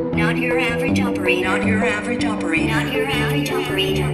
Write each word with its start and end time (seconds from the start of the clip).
Not 0.00 0.38
your 0.38 0.58
average 0.58 0.98
operator. 0.98 1.42
Not 1.42 1.66
your 1.66 1.84
average 1.84 2.24
operator. 2.24 2.68
Not 2.68 2.90
your 2.90 3.06
average 3.06 3.50
operator. 3.50 4.10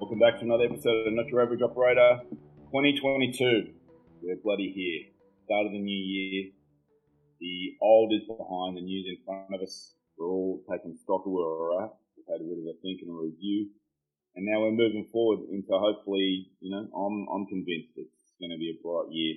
Welcome 0.00 0.18
back 0.18 0.38
to 0.40 0.44
another 0.44 0.64
episode 0.64 1.06
of 1.06 1.12
Not 1.12 1.28
Your 1.28 1.40
Average 1.40 1.62
Operator 1.62 2.18
2022. 2.72 3.72
We're 4.22 4.36
bloody 4.42 4.72
here. 4.74 5.12
Start 5.44 5.66
of 5.66 5.72
the 5.72 5.78
new 5.78 5.96
year. 5.96 6.50
The 7.40 7.76
old 7.82 8.12
is 8.12 8.26
behind, 8.26 8.76
the 8.76 8.82
new's 8.82 9.06
in 9.06 9.18
front 9.24 9.54
of 9.54 9.60
us. 9.60 9.94
We're 10.16 10.30
all 10.30 10.62
taking 10.70 10.96
stock 10.96 11.26
of 11.26 11.32
where 11.32 11.44
we're 11.44 11.84
at. 11.84 11.92
We've 12.16 12.30
had 12.30 12.40
a 12.40 12.46
bit 12.46 12.62
of 12.62 12.66
a 12.70 12.76
think 12.80 13.02
and 13.02 13.10
a 13.10 13.18
review. 13.18 13.70
And 14.36 14.46
now 14.46 14.62
we're 14.62 14.74
moving 14.74 15.06
forward 15.12 15.46
into 15.50 15.70
hopefully, 15.70 16.50
you 16.60 16.70
know, 16.70 16.86
I'm, 16.90 17.26
I'm 17.30 17.46
convinced 17.46 17.94
it's 17.96 18.34
going 18.40 18.50
to 18.50 18.58
be 18.58 18.74
a 18.74 18.82
bright 18.82 19.10
year. 19.10 19.36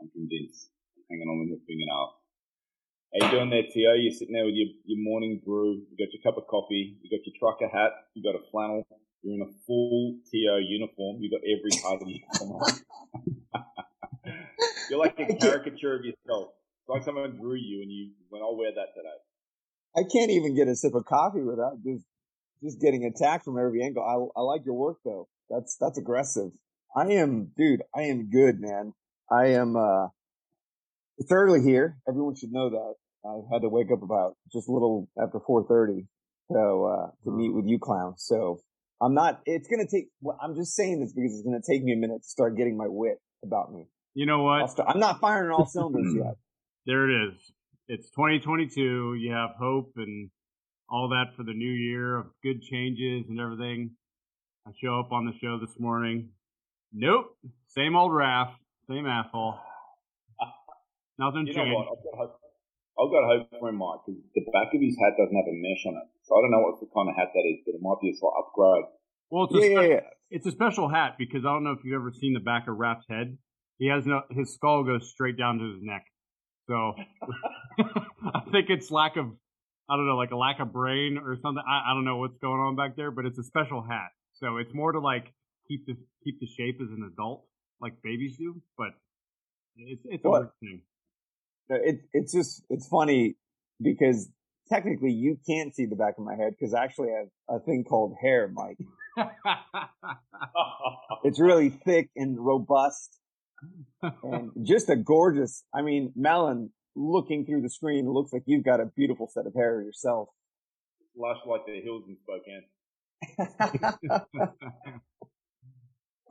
I'm 0.00 0.10
convinced. 0.10 0.70
I'm 0.98 1.04
hanging 1.10 1.28
on 1.30 1.46
with 1.46 1.58
my 1.58 1.62
fingernail. 1.66 2.14
How 3.14 3.26
you 3.26 3.30
doing 3.38 3.50
there, 3.50 3.66
Tio? 3.70 3.94
You're 3.94 4.12
sitting 4.12 4.34
there 4.34 4.44
with 4.44 4.54
your, 4.54 4.70
your 4.84 5.02
morning 5.02 5.40
brew. 5.44 5.82
You 5.90 5.96
got 5.98 6.12
your 6.12 6.22
cup 6.22 6.38
of 6.38 6.46
coffee. 6.46 6.98
You 7.02 7.10
got 7.10 7.26
your 7.26 7.34
trucker 7.38 7.70
hat. 7.70 8.10
You 8.14 8.22
got 8.22 8.38
a 8.38 8.42
flannel. 8.50 8.86
You're 9.22 9.34
in 9.34 9.42
a 9.42 9.52
full 9.66 10.18
TO 10.30 10.58
uniform. 10.62 11.22
You 11.22 11.30
got 11.30 11.42
every 11.46 11.74
part 11.82 12.02
of 12.02 12.08
you. 12.08 12.22
You're 14.90 14.98
like 14.98 15.18
a 15.18 15.34
caricature 15.34 15.94
of 15.94 16.04
yourself. 16.04 16.50
Like 16.88 17.04
someone 17.04 17.36
drew 17.36 17.56
you 17.56 17.82
and 17.82 17.90
you 17.90 18.12
went, 18.30 18.44
I'll 18.44 18.56
wear 18.56 18.70
that 18.70 18.94
today. 18.94 19.18
I 19.96 20.02
can't 20.12 20.30
even 20.30 20.54
get 20.54 20.68
a 20.68 20.76
sip 20.76 20.94
of 20.94 21.04
coffee 21.04 21.42
without 21.42 21.82
just 21.82 22.04
just 22.62 22.80
getting 22.80 23.04
attacked 23.04 23.44
from 23.44 23.58
every 23.58 23.82
angle. 23.82 24.02
I 24.02 24.40
I 24.40 24.42
like 24.42 24.62
your 24.64 24.74
work 24.74 24.98
though. 25.04 25.28
That's 25.50 25.76
that's 25.80 25.98
aggressive. 25.98 26.50
I 26.96 27.06
am, 27.12 27.50
dude. 27.56 27.82
I 27.94 28.02
am 28.02 28.30
good, 28.30 28.60
man. 28.60 28.92
I 29.30 29.48
am. 29.48 29.76
uh 29.76 30.08
It's 31.18 31.32
early 31.32 31.62
here. 31.62 31.98
Everyone 32.08 32.34
should 32.36 32.52
know 32.52 32.70
that. 32.70 32.94
I 33.24 33.40
had 33.52 33.62
to 33.62 33.68
wake 33.68 33.90
up 33.92 34.02
about 34.02 34.36
just 34.52 34.68
a 34.68 34.72
little 34.72 35.08
after 35.20 35.40
four 35.44 35.66
thirty, 35.66 36.06
so 36.52 36.84
uh 36.86 37.10
to 37.24 37.30
meet 37.30 37.52
with 37.54 37.66
you 37.66 37.78
clown. 37.78 38.14
So 38.16 38.60
I'm 39.02 39.14
not. 39.14 39.40
It's 39.46 39.68
gonna 39.68 39.88
take. 39.90 40.08
Well, 40.20 40.38
I'm 40.40 40.54
just 40.54 40.76
saying 40.76 41.00
this 41.00 41.12
because 41.12 41.32
it's 41.34 41.42
gonna 41.42 41.60
take 41.68 41.82
me 41.82 41.92
a 41.92 41.96
minute 41.96 42.22
to 42.22 42.28
start 42.28 42.56
getting 42.56 42.76
my 42.76 42.86
wit 42.88 43.18
about 43.44 43.72
me. 43.72 43.86
You 44.14 44.26
know 44.26 44.42
what? 44.44 44.70
start, 44.70 44.88
I'm 44.88 45.00
not 45.00 45.20
firing 45.20 45.50
all 45.50 45.66
cylinders 45.66 46.12
yet. 46.16 46.36
There 46.86 47.10
it 47.10 47.28
is. 47.28 47.34
It's 47.88 48.08
2022. 48.10 49.14
You 49.18 49.32
have 49.32 49.50
hope 49.58 49.92
and 49.96 50.30
all 50.88 51.08
that 51.10 51.36
for 51.36 51.42
the 51.42 51.52
new 51.52 51.70
year 51.70 52.16
of 52.16 52.26
good 52.44 52.62
changes 52.62 53.26
and 53.28 53.40
everything. 53.40 53.90
I 54.66 54.70
show 54.82 55.00
up 55.00 55.10
on 55.10 55.26
the 55.26 55.32
show 55.42 55.58
this 55.58 55.74
morning. 55.80 56.30
Nope. 56.92 57.36
Same 57.74 57.96
old 57.96 58.12
Raph. 58.12 58.52
Same 58.88 59.06
asshole. 59.06 59.58
Nothing 61.18 61.46
You 61.48 61.54
know 61.54 61.64
changed. 61.64 61.88
I've 61.90 62.04
got 62.04 62.16
hope. 62.18 62.40
I've 62.98 63.10
got 63.12 63.24
hope 63.26 63.60
for 63.60 63.68
him, 63.68 63.76
Mike, 63.76 64.00
because 64.06 64.22
the 64.34 64.46
back 64.52 64.72
of 64.72 64.80
his 64.80 64.96
hat 64.96 65.18
doesn't 65.18 65.36
have 65.36 65.50
a 65.50 65.58
mesh 65.58 65.84
on 65.86 65.94
it. 66.00 66.08
So 66.22 66.38
I 66.38 66.40
don't 66.40 66.50
know 66.50 66.64
what 66.70 66.80
the 66.80 66.86
kind 66.94 67.10
of 67.10 67.16
hat 67.16 67.28
that 67.34 67.44
is, 67.50 67.60
but 67.66 67.74
it 67.74 67.82
might 67.82 68.00
be 68.00 68.10
a 68.10 68.16
slight 68.16 68.32
upgrade. 68.38 68.86
Well, 69.28 69.44
it's 69.50 69.54
a, 69.54 69.58
Yeah, 69.58 69.80
yeah, 69.82 69.88
yeah. 69.88 70.00
it's 70.30 70.46
a 70.46 70.52
special 70.52 70.88
hat 70.88 71.16
because 71.18 71.44
I 71.44 71.50
don't 71.52 71.64
know 71.64 71.72
if 71.72 71.84
you've 71.84 71.98
ever 71.98 72.12
seen 72.14 72.32
the 72.32 72.40
back 72.40 72.68
of 72.68 72.78
Raph's 72.78 73.04
head. 73.10 73.36
He 73.78 73.88
has 73.88 74.06
no, 74.06 74.22
his 74.30 74.54
skull 74.54 74.84
goes 74.84 75.10
straight 75.10 75.36
down 75.36 75.58
to 75.58 75.64
his 75.74 75.82
neck. 75.82 76.06
So 76.68 76.94
I 78.34 78.40
think 78.50 78.70
it's 78.70 78.90
lack 78.90 79.16
of, 79.16 79.26
I 79.88 79.96
don't 79.96 80.06
know, 80.06 80.16
like 80.16 80.32
a 80.32 80.36
lack 80.36 80.60
of 80.60 80.72
brain 80.72 81.18
or 81.18 81.36
something. 81.36 81.62
I, 81.66 81.90
I 81.90 81.94
don't 81.94 82.04
know 82.04 82.16
what's 82.16 82.38
going 82.38 82.60
on 82.60 82.76
back 82.76 82.96
there, 82.96 83.10
but 83.10 83.24
it's 83.26 83.38
a 83.38 83.44
special 83.44 83.82
hat. 83.82 84.08
So 84.34 84.56
it's 84.58 84.74
more 84.74 84.92
to 84.92 85.00
like 85.00 85.32
keep 85.68 85.86
the, 85.86 85.96
keep 86.24 86.40
the 86.40 86.46
shape 86.46 86.80
as 86.82 86.90
an 86.90 87.08
adult, 87.12 87.46
like 87.80 87.94
babies 88.02 88.36
do, 88.36 88.60
but 88.76 88.88
it's, 89.76 90.02
it's 90.06 90.24
a 90.24 90.30
weird 90.30 90.50
thing. 90.60 90.82
No, 91.68 91.76
It, 91.76 92.00
it's 92.12 92.32
just, 92.32 92.62
it's 92.70 92.88
funny 92.88 93.36
because 93.80 94.28
technically 94.68 95.12
you 95.12 95.38
can't 95.48 95.74
see 95.74 95.86
the 95.86 95.96
back 95.96 96.14
of 96.18 96.24
my 96.24 96.34
head 96.34 96.54
because 96.58 96.74
I 96.74 96.84
actually 96.84 97.10
have 97.10 97.28
a 97.48 97.60
thing 97.60 97.84
called 97.84 98.14
hair, 98.20 98.50
Mike. 98.52 98.78
It's 101.24 101.40
really 101.40 101.70
thick 101.70 102.10
and 102.14 102.38
robust 102.38 103.18
and 104.22 104.50
just 104.62 104.88
a 104.88 104.96
gorgeous, 104.96 105.64
I 105.74 105.82
mean, 105.82 106.12
Melon 106.16 106.70
looking 106.94 107.44
through 107.44 107.62
the 107.62 107.70
screen, 107.70 108.10
looks 108.10 108.32
like 108.32 108.42
you've 108.46 108.64
got 108.64 108.80
a 108.80 108.86
beautiful 108.86 109.28
set 109.32 109.46
of 109.46 109.54
hair 109.54 109.82
yourself. 109.82 110.28
Lush 111.16 111.38
like 111.46 111.66
the 111.66 111.80
hills 111.80 112.04
in 112.08 112.16
Spokane. 112.22 112.64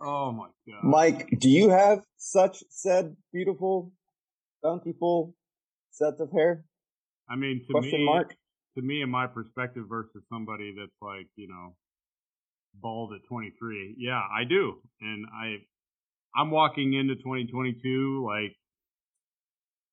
oh 0.01 0.31
my 0.31 0.47
God. 0.68 0.84
Mike, 0.84 1.29
do 1.40 1.50
you 1.50 1.69
have 1.69 2.03
such 2.18 2.63
said 2.69 3.16
beautiful, 3.34 3.91
bountiful 4.62 5.34
sets 5.91 6.19
of 6.19 6.31
hair? 6.31 6.63
I 7.29 7.35
mean, 7.35 7.63
to 7.67 7.72
Question 7.72 8.00
me, 8.00 8.06
mark? 8.06 8.35
to 8.78 8.81
me, 8.84 9.02
in 9.02 9.09
my 9.09 9.28
perspective, 9.28 9.85
versus 9.90 10.23
somebody 10.29 10.75
that's 10.78 10.91
like, 11.02 11.28
you 11.35 11.47
know, 11.47 11.75
bald 12.81 13.13
at 13.13 13.22
23. 13.28 13.96
Yeah, 13.97 14.19
I 14.19 14.44
do, 14.47 14.81
and 15.02 15.25
I, 15.34 15.56
I'm 16.38 16.51
walking 16.51 16.94
into 16.94 17.16
2022 17.16 18.25
like 18.25 18.56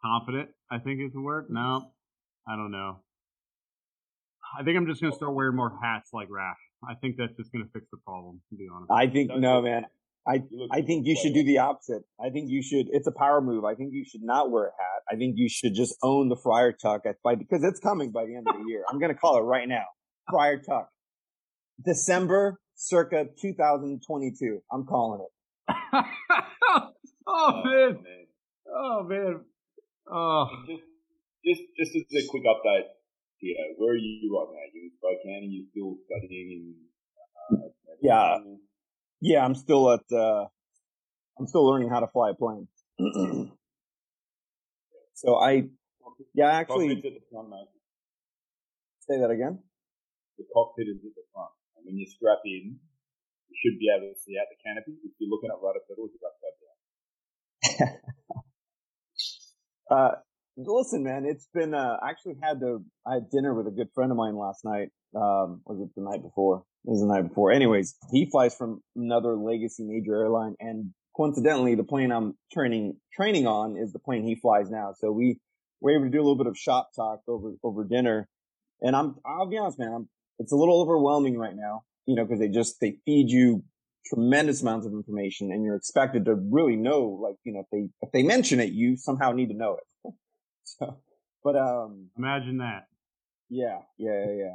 confident. 0.05 0.51
I 0.71 0.79
think 0.79 1.01
is 1.01 1.13
the 1.13 1.21
word. 1.21 1.47
No, 1.51 1.91
I 2.49 2.57
don't 2.57 2.71
know. 2.71 2.99
I 4.59 4.65
think 4.65 4.77
I'm 4.77 4.87
just 4.87 5.01
gonna 5.01 5.15
start 5.15 5.35
wearing 5.35 5.57
more 5.57 5.79
hats 5.83 6.11
like 6.13 6.29
Raph. 6.29 6.55
I 6.89 6.95
think 6.95 7.17
that's 7.17 7.37
just 7.37 7.53
gonna 7.53 7.69
fix 7.73 7.87
the 7.91 7.99
problem. 8.05 8.41
To 8.51 8.57
be 8.57 8.67
honest. 8.73 8.91
I 8.91 9.07
think, 9.07 9.31
Don't 9.31 9.41
no, 9.41 9.63
man. 9.63 9.87
I, 10.27 10.43
I 10.71 10.83
think 10.83 11.05
you 11.07 11.17
should 11.17 11.35
do 11.35 11.43
the 11.43 11.59
opposite. 11.59 12.03
I 12.25 12.31
think 12.31 12.49
you 12.49 12.63
should. 12.63 12.87
It's 12.91 13.09
a 13.09 13.13
power 13.13 13.41
move. 13.41 13.65
I 13.65 13.75
think 13.75 13.93
you 13.93 14.05
should 14.05 14.23
not 14.23 14.53
wear 14.53 14.67
a 14.67 14.71
hat. 14.71 15.03
I 15.11 15.17
think 15.17 15.35
you 15.37 15.49
should 15.49 15.75
just 15.75 15.97
own 16.03 16.29
the 16.29 16.37
Friar 16.37 16.73
Tuck 16.73 17.03
at 17.07 17.17
by 17.25 17.35
because 17.35 17.65
it's 17.65 17.81
coming 17.81 18.13
by 18.13 18.27
the 18.27 18.37
end 18.37 18.47
of 18.49 18.55
the 18.55 18.69
year. 18.69 18.85
I'm 18.91 19.01
gonna 19.01 19.15
call 19.15 19.39
it 19.39 19.43
right 19.43 19.69
now. 19.69 19.85
Friar 20.31 20.59
Tuck, 20.59 20.89
December 21.85 22.61
circa 22.75 23.27
2022. 23.41 24.61
I'm 24.73 24.85
calling 24.85 25.21
it. 25.21 25.29
oh 27.27 27.63
man! 27.65 27.93
man. 28.03 28.27
Oh 28.69 29.03
man! 29.05 29.41
Oh, 30.11 30.47
Just, 30.67 30.83
just, 31.45 31.63
just 31.79 31.97
as 31.97 32.25
a 32.25 32.29
quick 32.29 32.43
update, 32.45 32.89
Tio, 33.41 33.55
where 33.79 33.93
are 33.93 33.97
you 33.97 34.37
right 34.37 34.49
now? 34.53 34.67
You 34.73 34.83
in 34.83 34.91
Spokane? 34.99 35.43
Are 35.43 35.53
you 35.53 35.67
still 35.71 35.97
studying 36.07 36.51
in? 36.51 37.59
Uh, 37.59 37.69
Yeah. 38.01 38.39
Yeah, 39.21 39.45
I'm 39.45 39.55
still 39.55 39.91
at. 39.93 40.11
uh 40.13 40.47
I'm 41.39 41.47
still 41.47 41.65
learning 41.67 41.89
how 41.89 42.01
to 42.01 42.09
fly 42.09 42.31
a 42.31 42.35
plane. 42.35 42.69
so 45.15 45.37
I, 45.37 45.69
yeah, 46.35 46.51
actually, 46.51 46.91
at 46.93 47.03
the 47.03 47.21
front, 47.31 47.49
mate. 47.49 47.69
say 49.01 49.19
that 49.21 49.31
again. 49.31 49.59
The 50.39 50.45
cockpit 50.53 50.89
is 50.89 50.97
at 50.97 51.15
the 51.15 51.23
front. 51.33 51.51
And 51.77 51.87
when 51.87 51.97
you 51.97 52.07
strap 52.07 52.39
in, 52.45 52.79
should 53.61 53.79
be 53.79 53.89
able 53.93 54.13
to 54.13 54.19
see 54.19 54.39
out 54.41 54.49
the 54.51 54.59
canopy. 54.65 54.97
If 55.05 55.13
you're 55.19 55.31
looking 55.31 55.51
at 55.51 55.61
pedals, 55.61 56.11
you're 56.15 56.29
upside 56.29 56.57
down. 56.61 57.99
Uh, 59.91 60.13
listen, 60.57 61.05
man, 61.05 61.27
it's 61.27 61.49
been, 61.53 61.75
uh, 61.75 61.99
I 62.03 62.09
actually 62.09 62.37
had 62.43 62.61
to. 62.61 62.83
I 63.07 63.15
had 63.15 63.29
dinner 63.31 63.53
with 63.53 63.67
a 63.67 63.71
good 63.71 63.89
friend 63.95 64.11
of 64.11 64.17
mine 64.17 64.39
last 64.39 64.65
night. 64.65 64.89
Um, 65.15 65.61
was 65.67 65.83
it 65.83 65.91
the 65.95 66.03
night 66.03 66.23
before? 66.23 66.65
It 66.87 66.91
was 66.93 67.01
the 67.03 67.07
night 67.09 67.29
before. 67.29 67.53
Anyways, 67.53 67.95
he 68.11 68.27
flies 68.31 68.55
from 68.55 68.81
another 68.97 69.37
legacy 69.37 69.85
major 69.85 70.15
airline 70.15 70.55
and 70.61 70.95
coincidentally, 71.15 71.75
the 71.75 71.85
plane 71.85 72.11
I'm 72.11 72.35
training, 72.53 72.97
training 73.15 73.47
on 73.47 73.77
is 73.77 73.93
the 73.93 73.99
plane 73.99 74.25
he 74.25 74.35
flies 74.35 74.71
now. 74.71 74.95
So 74.99 75.13
we 75.13 75.39
were 75.81 75.93
able 75.93 76.05
to 76.05 76.11
do 76.11 76.19
a 76.19 76.25
little 76.25 76.39
bit 76.39 76.47
of 76.47 76.57
shop 76.57 76.91
talk 76.95 77.21
over, 77.29 77.53
over 77.63 77.85
dinner. 77.85 78.29
And 78.81 78.97
I'm, 78.97 79.17
I'll 79.25 79.49
be 79.49 79.59
honest, 79.59 79.79
man, 79.79 79.93
I'm, 79.93 80.09
it's 80.39 80.53
a 80.53 80.57
little 80.57 80.81
overwhelming 80.81 81.37
right 81.39 81.55
now, 81.55 81.83
you 82.07 82.15
know, 82.15 82.27
cause 82.27 82.39
they 82.39 82.49
just, 82.49 82.81
they 82.81 82.99
feed 83.05 83.31
you 83.31 83.63
tremendous 84.07 84.63
amounts 84.63 84.87
of 84.87 84.93
information 84.93 85.53
and 85.53 85.65
you're 85.65 85.77
expected 85.77 86.25
to 86.25 86.35
really 86.35 86.77
know, 86.77 87.19
like, 87.23 87.37
you 87.45 87.53
know, 87.53 87.61
if 87.61 87.67
they, 87.73 87.89
if 88.01 88.13
they 88.13 88.23
mention 88.23 88.61
it, 88.61 88.73
you 88.73 88.97
somehow 88.97 89.33
need 89.33 89.49
to 89.49 89.57
know 89.57 89.77
it. 89.77 90.15
so, 90.65 90.99
but, 91.45 91.57
um, 91.57 92.09
imagine 92.19 92.59
that. 92.59 92.87
yeah, 93.49 93.79
yeah, 93.99 94.25
yeah, 94.27 94.35
yeah. 94.35 94.55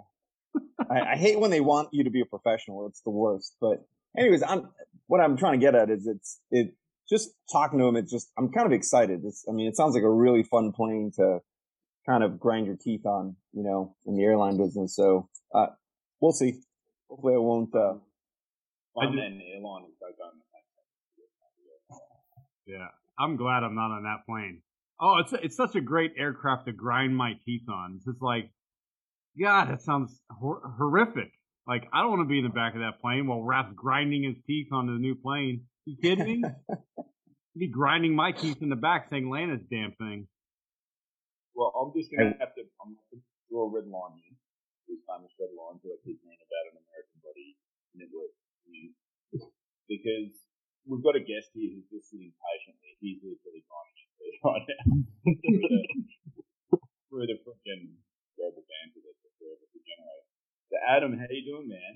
I, 0.90 1.14
I 1.14 1.16
hate 1.16 1.40
when 1.40 1.52
they 1.52 1.62
want 1.62 1.90
you 1.92 2.04
to 2.04 2.10
be 2.10 2.22
a 2.22 2.26
professional. 2.26 2.88
It's 2.88 3.02
the 3.02 3.12
worst. 3.12 3.56
But 3.62 3.86
anyways, 4.18 4.44
I'm, 4.44 4.70
what 5.08 5.22
I'm 5.22 5.38
trying 5.38 5.60
to 5.60 5.66
get 5.66 5.76
at 5.76 5.90
is 5.90 6.08
it's, 6.08 6.40
it, 6.52 6.74
just 7.10 7.30
talking 7.50 7.80
to 7.80 7.86
him, 7.86 7.96
it's 7.96 8.12
just, 8.12 8.32
I'm 8.38 8.52
kind 8.52 8.66
of 8.66 8.74
excited. 8.74 9.22
It's, 9.24 9.46
I 9.48 9.54
mean, 9.54 9.68
it 9.68 9.78
sounds 9.78 9.96
like 9.96 10.04
a 10.04 10.10
really 10.12 10.44
fun 10.44 10.74
plane 10.74 11.12
to 11.16 11.40
kind 12.06 12.22
of 12.22 12.38
grind 12.38 12.66
your 12.66 12.76
teeth 12.76 13.06
on, 13.06 13.38
you 13.54 13.64
know, 13.64 13.96
in 14.06 14.18
the 14.18 14.24
airline 14.24 14.58
business. 14.58 14.94
So, 14.94 15.30
uh, 15.56 15.68
we'll 16.20 16.34
see. 16.34 16.60
Hopefully 17.10 17.34
I 17.36 17.38
won't, 17.38 17.74
uh, 17.74 17.96
and 18.96 19.20
airline 19.20 19.84
is 19.86 19.96
so 20.00 20.08
going 20.18 20.42
Yeah, 22.66 22.88
I'm 23.18 23.38
glad 23.38 23.64
I'm 23.64 23.76
not 23.76 23.92
on 23.92 24.04
that 24.04 24.26
plane. 24.26 24.62
Oh, 25.00 25.20
it's 25.20 25.34
it's 25.34 25.56
such 25.56 25.76
a 25.76 25.82
great 25.82 26.14
aircraft 26.18 26.66
to 26.66 26.74
grind 26.74 27.16
my 27.16 27.34
teeth 27.46 27.70
on. 27.70 27.94
It's 27.96 28.06
just 28.06 28.22
like 28.22 28.52
God, 29.40 29.70
that 29.70 29.82
sounds 29.82 30.20
hor- 30.30 30.66
horrific. 30.78 31.32
Like, 31.68 31.86
I 31.94 32.02
don't 32.02 32.10
want 32.10 32.26
to 32.26 32.32
be 32.32 32.40
in 32.40 32.48
the 32.48 32.56
back 32.56 32.74
of 32.74 32.82
that 32.82 33.02
plane 33.02 33.28
while 33.28 33.44
Raph's 33.44 33.76
grinding 33.76 34.24
his 34.24 34.40
teeth 34.48 34.72
onto 34.72 34.94
the 34.94 35.00
new 35.00 35.16
plane. 35.16 35.68
You 35.86 35.98
kidding 36.02 36.26
me? 36.26 36.42
He'd 37.54 37.60
be 37.60 37.68
grinding 37.68 38.16
my 38.16 38.32
teeth 38.32 38.62
in 38.62 38.70
the 38.70 38.80
back 38.80 39.10
saying, 39.10 39.30
land 39.30 39.52
this 39.52 39.66
damn 39.70 39.92
thing. 40.00 40.28
Well, 41.54 41.74
I'm 41.74 41.92
just 41.98 42.10
gonna 42.14 42.38
have 42.40 42.54
to. 42.54 42.62
I'm 42.82 42.94
gonna 42.94 43.22
draw 43.50 43.66
a 43.66 43.70
red 43.74 43.90
here. 43.90 44.38
These 44.88 45.02
famous 45.10 45.34
red 45.42 45.50
lines 45.58 45.82
that 45.84 45.90
I 45.90 46.00
keep 46.06 46.22
saying 46.22 46.38
about 46.38 46.70
body 46.70 46.87
network 47.98 48.32
news, 48.70 48.96
because 49.90 50.32
we've 50.88 51.04
got 51.04 51.18
a 51.20 51.24
guest 51.24 51.52
here 51.52 51.74
who's 51.74 51.90
just 51.92 52.14
sitting 52.14 52.32
patiently. 52.32 52.96
He's 53.02 53.20
literally 53.22 53.62
his 53.66 54.10
teeth 54.18 54.40
right 54.46 54.66
now 54.66 54.86
through 57.10 57.28
the 57.28 57.38
freaking 57.44 57.98
global 58.38 58.64
banter 58.64 59.02
that 59.02 59.18
the 59.18 59.30
of 59.50 59.60
us 59.60 59.74
are 59.74 59.86
generating. 59.86 60.30
So, 60.70 60.76
Adam, 60.86 61.12
how 61.18 61.28
you 61.30 61.44
doing, 61.46 61.68
man? 61.68 61.94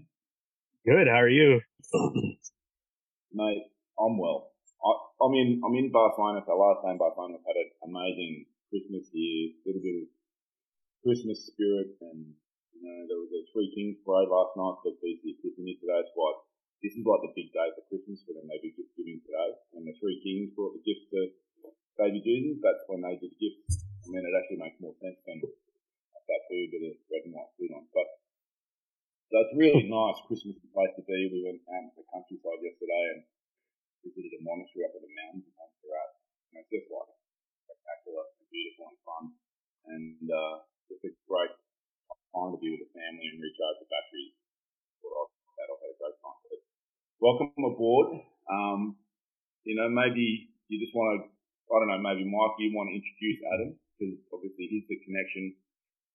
Good. 0.82 1.08
How 1.08 1.22
are 1.22 1.30
you? 1.30 1.62
Mate, 3.34 3.70
I'm 4.00 4.18
well. 4.18 4.52
I, 4.82 4.92
I'm 5.22 5.34
in. 5.38 5.62
I'm 5.64 5.76
in 5.78 5.92
Barcelona. 5.94 6.42
So 6.44 6.58
last 6.58 6.82
day 6.84 6.92
in 6.92 7.00
Barcelona, 7.00 7.38
we've 7.38 7.48
had 7.48 7.60
an 7.60 7.70
amazing 7.86 8.50
Christmas 8.74 9.06
here. 9.14 9.54
A 9.54 9.64
little 9.70 9.84
bit 9.84 9.98
of 10.04 10.08
Christmas 11.06 11.48
spirit, 11.48 11.96
and 12.02 12.34
you 12.74 12.82
know 12.82 12.98
there 13.08 13.22
was 13.22 13.32
a 13.32 13.46
Three 13.54 13.70
Kings 13.76 14.02
parade 14.04 14.30
last 14.32 14.58
night. 14.58 14.82
that 14.86 14.98
the 15.00 15.11
Epiphany 15.62 15.78
today. 15.78 16.02
It's 16.02 16.18
what 16.18 16.42
this 16.82 16.98
is 16.98 17.06
like 17.06 17.22
the 17.22 17.38
big 17.38 17.54
day 17.54 17.70
for 17.78 17.86
Christmas 17.86 18.26
for 18.26 18.34
them. 18.34 18.50
They 18.50 18.58
do 18.58 18.74
gift 18.74 18.98
giving 18.98 19.22
today, 19.22 19.54
and 19.78 19.86
the 19.86 19.94
Three 20.02 20.18
Kings 20.26 20.50
brought 20.58 20.74
the 20.74 20.82
gifts 20.82 21.06
to 21.14 21.30
baby 22.02 22.26
Jesus. 22.26 22.58
That's 22.66 22.82
when 22.90 23.06
they 23.06 23.22
did 23.22 23.30
the 23.30 23.38
gifts. 23.38 23.86
I 23.86 24.10
mean, 24.10 24.26
it 24.26 24.34
actually 24.34 24.62
makes 24.66 24.82
more 24.82 24.98
sense 24.98 25.22
than 25.22 25.38
that 25.38 26.42
food 26.50 26.74
with 26.74 26.90
a 26.90 26.94
red 27.14 27.30
and 27.30 27.38
white 27.38 27.54
food 27.62 27.78
on. 27.78 27.86
But 27.94 28.10
so 29.30 29.46
it's 29.46 29.54
really 29.54 29.86
nice 29.86 30.18
Christmas 30.26 30.58
place 30.74 30.94
to 30.98 31.06
be. 31.06 31.30
We 31.30 31.46
went 31.46 31.62
out 31.70 31.94
to 31.94 32.02
the 32.02 32.10
countryside 32.10 32.66
yesterday 32.66 33.06
and 33.14 33.22
visited 34.02 34.34
a 34.34 34.42
monastery 34.42 34.90
up 34.90 34.98
in 34.98 35.06
the 35.06 35.14
mountains 35.14 35.46
of 35.46 35.54
Montserrat. 35.62 36.12
And 36.50 36.66
it's 36.66 36.74
just 36.74 36.90
like 36.90 37.14
spectacular 37.70 38.26
and 38.26 38.50
beautiful 38.50 38.90
and 38.90 39.00
fun. 39.06 39.24
And 39.94 40.26
uh, 40.26 40.56
welcome 47.22 47.54
aboard. 47.62 48.18
Um, 48.50 48.98
you 49.64 49.78
know, 49.78 49.88
maybe 49.88 50.50
you 50.68 50.82
just 50.82 50.92
want 50.98 51.22
to, 51.22 51.30
I 51.70 51.80
don't 51.80 51.94
know, 51.94 52.02
maybe 52.02 52.26
Mike, 52.26 52.58
you 52.58 52.74
want 52.74 52.90
to 52.90 52.98
introduce 52.98 53.40
Adam 53.46 53.78
because 53.96 54.18
obviously 54.34 54.66
he's 54.68 54.90
the 54.90 54.98
connection 55.06 55.54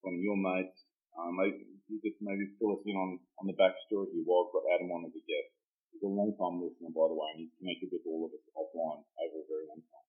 from 0.03 0.19
your 0.19 0.37
mates. 0.37 0.82
Um, 1.14 1.38
maybe 1.38 1.64
you 1.88 2.03
just 2.03 2.19
maybe 2.20 2.50
fill 2.58 2.76
us 2.76 2.85
in 2.85 2.99
on, 2.99 3.23
on 3.41 3.47
the 3.47 3.56
backstory 3.56 4.11
here 4.12 4.26
while 4.26 4.50
I've 4.50 4.53
got 4.53 4.67
Adam 4.76 4.91
on 4.93 5.06
as 5.06 5.14
a 5.14 5.23
guest. 5.25 5.49
He's 5.94 6.05
a 6.05 6.12
long 6.12 6.35
time 6.37 6.61
listener, 6.61 6.93
by 6.93 7.08
the 7.08 7.17
way, 7.17 7.29
and 7.32 7.41
he's 7.47 7.55
connected 7.56 7.88
with 7.88 8.05
all 8.05 8.29
of 8.29 8.35
us 8.37 8.44
offline 8.53 9.00
over 9.17 9.38
a 9.41 9.49
very 9.49 9.64
long 9.70 9.81
time. 9.81 10.08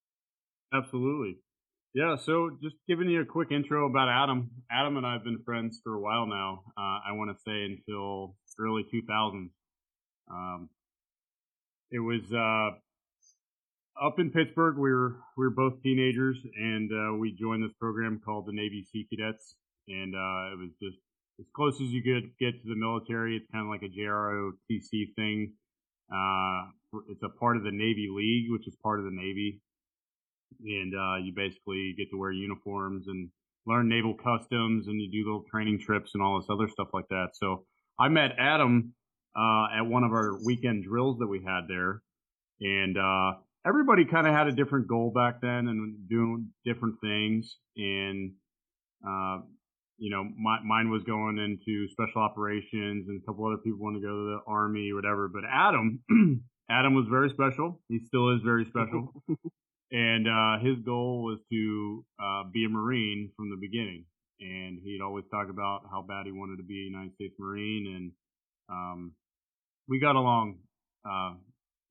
Absolutely. 0.84 1.40
Yeah, 1.96 2.18
so 2.20 2.58
just 2.60 2.76
giving 2.90 3.08
you 3.08 3.22
a 3.22 3.26
quick 3.26 3.56
intro 3.56 3.88
about 3.88 4.10
Adam. 4.12 4.52
Adam 4.68 4.98
and 4.98 5.06
I 5.06 5.14
have 5.14 5.24
been 5.24 5.40
friends 5.46 5.80
for 5.82 5.96
a 5.96 6.02
while 6.02 6.28
now. 6.28 6.66
Uh, 6.76 7.00
I 7.08 7.16
want 7.16 7.32
to 7.32 7.40
say 7.40 7.64
until 7.64 8.36
early 8.60 8.84
2000s. 8.92 9.50
Um, 10.30 10.70
it 11.92 12.00
was 12.00 12.22
uh, 12.34 12.76
up 14.06 14.20
in 14.20 14.32
Pittsburgh. 14.32 14.78
We 14.78 14.92
were 14.92 15.18
we 15.38 15.46
were 15.46 15.52
both 15.52 15.82
teenagers, 15.82 16.38
and 16.56 16.92
uh, 16.92 17.18
we 17.18 17.36
joined 17.40 17.64
this 17.64 17.76
program 17.80 18.20
called 18.24 18.46
the 18.48 18.54
Navy 18.54 18.86
Sea 18.92 19.08
Cadets, 19.10 19.56
and 19.88 20.16
uh, 20.16 20.54
it 20.54 20.60
was 20.60 20.72
just 20.82 20.98
as 21.40 21.46
close 21.56 21.76
as 21.76 21.90
you 21.90 22.02
could 22.02 22.32
get 22.40 22.62
to 22.62 22.68
the 22.68 22.76
military. 22.76 23.38
It's 23.38 23.48
kind 23.52 23.66
of 23.66 23.70
like 23.70 23.84
a 23.84 23.94
JROTC 23.94 25.16
thing. 25.16 25.54
Uh, 26.12 26.72
it's 27.10 27.24
a 27.24 27.30
part 27.40 27.58
of 27.58 27.64
the 27.64 27.72
Navy 27.72 28.08
League, 28.14 28.52
which 28.52 28.68
is 28.68 28.76
part 28.82 29.00
of 29.00 29.06
the 29.06 29.12
Navy, 29.12 29.62
and 30.64 30.94
uh, 30.94 31.18
you 31.24 31.34
basically 31.36 31.94
get 31.98 32.10
to 32.12 32.18
wear 32.18 32.32
uniforms 32.32 33.08
and 33.08 33.30
learn 33.66 33.90
naval 33.90 34.16
customs, 34.16 34.88
and 34.88 35.02
you 35.02 35.12
do 35.12 35.26
little 35.26 35.44
training 35.52 35.80
trips 35.80 36.12
and 36.14 36.24
all 36.24 36.40
this 36.40 36.50
other 36.50 36.68
stuff 36.70 36.88
like 36.94 37.08
that. 37.10 37.30
So 37.34 37.66
I 38.00 38.08
met 38.08 38.32
Adam 38.40 38.94
uh, 39.38 39.68
at 39.78 39.86
one 39.86 40.04
of 40.04 40.12
our 40.12 40.38
weekend 40.44 40.84
drills 40.84 41.20
that 41.20 41.28
we 41.28 41.44
had 41.46 41.68
there, 41.68 42.02
and 42.60 42.98
uh, 42.98 43.34
everybody 43.68 44.06
kind 44.06 44.28
of 44.28 44.34
had 44.34 44.48
a 44.48 44.52
different 44.52 44.88
goal 44.88 45.12
back 45.14 45.42
then 45.42 45.68
and 45.68 46.10
doing 46.10 46.50
different 46.66 46.96
things. 47.02 47.58
And, 47.76 48.34
uh, 49.08 49.40
you 49.98 50.12
know, 50.12 50.24
my, 50.24 50.60
mine 50.64 50.90
was 50.90 51.04
going 51.04 51.38
into 51.38 51.88
special 51.90 52.22
operations 52.22 53.08
and 53.08 53.22
a 53.22 53.26
couple 53.26 53.46
other 53.46 53.58
people 53.58 53.80
wanted 53.80 54.02
to 54.02 54.08
go 54.08 54.14
to 54.14 54.38
the 54.38 54.40
army 54.52 54.92
or 54.92 54.96
whatever. 54.96 55.28
But 55.28 55.44
Adam, 55.52 56.00
Adam 56.70 56.94
was 56.94 57.08
very 57.10 57.30
special. 57.30 57.82
He 57.90 58.00
still 58.00 58.36
is 58.36 58.42
very 58.44 58.66
special. 58.66 59.12
and, 59.92 60.28
uh, 60.28 60.60
his 60.64 60.80
goal 60.86 61.24
was 61.24 61.40
to, 61.52 62.06
uh, 62.22 62.44
be 62.52 62.66
a 62.66 62.70
Marine 62.70 63.32
from 63.36 63.50
the 63.50 63.58
beginning. 63.60 64.06
And 64.40 64.80
he'd 64.84 65.02
always 65.02 65.26
talk 65.32 65.50
about 65.50 65.82
how 65.90 66.04
bad 66.08 66.26
he 66.26 66.32
wanted 66.32 66.58
to 66.58 66.64
be 66.64 66.82
a 66.82 66.90
United 66.90 67.16
States 67.16 67.36
Marine. 67.40 67.88
And, 67.96 68.12
um, 68.70 69.14
we 69.88 70.00
got 70.00 70.16
along, 70.16 70.58
uh, 71.06 71.34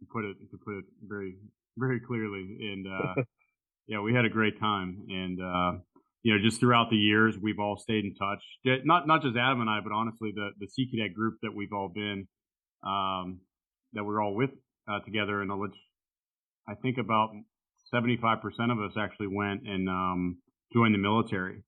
to 0.00 0.06
put 0.12 0.24
it, 0.24 0.36
to 0.50 0.58
put 0.64 0.78
it 0.78 0.84
very 1.06 1.36
very 1.76 2.00
clearly. 2.00 2.58
And, 2.60 2.86
uh, 2.86 3.22
yeah, 3.86 4.00
we 4.00 4.14
had 4.14 4.24
a 4.24 4.30
great 4.30 4.58
time. 4.58 5.06
And, 5.08 5.40
uh, 5.40 5.78
you 6.22 6.34
know, 6.34 6.42
just 6.42 6.58
throughout 6.58 6.90
the 6.90 6.96
years, 6.96 7.36
we've 7.40 7.58
all 7.58 7.76
stayed 7.76 8.04
in 8.04 8.14
touch. 8.14 8.42
Not, 8.84 9.06
not 9.06 9.22
just 9.22 9.36
Adam 9.36 9.60
and 9.60 9.70
I, 9.70 9.80
but 9.80 9.92
honestly, 9.92 10.32
the, 10.34 10.50
the 10.58 10.66
Sea 10.66 10.88
Cadet 10.90 11.14
group 11.14 11.34
that 11.42 11.54
we've 11.54 11.72
all 11.72 11.90
been, 11.94 12.26
um, 12.84 13.40
that 13.92 14.04
we're 14.04 14.22
all 14.22 14.34
with, 14.34 14.50
uh, 14.90 15.00
together 15.00 15.40
and 15.40 15.60
which 15.60 15.74
I 16.68 16.74
think 16.74 16.98
about 16.98 17.30
75% 17.94 18.40
of 18.72 18.80
us 18.80 18.96
actually 18.98 19.28
went 19.28 19.62
and, 19.66 19.88
um, 19.88 20.38
joined 20.72 20.94
the 20.94 20.98
military 20.98 21.62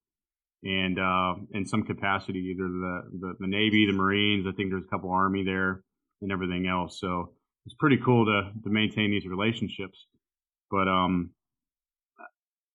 and, 0.64 0.98
uh, 0.98 1.34
in 1.52 1.64
some 1.66 1.84
capacity, 1.84 2.52
either 2.52 2.66
the, 2.66 3.02
the, 3.20 3.34
the 3.38 3.46
Navy, 3.46 3.86
the 3.86 3.92
Marines, 3.92 4.44
I 4.48 4.52
think 4.56 4.70
there's 4.70 4.82
a 4.84 4.90
couple 4.90 5.12
Army 5.12 5.44
there 5.44 5.84
and 6.22 6.32
everything 6.32 6.66
else. 6.66 7.00
So, 7.00 7.32
it's 7.68 7.74
pretty 7.78 7.98
cool 8.02 8.24
to 8.24 8.50
to 8.62 8.70
maintain 8.70 9.10
these 9.10 9.26
relationships. 9.26 10.06
But 10.70 10.88
um, 10.88 11.30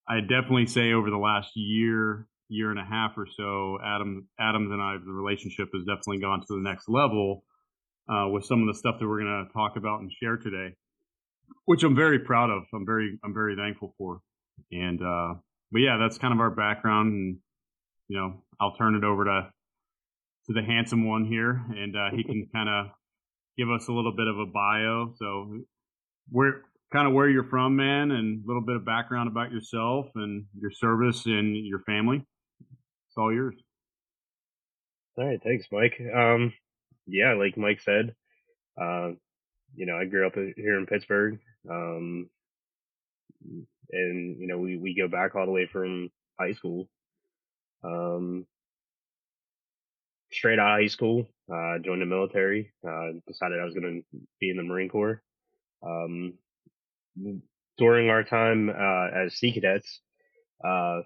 I 0.07 0.19
definitely 0.21 0.67
say 0.67 0.93
over 0.93 1.09
the 1.09 1.17
last 1.17 1.51
year, 1.55 2.27
year 2.47 2.69
and 2.69 2.79
a 2.79 2.85
half 2.85 3.17
or 3.17 3.25
so, 3.25 3.79
Adam 3.83 4.27
Adams 4.39 4.71
and 4.71 4.81
I, 4.81 4.97
the 5.03 5.11
relationship 5.11 5.69
has 5.73 5.83
definitely 5.83 6.19
gone 6.19 6.41
to 6.41 6.47
the 6.49 6.61
next 6.61 6.89
level 6.89 7.43
uh, 8.07 8.27
with 8.29 8.45
some 8.45 8.61
of 8.61 8.67
the 8.67 8.77
stuff 8.77 8.95
that 8.99 9.07
we're 9.07 9.21
going 9.21 9.47
to 9.47 9.53
talk 9.53 9.77
about 9.77 10.01
and 10.01 10.11
share 10.11 10.37
today, 10.37 10.75
which 11.65 11.83
I'm 11.83 11.95
very 11.95 12.19
proud 12.19 12.49
of. 12.49 12.63
I'm 12.73 12.85
very 12.85 13.17
I'm 13.23 13.33
very 13.33 13.55
thankful 13.55 13.95
for. 13.97 14.19
And 14.71 15.01
uh, 15.01 15.35
but 15.71 15.79
yeah, 15.79 15.97
that's 15.97 16.17
kind 16.17 16.33
of 16.33 16.39
our 16.39 16.51
background, 16.51 17.13
and 17.13 17.37
you 18.07 18.17
know, 18.17 18.43
I'll 18.59 18.75
turn 18.75 18.95
it 18.95 19.03
over 19.03 19.25
to 19.25 19.49
to 20.47 20.53
the 20.53 20.61
handsome 20.61 21.07
one 21.07 21.25
here, 21.25 21.63
and 21.69 21.95
uh, 21.95 22.09
he 22.15 22.23
can 22.23 22.47
kind 22.53 22.69
of 22.69 22.87
give 23.57 23.69
us 23.69 23.87
a 23.87 23.93
little 23.93 24.15
bit 24.15 24.27
of 24.27 24.39
a 24.39 24.45
bio. 24.45 25.13
So 25.17 25.61
where 26.29 26.61
kind 26.91 27.07
of 27.07 27.13
where 27.13 27.27
you're 27.27 27.43
from, 27.45 27.75
man, 27.75 28.11
and 28.11 28.43
a 28.43 28.47
little 28.47 28.61
bit 28.61 28.75
of 28.75 28.85
background 28.85 29.27
about 29.27 29.51
yourself 29.51 30.07
and 30.15 30.45
your 30.59 30.71
service 30.71 31.25
and 31.25 31.65
your 31.65 31.79
family. 31.79 32.17
It's 32.17 33.17
all 33.17 33.33
yours. 33.33 33.55
All 35.17 35.25
right, 35.25 35.39
thanks, 35.43 35.67
Mike. 35.71 35.99
Um, 36.15 36.53
yeah, 37.07 37.33
like 37.33 37.57
Mike 37.57 37.81
said, 37.81 38.15
uh, 38.81 39.09
you 39.75 39.85
know, 39.85 39.97
I 39.97 40.05
grew 40.05 40.25
up 40.25 40.33
here 40.35 40.77
in 40.77 40.85
Pittsburgh, 40.85 41.39
um, 41.69 42.29
and 43.91 44.39
you 44.39 44.47
know, 44.47 44.57
we 44.57 44.77
we 44.77 44.95
go 44.95 45.07
back 45.07 45.35
all 45.35 45.45
the 45.45 45.51
way 45.51 45.67
from 45.71 46.09
high 46.39 46.53
school. 46.53 46.87
Um, 47.83 48.45
straight 50.31 50.59
out 50.59 50.73
of 50.73 50.81
high 50.81 50.87
school, 50.87 51.27
uh, 51.51 51.79
joined 51.83 52.01
the 52.01 52.05
military, 52.05 52.71
uh, 52.87 53.11
decided 53.27 53.59
I 53.59 53.65
was 53.65 53.73
going 53.73 54.03
to 54.11 54.19
be 54.39 54.49
in 54.49 54.57
the 54.57 54.63
Marine 54.63 54.89
Corps. 54.89 55.21
Um, 55.85 56.33
during 57.77 58.09
our 58.09 58.23
time, 58.23 58.69
uh, 58.69 59.25
as 59.25 59.33
Sea 59.33 59.53
Cadets, 59.53 60.01
uh, 60.63 61.01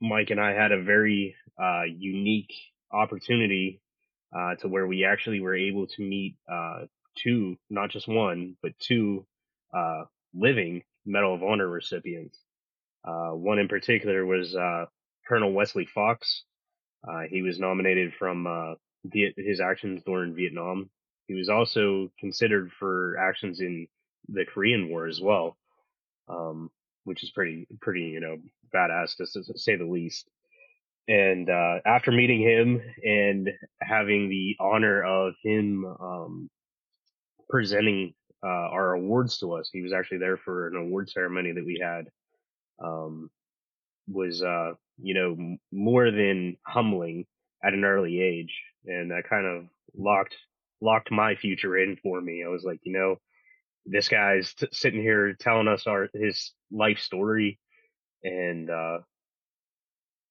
Mike 0.00 0.30
and 0.30 0.40
I 0.40 0.52
had 0.52 0.72
a 0.72 0.82
very, 0.82 1.34
uh, 1.60 1.82
unique 1.84 2.52
opportunity, 2.92 3.80
uh, 4.34 4.54
to 4.56 4.68
where 4.68 4.86
we 4.86 5.04
actually 5.04 5.40
were 5.40 5.56
able 5.56 5.86
to 5.86 6.02
meet, 6.02 6.36
two, 7.16 7.56
not 7.68 7.90
just 7.90 8.06
one, 8.06 8.56
but 8.62 8.72
two, 8.78 9.26
living 10.34 10.82
Medal 11.04 11.34
of 11.34 11.42
Honor 11.42 11.68
recipients. 11.68 12.38
one 13.04 13.58
in 13.58 13.68
particular 13.68 14.24
was, 14.24 14.56
Colonel 15.28 15.52
Wesley 15.52 15.86
Fox, 15.94 16.44
uh, 17.06 17.22
he 17.30 17.42
was 17.42 17.58
nominated 17.58 18.12
from 18.18 18.46
uh, 18.46 18.74
his 19.12 19.60
actions 19.60 20.02
during 20.04 20.34
Vietnam. 20.34 20.90
He 21.26 21.34
was 21.34 21.48
also 21.48 22.10
considered 22.18 22.72
for 22.78 23.16
actions 23.18 23.60
in 23.60 23.86
the 24.28 24.44
Korean 24.44 24.88
War 24.88 25.06
as 25.06 25.20
well, 25.20 25.56
um, 26.28 26.70
which 27.04 27.22
is 27.22 27.30
pretty 27.30 27.66
pretty 27.80 28.02
you 28.02 28.20
know 28.20 28.38
badass 28.74 29.16
to, 29.16 29.26
say 29.58 29.76
the 29.76 29.84
least. 29.84 30.28
and 31.08 31.48
uh, 31.50 31.80
after 31.86 32.12
meeting 32.12 32.40
him 32.42 32.82
and 33.02 33.50
having 33.80 34.28
the 34.28 34.56
honor 34.60 35.02
of 35.02 35.34
him 35.42 35.84
um, 35.86 36.50
presenting 37.48 38.14
uh, 38.44 38.46
our 38.46 38.92
awards 38.94 39.38
to 39.38 39.54
us, 39.54 39.70
he 39.72 39.82
was 39.82 39.92
actually 39.92 40.18
there 40.18 40.36
for 40.36 40.68
an 40.68 40.76
award 40.76 41.10
ceremony 41.10 41.52
that 41.52 41.64
we 41.64 41.80
had. 41.82 42.08
Um, 42.82 43.30
was 44.10 44.42
uh, 44.42 44.72
you 45.02 45.14
know 45.14 45.56
more 45.72 46.10
than 46.10 46.56
humbling 46.66 47.26
at 47.64 47.74
an 47.74 47.84
early 47.84 48.20
age, 48.20 48.54
and 48.86 49.10
that 49.10 49.28
kind 49.28 49.46
of 49.46 49.68
locked 49.96 50.36
locked 50.80 51.10
my 51.10 51.34
future 51.34 51.76
in 51.76 51.96
for 52.02 52.20
me. 52.20 52.44
I 52.44 52.48
was 52.48 52.64
like, 52.64 52.80
you 52.84 52.92
know, 52.92 53.16
this 53.84 54.08
guy's 54.08 54.54
t- 54.54 54.68
sitting 54.72 55.00
here 55.02 55.34
telling 55.38 55.68
us 55.68 55.86
our 55.86 56.08
his 56.14 56.52
life 56.70 56.98
story, 56.98 57.58
and 58.22 58.70
uh, 58.70 58.98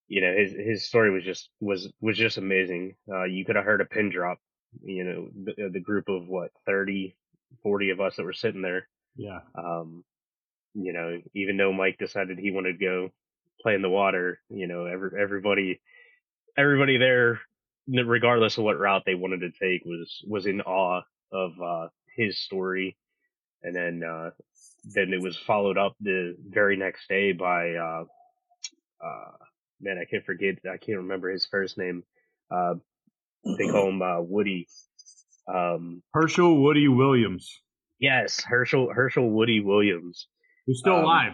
you 0.08 0.22
know 0.22 0.34
his 0.36 0.54
his 0.54 0.88
story 0.88 1.12
was 1.12 1.24
just 1.24 1.50
was 1.60 1.92
was 2.02 2.18
just 2.18 2.38
amazing. 2.38 2.96
Uh, 3.12 3.26
you 3.26 3.46
could 3.46 3.56
have 3.56 3.66
heard 3.66 3.82
a 3.82 3.86
pin 3.86 4.10
drop. 4.10 4.38
You 4.84 5.04
know 5.04 5.30
the, 5.46 5.70
the 5.74 5.80
group 5.80 6.10
of 6.10 6.28
what 6.28 6.52
30, 6.66 7.16
40 7.64 7.90
of 7.92 8.02
us 8.02 8.16
that 8.16 8.26
were 8.26 8.34
sitting 8.34 8.62
there. 8.62 8.88
Yeah. 9.16 9.40
Um, 9.58 10.04
you 10.76 10.94
know, 10.94 11.20
even 11.34 11.58
though 11.58 11.74
Mike 11.74 11.98
decided 11.98 12.38
he 12.38 12.52
wanted 12.52 12.80
to 12.80 12.86
go 12.86 13.10
play 13.62 13.74
in 13.74 13.82
the 13.82 13.90
water, 13.90 14.40
you 14.50 14.68
know, 14.68 14.86
every 14.86 15.12
everybody 15.20 15.82
everybody 16.58 16.98
there, 16.98 17.40
regardless 17.88 18.58
of 18.58 18.64
what 18.64 18.80
route 18.80 19.04
they 19.06 19.16
wanted 19.16 19.42
to 19.42 19.52
take, 19.52 19.84
was 19.86 20.24
was 20.28 20.46
in 20.46 20.62
awe 20.62 21.02
of 21.32 21.52
uh, 21.62 21.88
his 22.16 22.40
story. 22.40 22.98
And 23.64 23.76
then 23.76 24.04
uh, 24.04 24.32
then 24.94 25.14
it 25.14 25.22
was 25.22 25.38
followed 25.38 25.78
up 25.78 25.96
the 26.00 26.36
very 26.48 26.78
next 26.78 27.08
day 27.10 27.34
by 27.34 27.74
uh, 27.76 28.04
uh, 29.04 29.32
man, 29.82 29.98
I 30.02 30.06
can't 30.06 30.26
forget, 30.26 30.56
I 30.66 30.78
can't 30.78 31.00
remember 31.00 31.30
his 31.30 31.46
first 31.46 31.78
name. 31.78 32.04
Uh, 32.50 32.76
they 33.58 33.68
call 33.68 33.90
him, 33.90 34.02
uh, 34.02 34.22
Woody. 34.22 34.68
Um, 35.54 36.02
Hershel 36.14 36.62
Woody 36.62 36.88
Williams, 36.88 37.62
yes, 38.00 38.42
Hershel, 38.44 38.94
Hershel 38.94 39.30
Woody 39.30 39.62
Williams. 39.62 40.28
who's 40.66 40.80
still 40.80 40.96
Um, 40.98 41.04
alive. 41.04 41.34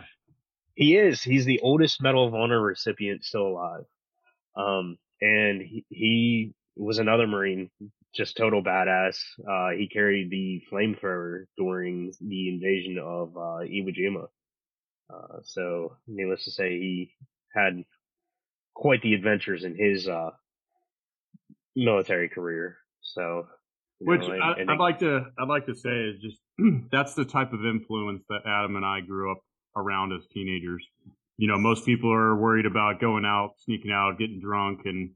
He 0.76 0.98
is, 0.98 1.22
he's 1.22 1.46
the 1.46 1.60
oldest 1.62 2.02
Medal 2.02 2.28
of 2.28 2.34
Honor 2.34 2.62
recipient 2.62 3.24
still 3.24 3.48
alive. 3.48 3.86
Um, 4.56 4.98
and 5.24 5.62
he, 5.62 5.86
he 5.90 6.54
was 6.76 6.98
another 7.00 7.26
Marine, 7.28 7.70
just 8.14 8.36
total 8.36 8.62
badass. 8.62 9.18
Uh, 9.50 9.70
he 9.78 9.88
carried 9.88 10.30
the 10.30 10.62
flamethrower 10.72 11.46
during 11.58 12.12
the 12.20 12.50
invasion 12.50 13.00
of, 13.00 13.36
uh, 13.38 13.64
Iwo 13.64 13.96
Jima. 13.98 14.28
Uh, 15.10 15.40
so 15.44 15.96
needless 16.08 16.44
to 16.46 16.52
say, 16.52 16.72
he 16.80 17.12
had 17.56 17.84
quite 18.74 19.02
the 19.02 19.14
adventures 19.14 19.64
in 19.64 19.76
his, 19.78 20.08
uh, 20.08 20.32
military 21.76 22.28
career. 22.30 22.78
So, 23.02 23.48
Which 24.00 24.22
know, 24.28 24.34
and- 24.34 24.62
and 24.62 24.72
I'd 24.72 24.80
like 24.80 25.00
to 25.00 25.26
I'd 25.40 25.48
like 25.48 25.66
to 25.68 25.76
say 25.76 25.90
is 26.10 26.20
just 26.22 26.38
that's 26.92 27.14
the 27.14 27.26
type 27.26 27.54
of 27.54 27.66
influence 27.66 28.24
that 28.30 28.42
Adam 28.46 28.76
and 28.76 28.86
I 28.86 29.02
grew 29.02 29.32
up 29.32 29.40
around 29.76 30.12
as 30.14 30.26
teenagers. 30.28 30.86
You 31.38 31.48
know, 31.48 31.58
most 31.58 31.86
people 31.86 32.14
are 32.14 32.36
worried 32.36 32.66
about 32.66 33.02
going 33.02 33.26
out, 33.26 33.54
sneaking 33.60 33.92
out, 33.92 34.20
getting 34.20 34.40
drunk, 34.40 34.82
and 34.86 35.12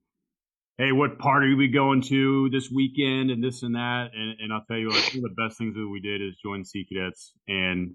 hey, 0.78 0.92
what 0.92 1.20
party 1.20 1.54
are 1.54 1.56
we 1.56 1.68
going 1.68 2.02
to 2.04 2.50
this 2.52 2.70
weekend, 2.72 3.32
and 3.32 3.44
this 3.44 3.64
and 3.64 3.76
that. 3.76 4.10
And, 4.14 4.40
and 4.40 4.54
I'll 4.54 4.66
tell 4.68 4.78
you, 4.78 4.90
like, 4.90 5.14
one 5.14 5.26
of 5.26 5.36
the 5.36 5.48
best 5.48 5.58
things 5.58 5.76
that 5.76 5.90
we 5.92 6.00
did 6.00 6.22
is 6.22 6.36
join 6.44 6.64
Sea 6.66 6.86
Cadets 6.88 7.34
and 7.48 7.92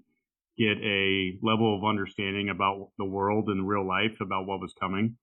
get 0.57 0.77
a 0.83 1.33
level 1.41 1.77
of 1.77 1.83
understanding 1.83 2.49
about 2.49 2.89
the 2.97 3.05
world 3.05 3.49
and 3.49 3.67
real 3.67 3.87
life, 3.87 4.21
about 4.21 4.45
what 4.45 4.59
was 4.59 4.73
coming, 4.79 5.17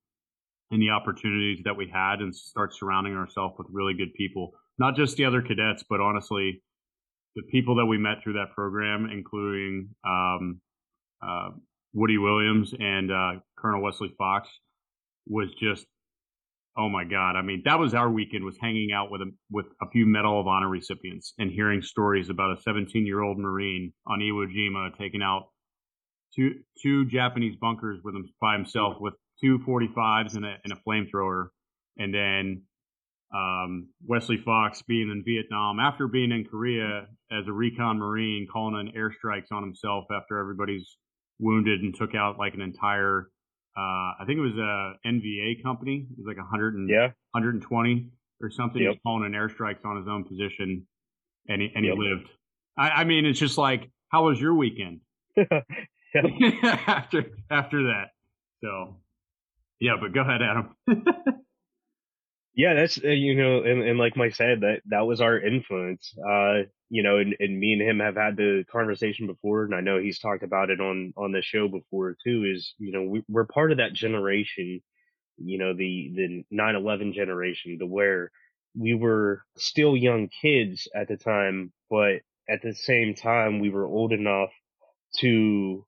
and 0.71 0.83
the 0.83 0.91
opportunities 0.91 1.61
that 1.65 1.77
we 1.77 1.91
had, 1.93 2.21
and 2.21 2.35
start 2.35 2.75
surrounding 2.75 3.15
ourselves 3.15 3.55
with 3.59 3.69
really 3.71 3.95
good 3.95 4.13
people 4.15 4.53
not 4.81 4.97
just 4.97 5.17
the 5.19 5.27
other 5.27 5.43
cadets, 5.43 5.85
but 5.89 6.01
honestly, 6.01 6.63
the 7.37 7.43
people 7.43 7.77
that 7.77 7.87
we 7.87 7.99
met 7.99 8.23
through 8.25 8.33
that 8.33 8.53
program, 8.55 9.09
including 9.13 9.91
um, 10.09 10.61
uh, 11.23 11.51
Woody 11.93 12.19
Williams 12.19 12.73
and 12.79 13.11
uh, 13.11 13.33
Colonel 13.59 13.83
Wesley 13.83 14.15
Fox, 14.19 14.49
was 15.27 15.49
just 15.61 15.87
oh 16.77 16.89
my 16.89 17.05
god. 17.05 17.37
I 17.37 17.43
mean, 17.43 17.63
that 17.65 17.79
was 17.79 17.95
our 17.95 18.11
weekend 18.11 18.45
was 18.45 18.57
hanging 18.61 18.93
out 18.93 19.11
with 19.11 19.21
a, 19.21 19.31
with 19.51 19.67
a 19.83 19.91
few 19.91 20.07
Medal 20.07 20.41
of 20.41 20.47
Honor 20.47 20.69
recipients 20.69 21.35
and 21.39 21.51
hearing 21.51 21.83
stories 21.83 22.31
about 22.31 22.57
a 22.57 22.63
17 22.63 23.07
year 23.07 23.21
old 23.21 23.39
Marine 23.39 23.93
on 24.07 24.21
Iwo 24.21 24.47
Jima 24.47 24.97
taking 24.97 25.23
out 25.23 25.49
two 26.35 26.55
two 26.83 27.07
Japanese 27.07 27.57
bunkers 27.61 28.01
with 28.03 28.15
him 28.15 28.29
by 28.41 28.55
himself 28.55 28.97
with 29.01 29.15
two 29.43 29.59
45s 29.67 30.37
and 30.37 30.45
a, 30.45 30.57
and 30.65 30.73
a 30.73 30.77
flamethrower, 30.89 31.49
and 31.99 32.15
then 32.15 32.63
um, 33.35 33.89
Wesley 34.07 34.37
Fox 34.37 34.83
being 34.83 35.11
in 35.11 35.23
Vietnam 35.25 35.79
after 35.81 36.09
being 36.09 36.33
in 36.33 36.45
Korea 36.45 37.07
as 37.31 37.47
a 37.47 37.53
recon 37.53 37.99
Marine, 37.99 38.47
calling 38.51 38.89
in 38.89 38.93
airstrikes 38.95 39.53
on 39.53 39.63
himself 39.63 40.05
after 40.13 40.39
everybody's 40.39 40.97
wounded 41.41 41.81
and 41.83 41.95
took 41.95 42.15
out 42.15 42.39
like 42.39 42.55
an 42.55 42.61
entire, 42.61 43.29
uh, 43.77 43.81
I 44.21 44.25
think 44.27 44.39
it 44.39 44.43
was 44.43 44.57
a 44.57 44.95
NVA 45.09 45.63
company. 45.63 46.07
It 46.11 46.19
was 46.19 46.27
like 46.27 46.37
100 46.37 46.75
and, 46.75 46.89
yeah, 46.89 47.09
120 47.33 48.11
or 48.41 48.51
something. 48.51 48.81
He 48.81 48.87
was 48.89 48.95
Yep. 48.97 49.03
calling 49.03 49.25
in 49.27 49.33
airstrikes 49.33 49.85
on 49.85 49.97
his 49.97 50.07
own 50.09 50.25
position 50.25 50.87
and 51.49 51.63
he, 51.63 51.71
and 51.75 51.85
Yep. 51.85 51.95
he 51.97 52.01
lived. 52.09 52.29
I, 52.77 52.91
I 52.91 53.05
mean, 53.05 53.27
it's 53.27 53.39
just 53.39 53.59
like, 53.59 53.91
how 54.09 54.27
was 54.27 54.41
your 54.41 54.55
weekend? 54.55 55.01
after 56.87 57.27
after 57.51 57.83
that. 57.85 58.09
So 58.63 58.97
yeah, 59.79 59.97
but 60.01 60.13
go 60.13 60.21
ahead, 60.23 60.41
Adam. 60.43 60.75
yeah, 62.61 62.75
that's 62.75 62.99
uh, 63.03 63.09
you 63.09 63.35
know, 63.37 63.63
and, 63.63 63.83
and 63.83 63.99
like 63.99 64.19
Mike 64.19 64.35
said, 64.35 64.61
that 64.61 64.83
that 64.91 65.07
was 65.07 65.23
our 65.23 65.41
influence. 65.41 66.13
Uh, 66.19 66.65
you 66.91 67.03
know, 67.03 67.17
and, 67.17 67.35
and 67.41 67.59
me 67.59 67.73
and 67.73 67.81
him 67.81 68.01
have 68.01 68.17
had 68.17 68.37
the 68.37 68.65
conversation 68.71 69.27
before, 69.27 69.65
and 69.65 69.75
I 69.75 69.81
know 69.81 69.99
he's 69.99 70.19
talked 70.19 70.43
about 70.43 70.69
it 70.69 70.79
on 70.79 71.15
on 71.17 71.33
the 71.33 71.41
show 71.41 71.69
before 71.69 72.17
too. 72.23 72.45
Is 72.45 72.75
you 72.79 72.93
know, 72.93 73.03
we, 73.05 73.23
we're 73.31 73.47
part 73.47 73.73
of 73.73 73.79
that 73.79 73.95
generation. 73.95 74.83
You 75.39 75.59
know, 75.59 75.73
the 75.73 76.13
the 76.15 76.45
nine 76.51 76.75
eleven 76.75 77.15
generation, 77.15 77.79
the 77.81 77.87
where 77.87 78.31
we 78.77 78.93
were 78.95 79.43
still 79.57 79.97
young 79.97 80.29
kids 80.43 80.87
at 80.95 81.09
the 81.09 81.17
time, 81.17 81.73
but 81.89 82.21
at 82.47 82.61
the 82.63 82.75
same 82.75 83.15
time, 83.15 83.61
we 83.61 83.71
were 83.71 83.87
old 83.87 84.13
enough 84.13 84.51
to 85.21 85.87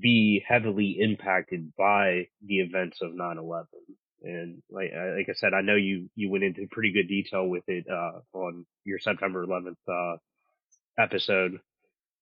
be 0.00 0.44
heavily 0.46 0.98
impacted 1.00 1.72
by 1.76 2.28
the 2.46 2.60
events 2.60 3.00
of 3.00 3.12
9/11. 3.12 3.64
And 4.22 4.62
like 4.70 4.92
like 4.92 5.28
I 5.28 5.34
said, 5.34 5.54
I 5.54 5.62
know 5.62 5.76
you 5.76 6.08
you 6.14 6.30
went 6.30 6.44
into 6.44 6.66
pretty 6.70 6.92
good 6.92 7.08
detail 7.08 7.46
with 7.46 7.64
it 7.68 7.86
uh, 7.90 8.20
on 8.32 8.64
your 8.84 8.98
September 8.98 9.44
11th 9.44 9.76
uh, 9.88 10.16
episode. 10.98 11.60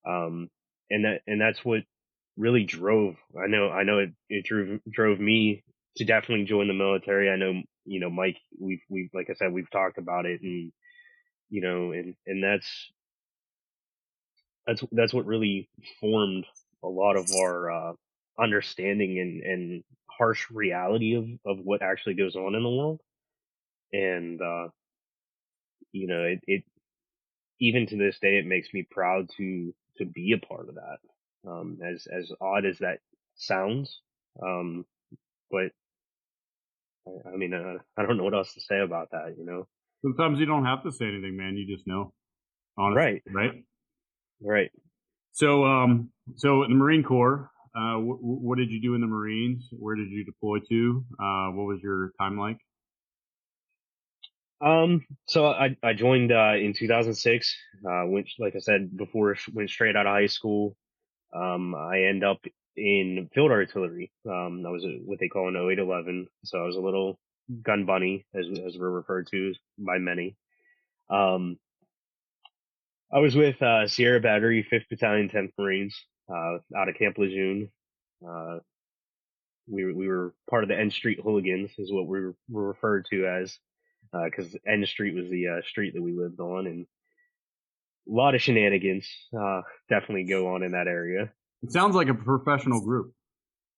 Um, 0.06 0.48
and 0.90 1.04
that 1.04 1.20
and 1.26 1.40
that's 1.40 1.64
what 1.64 1.82
really 2.36 2.64
drove. 2.64 3.16
I 3.36 3.46
know 3.46 3.70
I 3.70 3.82
know 3.84 3.98
it 3.98 4.10
it 4.28 4.44
drove 4.44 4.80
drove 4.90 5.20
me 5.20 5.62
to 5.96 6.04
definitely 6.04 6.46
join 6.46 6.68
the 6.68 6.74
military. 6.74 7.30
I 7.30 7.36
know 7.36 7.62
you 7.84 8.00
know 8.00 8.10
Mike. 8.10 8.38
We've 8.58 8.82
we've, 8.88 9.10
like 9.14 9.28
I 9.30 9.34
said 9.34 9.52
we've 9.52 9.70
talked 9.70 9.98
about 9.98 10.26
it, 10.26 10.40
and 10.42 10.72
you 11.50 11.60
know, 11.60 11.92
and 11.92 12.14
and 12.26 12.42
that's 12.42 12.90
that's 14.66 14.82
that's 14.92 15.14
what 15.14 15.26
really 15.26 15.68
formed 16.00 16.46
a 16.82 16.88
lot 16.88 17.16
of 17.16 17.28
our 17.40 17.70
uh, 17.70 17.92
understanding 18.40 19.18
and, 19.18 19.42
and 19.42 19.84
harsh 20.06 20.50
reality 20.50 21.14
of, 21.14 21.24
of 21.46 21.64
what 21.64 21.82
actually 21.82 22.14
goes 22.14 22.36
on 22.36 22.54
in 22.54 22.62
the 22.62 22.68
world. 22.68 23.00
And, 23.92 24.40
uh, 24.40 24.68
you 25.92 26.06
know, 26.06 26.22
it, 26.22 26.40
it, 26.46 26.64
even 27.60 27.86
to 27.86 27.96
this 27.96 28.18
day, 28.20 28.38
it 28.38 28.46
makes 28.46 28.72
me 28.72 28.86
proud 28.90 29.28
to, 29.36 29.74
to 29.98 30.04
be 30.04 30.32
a 30.32 30.46
part 30.46 30.68
of 30.68 30.76
that. 30.76 30.98
Um, 31.48 31.78
as, 31.82 32.06
as 32.06 32.30
odd 32.40 32.66
as 32.66 32.78
that 32.78 32.98
sounds. 33.34 34.00
Um, 34.42 34.84
but 35.50 35.72
I, 37.06 37.30
I 37.32 37.36
mean, 37.36 37.54
uh, 37.54 37.78
I 37.96 38.02
don't 38.04 38.18
know 38.18 38.24
what 38.24 38.34
else 38.34 38.52
to 38.54 38.60
say 38.60 38.80
about 38.80 39.10
that, 39.12 39.36
you 39.38 39.46
know? 39.46 39.66
Sometimes 40.02 40.38
you 40.38 40.46
don't 40.46 40.64
have 40.66 40.82
to 40.84 40.92
say 40.92 41.06
anything, 41.06 41.36
man. 41.36 41.56
You 41.56 41.66
just 41.66 41.86
know. 41.86 42.12
Honestly, 42.78 43.02
Right. 43.02 43.22
Right. 43.30 43.64
Right. 44.42 44.70
So, 45.32 45.64
um, 45.64 46.10
so 46.36 46.62
in 46.64 46.70
the 46.70 46.76
Marine 46.76 47.02
Corps, 47.02 47.50
uh, 47.74 47.96
wh- 47.96 48.18
wh- 48.20 48.42
what 48.42 48.58
did 48.58 48.70
you 48.70 48.80
do 48.80 48.94
in 48.94 49.00
the 49.00 49.06
Marines? 49.06 49.68
Where 49.72 49.96
did 49.96 50.10
you 50.10 50.24
deploy 50.24 50.58
to? 50.68 51.04
Uh, 51.18 51.50
what 51.50 51.66
was 51.66 51.80
your 51.82 52.12
time 52.20 52.38
like? 52.38 52.58
Um, 54.60 55.06
so 55.26 55.46
I, 55.46 55.76
I 55.82 55.94
joined, 55.94 56.32
uh, 56.32 56.54
in 56.56 56.74
2006, 56.74 57.56
uh, 57.88 58.02
went, 58.06 58.28
like 58.38 58.54
I 58.56 58.58
said 58.58 58.94
before, 58.96 59.36
went 59.54 59.70
straight 59.70 59.96
out 59.96 60.06
of 60.06 60.12
high 60.12 60.26
school. 60.26 60.76
Um, 61.34 61.74
I 61.74 62.02
end 62.04 62.24
up 62.24 62.44
in 62.76 63.30
field 63.34 63.52
artillery. 63.52 64.12
Um, 64.28 64.64
I 64.66 64.70
was 64.70 64.84
what 65.04 65.18
they 65.18 65.28
call 65.28 65.48
an 65.48 65.56
0811. 65.56 66.26
So 66.44 66.58
I 66.58 66.66
was 66.66 66.76
a 66.76 66.80
little 66.80 67.18
gun 67.62 67.86
bunny 67.86 68.26
as, 68.34 68.46
as 68.66 68.76
we're 68.78 68.90
referred 68.90 69.28
to 69.30 69.54
by 69.78 69.98
many. 69.98 70.36
Um, 71.08 71.58
I 73.12 73.18
was 73.18 73.34
with, 73.34 73.60
uh, 73.62 73.88
Sierra 73.88 74.20
Battery, 74.20 74.66
5th 74.70 74.88
Battalion, 74.88 75.28
10th 75.28 75.52
Marines, 75.58 75.96
out 76.30 76.88
of 76.88 76.94
Camp 76.98 77.18
Lejeune. 77.18 77.70
Uh, 78.26 78.58
we 79.68 79.84
were, 79.84 79.94
we 79.94 80.08
were 80.08 80.34
part 80.48 80.64
of 80.64 80.68
the 80.68 80.78
N 80.78 80.90
Street 80.90 81.20
Hooligans, 81.22 81.70
is 81.78 81.92
what 81.92 82.06
we 82.06 82.20
were, 82.20 82.34
were 82.48 82.68
referred 82.68 83.06
to 83.10 83.26
as, 83.26 83.56
because 84.24 84.56
N 84.66 84.84
Street 84.86 85.14
was 85.14 85.30
the 85.30 85.48
uh, 85.48 85.62
street 85.68 85.94
that 85.94 86.02
we 86.02 86.12
lived 86.12 86.40
on, 86.40 86.66
and 86.66 86.86
a 88.08 88.12
lot 88.12 88.34
of 88.34 88.42
shenanigans 88.42 89.06
uh, 89.38 89.62
definitely 89.88 90.24
go 90.24 90.54
on 90.54 90.62
in 90.62 90.72
that 90.72 90.88
area. 90.88 91.30
It 91.62 91.72
sounds 91.72 91.94
like 91.94 92.08
a 92.08 92.14
professional 92.14 92.80
group. 92.80 93.12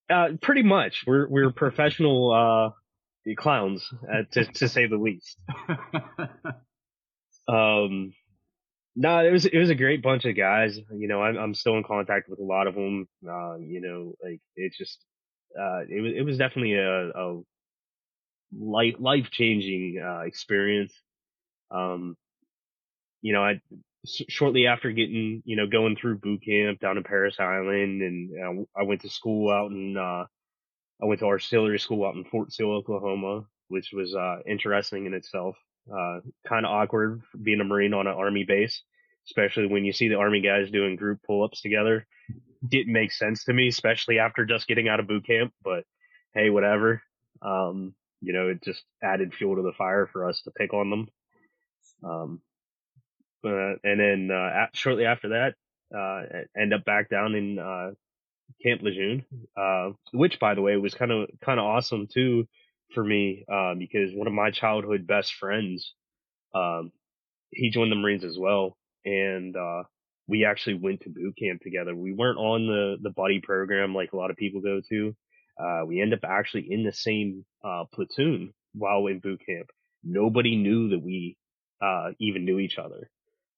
Uh, 0.08 0.30
pretty 0.40 0.62
much, 0.62 1.04
we're 1.06 1.28
we're 1.28 1.52
professional 1.52 2.32
uh, 2.32 3.34
clowns, 3.36 3.88
uh, 4.10 4.22
to 4.32 4.44
to 4.44 4.68
say 4.68 4.86
the 4.86 4.96
least. 4.96 5.38
Um, 7.48 8.12
no, 8.94 9.24
it 9.24 9.32
was 9.32 9.46
it 9.46 9.58
was 9.58 9.70
a 9.70 9.74
great 9.74 10.02
bunch 10.02 10.24
of 10.24 10.36
guys. 10.36 10.78
You 10.92 11.08
know, 11.08 11.22
I'm 11.22 11.36
I'm 11.36 11.54
still 11.54 11.76
in 11.76 11.84
contact 11.84 12.28
with 12.28 12.38
a 12.40 12.44
lot 12.44 12.66
of 12.66 12.74
them. 12.74 13.08
Uh, 13.26 13.56
you 13.58 13.80
know, 13.80 14.14
like 14.22 14.40
it's 14.56 14.76
just 14.76 15.04
uh, 15.58 15.80
it 15.88 16.02
was 16.02 16.12
it 16.14 16.22
was 16.22 16.38
definitely 16.38 16.74
a, 16.74 17.10
a 17.10 17.40
life 18.58 18.96
life 18.98 19.30
changing 19.30 20.02
uh, 20.04 20.20
experience. 20.20 20.92
Um, 21.70 22.16
you 23.22 23.32
know, 23.32 23.42
I 23.42 23.60
s- 24.06 24.22
shortly 24.28 24.66
after 24.66 24.90
getting 24.92 25.42
you 25.44 25.56
know 25.56 25.66
going 25.66 25.96
through 25.96 26.18
boot 26.18 26.42
camp 26.44 26.80
down 26.80 26.96
in 26.96 27.04
Parris 27.04 27.36
Island, 27.38 28.02
and 28.02 28.30
uh, 28.60 28.80
I 28.80 28.84
went 28.84 29.02
to 29.02 29.08
school 29.10 29.50
out 29.50 29.70
in 29.70 29.96
uh, 29.96 30.24
I 31.02 31.06
went 31.06 31.20
to 31.20 31.26
artillery 31.26 31.78
school 31.78 32.06
out 32.06 32.16
in 32.16 32.24
Fort 32.24 32.52
Sill, 32.52 32.72
Oklahoma, 32.72 33.46
which 33.68 33.90
was 33.92 34.14
uh, 34.14 34.38
interesting 34.46 35.06
in 35.06 35.14
itself. 35.14 35.56
Uh, 35.90 36.20
kind 36.46 36.64
of 36.64 36.72
awkward 36.72 37.22
being 37.40 37.60
a 37.60 37.64
Marine 37.64 37.94
on 37.94 38.06
an 38.06 38.14
Army 38.14 38.44
base, 38.44 38.82
especially 39.26 39.66
when 39.66 39.84
you 39.84 39.92
see 39.92 40.08
the 40.08 40.18
Army 40.18 40.40
guys 40.40 40.70
doing 40.70 40.96
group 40.96 41.20
pull 41.26 41.44
ups 41.44 41.60
together. 41.60 42.06
Didn't 42.66 42.92
make 42.92 43.12
sense 43.12 43.44
to 43.44 43.52
me, 43.52 43.68
especially 43.68 44.18
after 44.18 44.44
just 44.44 44.68
getting 44.68 44.88
out 44.88 45.00
of 45.00 45.08
boot 45.08 45.26
camp. 45.26 45.52
But 45.64 45.84
hey, 46.34 46.50
whatever. 46.50 47.02
Um, 47.40 47.94
you 48.20 48.32
know, 48.32 48.48
it 48.48 48.62
just 48.62 48.84
added 49.02 49.34
fuel 49.34 49.56
to 49.56 49.62
the 49.62 49.72
fire 49.72 50.08
for 50.12 50.28
us 50.28 50.40
to 50.42 50.52
pick 50.52 50.72
on 50.72 50.90
them. 50.90 51.08
Um, 52.04 52.40
and 53.42 54.00
then 54.00 54.30
uh, 54.32 54.62
at, 54.62 54.76
shortly 54.76 55.04
after 55.04 55.30
that, 55.30 55.54
uh, 55.96 56.22
end 56.56 56.72
up 56.72 56.84
back 56.84 57.08
down 57.10 57.34
in 57.34 57.58
uh, 57.58 57.90
Camp 58.62 58.82
Lejeune, 58.82 59.24
uh, 59.56 59.90
which, 60.12 60.38
by 60.38 60.54
the 60.54 60.62
way, 60.62 60.76
was 60.76 60.94
kind 60.94 61.10
of 61.10 61.28
kind 61.44 61.58
of 61.58 61.66
awesome 61.66 62.06
too 62.06 62.46
for 62.94 63.04
me 63.04 63.44
uh, 63.52 63.74
because 63.74 64.10
one 64.14 64.26
of 64.26 64.32
my 64.32 64.50
childhood 64.50 65.06
best 65.06 65.34
friends, 65.34 65.94
um, 66.54 66.92
he 67.50 67.70
joined 67.70 67.92
the 67.92 67.96
Marines 67.96 68.24
as 68.24 68.38
well, 68.38 68.76
and 69.04 69.56
uh, 69.56 69.82
we 70.26 70.44
actually 70.44 70.74
went 70.74 71.02
to 71.02 71.10
boot 71.10 71.36
camp 71.38 71.62
together. 71.62 71.94
We 71.94 72.12
weren't 72.12 72.38
on 72.38 72.66
the 72.66 72.96
the 73.02 73.10
buddy 73.10 73.40
program 73.40 73.94
like 73.94 74.12
a 74.12 74.16
lot 74.16 74.30
of 74.30 74.36
people 74.36 74.60
go 74.60 74.80
to. 74.88 75.16
Uh, 75.58 75.82
we 75.86 76.00
end 76.00 76.14
up 76.14 76.24
actually 76.24 76.66
in 76.70 76.82
the 76.82 76.92
same 76.92 77.44
uh, 77.64 77.84
platoon 77.92 78.52
while 78.74 79.06
in 79.06 79.20
boot 79.20 79.42
camp. 79.44 79.68
Nobody 80.02 80.56
knew 80.56 80.88
that 80.90 81.02
we 81.02 81.36
uh, 81.82 82.10
even 82.18 82.44
knew 82.44 82.58
each 82.58 82.78
other, 82.78 83.10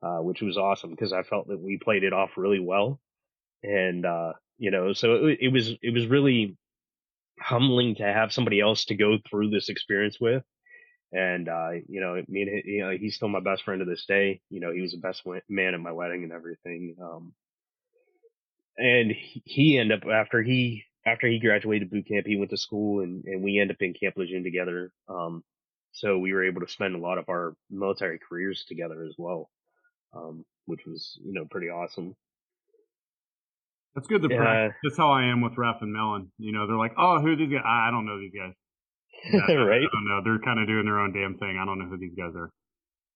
uh, 0.02 0.18
which 0.18 0.42
was 0.42 0.56
awesome 0.56 0.90
because 0.90 1.12
I 1.12 1.22
felt 1.22 1.48
that 1.48 1.60
we 1.60 1.78
played 1.78 2.02
it 2.04 2.12
off 2.12 2.30
really 2.36 2.60
well, 2.60 3.00
and 3.62 4.04
you 4.58 4.70
know, 4.70 4.92
so 4.92 5.26
it, 5.26 5.38
it 5.42 5.48
was 5.48 5.74
it 5.82 5.92
was 5.92 6.06
really 6.06 6.56
humbling 7.40 7.96
to 7.96 8.02
have 8.04 8.32
somebody 8.32 8.60
else 8.60 8.84
to 8.86 8.94
go 8.94 9.18
through 9.28 9.50
this 9.50 9.68
experience 9.68 10.18
with. 10.20 10.42
And, 11.12 11.48
uh, 11.48 11.70
you 11.88 12.00
know, 12.00 12.20
me 12.28 12.42
and 12.42 12.62
you 12.64 12.82
know, 12.82 12.90
he's 12.90 13.16
still 13.16 13.28
my 13.28 13.40
best 13.40 13.62
friend 13.62 13.80
to 13.80 13.84
this 13.84 14.04
day. 14.06 14.40
You 14.50 14.60
know, 14.60 14.72
he 14.72 14.80
was 14.80 14.92
the 14.92 14.98
best 14.98 15.22
man 15.48 15.74
at 15.74 15.80
my 15.80 15.92
wedding 15.92 16.24
and 16.24 16.32
everything. 16.32 16.96
Um, 17.00 17.32
and 18.76 19.12
he, 19.44 19.78
ended 19.78 20.02
up 20.02 20.08
after 20.08 20.42
he, 20.42 20.82
after 21.06 21.28
he 21.28 21.38
graduated 21.38 21.90
boot 21.90 22.08
camp, 22.08 22.26
he 22.26 22.36
went 22.36 22.50
to 22.50 22.56
school 22.56 23.02
and, 23.02 23.24
and 23.24 23.42
we 23.42 23.60
ended 23.60 23.76
up 23.76 23.82
in 23.82 23.94
Camp 23.94 24.16
Lejeune 24.16 24.42
together. 24.42 24.90
Um, 25.08 25.44
so 25.92 26.18
we 26.18 26.32
were 26.32 26.44
able 26.44 26.62
to 26.62 26.68
spend 26.68 26.96
a 26.96 26.98
lot 26.98 27.18
of 27.18 27.28
our 27.28 27.54
military 27.70 28.18
careers 28.18 28.64
together 28.66 29.04
as 29.04 29.14
well. 29.16 29.50
Um, 30.12 30.44
which 30.66 30.86
was, 30.86 31.18
you 31.24 31.32
know, 31.32 31.44
pretty 31.44 31.68
awesome. 31.68 32.16
That's 33.94 34.06
good 34.08 34.22
to 34.22 34.28
Yeah. 34.30 34.36
practice. 34.38 34.78
That's 34.82 34.96
how 34.96 35.10
I 35.12 35.24
am 35.26 35.40
with 35.40 35.56
Ref 35.56 35.76
and 35.82 35.92
Melon. 35.92 36.30
You 36.38 36.52
know, 36.52 36.66
they're 36.66 36.76
like, 36.76 36.94
oh, 36.98 37.20
who 37.20 37.32
are 37.32 37.36
these 37.36 37.52
guys? 37.52 37.62
I 37.64 37.88
I 37.88 37.90
don't 37.90 38.06
know 38.06 38.18
these 38.18 38.32
guys. 38.34 38.52
Yeah, 39.32 39.54
right? 39.54 39.82
I 39.82 39.88
don't 39.92 40.08
know. 40.08 40.20
They're 40.24 40.38
kind 40.40 40.60
of 40.60 40.66
doing 40.66 40.84
their 40.84 40.98
own 40.98 41.12
damn 41.12 41.38
thing. 41.38 41.58
I 41.60 41.64
don't 41.64 41.78
know 41.78 41.86
who 41.86 41.96
these 41.98 42.14
guys 42.16 42.32
are. 42.36 42.50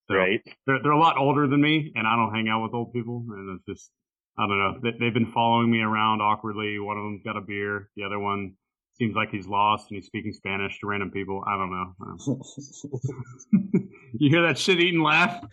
So, 0.08 0.14
Right. 0.14 0.40
They're, 0.66 0.78
they're 0.82 0.92
a 0.92 0.98
lot 0.98 1.18
older 1.18 1.46
than 1.46 1.60
me, 1.60 1.92
and 1.94 2.06
I 2.06 2.16
don't 2.16 2.32
hang 2.34 2.48
out 2.48 2.62
with 2.62 2.72
old 2.74 2.92
people. 2.94 3.26
And 3.28 3.58
it's 3.58 3.64
just, 3.78 3.90
I 4.38 4.46
don't 4.46 4.58
know. 4.58 4.78
They, 4.82 4.96
they've 4.98 5.12
been 5.14 5.32
following 5.32 5.70
me 5.70 5.80
around 5.80 6.22
awkwardly. 6.22 6.78
One 6.78 6.96
of 6.96 7.04
them's 7.04 7.22
got 7.24 7.36
a 7.36 7.42
beer. 7.42 7.90
The 7.96 8.04
other 8.04 8.18
one 8.18 8.54
seems 8.94 9.14
like 9.14 9.30
he's 9.30 9.46
lost 9.46 9.90
and 9.90 9.96
he's 9.96 10.06
speaking 10.06 10.32
Spanish 10.32 10.78
to 10.80 10.86
random 10.86 11.10
people. 11.10 11.44
I 11.46 11.56
don't 11.58 11.70
know. 11.70 11.92
you 14.18 14.30
hear 14.30 14.42
that 14.46 14.56
shit 14.58 14.80
eating 14.80 15.02
laugh? 15.02 15.44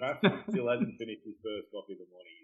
Raf 0.00 0.18
still 0.48 0.68
hasn't 0.68 0.96
finished 0.98 1.22
his 1.26 1.34
first 1.42 1.66
coffee 1.72 1.94
of 1.94 1.98
the 1.98 2.06
morning. 2.12 2.36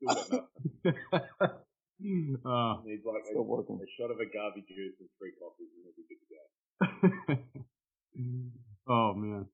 He's 0.00 0.08
like, 0.08 0.42
he's 0.62 0.72
still 0.78 0.92
got 1.12 1.22
nothing. 1.40 2.36
uh, 2.46 2.76
He's 2.86 3.04
like 3.04 3.24
Still 3.26 3.40
a, 3.40 3.42
working. 3.42 3.80
a 3.82 3.86
shot 4.00 4.10
of 4.10 4.18
agave 4.20 4.66
juice 4.66 4.94
and 5.00 5.08
three 5.18 5.32
coffees 5.38 5.68
and 5.76 5.84
he'll 5.84 5.96
be 5.96 6.04
good 6.08 6.20
to 6.24 7.36
go. 7.36 8.88
oh 8.88 9.14
man. 9.14 9.46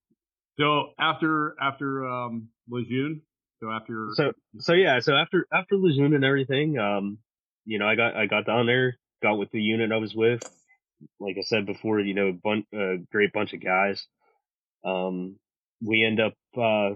So 0.58 0.90
after 0.98 1.54
after 1.60 2.06
um 2.06 2.48
Lejeune, 2.68 3.22
so 3.60 3.70
after 3.70 4.08
So 4.14 4.32
so 4.58 4.72
yeah, 4.72 5.00
so 5.00 5.14
after 5.14 5.46
after 5.52 5.76
Lejeune 5.76 6.14
and 6.14 6.24
everything, 6.24 6.78
um, 6.78 7.18
you 7.64 7.78
know, 7.78 7.86
I 7.86 7.94
got 7.96 8.16
I 8.16 8.26
got 8.26 8.46
down 8.46 8.66
there, 8.66 8.96
got 9.22 9.34
with 9.38 9.50
the 9.50 9.60
unit 9.60 9.92
I 9.92 9.96
was 9.98 10.14
with. 10.14 10.42
Like 11.20 11.36
I 11.38 11.42
said 11.42 11.66
before, 11.66 12.00
you 12.00 12.14
know, 12.14 12.32
bun- 12.42 12.66
a 12.72 12.96
great 13.12 13.32
bunch 13.32 13.52
of 13.52 13.62
guys. 13.62 14.06
Um, 14.84 15.36
we 15.82 16.04
end 16.04 16.20
up 16.20 16.32
uh, 16.56 16.90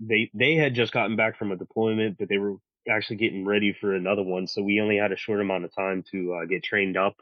they 0.00 0.30
they 0.34 0.56
had 0.56 0.74
just 0.74 0.92
gotten 0.92 1.16
back 1.16 1.38
from 1.38 1.52
a 1.52 1.56
deployment, 1.56 2.18
but 2.18 2.28
they 2.28 2.38
were 2.38 2.56
actually 2.90 3.16
getting 3.16 3.44
ready 3.46 3.72
for 3.72 3.94
another 3.94 4.22
one, 4.22 4.46
so 4.46 4.62
we 4.62 4.80
only 4.80 4.96
had 4.98 5.12
a 5.12 5.16
short 5.16 5.40
amount 5.40 5.64
of 5.64 5.74
time 5.74 6.04
to 6.12 6.34
uh, 6.34 6.44
get 6.46 6.62
trained 6.64 6.96
up 6.96 7.16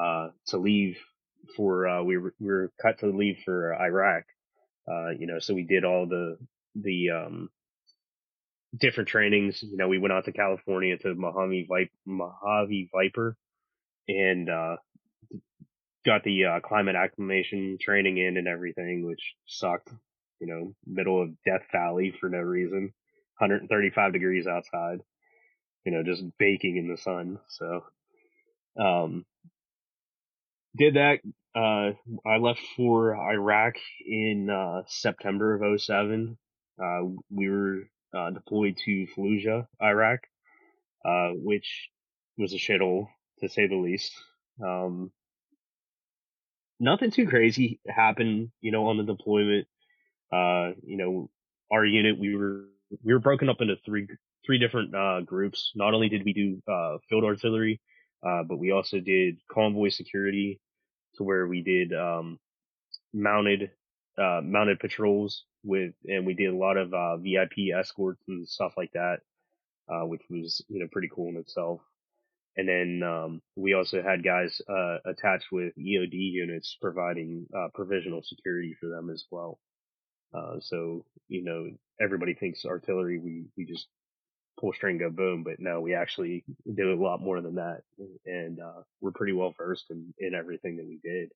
uh, 0.00 0.28
to 0.48 0.58
leave 0.58 0.98
for 1.56 1.88
uh, 1.88 2.02
we 2.02 2.18
were 2.18 2.34
we 2.40 2.48
were 2.48 2.72
cut 2.80 2.98
to 3.00 3.06
leave 3.06 3.38
for 3.44 3.74
Iraq. 3.74 4.24
Uh, 4.88 5.10
you 5.10 5.26
know, 5.26 5.38
so 5.38 5.54
we 5.54 5.62
did 5.64 5.84
all 5.84 6.06
the 6.06 6.38
the 6.76 7.10
um 7.10 7.50
different 8.76 9.08
trainings. 9.08 9.62
You 9.62 9.76
know, 9.76 9.88
we 9.88 9.98
went 9.98 10.12
out 10.12 10.24
to 10.26 10.32
California 10.32 10.96
to 10.98 11.14
Mojave 11.14 11.66
Viper, 11.68 11.90
Mojave 12.06 12.90
Viper, 12.92 13.36
and 14.08 14.48
uh, 14.50 14.76
got 16.04 16.22
the 16.24 16.44
uh, 16.44 16.60
climate 16.60 16.96
acclimation 16.96 17.78
training 17.80 18.18
in 18.18 18.36
and 18.36 18.48
everything, 18.48 19.06
which 19.06 19.34
sucked. 19.46 19.90
You 20.40 20.46
know, 20.46 20.74
middle 20.86 21.22
of 21.22 21.30
Death 21.44 21.66
Valley 21.72 22.14
for 22.20 22.28
no 22.28 22.38
reason, 22.38 22.92
135 23.38 24.12
degrees 24.12 24.46
outside. 24.46 25.00
You 25.84 25.92
know, 25.92 26.02
just 26.02 26.24
baking 26.38 26.76
in 26.76 26.88
the 26.88 26.96
sun. 26.96 27.38
So, 27.48 27.84
um, 28.78 29.24
did 30.76 30.94
that. 30.94 31.20
Uh, 31.54 31.92
I 32.28 32.36
left 32.38 32.60
for 32.76 33.16
Iraq 33.16 33.74
in 34.06 34.50
uh, 34.50 34.82
September 34.88 35.54
of 35.62 35.80
07. 35.80 36.36
Uh, 36.82 37.00
we 37.30 37.48
were 37.48 37.88
uh, 38.14 38.30
deployed 38.30 38.76
to 38.84 39.06
Fallujah, 39.16 39.66
Iraq, 39.82 40.20
uh, 41.04 41.30
which 41.34 41.90
was 42.38 42.52
a 42.52 42.56
shithole 42.58 43.08
to 43.40 43.48
say 43.48 43.66
the 43.66 43.76
least. 43.76 44.12
Um, 44.62 45.12
nothing 46.80 47.10
too 47.10 47.26
crazy 47.26 47.80
happened, 47.88 48.50
you 48.60 48.72
know, 48.72 48.86
on 48.86 48.98
the 48.98 49.04
deployment. 49.04 49.66
Uh, 50.32 50.72
you 50.84 50.96
know, 50.96 51.30
our 51.72 51.84
unit, 51.84 52.18
we 52.18 52.36
were, 52.36 52.64
we 53.02 53.12
were 53.12 53.18
broken 53.20 53.48
up 53.48 53.60
into 53.60 53.76
three, 53.84 54.06
three 54.44 54.58
different, 54.58 54.94
uh, 54.94 55.20
groups. 55.22 55.72
Not 55.74 55.94
only 55.94 56.08
did 56.08 56.24
we 56.24 56.32
do, 56.32 56.62
uh, 56.72 56.98
field 57.08 57.24
artillery, 57.24 57.80
uh, 58.22 58.42
but 58.44 58.58
we 58.58 58.72
also 58.72 59.00
did 59.00 59.38
convoy 59.50 59.88
security 59.88 60.60
to 61.16 61.24
where 61.24 61.46
we 61.46 61.62
did, 61.62 61.92
um, 61.94 62.38
mounted, 63.12 63.70
uh, 64.18 64.40
mounted 64.42 64.80
patrols 64.80 65.44
with, 65.64 65.94
and 66.06 66.26
we 66.26 66.34
did 66.34 66.52
a 66.52 66.56
lot 66.56 66.76
of, 66.76 66.92
uh, 66.94 67.16
VIP 67.16 67.70
escorts 67.74 68.22
and 68.28 68.48
stuff 68.48 68.74
like 68.76 68.92
that, 68.92 69.20
uh, 69.88 70.06
which 70.06 70.22
was, 70.30 70.64
you 70.68 70.80
know, 70.80 70.88
pretty 70.92 71.08
cool 71.14 71.28
in 71.28 71.36
itself. 71.36 71.80
And 72.56 72.68
then 72.68 73.02
um, 73.02 73.42
we 73.54 73.74
also 73.74 74.02
had 74.02 74.24
guys 74.24 74.58
attached 75.04 75.52
with 75.52 75.74
EOD 75.76 76.14
units 76.14 76.76
providing 76.80 77.46
uh, 77.54 77.68
provisional 77.74 78.22
security 78.22 78.74
for 78.80 78.88
them 78.88 79.10
as 79.10 79.26
well. 79.30 79.58
Uh, 80.34 80.56
so 80.60 81.04
you 81.28 81.42
know 81.42 81.70
everybody 82.00 82.34
thinks 82.34 82.64
artillery 82.64 83.18
we 83.18 83.44
we 83.56 83.64
just 83.64 83.86
pull 84.58 84.72
string 84.72 84.98
go 84.98 85.10
boom, 85.10 85.44
but 85.44 85.54
no, 85.58 85.80
we 85.80 85.94
actually 85.94 86.44
do 86.76 86.92
a 86.92 87.02
lot 87.02 87.20
more 87.20 87.40
than 87.40 87.56
that, 87.56 87.82
and 88.24 88.58
uh, 88.60 88.82
we're 89.00 89.12
pretty 89.12 89.32
well 89.32 89.54
versed 89.56 89.86
in, 89.90 90.14
in 90.18 90.34
everything 90.34 90.76
that 90.76 90.86
we 90.86 90.98
did. 91.02 91.30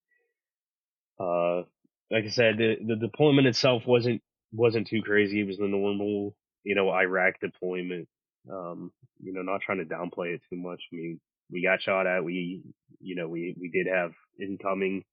Uh, 1.18 1.64
like 2.10 2.24
I 2.24 2.30
said, 2.30 2.56
the, 2.58 2.76
the 2.86 2.96
deployment 2.96 3.46
itself 3.46 3.86
wasn't 3.86 4.22
wasn't 4.52 4.88
too 4.88 5.02
crazy. 5.02 5.40
It 5.40 5.46
was 5.46 5.58
the 5.58 5.68
normal, 5.68 6.34
you 6.64 6.74
know, 6.74 6.90
Iraq 6.90 7.34
deployment. 7.40 8.08
Um, 8.50 8.90
you 9.22 9.32
know, 9.34 9.42
not 9.42 9.60
trying 9.60 9.78
to 9.78 9.84
downplay 9.84 10.34
it 10.34 10.40
too 10.48 10.56
much. 10.56 10.82
I 10.92 10.96
mean, 10.96 11.20
we 11.50 11.62
got 11.62 11.82
shot 11.82 12.06
at. 12.06 12.24
We, 12.24 12.62
you 13.00 13.14
know, 13.14 13.28
we, 13.28 13.54
we 13.60 13.68
did 13.68 13.86
have 13.86 14.12
incoming, 14.40 15.04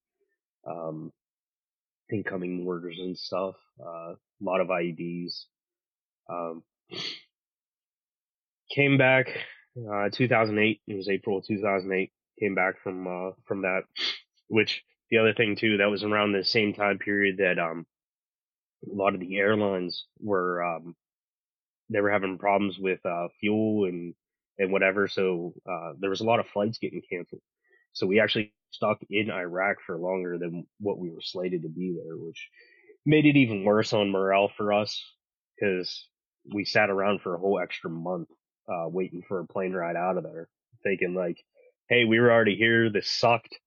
um, 0.65 1.11
incoming 2.11 2.65
orders 2.65 2.97
and 2.99 3.17
stuff. 3.17 3.55
Uh, 3.79 4.13
a 4.13 4.17
lot 4.41 4.61
of 4.61 4.67
IEDs. 4.67 5.45
Um, 6.29 6.63
came 8.73 8.97
back, 8.97 9.27
uh, 9.77 10.09
2008. 10.11 10.81
It 10.87 10.95
was 10.95 11.09
April 11.09 11.41
2008. 11.41 12.11
Came 12.39 12.55
back 12.55 12.75
from, 12.83 13.07
uh, 13.07 13.31
from 13.47 13.61
that, 13.63 13.81
which 14.47 14.83
the 15.09 15.17
other 15.17 15.33
thing 15.33 15.55
too, 15.55 15.77
that 15.77 15.89
was 15.89 16.03
around 16.03 16.31
the 16.33 16.43
same 16.43 16.73
time 16.73 16.99
period 16.99 17.37
that, 17.37 17.59
um, 17.59 17.85
a 18.91 18.93
lot 18.93 19.13
of 19.13 19.19
the 19.19 19.37
airlines 19.37 20.05
were, 20.19 20.63
um, 20.63 20.95
they 21.89 22.01
were 22.01 22.11
having 22.11 22.37
problems 22.37 22.77
with, 22.77 23.03
uh, 23.05 23.27
fuel 23.39 23.85
and, 23.85 24.13
and 24.59 24.71
whatever. 24.71 25.07
So, 25.07 25.53
uh, 25.69 25.93
there 25.99 26.09
was 26.09 26.21
a 26.21 26.25
lot 26.25 26.39
of 26.39 26.47
flights 26.47 26.77
getting 26.77 27.01
canceled. 27.09 27.41
So 27.93 28.05
we 28.05 28.19
actually 28.19 28.53
stuck 28.71 28.99
in 29.09 29.31
Iraq 29.31 29.77
for 29.85 29.97
longer 29.97 30.37
than 30.37 30.65
what 30.79 30.99
we 30.99 31.09
were 31.09 31.21
slated 31.21 31.63
to 31.63 31.69
be 31.69 31.97
there, 32.03 32.15
which 32.17 32.49
made 33.05 33.25
it 33.25 33.37
even 33.37 33.63
worse 33.63 33.93
on 33.93 34.11
morale 34.11 34.51
for 34.55 34.73
us 34.73 35.03
because 35.55 36.07
we 36.53 36.65
sat 36.65 36.89
around 36.89 37.21
for 37.21 37.35
a 37.35 37.39
whole 37.39 37.59
extra 37.59 37.89
month, 37.89 38.29
uh, 38.69 38.87
waiting 38.87 39.23
for 39.27 39.39
a 39.39 39.47
plane 39.47 39.73
ride 39.73 39.95
out 39.95 40.17
of 40.17 40.23
there, 40.23 40.49
thinking 40.83 41.15
like, 41.15 41.37
Hey, 41.89 42.03
we 42.03 42.19
were 42.19 42.31
already 42.31 42.55
here. 42.55 42.89
This 42.89 43.09
sucked. 43.09 43.57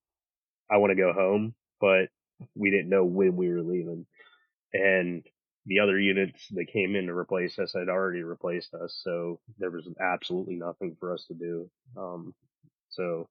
I 0.71 0.77
want 0.77 0.91
to 0.91 0.97
go 0.97 1.13
home, 1.13 1.55
but 1.81 2.09
we 2.55 2.71
didn't 2.71 2.91
know 2.91 3.05
when 3.05 3.35
we 3.37 3.49
were 3.49 3.63
leaving. 3.63 4.07
And 4.73 5.25
the 5.67 5.81
other 5.81 5.99
units 5.99 6.47
that 6.53 6.73
came 6.73 6.97
in 6.97 7.07
to 7.07 7.13
replace 7.13 7.59
us 7.59 7.73
had 7.75 7.89
already 7.89 8.23
replaced 8.23 8.75
us. 8.75 9.01
So 9.03 9.41
there 9.59 9.71
was 9.71 9.89
absolutely 10.01 10.57
nothing 10.57 10.97
for 11.01 11.13
us 11.13 11.25
to 11.29 11.35
do. 11.35 11.71
Um, 11.97 12.35
so 12.91 13.29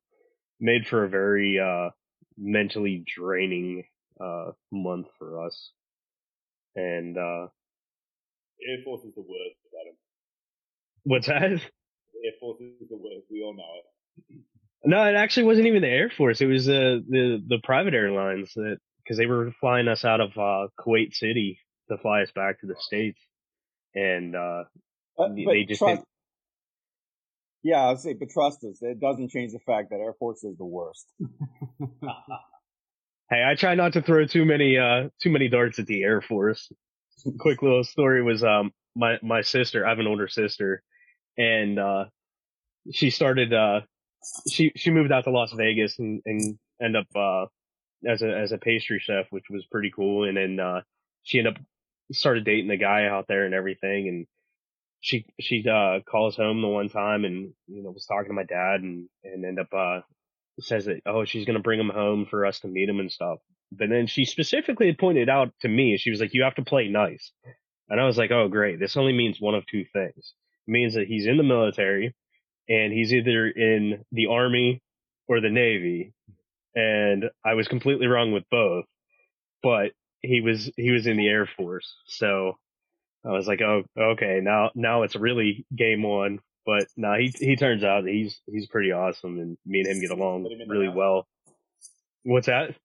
made 0.59 0.87
for 0.87 1.03
a 1.03 1.09
very, 1.09 1.59
uh, 1.59 1.89
mentally 2.37 3.03
draining, 3.05 3.85
uh, 4.19 4.51
month 4.71 5.07
for 5.17 5.45
us. 5.45 5.71
And, 6.75 7.17
uh, 7.17 7.47
Air 8.67 8.77
Force 8.83 9.03
is 9.05 9.15
the 9.15 9.21
worst, 9.21 9.55
Adam. 9.81 9.95
what's 11.03 11.27
that? 11.27 11.43
Air 11.43 12.31
Force 12.39 12.59
is 12.59 12.89
the 12.89 12.97
worst. 12.97 13.25
We 13.31 13.41
all 13.41 13.53
know 13.53 13.63
it. 13.77 14.37
No, 14.85 15.05
it 15.05 15.15
actually 15.15 15.43
wasn't 15.43 15.67
even 15.67 15.81
the 15.81 15.87
Air 15.89 16.09
Force. 16.09 16.41
It 16.41 16.47
was 16.47 16.67
uh, 16.69 16.99
the 17.07 17.41
the 17.47 17.59
private 17.63 17.93
airlines 17.93 18.53
that 18.55 18.77
because 19.03 19.17
they 19.17 19.25
were 19.25 19.51
flying 19.59 19.87
us 19.87 20.03
out 20.05 20.21
of 20.21 20.31
uh, 20.37 20.67
Kuwait 20.79 21.13
City 21.13 21.59
to 21.89 21.97
fly 21.97 22.21
us 22.21 22.31
back 22.31 22.59
to 22.61 22.67
the 22.67 22.75
states, 22.79 23.19
and 23.95 24.35
uh, 24.35 24.63
But, 25.17 25.35
They- 25.35 25.45
but 25.45 25.55
just 25.67 25.79
trust, 25.79 25.95
didn't- 25.97 26.07
yeah, 27.63 27.81
I'll 27.81 27.97
say, 27.97 28.13
but 28.13 28.29
trust 28.29 28.63
us, 28.63 28.79
it 28.81 28.99
doesn't 28.99 29.29
change 29.29 29.51
the 29.51 29.59
fact 29.59 29.89
that 29.89 29.97
Air 29.97 30.13
Force 30.17 30.43
is 30.43 30.57
the 30.57 30.65
worst. 30.65 31.07
hey, 33.29 33.43
I 33.45 33.55
try 33.55 33.75
not 33.75 33.93
to 33.93 34.01
throw 34.01 34.25
too 34.25 34.45
many 34.45 34.77
uh 34.77 35.09
too 35.21 35.29
many 35.29 35.49
darts 35.49 35.79
at 35.79 35.85
the 35.85 36.03
Air 36.03 36.21
Force. 36.21 36.71
Quick 37.39 37.61
little 37.61 37.83
story 37.83 38.23
was 38.23 38.43
um 38.43 38.71
my 38.95 39.17
my 39.21 39.41
sister. 39.41 39.85
I 39.85 39.89
have 39.89 39.99
an 39.99 40.07
older 40.07 40.27
sister, 40.27 40.81
and 41.37 41.79
uh 41.79 42.05
she 42.91 43.09
started 43.09 43.53
uh 43.53 43.81
she 44.49 44.71
she 44.75 44.91
moved 44.91 45.11
out 45.11 45.25
to 45.25 45.31
Las 45.31 45.51
Vegas 45.51 45.99
and 45.99 46.21
and 46.25 46.57
end 46.81 46.95
up 46.95 47.07
uh 47.15 47.45
as 48.09 48.21
a 48.21 48.37
as 48.37 48.51
a 48.51 48.57
pastry 48.57 48.99
chef, 48.99 49.25
which 49.31 49.45
was 49.49 49.65
pretty 49.71 49.91
cool. 49.93 50.27
And 50.27 50.37
then 50.37 50.59
uh 50.59 50.81
she 51.23 51.39
ended 51.39 51.57
up 51.57 51.61
started 52.11 52.45
dating 52.45 52.69
the 52.69 52.77
guy 52.77 53.05
out 53.05 53.25
there 53.27 53.45
and 53.45 53.53
everything. 53.53 54.07
And 54.07 54.27
she 55.01 55.25
she 55.39 55.65
uh 55.69 55.99
calls 56.09 56.35
home 56.35 56.62
the 56.62 56.67
one 56.67 56.89
time 56.89 57.25
and 57.25 57.53
you 57.67 57.83
know 57.83 57.91
was 57.91 58.05
talking 58.05 58.29
to 58.29 58.33
my 58.33 58.43
dad 58.43 58.81
and 58.81 59.07
and 59.23 59.45
end 59.45 59.59
up 59.59 59.73
uh 59.73 60.01
says 60.59 60.85
that 60.85 61.01
oh 61.05 61.25
she's 61.25 61.45
gonna 61.45 61.59
bring 61.59 61.79
him 61.79 61.89
home 61.89 62.25
for 62.29 62.45
us 62.45 62.59
to 62.59 62.67
meet 62.67 62.89
him 62.89 62.99
and 62.99 63.12
stuff. 63.12 63.39
But 63.71 63.89
then 63.89 64.07
she 64.07 64.25
specifically 64.25 64.93
pointed 64.93 65.29
out 65.29 65.53
to 65.62 65.67
me, 65.67 65.97
she 65.97 66.09
was 66.09 66.19
like, 66.19 66.33
"You 66.33 66.43
have 66.43 66.55
to 66.55 66.63
play 66.63 66.88
nice," 66.88 67.31
and 67.88 67.99
I 67.99 68.05
was 68.05 68.17
like, 68.17 68.31
"Oh 68.31 68.47
great, 68.47 68.79
this 68.79 68.97
only 68.97 69.13
means 69.13 69.39
one 69.39 69.55
of 69.55 69.65
two 69.67 69.85
things. 69.93 70.33
It 70.67 70.71
means 70.71 70.95
that 70.95 71.07
he's 71.07 71.27
in 71.27 71.38
the 71.38 71.43
military, 71.43 72.13
and 72.67 72.91
he's 72.91 73.13
either 73.13 73.47
in 73.47 74.03
the 74.12 74.27
army 74.27 74.81
or 75.27 75.39
the 75.39 75.49
navy." 75.49 76.13
And 76.75 77.25
I 77.45 77.53
was 77.53 77.67
completely 77.67 78.07
wrong 78.07 78.31
with 78.31 78.43
both, 78.49 78.85
but 79.63 79.91
he 80.21 80.41
was 80.41 80.71
he 80.75 80.91
was 80.91 81.07
in 81.07 81.17
the 81.17 81.27
Air 81.27 81.45
Force, 81.45 81.95
so 82.07 82.57
I 83.25 83.32
was 83.32 83.47
like, 83.47 83.62
"Oh 83.62 83.84
okay, 83.97 84.39
now 84.41 84.71
now 84.75 85.03
it's 85.03 85.15
really 85.15 85.65
game 85.75 86.03
one. 86.03 86.39
But 86.65 86.88
no, 86.95 87.15
he 87.15 87.34
he 87.36 87.55
turns 87.55 87.84
out 87.84 88.05
he's 88.05 88.39
he's 88.45 88.67
pretty 88.67 88.91
awesome, 88.91 89.39
and 89.39 89.58
me 89.65 89.79
and 89.79 89.88
him 89.89 90.01
get 90.01 90.12
along 90.12 90.45
him 90.45 90.69
really 90.69 90.89
well. 90.89 91.27
What's 92.23 92.47
that? 92.47 92.75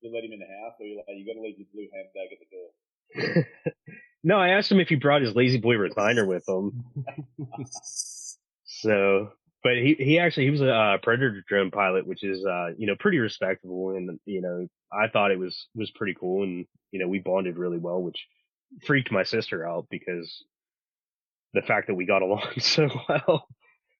You 0.00 0.14
let 0.14 0.24
him 0.24 0.32
in 0.32 0.38
the 0.38 0.46
house, 0.46 0.74
or 0.78 0.86
you 0.86 0.96
like 0.96 1.06
you 1.16 1.26
got 1.26 1.32
to 1.32 1.42
leave 1.42 1.58
your 1.58 1.66
blue 1.72 1.88
handbag 1.92 2.28
at 2.32 2.38
the 2.38 3.34
door. 3.34 3.46
no, 4.22 4.38
I 4.38 4.50
asked 4.50 4.70
him 4.70 4.78
if 4.78 4.88
he 4.88 4.94
brought 4.94 5.22
his 5.22 5.34
lazy 5.34 5.58
boy 5.58 5.74
recliner 5.74 6.26
with 6.26 6.48
him. 6.48 6.84
so, 8.64 9.30
but 9.64 9.72
he 9.72 9.96
he 9.98 10.18
actually 10.20 10.44
he 10.44 10.50
was 10.50 10.60
a 10.60 10.72
uh, 10.72 10.98
predator 11.02 11.42
drone 11.48 11.70
pilot, 11.70 12.06
which 12.06 12.22
is 12.22 12.44
uh 12.44 12.68
you 12.78 12.86
know 12.86 12.94
pretty 13.00 13.18
respectable, 13.18 13.96
and 13.96 14.20
you 14.26 14.42
know 14.42 14.68
I 14.92 15.08
thought 15.08 15.32
it 15.32 15.38
was 15.38 15.66
was 15.74 15.90
pretty 15.90 16.14
cool, 16.14 16.44
and 16.44 16.66
you 16.92 17.00
know 17.00 17.08
we 17.08 17.18
bonded 17.18 17.58
really 17.58 17.78
well, 17.78 18.00
which 18.00 18.24
freaked 18.84 19.12
my 19.12 19.22
sister 19.22 19.66
out 19.66 19.86
because 19.90 20.44
the 21.54 21.62
fact 21.62 21.86
that 21.88 21.94
we 21.94 22.06
got 22.06 22.22
along 22.22 22.52
so 22.58 22.88
well. 23.08 23.46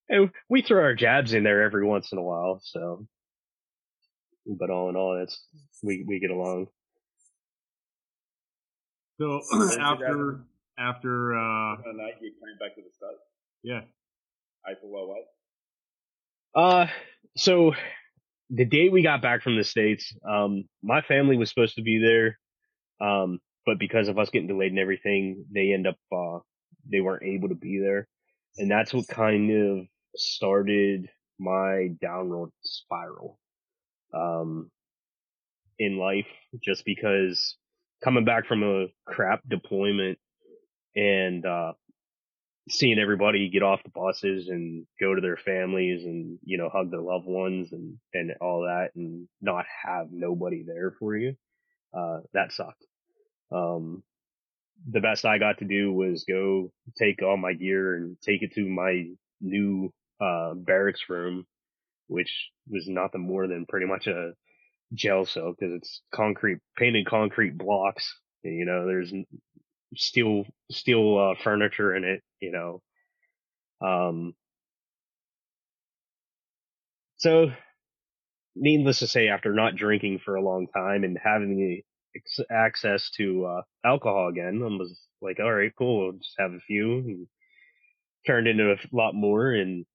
And 0.08 0.30
we 0.48 0.62
throw 0.62 0.82
our 0.82 0.94
jabs 0.94 1.34
in 1.34 1.44
there 1.44 1.62
every 1.62 1.84
once 1.84 2.12
in 2.12 2.18
a 2.18 2.22
while, 2.22 2.60
so. 2.62 3.06
But 4.46 4.70
all 4.70 4.88
in 4.88 4.96
all, 4.96 5.20
it's 5.22 5.38
we 5.82 6.04
we 6.06 6.20
get 6.20 6.30
along. 6.30 6.68
So 9.20 9.40
after 9.80 10.40
after 10.78 11.36
uh 11.36 11.40
On 11.40 11.82
a 11.86 11.92
night 11.92 12.14
you 12.22 12.30
came 12.30 12.58
back 12.58 12.74
to 12.76 12.82
the 12.82 12.90
States, 12.96 13.20
yeah. 13.62 13.80
I 14.66 14.72
April 14.72 15.14
08. 16.54 16.60
Uh, 16.60 16.86
so 17.36 17.74
the 18.50 18.64
day 18.64 18.88
we 18.88 19.02
got 19.02 19.20
back 19.20 19.42
from 19.42 19.56
the 19.56 19.64
States, 19.64 20.14
um, 20.28 20.64
my 20.82 21.02
family 21.02 21.36
was 21.36 21.50
supposed 21.50 21.76
to 21.76 21.82
be 21.82 21.98
there. 21.98 22.38
Um, 23.00 23.40
but 23.68 23.78
because 23.78 24.08
of 24.08 24.18
us 24.18 24.30
getting 24.30 24.48
delayed 24.48 24.72
and 24.72 24.78
everything, 24.78 25.44
they 25.54 25.74
end 25.74 25.86
up, 25.86 25.98
uh, 26.10 26.38
they 26.90 27.02
weren't 27.02 27.24
able 27.24 27.50
to 27.50 27.54
be 27.54 27.78
there. 27.78 28.08
And 28.56 28.70
that's 28.70 28.94
what 28.94 29.06
kind 29.08 29.50
of 29.50 29.86
started 30.16 31.10
my 31.38 31.88
downward 32.00 32.48
spiral, 32.62 33.38
um, 34.14 34.70
in 35.78 35.98
life, 35.98 36.26
just 36.64 36.86
because 36.86 37.58
coming 38.02 38.24
back 38.24 38.46
from 38.46 38.62
a 38.62 38.86
crap 39.06 39.42
deployment 39.46 40.18
and, 40.96 41.44
uh, 41.44 41.74
seeing 42.70 42.98
everybody 42.98 43.50
get 43.50 43.62
off 43.62 43.82
the 43.84 43.90
buses 43.90 44.48
and 44.48 44.86
go 45.00 45.14
to 45.14 45.20
their 45.20 45.36
families 45.36 46.04
and 46.04 46.38
you 46.44 46.58
know 46.58 46.70
hug 46.70 46.90
their 46.90 47.02
loved 47.02 47.26
ones 47.26 47.72
and 47.72 47.98
and 48.14 48.32
all 48.40 48.62
that 48.62 48.90
and 48.96 49.28
not 49.42 49.66
have 49.84 50.08
nobody 50.12 50.64
there 50.66 50.94
for 50.98 51.16
you 51.16 51.34
uh 51.96 52.18
that 52.34 52.52
sucked 52.52 52.84
um 53.52 54.02
the 54.90 55.00
best 55.00 55.24
i 55.24 55.38
got 55.38 55.58
to 55.58 55.64
do 55.64 55.92
was 55.92 56.24
go 56.28 56.70
take 56.98 57.22
all 57.22 57.36
my 57.36 57.52
gear 57.54 57.96
and 57.96 58.16
take 58.22 58.42
it 58.42 58.52
to 58.54 58.68
my 58.68 59.04
new 59.40 59.92
uh 60.20 60.54
barracks 60.54 61.02
room 61.08 61.46
which 62.08 62.50
was 62.68 62.88
nothing 62.88 63.22
more 63.22 63.46
than 63.48 63.66
pretty 63.66 63.86
much 63.86 64.06
a 64.06 64.32
jail 64.94 65.26
cell 65.26 65.52
because 65.58 65.74
it's 65.74 66.02
concrete 66.14 66.58
painted 66.78 67.06
concrete 67.06 67.56
blocks 67.58 68.18
you 68.44 68.64
know 68.64 68.86
there's 68.86 69.12
steel 69.96 70.44
steel 70.70 71.18
uh, 71.18 71.42
furniture 71.42 71.94
in 71.94 72.04
it, 72.04 72.22
you 72.40 72.52
know. 72.52 72.82
Um, 73.80 74.34
so, 77.16 77.50
needless 78.56 79.00
to 79.00 79.06
say, 79.06 79.28
after 79.28 79.52
not 79.52 79.76
drinking 79.76 80.20
for 80.24 80.36
a 80.36 80.42
long 80.42 80.66
time 80.68 81.04
and 81.04 81.18
having 81.22 81.82
access 82.50 83.10
to 83.16 83.46
uh, 83.46 83.62
alcohol 83.84 84.28
again, 84.28 84.60
I 84.62 84.66
was 84.66 85.00
like, 85.20 85.38
all 85.40 85.52
right, 85.52 85.72
cool, 85.76 85.98
we'll 86.00 86.12
just 86.12 86.34
have 86.38 86.52
a 86.52 86.60
few. 86.60 86.98
And 86.98 87.26
turned 88.26 88.46
into 88.48 88.72
a 88.72 88.76
lot 88.92 89.14
more, 89.14 89.50
and 89.52 89.86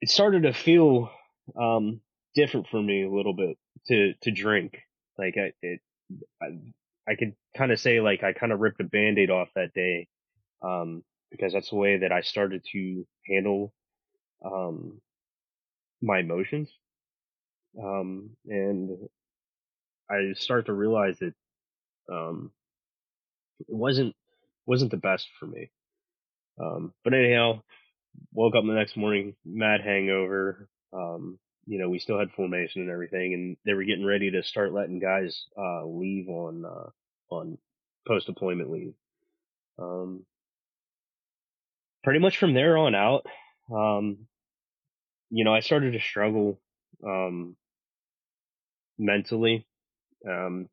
it 0.00 0.08
started 0.08 0.42
to 0.44 0.52
feel 0.52 1.10
um, 1.60 2.00
different 2.34 2.68
for 2.68 2.82
me 2.82 3.04
a 3.04 3.10
little 3.10 3.34
bit 3.34 3.56
to 3.88 4.14
to 4.22 4.30
drink. 4.30 4.78
Like 5.18 5.36
I, 5.36 5.52
it, 5.62 5.80
I, 6.42 6.46
I 7.10 7.14
could 7.16 7.34
kind 7.56 7.72
of 7.72 7.80
say 7.80 8.00
like 8.00 8.22
I 8.22 8.32
kind 8.32 8.52
of 8.52 8.60
ripped 8.60 8.80
a 8.80 8.84
band-aid 8.84 9.30
off 9.30 9.48
that 9.54 9.74
day. 9.74 10.08
Um, 10.62 11.04
because 11.30 11.52
that's 11.52 11.70
the 11.70 11.76
way 11.76 11.98
that 11.98 12.12
I 12.12 12.22
started 12.22 12.64
to 12.72 13.06
handle, 13.26 13.72
um, 14.44 15.00
my 16.00 16.20
emotions. 16.20 16.70
Um, 17.82 18.30
and 18.46 19.08
I 20.10 20.32
start 20.34 20.66
to 20.66 20.72
realize 20.72 21.18
that, 21.18 21.34
um, 22.10 22.50
it 23.60 23.74
wasn't, 23.74 24.14
wasn't 24.66 24.90
the 24.90 24.96
best 24.96 25.26
for 25.38 25.46
me. 25.46 25.70
Um, 26.60 26.92
but 27.04 27.14
anyhow, 27.14 27.62
woke 28.32 28.54
up 28.56 28.64
the 28.64 28.72
next 28.72 28.96
morning, 28.96 29.34
mad 29.44 29.80
hangover. 29.80 30.68
Um, 30.92 31.38
you 31.66 31.78
know, 31.78 31.88
we 31.90 31.98
still 31.98 32.18
had 32.18 32.30
formation 32.32 32.82
and 32.82 32.90
everything, 32.90 33.34
and 33.34 33.56
they 33.64 33.74
were 33.74 33.84
getting 33.84 34.04
ready 34.06 34.30
to 34.30 34.42
start 34.42 34.72
letting 34.72 34.98
guys 34.98 35.44
uh, 35.56 35.84
leave 35.84 36.28
on 36.28 36.64
uh, 36.64 37.34
on 37.34 37.58
post 38.06 38.26
deployment 38.26 38.70
leave. 38.70 38.94
Um, 39.78 40.24
pretty 42.02 42.20
much 42.20 42.38
from 42.38 42.54
there 42.54 42.78
on 42.78 42.94
out, 42.94 43.26
um, 43.74 44.26
you 45.30 45.44
know, 45.44 45.54
I 45.54 45.60
started 45.60 45.92
to 45.92 46.00
struggle 46.00 46.58
um, 47.06 47.54
mentally. 48.98 49.66
Um, 50.26 50.68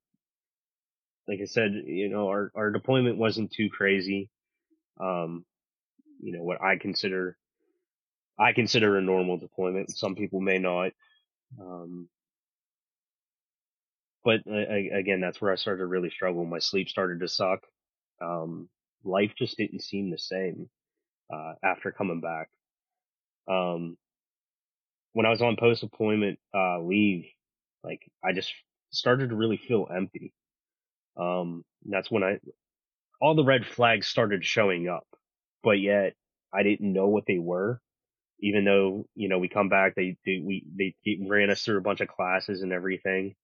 like 1.27 1.39
I 1.41 1.45
said, 1.45 1.73
you 1.85 2.09
know, 2.09 2.27
our 2.29 2.51
our 2.55 2.71
deployment 2.71 3.17
wasn't 3.17 3.51
too 3.51 3.69
crazy. 3.69 4.29
Um, 4.99 5.45
you 6.21 6.31
know, 6.33 6.43
what 6.43 6.61
I 6.61 6.77
consider 6.77 7.37
I 8.37 8.53
consider 8.53 8.97
a 8.97 9.01
normal 9.01 9.37
deployment. 9.37 9.95
Some 9.95 10.15
people 10.15 10.41
may 10.41 10.59
not. 10.59 10.91
Um, 11.59 12.09
but 14.23 14.41
uh, 14.49 14.97
again, 14.97 15.21
that's 15.21 15.39
where 15.41 15.51
I 15.51 15.55
started 15.55 15.79
to 15.79 15.85
really 15.87 16.09
struggle. 16.09 16.45
My 16.45 16.59
sleep 16.59 16.89
started 16.89 17.21
to 17.21 17.27
suck. 17.27 17.61
Um, 18.21 18.69
life 19.03 19.33
just 19.37 19.57
didn't 19.57 19.83
seem 19.83 20.09
the 20.09 20.17
same, 20.17 20.69
uh, 21.33 21.53
after 21.63 21.91
coming 21.91 22.21
back. 22.21 22.49
Um, 23.49 23.97
when 25.13 25.25
I 25.25 25.29
was 25.29 25.41
on 25.41 25.55
post 25.57 25.81
deployment, 25.81 26.39
uh, 26.53 26.81
leave, 26.81 27.25
like 27.83 28.01
I 28.23 28.33
just 28.33 28.51
started 28.91 29.29
to 29.29 29.35
really 29.35 29.57
feel 29.57 29.87
empty. 29.95 30.33
Um, 31.17 31.63
that's 31.85 32.11
when 32.11 32.23
I, 32.23 32.39
all 33.21 33.35
the 33.35 33.43
red 33.43 33.65
flags 33.65 34.07
started 34.07 34.45
showing 34.45 34.89
up, 34.89 35.07
but 35.63 35.79
yet 35.79 36.13
I 36.53 36.63
didn't 36.63 36.93
know 36.93 37.07
what 37.07 37.25
they 37.27 37.39
were 37.39 37.81
even 38.39 38.65
though 38.65 39.07
you 39.15 39.29
know 39.29 39.39
we 39.39 39.47
come 39.47 39.69
back, 39.69 39.95
they, 39.95 40.17
they 40.25 40.41
we 40.43 40.65
they 40.77 40.95
ran 41.27 41.49
us 41.49 41.63
through 41.63 41.77
a 41.77 41.81
bunch 41.81 42.01
of 42.01 42.07
classes 42.07 42.61
and 42.61 42.73
everything. 42.73 43.35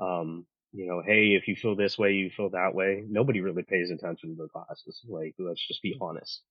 Um, 0.00 0.46
you 0.72 0.86
know, 0.86 1.02
hey, 1.06 1.34
if 1.36 1.46
you 1.48 1.56
feel 1.56 1.76
this 1.76 1.98
way, 1.98 2.12
you 2.14 2.30
feel 2.30 2.50
that 2.50 2.74
way. 2.74 3.04
Nobody 3.08 3.40
really 3.40 3.62
pays 3.62 3.90
attention 3.90 4.36
to 4.36 4.42
the 4.42 4.48
classes. 4.48 5.00
Like, 5.08 5.34
let's 5.38 5.66
just 5.66 5.82
be 5.82 5.96
honest. 6.00 6.42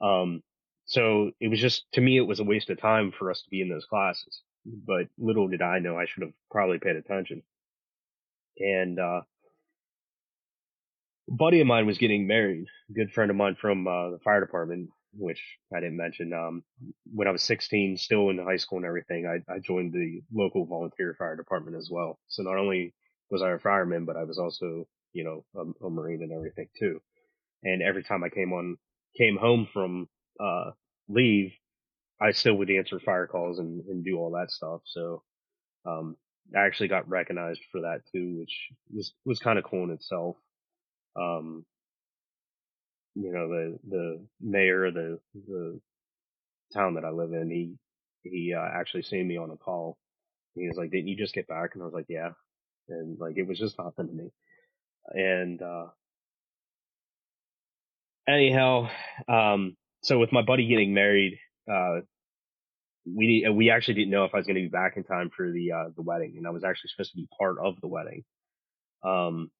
Um, 0.00 0.42
so 0.86 1.30
it 1.40 1.48
was 1.48 1.60
just 1.60 1.86
to 1.92 2.00
me, 2.00 2.16
it 2.18 2.26
was 2.26 2.40
a 2.40 2.44
waste 2.44 2.70
of 2.70 2.80
time 2.80 3.12
for 3.16 3.30
us 3.30 3.42
to 3.42 3.50
be 3.50 3.60
in 3.62 3.68
those 3.68 3.86
classes. 3.86 4.42
But 4.66 5.08
little 5.18 5.48
did 5.48 5.62
I 5.62 5.78
know, 5.78 5.96
I 5.96 6.06
should 6.06 6.24
have 6.24 6.32
probably 6.50 6.78
paid 6.78 6.96
attention. 6.96 7.42
And 8.58 8.98
uh, 8.98 9.22
a 11.28 11.32
buddy 11.32 11.60
of 11.60 11.66
mine 11.66 11.86
was 11.86 11.98
getting 11.98 12.26
married. 12.26 12.66
A 12.90 12.92
good 12.92 13.12
friend 13.12 13.30
of 13.30 13.36
mine 13.36 13.56
from 13.60 13.86
uh, 13.86 14.10
the 14.10 14.18
fire 14.24 14.40
department 14.40 14.90
which 15.14 15.40
I 15.74 15.80
didn't 15.80 15.96
mention. 15.96 16.32
Um, 16.32 16.62
when 17.12 17.28
I 17.28 17.32
was 17.32 17.42
16, 17.42 17.96
still 17.96 18.30
in 18.30 18.38
high 18.38 18.56
school 18.56 18.78
and 18.78 18.86
everything, 18.86 19.26
I, 19.26 19.52
I 19.52 19.58
joined 19.58 19.92
the 19.92 20.22
local 20.32 20.64
volunteer 20.66 21.14
fire 21.18 21.36
department 21.36 21.76
as 21.76 21.88
well. 21.90 22.18
So 22.28 22.42
not 22.42 22.56
only 22.56 22.94
was 23.30 23.42
I 23.42 23.50
a 23.50 23.58
fireman, 23.58 24.04
but 24.04 24.16
I 24.16 24.24
was 24.24 24.38
also, 24.38 24.86
you 25.12 25.24
know, 25.24 25.44
a, 25.54 25.86
a 25.86 25.90
Marine 25.90 26.22
and 26.22 26.32
everything 26.32 26.68
too. 26.78 27.00
And 27.62 27.82
every 27.82 28.02
time 28.02 28.24
I 28.24 28.28
came 28.28 28.52
on, 28.52 28.76
came 29.16 29.36
home 29.36 29.68
from, 29.72 30.08
uh, 30.40 30.70
leave, 31.08 31.52
I 32.20 32.32
still 32.32 32.54
would 32.54 32.70
answer 32.70 32.98
fire 33.00 33.26
calls 33.26 33.58
and, 33.58 33.84
and 33.86 34.04
do 34.04 34.16
all 34.16 34.32
that 34.32 34.50
stuff. 34.50 34.80
So, 34.84 35.22
um, 35.86 36.16
actually 36.56 36.88
got 36.88 37.08
recognized 37.08 37.60
for 37.70 37.82
that 37.82 38.00
too, 38.12 38.38
which 38.38 38.68
was, 38.92 39.12
was 39.24 39.38
kind 39.38 39.58
of 39.58 39.64
cool 39.64 39.84
in 39.84 39.90
itself. 39.90 40.36
Um, 41.16 41.64
you 43.14 43.32
know, 43.32 43.48
the, 43.48 43.78
the 43.88 44.26
mayor 44.40 44.86
of 44.86 44.94
the, 44.94 45.18
the 45.34 45.80
town 46.74 46.94
that 46.94 47.04
I 47.04 47.10
live 47.10 47.32
in, 47.32 47.50
he, 47.50 47.74
he, 48.28 48.54
uh, 48.54 48.60
actually 48.60 49.02
seen 49.02 49.28
me 49.28 49.36
on 49.36 49.50
a 49.50 49.56
call. 49.56 49.98
He 50.54 50.66
was 50.66 50.76
like, 50.76 50.90
didn't 50.90 51.08
you 51.08 51.16
just 51.16 51.34
get 51.34 51.48
back? 51.48 51.70
And 51.74 51.82
I 51.82 51.86
was 51.86 51.94
like, 51.94 52.06
yeah. 52.08 52.30
And 52.88 53.18
like, 53.18 53.36
it 53.36 53.46
was 53.46 53.58
just 53.58 53.78
nothing 53.78 54.08
to 54.08 54.12
me. 54.12 54.30
And, 55.08 55.60
uh, 55.60 55.86
anyhow, 58.28 58.88
um, 59.28 59.76
so 60.02 60.18
with 60.18 60.32
my 60.32 60.42
buddy 60.42 60.66
getting 60.66 60.94
married, 60.94 61.38
uh, 61.70 62.00
we, 63.04 63.46
we 63.52 63.70
actually 63.70 63.94
didn't 63.94 64.10
know 64.10 64.24
if 64.24 64.34
I 64.34 64.38
was 64.38 64.46
going 64.46 64.56
to 64.56 64.62
be 64.62 64.68
back 64.68 64.96
in 64.96 65.04
time 65.04 65.30
for 65.36 65.50
the, 65.50 65.72
uh, 65.72 65.88
the 65.96 66.02
wedding 66.02 66.34
and 66.36 66.46
I 66.46 66.50
was 66.50 66.64
actually 66.64 66.90
supposed 66.90 67.12
to 67.12 67.16
be 67.16 67.28
part 67.38 67.56
of 67.58 67.80
the 67.80 67.88
wedding. 67.88 68.24
Um, 69.04 69.50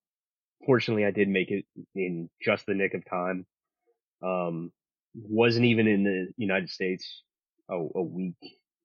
fortunately, 0.66 1.04
I 1.04 1.10
did 1.10 1.28
make 1.28 1.50
it 1.50 1.64
in 1.94 2.30
just 2.40 2.66
the 2.66 2.74
nick 2.74 2.94
of 2.94 3.04
time. 3.04 3.46
Um, 4.22 4.72
wasn't 5.14 5.66
even 5.66 5.88
in 5.88 6.04
the 6.04 6.28
United 6.36 6.70
States 6.70 7.22
a, 7.68 7.74
a 7.74 8.02
week, 8.02 8.36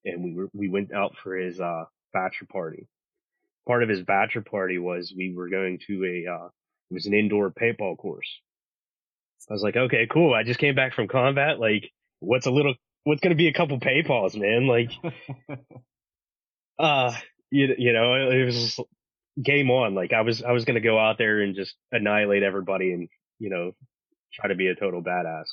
and 0.04 0.24
we 0.24 0.34
were 0.34 0.50
we 0.54 0.68
went 0.68 0.92
out 0.92 1.16
for 1.24 1.36
his 1.36 1.60
uh, 1.60 1.86
bachelor 2.12 2.48
party. 2.52 2.88
Part 3.68 3.84
of 3.84 3.90
his 3.90 4.02
bachelor 4.02 4.42
party 4.42 4.78
was 4.80 5.14
we 5.16 5.34
were 5.36 5.50
going 5.50 5.80
to 5.88 6.04
a 6.04 6.32
uh, 6.32 6.48
it 6.90 6.94
was 6.94 7.06
an 7.06 7.14
indoor 7.14 7.52
paintball 7.52 7.98
course. 7.98 8.28
I 9.50 9.54
was 9.54 9.64
like, 9.64 9.78
okay, 9.78 10.08
cool. 10.12 10.34
I 10.34 10.44
just 10.44 10.60
came 10.60 10.76
back 10.76 10.94
from 10.94 11.08
combat. 11.08 11.60
Like, 11.60 11.92
what's 12.20 12.48
a 12.48 12.52
little, 12.52 12.76
what's 13.08 13.22
going 13.22 13.32
to 13.32 13.38
be 13.38 13.48
a 13.48 13.54
couple 13.54 13.80
paintballs, 13.80 14.38
man? 14.38 14.68
Like, 14.68 14.92
uh, 16.80 17.14
you, 17.50 17.74
you 17.78 17.94
know, 17.94 18.30
it 18.30 18.44
was 18.44 18.56
just 18.56 18.82
game 19.42 19.72
on. 19.72 19.96
Like 19.96 20.12
I 20.12 20.22
was, 20.22 20.44
I 20.44 20.52
was 20.52 20.66
going 20.66 20.76
to 20.76 20.86
go 20.86 21.00
out 21.00 21.18
there 21.18 21.40
and 21.40 21.56
just 21.56 21.74
annihilate 21.94 22.44
everybody 22.44 22.92
and, 22.92 23.08
you 23.40 23.50
know, 23.50 23.72
try 24.34 24.50
to 24.50 24.56
be 24.56 24.68
a 24.68 24.76
total 24.76 25.02
badass. 25.02 25.46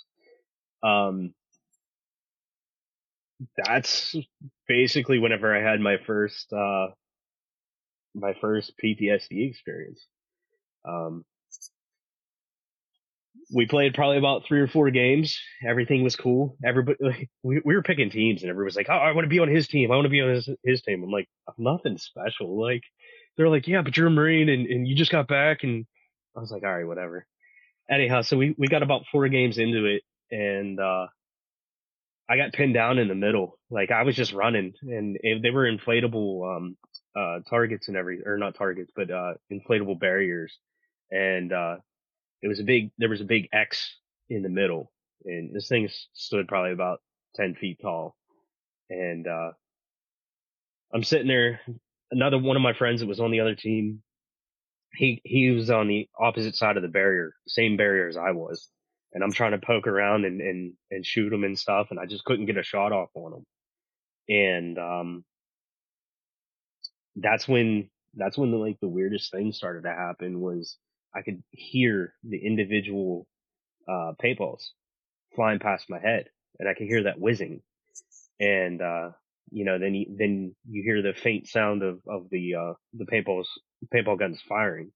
Um, 0.83 1.33
that's 3.57 4.17
basically 4.67 5.21
whenever 5.21 5.57
I 5.57 5.63
had 5.63 5.79
my 5.79 5.99
first, 6.09 6.53
uh, 6.53 6.89
my 8.17 8.35
first 8.41 8.73
PTSD 8.83 9.49
experience. 9.49 10.05
Um, 10.85 11.25
we 13.55 13.67
played 13.67 13.95
probably 13.95 14.19
about 14.19 14.45
three 14.47 14.61
or 14.61 14.67
four 14.67 14.91
games. 14.91 15.39
Everything 15.67 16.03
was 16.03 16.17
cool. 16.17 16.57
Everybody, 16.65 16.99
like, 17.01 17.31
we, 17.45 17.63
we 17.65 17.77
were 17.77 17.83
picking 17.83 18.11
teams 18.11 18.43
and 18.43 18.51
everybody 18.51 18.67
was 18.67 18.77
like, 18.77 18.89
Oh, 18.91 18.95
I 18.95 19.13
want 19.13 19.25
to 19.25 19.29
be 19.31 19.39
on 19.39 19.49
his 19.49 19.69
team. 19.69 19.93
I 19.93 19.95
want 19.95 20.07
to 20.07 20.11
be 20.11 20.21
on 20.21 20.31
his, 20.35 20.49
his 20.65 20.83
team. 20.83 21.05
I'm 21.05 21.11
like, 21.11 21.29
nothing 21.57 21.97
special. 21.97 22.61
Like, 22.61 22.83
they're 23.37 23.49
like, 23.49 23.69
yeah, 23.69 23.83
but 23.83 23.97
you're 23.97 24.09
a 24.09 24.11
Marine 24.11 24.49
and, 24.49 24.67
and 24.67 24.89
you 24.89 24.97
just 24.97 25.13
got 25.13 25.29
back. 25.29 25.63
And 25.63 25.87
I 26.37 26.41
was 26.41 26.51
like, 26.51 26.65
all 26.65 26.75
right, 26.75 26.87
whatever. 26.87 27.27
Anyhow, 27.89 28.23
so 28.23 28.37
we, 28.37 28.57
we 28.59 28.67
got 28.67 28.83
about 28.83 29.05
four 29.13 29.29
games 29.29 29.57
into 29.57 29.85
it 29.87 30.03
and, 30.33 30.81
uh, 30.81 31.07
I 32.29 32.37
got 32.37 32.55
pinned 32.55 32.75
down 32.75 32.99
in 32.99 33.07
the 33.07 33.15
middle. 33.15 33.59
Like 33.71 33.93
I 33.93 34.03
was 34.03 34.17
just 34.17 34.33
running 34.33 34.73
and 34.83 35.17
they 35.23 35.51
were 35.51 35.71
inflatable, 35.71 36.57
um, 36.57 36.77
uh, 37.15 37.41
targets 37.49 37.87
and 37.87 37.97
every, 37.97 38.27
or 38.27 38.37
not 38.37 38.57
targets, 38.57 38.91
but, 38.97 39.11
uh, 39.11 39.35
inflatable 39.53 40.01
barriers. 40.01 40.59
And, 41.13 41.53
uh, 41.53 41.77
it 42.45 42.49
was 42.49 42.61
a 42.61 42.65
big, 42.65 42.93
there 42.99 43.09
was 43.09 43.21
a 43.21 43.25
big 43.25 43.49
X 43.53 43.97
in 44.29 44.43
the 44.43 44.49
middle. 44.49 44.93
And 45.25 45.53
this 45.53 45.69
thing 45.69 45.89
stood 46.13 46.47
probably 46.47 46.73
about 46.73 47.01
10 47.35 47.57
feet 47.57 47.81
tall. 47.83 48.15
And, 48.89 49.27
uh, 49.27 49.53
I'm 50.93 51.03
sitting 51.03 51.27
there 51.27 51.61
another 52.13 52.39
one 52.39 52.57
of 52.57 52.63
my 52.63 52.73
friends 52.73 53.01
that 53.01 53.09
was 53.09 53.21
on 53.21 53.33
the 53.33 53.41
other 53.41 53.55
team, 53.55 54.03
he 54.95 55.21
he 55.25 55.51
was 55.51 55.71
on 55.71 55.89
the 55.89 56.09
opposite 56.19 56.55
side 56.55 56.77
of 56.77 56.83
the 56.83 56.89
barrier, 56.89 57.35
same 57.47 57.77
barrier 57.77 58.09
as 58.09 58.17
I 58.17 58.31
was, 58.31 58.69
and 59.13 59.25
I'm 59.25 59.33
trying 59.33 59.53
to 59.53 59.67
poke 59.67 59.87
around 59.87 60.25
and 60.25 60.41
and 60.41 60.73
and 60.91 61.05
shoot 61.05 61.33
him 61.33 61.45
and 61.45 61.59
stuff, 61.59 61.89
and 61.91 61.99
I 61.99 62.07
just 62.07 62.25
couldn't 62.25 62.47
get 62.47 62.57
a 62.57 62.63
shot 62.63 62.93
off 62.93 63.11
on 63.15 63.33
him, 63.35 63.45
and 64.29 64.79
um, 64.79 65.25
that's 67.17 67.49
when 67.49 67.91
that's 68.15 68.39
when 68.39 68.53
the 68.53 68.57
like 68.57 68.79
the 68.81 68.89
weirdest 68.89 69.33
thing 69.33 69.53
started 69.53 69.83
to 69.83 69.93
happen 69.93 70.41
was 70.41 70.79
I 71.15 71.23
could 71.23 71.43
hear 71.51 72.15
the 72.25 72.39
individual 72.39 73.27
uh 73.89 74.13
paintballs 74.23 74.71
flying 75.35 75.59
past 75.59 75.91
my 75.91 76.01
head, 76.01 76.29
and 76.59 76.69
I 76.69 76.75
could 76.75 76.87
hear 76.87 77.05
that 77.05 77.21
whizzing, 77.21 77.63
and 78.41 78.83
uh 78.83 79.11
you 79.51 79.65
know, 79.65 79.79
then 79.79 79.95
you, 79.95 80.07
then 80.19 80.55
you 80.69 80.83
hear 80.83 81.03
the 81.03 81.15
faint 81.15 81.47
sound 81.47 81.83
of, 81.83 82.01
of 82.09 82.29
the, 82.31 82.55
uh, 82.55 82.73
the 82.93 83.05
paintballs, 83.05 83.47
paintball 83.95 84.19
guns 84.19 84.41
firing. 84.49 84.91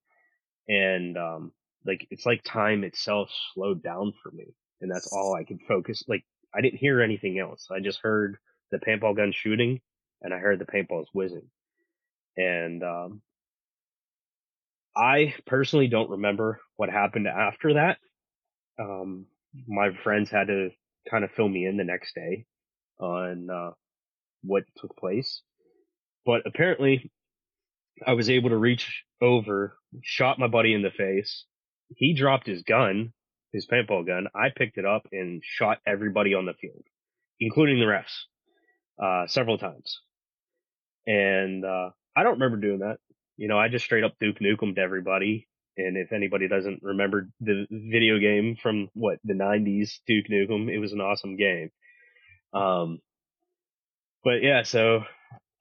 And, 0.67 1.17
um, 1.17 1.51
like, 1.85 2.07
it's 2.11 2.25
like 2.25 2.43
time 2.43 2.83
itself 2.83 3.29
slowed 3.53 3.81
down 3.81 4.13
for 4.21 4.31
me. 4.31 4.47
And 4.81 4.91
that's 4.91 5.11
all 5.13 5.33
I 5.33 5.43
could 5.43 5.61
focus. 5.67 6.03
Like, 6.07 6.25
I 6.53 6.61
didn't 6.61 6.79
hear 6.79 7.01
anything 7.01 7.39
else. 7.39 7.67
I 7.71 7.79
just 7.79 7.99
heard 8.01 8.37
the 8.71 8.79
paintball 8.79 9.15
gun 9.15 9.31
shooting 9.31 9.81
and 10.21 10.33
I 10.33 10.39
heard 10.39 10.59
the 10.59 10.65
paintballs 10.65 11.05
whizzing. 11.13 11.49
And, 12.35 12.83
um, 12.83 13.21
I 14.99 15.35
personally 15.47 15.87
don't 15.87 16.11
remember 16.11 16.61
what 16.77 16.89
happened 16.91 17.27
after 17.27 17.75
that. 17.75 17.99
Um, 18.79 19.27
my 19.67 19.91
friends 20.03 20.31
had 20.31 20.47
to 20.47 20.71
kind 21.09 21.23
of 21.25 21.31
fill 21.31 21.49
me 21.49 21.65
in 21.67 21.77
the 21.77 21.85
next 21.85 22.15
day 22.15 22.45
on, 22.99 23.49
uh, 23.49 23.71
what 24.43 24.65
took 24.77 24.97
place. 24.97 25.43
But 26.25 26.43
apparently 26.47 27.11
I 28.05 28.13
was 28.13 28.29
able 28.29 28.49
to 28.49 28.57
reach 28.57 29.03
over, 29.21 29.77
shot 30.03 30.39
my 30.39 30.47
buddy 30.47 30.73
in 30.73 30.83
the 30.83 30.91
face. 30.91 31.45
He 31.97 32.13
dropped 32.15 32.47
his 32.47 32.63
gun, 32.63 33.13
his 33.53 33.67
paintball 33.67 34.07
gun. 34.07 34.27
I 34.35 34.49
picked 34.55 34.77
it 34.77 34.85
up 34.85 35.07
and 35.13 35.43
shot 35.45 35.79
everybody 35.87 36.35
on 36.35 36.45
the 36.47 36.53
field. 36.53 36.83
including 37.39 37.79
the 37.79 37.85
refs, 37.85 38.25
uh, 39.03 39.27
several 39.27 39.57
times. 39.57 40.01
And, 41.07 41.65
uh, 41.65 41.91
I 42.15 42.23
don't 42.23 42.39
remember 42.39 42.57
doing 42.57 42.79
that. 42.79 42.97
You 43.39 43.47
know, 43.47 43.57
I 43.57 43.69
just 43.69 43.85
straight 43.85 44.03
up 44.03 44.15
Duke 44.19 44.39
Nukem 44.39 44.75
to 44.75 44.81
everybody. 44.81 45.47
And 45.77 45.95
if 45.95 46.11
anybody 46.11 46.49
doesn't 46.49 46.83
remember 46.83 47.29
the 47.39 47.65
video 47.71 48.19
game 48.19 48.57
from 48.61 48.89
what 48.93 49.19
the 49.23 49.33
nineties 49.33 50.01
Duke 50.05 50.25
Nukem, 50.29 50.69
it 50.69 50.77
was 50.77 50.91
an 50.91 50.99
awesome 50.99 51.37
game. 51.37 51.71
Um, 52.53 52.99
but 54.25 54.43
yeah, 54.43 54.63
so 54.63 55.03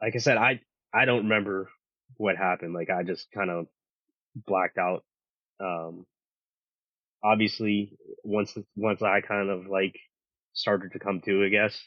like 0.02 0.16
I 0.16 0.18
said, 0.18 0.38
I, 0.38 0.60
I 0.92 1.04
don't 1.04 1.22
remember 1.22 1.68
what 2.16 2.36
happened. 2.36 2.74
Like 2.74 2.90
I 2.90 3.04
just 3.04 3.28
kind 3.32 3.48
of 3.48 3.66
blacked 4.34 4.78
out. 4.78 5.04
Um, 5.60 6.04
obviously 7.22 7.96
once, 8.24 8.58
once 8.74 9.02
I 9.02 9.20
kind 9.20 9.50
of 9.50 9.68
like 9.68 9.94
started 10.52 10.94
to 10.94 10.98
come 10.98 11.20
to, 11.26 11.44
I 11.44 11.48
guess, 11.48 11.80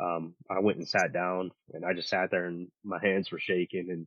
um, 0.00 0.34
I 0.48 0.60
went 0.60 0.78
and 0.78 0.88
sat 0.88 1.12
down 1.12 1.50
and 1.72 1.84
I 1.84 1.94
just 1.94 2.10
sat 2.10 2.30
there 2.30 2.46
and 2.46 2.68
my 2.84 3.00
hands 3.02 3.32
were 3.32 3.40
shaking 3.40 3.88
and 3.90 4.06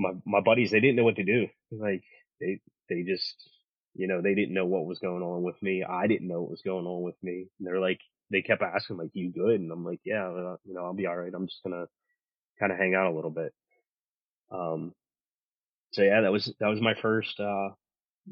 my, 0.00 0.12
my 0.24 0.40
buddies, 0.40 0.70
they 0.70 0.80
didn't 0.80 0.96
know 0.96 1.04
what 1.04 1.16
to 1.16 1.24
do. 1.24 1.46
Like 1.70 2.02
they, 2.40 2.60
they 2.88 3.02
just, 3.02 3.34
you 3.94 4.08
know, 4.08 4.22
they 4.22 4.34
didn't 4.34 4.54
know 4.54 4.66
what 4.66 4.86
was 4.86 4.98
going 4.98 5.22
on 5.22 5.42
with 5.42 5.60
me. 5.62 5.84
I 5.84 6.06
didn't 6.06 6.28
know 6.28 6.40
what 6.40 6.50
was 6.50 6.62
going 6.62 6.86
on 6.86 7.02
with 7.02 7.16
me. 7.22 7.48
And 7.58 7.66
they're 7.68 7.80
like, 7.80 8.00
they 8.30 8.42
kept 8.42 8.62
asking 8.62 8.96
like, 8.96 9.10
you 9.12 9.30
good? 9.30 9.60
And 9.60 9.70
I'm 9.70 9.84
like, 9.84 10.00
yeah, 10.04 10.26
uh, 10.26 10.56
you 10.64 10.74
know, 10.74 10.84
I'll 10.84 10.94
be 10.94 11.06
all 11.06 11.16
right. 11.16 11.32
I'm 11.34 11.46
just 11.46 11.60
to 11.66 11.86
kind 12.58 12.72
of 12.72 12.78
hang 12.78 12.94
out 12.94 13.12
a 13.12 13.14
little 13.14 13.30
bit. 13.30 13.52
Um, 14.50 14.92
so 15.92 16.02
yeah, 16.02 16.22
that 16.22 16.32
was, 16.32 16.52
that 16.60 16.68
was 16.68 16.80
my 16.80 16.94
first, 17.00 17.38
uh, 17.38 17.70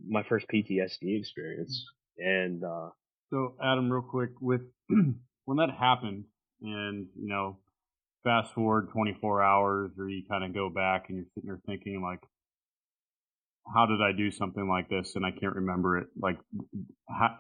my 0.08 0.22
first 0.22 0.46
PTSD 0.52 1.18
experience. 1.18 1.84
And, 2.18 2.64
uh, 2.64 2.90
so 3.30 3.54
Adam, 3.62 3.92
real 3.92 4.02
quick 4.02 4.30
with 4.40 4.62
when 4.88 5.58
that 5.58 5.70
happened 5.70 6.24
and, 6.62 7.06
you 7.20 7.28
know, 7.28 7.58
fast 8.24 8.52
forward 8.54 8.88
24 8.92 9.42
hours 9.42 9.90
or 9.98 10.08
you 10.08 10.22
kind 10.28 10.44
of 10.44 10.54
go 10.54 10.68
back 10.70 11.06
and 11.08 11.16
you're 11.18 11.26
sitting 11.34 11.48
there 11.48 11.60
thinking 11.66 12.02
like, 12.02 12.20
how 13.74 13.86
did 13.86 14.00
I 14.00 14.12
do 14.12 14.30
something 14.30 14.68
like 14.68 14.88
this? 14.88 15.14
And 15.16 15.24
I 15.24 15.30
can't 15.30 15.56
remember 15.56 15.98
it. 15.98 16.08
Like 16.20 16.38
ha- 17.08 17.38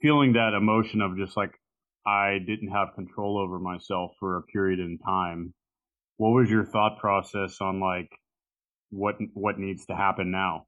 feeling 0.00 0.34
that 0.34 0.54
emotion 0.54 1.00
of 1.00 1.16
just 1.16 1.36
like, 1.36 1.52
I 2.06 2.38
didn't 2.44 2.70
have 2.70 2.94
control 2.94 3.38
over 3.38 3.58
myself 3.58 4.12
for 4.18 4.36
a 4.36 4.42
period 4.42 4.80
in 4.80 4.98
time. 4.98 5.54
What 6.16 6.30
was 6.30 6.50
your 6.50 6.64
thought 6.64 6.98
process 6.98 7.60
on 7.60 7.80
like 7.80 8.10
what 8.90 9.16
what 9.34 9.58
needs 9.58 9.86
to 9.86 9.96
happen 9.96 10.30
now? 10.30 10.66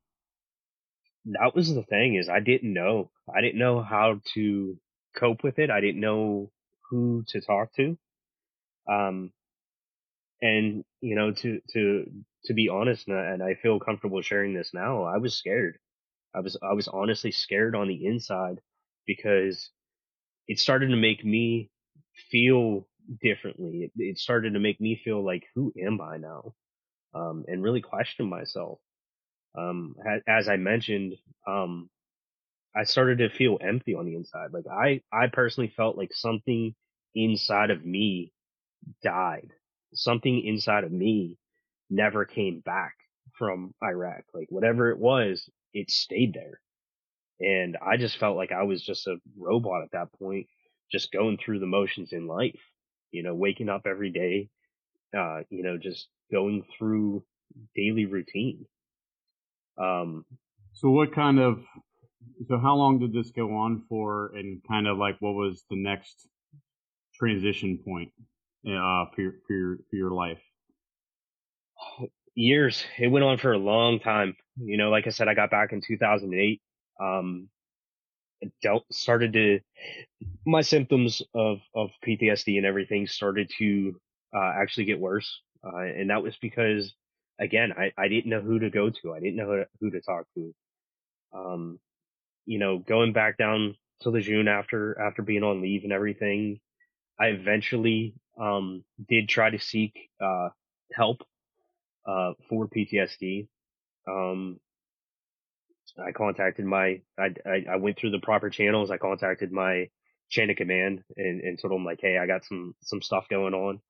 That 1.26 1.54
was 1.54 1.74
the 1.74 1.82
thing 1.82 2.16
is 2.16 2.28
I 2.28 2.40
didn't 2.40 2.72
know. 2.72 3.10
I 3.34 3.40
didn't 3.40 3.58
know 3.58 3.82
how 3.82 4.20
to 4.34 4.78
cope 5.16 5.42
with 5.42 5.58
it. 5.58 5.70
I 5.70 5.80
didn't 5.80 6.00
know 6.00 6.50
who 6.90 7.24
to 7.28 7.40
talk 7.40 7.74
to. 7.76 7.98
Um 8.90 9.32
and 10.44 10.85
you 11.00 11.16
know 11.16 11.33
to 11.33 11.61
to 11.72 12.04
to 12.44 12.54
be 12.54 12.68
honest 12.68 13.09
and 13.09 13.42
I, 13.42 13.54
feel 13.54 13.80
comfortable 13.80 14.20
sharing 14.20 14.52
this 14.52 14.72
now, 14.74 15.04
I 15.04 15.16
was 15.16 15.37
scared. 15.37 15.78
I 16.35 16.40
was 16.40 16.59
I 16.62 16.74
was 16.74 16.88
honestly 16.88 17.33
scared 17.33 17.74
on 17.74 17.88
the 17.88 18.04
inside 18.07 18.61
because 19.07 19.70
it 20.46 20.59
started 20.59 20.88
to 20.88 20.96
make 20.96 21.24
me 21.24 21.70
feel 22.30 22.87
differently. 23.22 23.85
It, 23.85 23.92
it 23.96 24.18
started 24.18 24.52
to 24.52 24.61
make 24.61 24.80
me 24.80 25.00
feel 25.02 25.24
like, 25.24 25.44
who 25.54 25.72
am 25.83 26.00
I 26.02 26.18
now? 26.18 26.54
Um, 27.14 27.44
and 27.48 27.62
really 27.62 27.80
question 27.80 28.28
myself. 28.28 28.78
Um, 29.57 29.94
as, 30.28 30.48
I 30.48 30.57
mentioned, 30.57 31.14
um, 31.46 31.88
I 32.76 32.85
started 32.85 33.18
to 33.18 33.30
feel 33.30 33.59
empty 33.61 33.94
on 33.94 34.04
the 34.04 34.16
inside. 34.16 34.52
Like 34.52 34.66
I, 34.70 35.00
I 35.12 35.28
personally 35.28 35.72
felt 35.76 35.96
like 35.96 36.12
something 36.12 36.74
inside 37.14 37.70
of 37.70 37.87
me 37.87 38.33
died. 39.02 39.50
Something 39.94 40.44
inside 40.44 40.85
of 40.85 40.92
me 40.92 41.38
never 41.90 42.24
came 42.24 42.61
back 42.61 42.94
from 43.38 43.74
Iraq. 43.83 44.24
Like 44.33 44.46
whatever 44.50 44.90
it 44.90 44.98
was, 44.98 45.48
it 45.72 45.90
stayed 45.90 46.35
there. 46.35 46.61
And 47.40 47.76
I 47.85 47.96
just 47.96 48.18
felt 48.18 48.37
like 48.37 48.52
I 48.52 48.62
was 48.62 48.83
just 48.83 49.07
a 49.07 49.16
robot 49.37 49.83
at 49.83 49.90
that 49.92 50.12
point, 50.18 50.46
just 50.90 51.12
going 51.12 51.38
through 51.38 51.59
the 51.59 51.66
motions 51.66 52.12
in 52.12 52.26
life, 52.26 52.61
you 53.11 53.22
know, 53.22 53.35
waking 53.35 53.68
up 53.68 53.87
every 53.87 54.11
day, 54.11 54.48
uh, 55.16 55.40
you 55.50 55.62
know, 55.62 55.76
just 55.76 56.09
going 56.33 56.64
through 56.78 57.24
daily 57.74 58.07
routine. 58.07 58.66
Um, 59.78 60.24
so 60.72 60.90
what 60.90 61.12
kind 61.12 61.40
of, 61.40 61.61
so 62.48 62.59
how 62.59 62.74
long 62.76 62.98
did 62.98 63.12
this 63.12 63.30
go 63.30 63.54
on 63.57 63.83
for 63.88 64.33
and 64.35 64.62
kind 64.68 64.87
of 64.87 64.98
like 64.98 65.16
what 65.20 65.35
was 65.35 65.64
the 65.70 65.76
next 65.76 66.28
transition 67.14 67.78
point, 67.85 68.12
uh, 68.66 69.07
for 69.14 69.20
your, 69.20 69.33
for 69.46 69.53
your, 69.55 69.77
for 69.90 69.96
your 69.96 70.11
life? 70.11 70.38
Years. 72.35 72.85
It 72.98 73.09
went 73.09 73.24
on 73.24 73.38
for 73.38 73.53
a 73.53 73.59
long 73.59 74.00
time. 74.00 74.37
You 74.57 74.77
know, 74.77 74.90
like 74.90 75.07
I 75.07 75.11
said, 75.11 75.29
I 75.29 75.35
got 75.35 75.50
back 75.50 75.72
in 75.72 75.81
2008 75.87 76.61
um, 77.00 77.48
dealt 78.62 78.85
started 78.92 79.33
to 79.33 79.61
my 80.46 80.61
symptoms 80.61 81.22
of 81.35 81.59
of 81.74 81.90
PTSD 82.07 82.57
and 82.57 82.66
everything 82.66 83.07
started 83.07 83.50
to 83.59 84.00
uh, 84.35 84.53
actually 84.61 84.85
get 84.85 85.00
worse, 85.00 85.40
uh, 85.64 85.79
and 85.79 86.11
that 86.11 86.22
was 86.22 86.37
because 86.40 86.94
again 87.40 87.72
I 87.77 87.92
I 87.96 88.09
didn't 88.09 88.31
know 88.31 88.40
who 88.40 88.59
to 88.61 88.70
go 88.70 88.90
to. 88.90 89.14
I 89.14 89.20
didn't 89.20 89.37
know 89.37 89.46
who 89.46 89.57
to, 89.57 89.66
who 89.81 89.90
to 89.90 90.00
talk 90.00 90.27
to. 90.35 90.55
Um, 91.35 91.79
you 92.46 92.59
know, 92.59 92.79
going 92.79 93.12
back 93.12 93.38
down 93.38 93.77
to 94.00 94.11
Lejeune 94.11 94.48
after 94.48 95.00
after 95.00 95.22
being 95.22 95.42
on 95.42 95.62
leave 95.62 95.85
and 95.85 95.92
everything, 95.92 96.61
I 97.18 97.27
eventually 97.29 98.14
um 98.40 98.84
did 99.08 99.28
try 99.28 99.50
to 99.50 99.58
seek 99.58 100.10
uh 100.20 100.48
help 100.92 101.22
uh 102.06 102.32
for 102.48 102.68
PTSD. 102.68 103.48
Um, 104.08 104.60
I 105.98 106.12
contacted 106.12 106.64
my, 106.64 107.00
I, 107.18 107.34
I, 107.46 107.64
I, 107.72 107.76
went 107.76 107.98
through 107.98 108.10
the 108.10 108.18
proper 108.18 108.50
channels. 108.50 108.90
I 108.90 108.96
contacted 108.96 109.52
my 109.52 109.88
chain 110.28 110.50
of 110.50 110.56
command 110.56 111.02
and, 111.16 111.40
and 111.40 111.58
told 111.60 111.72
them 111.72 111.84
like, 111.84 112.00
Hey, 112.00 112.18
I 112.18 112.26
got 112.26 112.44
some, 112.44 112.74
some 112.82 113.02
stuff 113.02 113.26
going 113.28 113.54
on. 113.54 113.80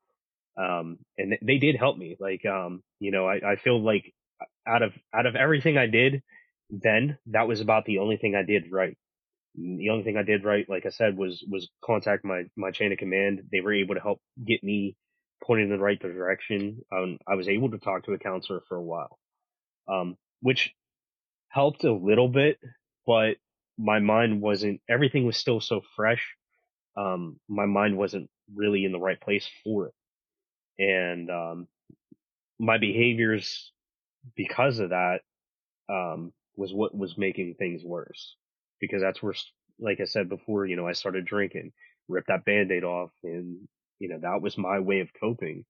Um, 0.57 0.99
and 1.19 1.37
they 1.43 1.59
did 1.59 1.77
help 1.77 1.97
me. 1.97 2.17
Like, 2.21 2.45
um, 2.47 2.83
you 3.01 3.11
know, 3.11 3.27
I, 3.27 3.53
I 3.53 3.57
feel 3.57 3.83
like 3.83 4.13
out 4.67 4.83
of, 4.83 4.93
out 5.13 5.27
of 5.27 5.37
everything 5.37 5.79
I 5.79 5.87
did 5.87 6.23
then, 6.71 7.19
that 7.27 7.49
was 7.49 7.61
about 7.61 7.85
the 7.87 7.99
only 7.99 8.17
thing 8.17 8.35
I 8.35 8.43
did 8.43 8.71
right. 8.71 8.97
The 9.57 9.91
only 9.91 10.03
thing 10.03 10.17
I 10.17 10.23
did 10.23 10.45
right, 10.45 10.69
like 10.69 10.85
I 10.85 10.91
said, 10.91 11.17
was, 11.17 11.45
was 11.49 11.69
contact 11.85 12.25
my, 12.25 12.45
my 12.57 12.71
chain 12.73 12.93
of 12.93 12.99
command. 12.99 13.43
They 13.53 13.61
were 13.61 13.75
able 13.75 13.95
to 13.95 14.01
help 14.01 14.21
get 14.45 14.65
me 14.65 14.97
pointed 15.45 15.65
in 15.65 15.71
the 15.71 15.83
right 15.83 16.01
direction. 16.01 16.81
Um, 16.93 17.19
I 17.29 17.37
was 17.37 17.49
able 17.49 17.71
to 17.71 17.79
talk 17.79 18.05
to 18.05 18.13
a 18.13 18.19
counselor 18.19 18.63
for 18.69 18.77
a 18.77 18.83
while. 18.83 19.19
Um, 19.89 20.17
which 20.41 20.75
helped 21.49 21.85
a 21.85 21.93
little 21.93 22.29
bit, 22.29 22.59
but 23.07 23.37
my 23.79 24.01
mind 24.01 24.41
wasn't, 24.41 24.81
everything 24.89 25.25
was 25.27 25.37
still 25.37 25.61
so 25.61 25.83
fresh. 25.95 26.35
Um, 26.97 27.39
my 27.49 27.67
mind 27.67 27.97
wasn't 27.97 28.31
really 28.55 28.85
in 28.85 28.93
the 28.93 28.99
right 28.99 29.21
place 29.21 29.49
for 29.63 29.89
it. 29.89 29.95
And, 30.79 31.31
um, 31.31 31.69
my 32.59 32.79
behaviors 32.79 33.73
because 34.37 34.79
of 34.79 34.91
that, 34.91 35.21
um, 35.89 36.33
was 36.57 36.73
what 36.73 36.97
was 36.97 37.19
making 37.19 37.55
things 37.55 37.85
worse 37.85 38.37
because 38.85 39.03
that's 39.03 39.23
where, 39.23 39.35
like 39.79 40.01
I 40.01 40.05
said 40.05 40.29
before, 40.29 40.67
you 40.67 40.77
know, 40.77 40.87
I 40.87 40.93
started 40.93 41.25
drinking, 41.25 41.73
ripped 42.09 42.29
that 42.29 42.45
band-aid 42.45 42.85
off 42.85 43.11
and, 43.23 43.69
you 43.99 44.09
know, 44.09 44.19
that 44.21 44.43
was 44.43 44.59
my 44.59 44.81
way 44.81 45.01
of 45.01 45.09
coping. 45.19 45.65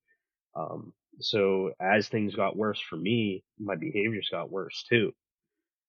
Um, 0.56 0.92
so 1.20 1.72
as 1.80 2.08
things 2.08 2.34
got 2.34 2.56
worse 2.56 2.80
for 2.80 2.96
me, 2.96 3.44
my 3.58 3.76
behaviors 3.76 4.28
got 4.30 4.50
worse 4.50 4.84
too 4.88 5.12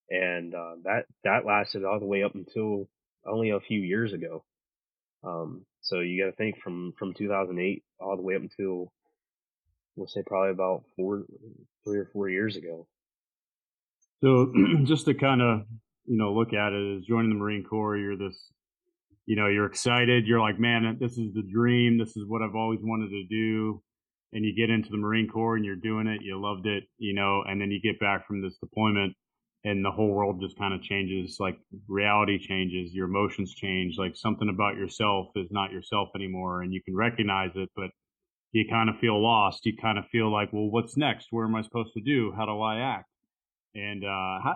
and 0.09 0.53
uh, 0.53 0.75
that 0.83 1.05
that 1.23 1.45
lasted 1.45 1.83
all 1.83 1.99
the 1.99 2.05
way 2.05 2.23
up 2.23 2.35
until 2.35 2.87
only 3.25 3.49
a 3.49 3.59
few 3.59 3.79
years 3.79 4.13
ago. 4.13 4.43
Um, 5.23 5.65
so 5.81 5.99
you 5.99 6.23
got 6.23 6.29
to 6.29 6.35
think 6.35 6.61
from 6.61 6.93
from 6.97 7.13
2008 7.13 7.83
all 7.99 8.15
the 8.15 8.21
way 8.21 8.35
up 8.35 8.41
until 8.41 8.91
we'll 9.95 10.07
say 10.07 10.21
probably 10.25 10.51
about 10.51 10.83
four, 10.95 11.23
three 11.83 11.99
or 11.99 12.09
four 12.11 12.29
years 12.29 12.55
ago. 12.55 12.87
So 14.21 14.53
just 14.83 15.05
to 15.05 15.13
kind 15.13 15.41
of 15.41 15.61
you 16.05 16.17
know 16.17 16.33
look 16.33 16.53
at 16.53 16.73
it 16.73 16.97
as 16.97 17.05
joining 17.05 17.29
the 17.29 17.35
Marine 17.35 17.63
Corps, 17.63 17.97
you're 17.97 18.17
this, 18.17 18.51
you 19.25 19.35
know, 19.35 19.47
you're 19.47 19.65
excited. 19.65 20.27
You're 20.27 20.41
like, 20.41 20.59
man, 20.59 20.97
this 20.99 21.17
is 21.17 21.33
the 21.33 21.43
dream. 21.43 21.97
This 21.97 22.15
is 22.15 22.25
what 22.27 22.41
I've 22.41 22.55
always 22.55 22.79
wanted 22.81 23.09
to 23.09 23.23
do. 23.29 23.81
And 24.33 24.43
you 24.43 24.55
get 24.55 24.69
into 24.69 24.89
the 24.89 24.97
Marine 24.97 25.27
Corps 25.27 25.55
and 25.55 25.65
you're 25.65 25.75
doing 25.75 26.07
it. 26.07 26.21
You 26.21 26.41
loved 26.41 26.67
it, 26.67 26.83
you 26.97 27.13
know, 27.13 27.43
and 27.47 27.59
then 27.59 27.71
you 27.71 27.79
get 27.81 27.99
back 27.99 28.27
from 28.27 28.41
this 28.41 28.57
deployment 28.57 29.15
and 29.65 29.83
the 29.83 29.91
whole 29.91 30.11
world 30.11 30.39
just 30.39 30.57
kind 30.57 30.73
of 30.73 30.81
changes 30.81 31.37
like 31.39 31.57
reality 31.87 32.37
changes 32.37 32.93
your 32.93 33.07
emotions 33.07 33.53
change 33.53 33.95
like 33.97 34.15
something 34.15 34.47
about 34.47 34.77
yourself 34.77 35.27
is 35.35 35.47
not 35.51 35.71
yourself 35.71 36.09
anymore 36.15 36.61
and 36.61 36.73
you 36.73 36.81
can 36.83 36.95
recognize 36.95 37.49
it 37.55 37.69
but 37.75 37.89
you 38.51 38.63
kind 38.69 38.89
of 38.89 38.97
feel 38.99 39.21
lost 39.21 39.65
you 39.65 39.75
kind 39.81 39.97
of 39.97 40.05
feel 40.11 40.31
like 40.31 40.53
well 40.53 40.69
what's 40.69 40.95
next 40.95 41.27
where 41.31 41.45
am 41.45 41.55
i 41.55 41.61
supposed 41.61 41.91
to 41.93 42.01
do 42.01 42.31
how 42.37 42.45
do 42.45 42.61
i 42.61 42.77
act 42.77 43.09
and 43.73 44.05
uh 44.05 44.39
how, 44.43 44.55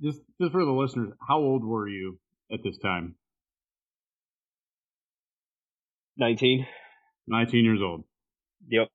just 0.00 0.20
just 0.40 0.52
for 0.52 0.64
the 0.64 0.70
listeners 0.70 1.12
how 1.26 1.38
old 1.38 1.64
were 1.64 1.88
you 1.88 2.18
at 2.52 2.60
this 2.62 2.78
time 2.78 3.14
19 6.18 6.66
19 7.28 7.64
years 7.64 7.80
old. 7.82 8.04
Yep. 8.68 8.88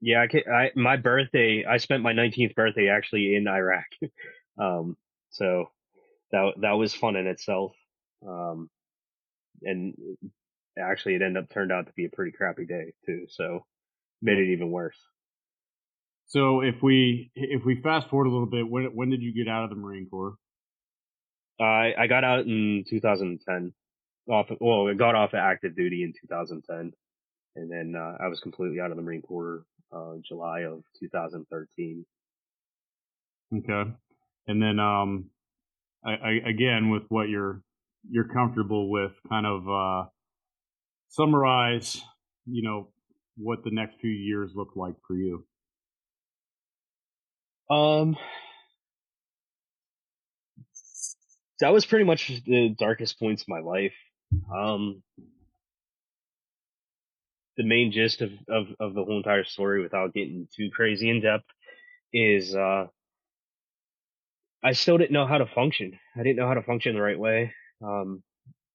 Yeah, 0.00 0.24
I, 0.24 0.50
I 0.50 0.70
my 0.74 0.96
birthday. 0.96 1.64
I 1.68 1.76
spent 1.76 2.02
my 2.02 2.12
19th 2.12 2.54
birthday 2.54 2.88
actually 2.88 3.36
in 3.36 3.46
Iraq. 3.46 3.84
um, 4.60 4.96
so 5.30 5.66
that 6.32 6.52
that 6.60 6.72
was 6.72 6.94
fun 6.94 7.16
in 7.16 7.26
itself. 7.26 7.72
Um, 8.26 8.68
and 9.62 9.94
actually, 10.78 11.14
it 11.14 11.22
ended 11.22 11.44
up 11.44 11.50
turned 11.50 11.70
out 11.70 11.86
to 11.86 11.92
be 11.92 12.06
a 12.06 12.10
pretty 12.10 12.32
crappy 12.32 12.64
day 12.64 12.92
too. 13.06 13.26
So 13.28 13.64
made 14.22 14.38
it 14.38 14.52
even 14.52 14.70
worse. 14.70 14.98
So 16.26 16.62
if 16.62 16.82
we 16.82 17.30
if 17.34 17.64
we 17.64 17.80
fast 17.82 18.08
forward 18.08 18.26
a 18.26 18.30
little 18.30 18.46
bit, 18.46 18.68
when 18.68 18.86
when 18.94 19.10
did 19.10 19.22
you 19.22 19.32
get 19.34 19.50
out 19.50 19.64
of 19.64 19.70
the 19.70 19.76
Marine 19.76 20.08
Corps? 20.10 20.34
I 21.60 21.92
I 21.98 22.06
got 22.06 22.24
out 22.24 22.46
in 22.46 22.84
2010. 22.88 23.72
Off 24.30 24.46
well, 24.60 24.88
I 24.88 24.94
got 24.94 25.14
off 25.16 25.32
of 25.32 25.40
active 25.40 25.74
duty 25.74 26.04
in 26.04 26.12
2010, 26.12 26.92
and 27.56 27.70
then 27.70 27.94
uh, 28.00 28.16
I 28.22 28.28
was 28.28 28.40
completely 28.40 28.80
out 28.80 28.90
of 28.90 28.96
the 28.96 29.02
Marine 29.02 29.22
Corps 29.22 29.64
uh, 29.92 30.14
July 30.26 30.60
of 30.60 30.84
2013. 31.00 32.06
Okay, 33.58 33.90
and 34.46 34.62
then 34.62 34.78
um, 34.78 35.30
I, 36.04 36.12
I 36.12 36.30
again 36.48 36.90
with 36.90 37.02
what 37.08 37.28
you're 37.28 37.62
you're 38.08 38.28
comfortable 38.28 38.90
with, 38.90 39.12
kind 39.28 39.46
of 39.46 39.68
uh, 39.68 40.08
summarize, 41.08 42.00
you 42.46 42.62
know, 42.62 42.88
what 43.36 43.64
the 43.64 43.70
next 43.70 44.00
few 44.00 44.10
years 44.10 44.52
look 44.54 44.70
like 44.76 44.94
for 45.06 45.14
you. 45.14 45.44
Um, 47.70 48.16
that 51.62 51.72
was 51.72 51.86
pretty 51.86 52.04
much 52.04 52.26
the 52.44 52.74
darkest 52.76 53.20
points 53.20 53.42
of 53.42 53.48
my 53.48 53.60
life. 53.60 53.94
Um, 54.52 55.00
the 57.56 57.62
main 57.62 57.92
gist 57.92 58.20
of, 58.20 58.32
of, 58.48 58.66
of 58.80 58.94
the 58.94 59.04
whole 59.04 59.18
entire 59.18 59.44
story 59.44 59.80
without 59.80 60.12
getting 60.12 60.48
too 60.56 60.70
crazy 60.74 61.08
in 61.08 61.20
depth 61.20 61.44
is, 62.12 62.56
uh, 62.56 62.86
I 64.64 64.72
still 64.72 64.98
didn't 64.98 65.12
know 65.12 65.26
how 65.26 65.38
to 65.38 65.46
function. 65.46 66.00
I 66.16 66.24
didn't 66.24 66.36
know 66.36 66.48
how 66.48 66.54
to 66.54 66.62
function 66.62 66.96
the 66.96 67.02
right 67.02 67.18
way. 67.18 67.54
Um, 67.80 68.24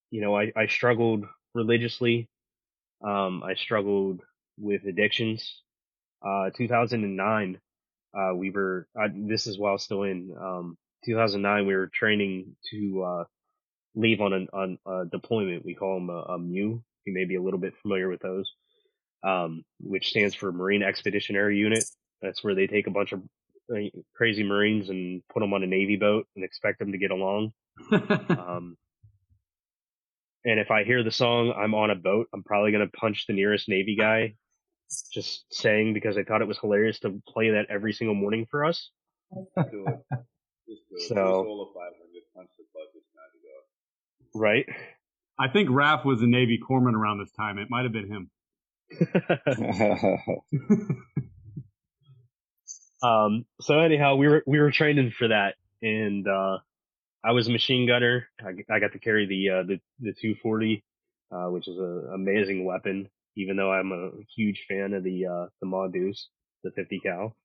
you 0.10 0.22
know, 0.22 0.38
I, 0.38 0.54
I 0.56 0.68
struggled 0.68 1.26
religiously. 1.54 2.30
Um, 3.06 3.44
I 3.44 3.56
struggled 3.56 4.22
with 4.58 4.86
addictions. 4.86 5.62
Uh, 6.26 6.52
2009, 6.56 7.60
uh, 8.18 8.34
we 8.34 8.50
were, 8.50 8.88
uh, 8.98 9.10
this 9.14 9.46
is 9.46 9.60
while 9.60 9.78
still 9.78 10.04
in, 10.04 10.34
um, 10.40 10.78
2009, 11.08 11.66
we 11.66 11.76
were 11.76 11.90
training 11.94 12.56
to, 12.72 13.04
uh, 13.04 13.24
leave 13.96 14.22
on 14.22 14.34
an, 14.34 14.48
on 14.54 14.78
a 14.86 15.06
deployment. 15.06 15.66
We 15.66 15.74
call 15.74 15.96
them 15.96 16.10
a, 16.10 16.34
a 16.34 16.38
MEU. 16.38 16.82
You 17.06 17.14
may 17.14 17.26
be 17.26 17.36
a 17.36 17.42
little 17.42 17.60
bit 17.60 17.74
familiar 17.82 18.10
with 18.10 18.22
those, 18.22 18.52
um, 19.24 19.64
which 19.80 20.10
stands 20.10 20.36
for 20.36 20.52
Marine 20.52 20.84
Expeditionary 20.84 21.58
Unit. 21.58 21.84
That's 22.22 22.44
where 22.44 22.56
they 22.56 22.68
take 22.68 22.88
a 22.88 22.92
bunch 22.92 23.12
of 23.12 23.22
uh, 23.74 23.90
crazy 24.16 24.44
Marines 24.44 24.90
and 24.90 25.24
put 25.34 25.40
them 25.40 25.54
on 25.54 25.64
a 25.64 25.68
Navy 25.68 25.96
boat 25.96 26.28
and 26.36 26.46
expect 26.46 26.80
them 26.80 26.92
to 26.92 26.98
get 26.98 27.12
along. 27.12 27.52
Um, 27.92 28.78
and 30.46 30.60
if 30.60 30.72
I 30.72 30.86
hear 30.86 31.04
the 31.04 31.12
song 31.12 31.54
"I'm 31.56 31.76
on 31.76 31.92
a 31.92 31.96
boat," 31.96 32.28
I'm 32.34 32.42
probably 32.42 32.72
gonna 32.72 32.88
punch 32.88 33.26
the 33.28 33.34
nearest 33.34 33.68
Navy 33.68 33.98
guy. 34.00 34.36
Just 35.14 35.46
saying 35.52 35.94
because 35.94 36.18
I 36.18 36.24
thought 36.24 36.42
it 36.42 36.48
was 36.48 36.58
hilarious 36.58 37.00
to 37.00 37.22
play 37.28 37.52
that 37.52 37.66
every 37.70 37.92
single 37.92 38.16
morning 38.16 38.48
for 38.50 38.64
us. 38.66 38.90
Do 40.68 40.74
it. 40.74 40.80
Just. 40.98 41.08
So- 41.10 41.44
Do 41.44 41.68
500. 41.74 42.24
Punch 42.36 42.50
the 42.58 42.64
bucket. 42.74 43.04
Now 43.16 43.22
to 43.32 43.40
go. 43.42 43.56
Right? 44.40 44.66
I 45.40 45.48
think 45.52 45.70
Raph 45.70 46.06
was 46.06 46.22
a 46.22 46.28
Navy 46.28 46.60
corpsman 46.60 46.94
around 46.94 47.20
this 47.20 47.32
time. 47.32 47.58
It 47.58 47.70
might 47.70 47.84
have 47.84 47.94
been 47.94 48.08
him. 48.08 48.30
um. 53.04 53.46
So 53.62 53.80
anyhow, 53.80 54.16
we 54.16 54.28
were 54.28 54.44
we 54.46 54.60
were 54.60 54.72
training 54.72 55.12
for 55.18 55.28
that, 55.30 55.56
and 55.82 56.28
uh, 56.28 56.58
I 57.24 57.32
was 57.32 57.48
a 57.48 57.52
machine 57.52 57.88
gunner. 57.88 58.28
I, 58.42 58.52
I 58.74 58.80
got 58.80 58.94
to 58.94 59.00
carry 59.00 59.26
the 59.28 59.50
uh, 59.60 59.64
the 59.64 59.80
the 60.00 60.14
240, 60.14 60.84
uh, 61.32 61.46
which 61.50 61.68
is 61.68 61.78
an 61.78 62.10
amazing 62.14 62.66
weapon. 62.66 63.10
Even 63.36 63.56
though 63.58 63.72
I'm 63.72 63.92
a 63.92 64.12
huge 64.36 64.66
fan 64.68 64.94
of 64.94 65.04
the 65.04 65.26
uh, 65.26 65.46
the 65.62 65.68
Ma 65.68 65.88
Deuce, 65.88 66.30
the 66.64 66.72
50 66.72 67.00
cal, 67.00 67.36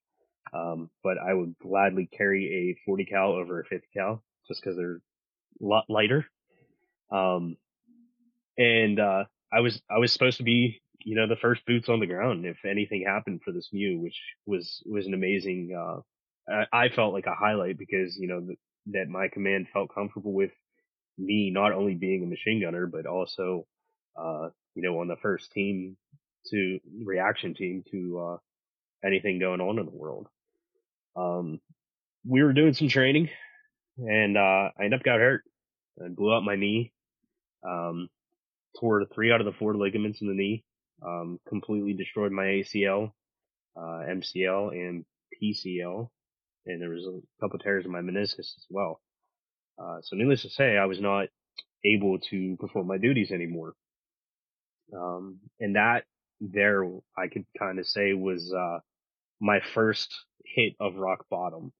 um, 0.52 0.90
but 1.02 1.18
I 1.18 1.32
would 1.32 1.54
gladly 1.60 2.08
carry 2.16 2.76
a 2.76 2.80
40 2.84 3.04
cal 3.06 3.32
over 3.32 3.60
a 3.60 3.64
50 3.64 3.86
cal 3.94 4.22
just 4.48 4.62
because 4.62 4.76
they're 4.76 5.00
a 5.60 5.64
lot 5.64 5.84
lighter. 5.88 6.26
Um, 7.10 7.56
and 8.58 9.00
uh, 9.00 9.24
I 9.52 9.60
was 9.60 9.80
I 9.90 9.98
was 9.98 10.12
supposed 10.12 10.38
to 10.38 10.42
be 10.42 10.80
you 11.04 11.16
know 11.16 11.26
the 11.26 11.36
first 11.36 11.64
boots 11.66 11.88
on 11.88 12.00
the 12.00 12.06
ground 12.06 12.44
if 12.46 12.64
anything 12.64 13.04
happened 13.06 13.40
for 13.44 13.52
this 13.52 13.68
MEU, 13.72 13.98
which 13.98 14.20
was 14.46 14.82
was 14.86 15.06
an 15.06 15.14
amazing. 15.14 15.70
Uh, 15.76 16.00
I, 16.72 16.84
I 16.84 16.88
felt 16.88 17.14
like 17.14 17.26
a 17.26 17.34
highlight 17.34 17.78
because 17.78 18.16
you 18.18 18.28
know 18.28 18.40
th- 18.40 18.58
that 18.86 19.08
my 19.08 19.28
command 19.28 19.68
felt 19.72 19.94
comfortable 19.94 20.32
with 20.32 20.52
me 21.18 21.50
not 21.50 21.72
only 21.72 21.94
being 21.94 22.24
a 22.24 22.26
machine 22.26 22.60
gunner 22.60 22.86
but 22.86 23.06
also 23.06 23.66
uh, 24.16 24.48
you 24.74 24.82
know 24.82 24.98
on 25.00 25.08
the 25.08 25.16
first 25.22 25.52
team 25.52 25.96
to 26.50 26.80
reaction 27.04 27.54
team 27.54 27.84
to 27.90 28.18
uh, 28.18 28.36
anything 29.04 29.38
going 29.38 29.60
on 29.60 29.78
in 29.78 29.86
the 29.86 29.92
world. 29.92 30.28
Um, 31.16 31.60
we 32.26 32.42
were 32.42 32.52
doing 32.52 32.74
some 32.74 32.88
training, 32.88 33.28
and 33.98 34.36
uh, 34.36 34.70
I 34.78 34.84
ended 34.84 35.00
up 35.00 35.04
got 35.04 35.18
hurt. 35.18 35.42
I 36.02 36.08
blew 36.08 36.34
out 36.34 36.44
my 36.44 36.56
knee. 36.56 36.92
Um, 37.68 38.08
tore 38.78 39.04
three 39.14 39.32
out 39.32 39.40
of 39.40 39.46
the 39.46 39.52
four 39.52 39.76
ligaments 39.76 40.20
in 40.20 40.28
the 40.28 40.34
knee. 40.34 40.64
Um, 41.04 41.40
completely 41.48 41.94
destroyed 41.94 42.32
my 42.32 42.44
ACL, 42.44 43.12
uh, 43.76 44.04
MCL, 44.08 44.72
and 44.72 45.04
PCL, 45.42 46.08
and 46.66 46.80
there 46.80 46.90
was 46.90 47.06
a 47.06 47.20
couple 47.40 47.58
tears 47.58 47.84
in 47.84 47.90
my 47.90 48.00
meniscus 48.00 48.38
as 48.38 48.66
well. 48.70 49.00
Uh, 49.78 49.98
so 50.02 50.16
needless 50.16 50.42
to 50.42 50.50
say, 50.50 50.76
I 50.76 50.86
was 50.86 51.00
not 51.00 51.28
able 51.84 52.18
to 52.30 52.56
perform 52.60 52.86
my 52.86 52.98
duties 52.98 53.32
anymore. 53.32 53.74
Um, 54.96 55.40
and 55.58 55.74
that 55.76 56.04
there, 56.40 56.84
I 57.16 57.28
could 57.32 57.46
kind 57.58 57.78
of 57.78 57.86
say 57.86 58.12
was, 58.12 58.52
uh, 58.52 58.78
my 59.42 59.60
first 59.74 60.14
hit 60.44 60.74
of 60.80 60.94
rock 60.94 61.26
bottom. 61.28 61.72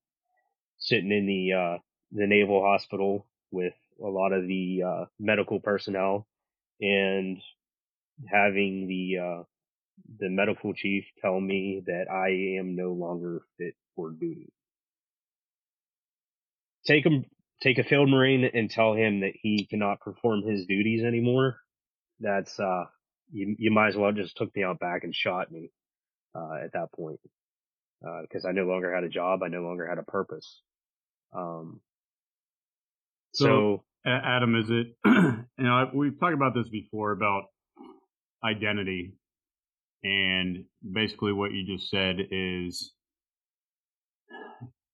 Sitting 0.77 1.11
in 1.13 1.25
the, 1.25 1.53
uh, 1.53 1.77
the 2.11 2.27
naval 2.27 2.61
hospital 2.61 3.25
with 3.51 3.73
a 4.03 4.07
lot 4.07 4.33
of 4.33 4.45
the, 4.47 4.83
uh, 4.85 5.05
medical 5.17 5.61
personnel 5.61 6.27
and 6.81 7.41
having 8.27 8.87
the, 8.87 9.17
uh, 9.17 9.43
the 10.19 10.29
medical 10.29 10.73
chief 10.73 11.05
tell 11.21 11.39
me 11.39 11.81
that 11.85 12.11
I 12.11 12.59
am 12.59 12.75
no 12.75 12.91
longer 12.91 13.43
fit 13.57 13.75
for 13.95 14.11
duty. 14.11 14.51
Take 16.85 17.05
him, 17.05 17.23
take 17.61 17.77
a 17.77 17.83
field 17.83 18.09
marine 18.09 18.43
and 18.53 18.69
tell 18.69 18.93
him 18.93 19.21
that 19.21 19.33
he 19.41 19.65
cannot 19.69 20.01
perform 20.01 20.43
his 20.43 20.65
duties 20.65 21.05
anymore. 21.05 21.59
That's, 22.19 22.59
uh, 22.59 22.85
you, 23.31 23.55
you 23.57 23.71
might 23.71 23.89
as 23.89 23.95
well 23.95 24.11
just 24.11 24.35
took 24.35 24.53
me 24.53 24.63
out 24.65 24.79
back 24.79 25.05
and 25.05 25.15
shot 25.15 25.49
me, 25.49 25.71
uh, 26.35 26.55
at 26.61 26.73
that 26.73 26.91
point. 26.91 27.21
Uh, 28.05 28.21
cause 28.31 28.45
I 28.45 28.51
no 28.51 28.63
longer 28.65 28.93
had 28.93 29.03
a 29.03 29.09
job. 29.09 29.43
I 29.43 29.47
no 29.47 29.61
longer 29.61 29.87
had 29.87 29.97
a 29.97 30.03
purpose. 30.03 30.61
Um, 31.33 31.81
So- 33.33 33.45
so 33.45 33.83
Adam, 34.05 34.55
is 34.55 34.69
it? 34.69 34.97
you 35.05 35.45
know, 35.57 35.89
we've 35.93 36.19
talked 36.19 36.33
about 36.33 36.53
this 36.53 36.67
before 36.69 37.11
about 37.13 37.45
identity, 38.43 39.15
and 40.03 40.65
basically 40.91 41.31
what 41.31 41.53
you 41.53 41.65
just 41.65 41.89
said 41.89 42.17
is 42.29 42.93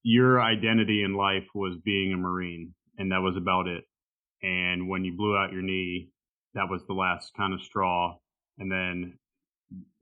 your 0.04 0.40
identity 0.42 1.04
in 1.04 1.16
life 1.16 1.48
was 1.56 1.78
being 1.84 2.14
a 2.14 2.18
Marine, 2.18 2.76
and 2.98 3.12
that 3.12 3.22
was 3.22 3.36
about 3.36 3.68
it. 3.68 3.84
And 4.44 4.88
when 4.88 5.04
you 5.04 5.18
blew 5.18 5.36
out 5.36 5.52
your 5.52 5.64
knee, 5.64 6.12
that 6.54 6.70
was 6.70 6.86
the 6.86 6.94
last 6.94 7.34
kind 7.36 7.54
of 7.54 7.62
straw, 7.62 8.16
and 8.60 8.72
then 8.72 9.18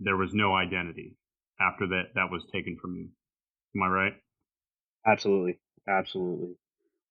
there 0.01 0.17
was 0.17 0.33
no 0.33 0.53
identity 0.53 1.15
after 1.59 1.87
that. 1.87 2.03
That 2.15 2.31
was 2.31 2.43
taken 2.53 2.77
from 2.81 2.95
you. 2.95 3.09
Am 3.75 3.83
I 3.83 3.87
right? 3.87 4.13
Absolutely. 5.05 5.59
Absolutely. 5.87 6.55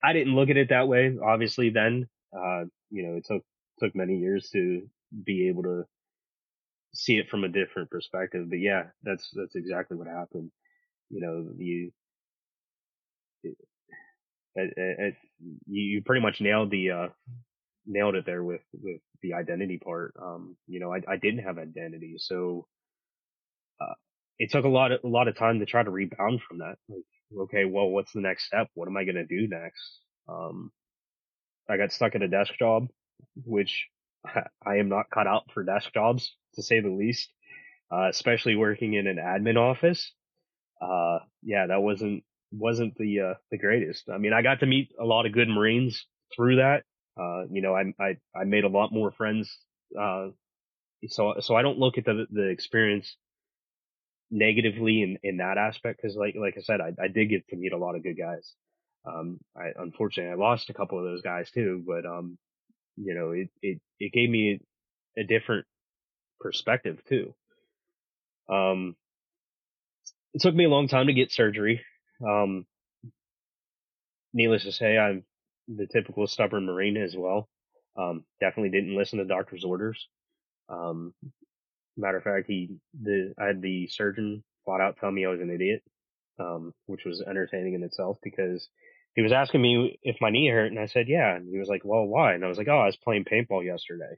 I 0.02 0.12
didn't 0.12 0.34
look 0.34 0.50
at 0.50 0.56
it 0.56 0.68
that 0.68 0.88
way, 0.88 1.16
obviously 1.24 1.70
then. 1.70 2.08
Uh, 2.36 2.64
you 2.90 3.02
know, 3.02 3.16
it 3.16 3.24
took, 3.26 3.42
took 3.80 3.96
many 3.96 4.18
years 4.18 4.50
to 4.52 4.82
be 5.24 5.48
able 5.48 5.62
to 5.62 5.84
see 6.94 7.16
it 7.16 7.28
from 7.30 7.44
a 7.44 7.48
different 7.48 7.90
perspective. 7.90 8.46
But 8.48 8.58
yeah, 8.58 8.84
that's, 9.02 9.30
that's 9.32 9.54
exactly 9.54 9.96
what 9.96 10.06
happened. 10.06 10.50
You 11.10 11.20
know, 11.20 11.50
you, 11.56 11.90
it, 13.44 13.56
it, 14.54 14.74
it, 14.76 15.14
you 15.66 16.02
pretty 16.02 16.22
much 16.22 16.40
nailed 16.40 16.70
the, 16.70 16.90
uh, 16.90 17.08
nailed 17.86 18.16
it 18.16 18.26
there 18.26 18.44
with, 18.44 18.62
with 18.72 19.00
the 19.22 19.34
identity 19.34 19.78
part. 19.78 20.14
Um, 20.20 20.56
you 20.66 20.80
know, 20.80 20.92
I, 20.92 21.00
I 21.08 21.16
didn't 21.16 21.44
have 21.44 21.58
identity. 21.58 22.16
So, 22.18 22.66
uh, 23.80 23.94
it 24.38 24.50
took 24.52 24.64
a 24.64 24.68
lot 24.68 24.92
of, 24.92 25.00
a 25.04 25.08
lot 25.08 25.28
of 25.28 25.36
time 25.36 25.60
to 25.60 25.66
try 25.66 25.82
to 25.82 25.90
rebound 25.90 26.42
from 26.48 26.58
that. 26.58 26.76
Like, 26.88 27.04
okay, 27.42 27.64
well, 27.64 27.88
what's 27.88 28.12
the 28.12 28.20
next 28.20 28.46
step? 28.46 28.68
What 28.74 28.88
am 28.88 28.96
I 28.96 29.04
to 29.04 29.26
do 29.26 29.48
next? 29.48 30.00
Um, 30.28 30.72
I 31.68 31.76
got 31.76 31.92
stuck 31.92 32.14
at 32.14 32.22
a 32.22 32.28
desk 32.28 32.54
job, 32.58 32.88
which 33.44 33.88
I 34.66 34.76
am 34.76 34.88
not 34.88 35.10
cut 35.10 35.26
out 35.26 35.50
for 35.52 35.64
desk 35.64 35.92
jobs 35.94 36.34
to 36.54 36.62
say 36.62 36.80
the 36.80 36.90
least. 36.90 37.28
uh, 37.92 38.08
especially 38.10 38.56
working 38.56 38.94
in 38.94 39.08
an 39.08 39.18
admin 39.18 39.58
office. 39.58 40.12
Uh, 40.80 41.20
yeah, 41.42 41.66
that 41.68 41.82
wasn't 41.82 42.24
wasn't 42.52 42.96
the 42.96 43.20
uh, 43.20 43.34
the 43.50 43.58
greatest. 43.58 44.08
I 44.10 44.18
mean, 44.18 44.32
I 44.32 44.42
got 44.42 44.60
to 44.60 44.66
meet 44.66 44.90
a 45.00 45.04
lot 45.04 45.26
of 45.26 45.32
good 45.32 45.48
Marines 45.48 46.06
through 46.36 46.56
that. 46.56 46.84
Uh, 47.20 47.44
you 47.50 47.62
know, 47.62 47.74
I 47.76 47.92
I 48.00 48.16
I 48.34 48.44
made 48.44 48.64
a 48.64 48.68
lot 48.68 48.92
more 48.92 49.12
friends. 49.12 49.56
Uh, 49.98 50.28
so 51.08 51.34
so 51.40 51.56
I 51.56 51.62
don't 51.62 51.78
look 51.78 51.98
at 51.98 52.04
the 52.04 52.26
the 52.30 52.48
experience 52.50 53.16
negatively 54.30 55.02
in 55.02 55.18
in 55.22 55.36
that 55.38 55.58
aspect 55.58 56.00
because 56.02 56.16
like 56.16 56.34
like 56.38 56.54
I 56.56 56.62
said, 56.62 56.80
I 56.80 56.92
I 57.02 57.08
did 57.08 57.26
get 57.30 57.48
to 57.48 57.56
meet 57.56 57.72
a 57.72 57.78
lot 57.78 57.96
of 57.96 58.02
good 58.02 58.18
guys. 58.18 58.54
Um, 59.06 59.38
I 59.56 59.70
unfortunately 59.76 60.32
I 60.32 60.36
lost 60.36 60.70
a 60.70 60.74
couple 60.74 60.98
of 60.98 61.04
those 61.04 61.22
guys 61.22 61.50
too, 61.50 61.84
but 61.86 62.06
um, 62.06 62.38
you 62.96 63.14
know, 63.14 63.30
it 63.32 63.48
it 63.62 63.80
it 64.00 64.12
gave 64.12 64.30
me 64.30 64.60
a 65.18 65.24
different 65.24 65.66
perspective 66.40 67.00
too. 67.08 67.34
Um, 68.50 68.96
it 70.34 70.42
took 70.42 70.54
me 70.54 70.64
a 70.64 70.68
long 70.68 70.88
time 70.88 71.06
to 71.06 71.12
get 71.14 71.32
surgery. 71.32 71.82
Um, 72.26 72.66
needless 74.32 74.64
to 74.64 74.72
say, 74.72 74.98
I'm 74.98 75.24
the 75.68 75.86
typical 75.86 76.26
stubborn 76.26 76.66
Marine 76.66 76.96
as 76.96 77.16
well. 77.16 77.48
Um, 77.96 78.24
definitely 78.40 78.70
didn't 78.70 78.96
listen 78.96 79.18
to 79.18 79.24
doctor's 79.24 79.64
orders. 79.64 80.08
Um, 80.68 81.14
matter 81.96 82.18
of 82.18 82.24
fact, 82.24 82.46
he, 82.46 82.76
the, 83.00 83.34
I 83.38 83.46
had 83.46 83.62
the 83.62 83.88
surgeon 83.88 84.42
flat 84.64 84.80
out 84.80 84.96
tell 84.98 85.10
me 85.10 85.24
I 85.24 85.30
was 85.30 85.40
an 85.40 85.50
idiot, 85.50 85.82
um, 86.38 86.72
which 86.86 87.04
was 87.04 87.22
entertaining 87.22 87.74
in 87.74 87.82
itself 87.82 88.18
because 88.22 88.68
he 89.14 89.22
was 89.22 89.32
asking 89.32 89.62
me 89.62 89.98
if 90.02 90.16
my 90.20 90.30
knee 90.30 90.48
hurt 90.48 90.70
and 90.70 90.78
I 90.78 90.86
said, 90.86 91.08
yeah. 91.08 91.36
And 91.36 91.48
he 91.48 91.58
was 91.58 91.68
like, 91.68 91.82
well, 91.84 92.04
why? 92.04 92.34
And 92.34 92.44
I 92.44 92.48
was 92.48 92.58
like, 92.58 92.68
oh, 92.68 92.78
I 92.78 92.86
was 92.86 92.96
playing 92.96 93.24
paintball 93.24 93.64
yesterday. 93.64 94.16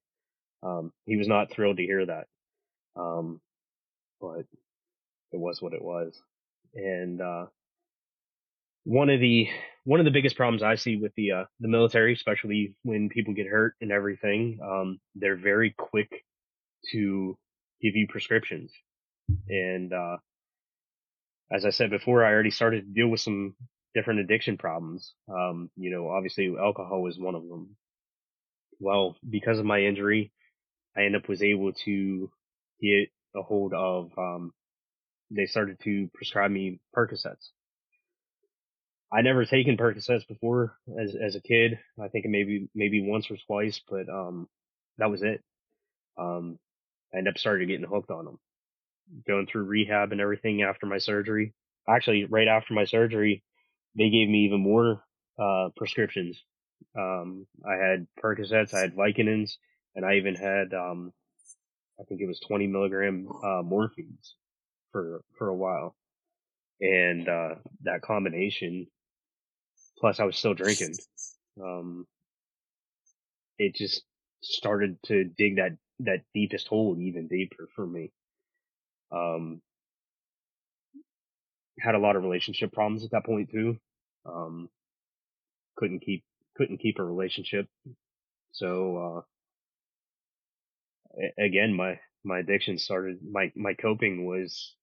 Um, 0.63 0.93
he 1.07 1.17
was 1.17 1.29
not 1.29 1.53
thrilled 1.53 1.77
to 1.77 1.85
hear 1.85 2.05
that. 2.07 2.27
Um, 2.97 3.41
but 4.21 4.41
it 5.33 5.39
was 5.39 5.63
what 5.63 5.73
it 5.73 5.83
was. 5.83 6.21
And, 6.75 7.21
uh, 7.21 7.47
one 8.89 9.11
of 9.11 9.21
the 9.21 9.49
one 9.85 10.01
of 10.01 10.07
the 10.07 10.11
biggest 10.11 10.35
problems 10.35 10.63
I 10.63 10.77
see 10.77 10.97
with 10.97 11.13
the 11.15 11.33
uh, 11.33 11.45
the 11.61 11.69
military, 11.69 12.15
especially 12.15 12.75
when 12.85 13.11
people 13.11 13.35
get 13.35 13.47
hurt 13.47 13.75
and 13.83 13.93
everything, 13.93 14.59
um, 14.63 14.99
they're 15.15 15.37
very 15.37 15.75
quick 15.77 16.25
to 16.93 17.37
give 17.83 17.97
you 17.97 18.07
prescriptions. 18.09 18.73
And 19.49 19.93
uh, 19.93 20.17
as 21.53 21.65
I 21.65 21.71
said 21.71 21.91
before, 21.91 22.25
I 22.25 22.33
already 22.33 22.51
started 22.51 22.83
to 22.83 22.93
deal 22.93 23.09
with 23.09 23.21
some 23.21 23.55
different 23.95 24.21
addiction 24.21 24.59
problems. 24.59 25.15
Um, 25.29 25.71
you 25.77 25.91
know, 25.91 26.09
obviously 26.09 26.55
alcohol 26.59 27.03
was 27.03 27.19
one 27.19 27.35
of 27.35 27.43
them. 27.49 27.77
Well, 28.81 29.17
because 29.29 29.59
of 29.59 29.65
my 29.65 29.81
injury, 29.81 30.33
I 30.97 31.03
ended 31.03 31.23
up 31.23 31.29
was 31.29 31.43
able 31.43 31.73
to 31.85 32.31
get 32.81 33.09
a 33.37 33.43
hold 33.43 33.75
of. 33.75 34.11
Um, 34.17 34.53
they 35.31 35.47
started 35.47 35.79
to 35.85 36.09
prescribe 36.15 36.51
me 36.51 36.81
Percocets 36.97 37.51
I 39.11 39.23
never 39.23 39.45
taken 39.45 39.77
Percocets 39.77 40.27
before 40.29 40.77
as 41.01 41.15
as 41.15 41.35
a 41.35 41.41
kid. 41.41 41.79
I 42.03 42.09
think 42.09 42.27
maybe 42.27 42.69
maybe 42.75 43.01
once 43.01 43.31
or 43.31 43.37
twice, 43.47 43.81
but 43.89 44.09
um, 44.09 44.49
that 44.99 45.11
was 45.11 45.23
it. 45.23 45.43
Um, 46.19 46.59
I 47.15 47.19
ended 47.19 47.35
up 47.35 47.39
started 47.39 47.69
getting 47.69 47.87
hooked 47.87 48.11
on 48.11 48.25
them, 48.27 48.39
going 49.27 49.47
through 49.47 49.65
rehab 49.65 50.13
and 50.13 50.21
everything 50.21 50.63
after 50.63 50.87
my 50.87 50.99
surgery. 50.99 51.55
Actually, 51.89 52.27
right 52.27 52.49
after 52.49 52.75
my 52.75 52.85
surgery, 52.85 53.43
they 53.97 54.11
gave 54.11 54.29
me 54.29 54.47
even 54.47 54.61
more 54.61 55.03
uh, 55.39 55.71
prescriptions. 55.77 56.43
Um, 56.99 57.47
I 57.69 57.75
had 57.75 58.07
Percocets, 58.23 58.75
I 58.75 58.81
had 58.81 58.97
Vicodins, 58.97 59.53
and 59.97 60.05
I 60.07 60.17
even 60.17 60.35
had 60.35 60.75
um, 60.75 61.13
I 62.01 62.05
think 62.05 62.21
it 62.21 62.29
was 62.29 62.41
20 62.41 62.67
milligram 62.69 63.29
uh, 63.31 63.63
morphines 63.63 64.35
for 64.93 65.23
for 65.39 65.49
a 65.49 65.57
while. 65.57 65.97
And 66.81 67.29
uh, 67.29 67.57
that 67.85 68.03
combination 68.03 68.87
Plus, 70.01 70.21
I 70.21 70.25
was 70.25 70.37
still 70.37 70.55
drinking. 70.55 70.95
Um, 71.63 72.07
it 73.59 73.75
just 73.77 74.03
started 74.43 74.99
to 75.07 75.25
dig 75.25 75.57
that 75.57 75.77
that 76.01 76.23
deepest 76.35 76.69
hole 76.69 76.97
even 77.01 77.29
deeper 77.29 77.69
for 77.75 77.87
me. 77.87 78.11
Um, 79.13 79.61
had 81.81 81.95
a 81.95 81.99
lot 81.99 82.17
of 82.17 82.23
relationship 82.25 82.73
problems 82.73 83.05
at 83.05 83.13
that 83.13 83.27
point 83.27 83.51
too. 83.51 83.79
Um, 84.27 84.69
couldn't 85.77 86.01
keep 86.01 86.25
couldn't 86.57 86.79
keep 86.79 86.99
a 86.99 87.05
relationship. 87.05 87.69
So 88.53 89.25
uh, 91.19 91.23
again, 91.43 91.75
my 91.75 92.01
my 92.25 92.41
addiction 92.41 92.79
started. 92.79 93.19
My 93.31 93.53
my 93.57 93.75
coping 93.75 94.27
was 94.27 94.75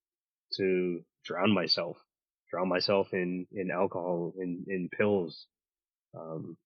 to 0.58 1.02
drown 1.26 1.54
myself 1.54 1.98
drown 2.50 2.70
myself 2.70 3.14
in 3.14 3.48
in 3.52 3.72
alcohol 3.72 4.34
in 4.40 4.66
in 4.68 4.90
pills 4.90 5.48
um 6.18 6.58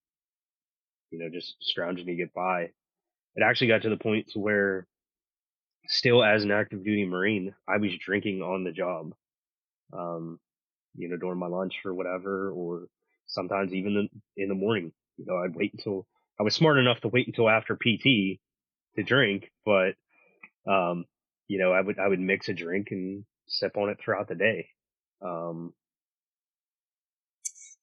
you 1.11 1.19
know 1.19 1.29
just 1.33 1.55
scrounging 1.61 2.05
to 2.07 2.15
get 2.15 2.33
by 2.33 2.69
it 3.39 3.45
actually 3.45 3.67
got 3.67 3.81
to 3.83 3.89
the 3.89 3.97
point 3.97 4.27
to 4.29 4.39
where 4.39 4.87
still 5.87 6.23
as 6.23 6.43
an 6.43 6.51
active 6.51 6.83
duty 6.83 7.05
marine 7.05 7.53
i 7.67 7.77
was 7.77 7.91
drinking 7.97 8.41
on 8.41 8.63
the 8.63 8.71
job 8.71 9.13
um 9.93 10.39
you 10.95 11.09
know 11.09 11.17
during 11.17 11.39
my 11.39 11.47
lunch 11.47 11.75
or 11.85 11.93
whatever 11.93 12.51
or 12.51 12.87
sometimes 13.27 13.73
even 13.73 14.09
in 14.37 14.49
the 14.49 14.55
morning 14.55 14.91
you 15.17 15.25
know 15.25 15.37
i'd 15.37 15.55
wait 15.55 15.73
until 15.73 16.05
i 16.39 16.43
was 16.43 16.53
smart 16.53 16.77
enough 16.77 16.99
to 16.99 17.07
wait 17.07 17.27
until 17.27 17.49
after 17.49 17.75
pt 17.75 18.39
to 18.95 19.03
drink 19.03 19.51
but 19.65 19.93
um 20.67 21.05
you 21.47 21.57
know 21.59 21.71
i 21.71 21.81
would 21.81 21.97
i 21.97 22.07
would 22.07 22.19
mix 22.19 22.49
a 22.49 22.53
drink 22.53 22.87
and 22.91 23.23
sip 23.47 23.77
on 23.77 23.89
it 23.89 23.97
throughout 24.03 24.27
the 24.27 24.35
day 24.35 24.67
um 25.23 25.73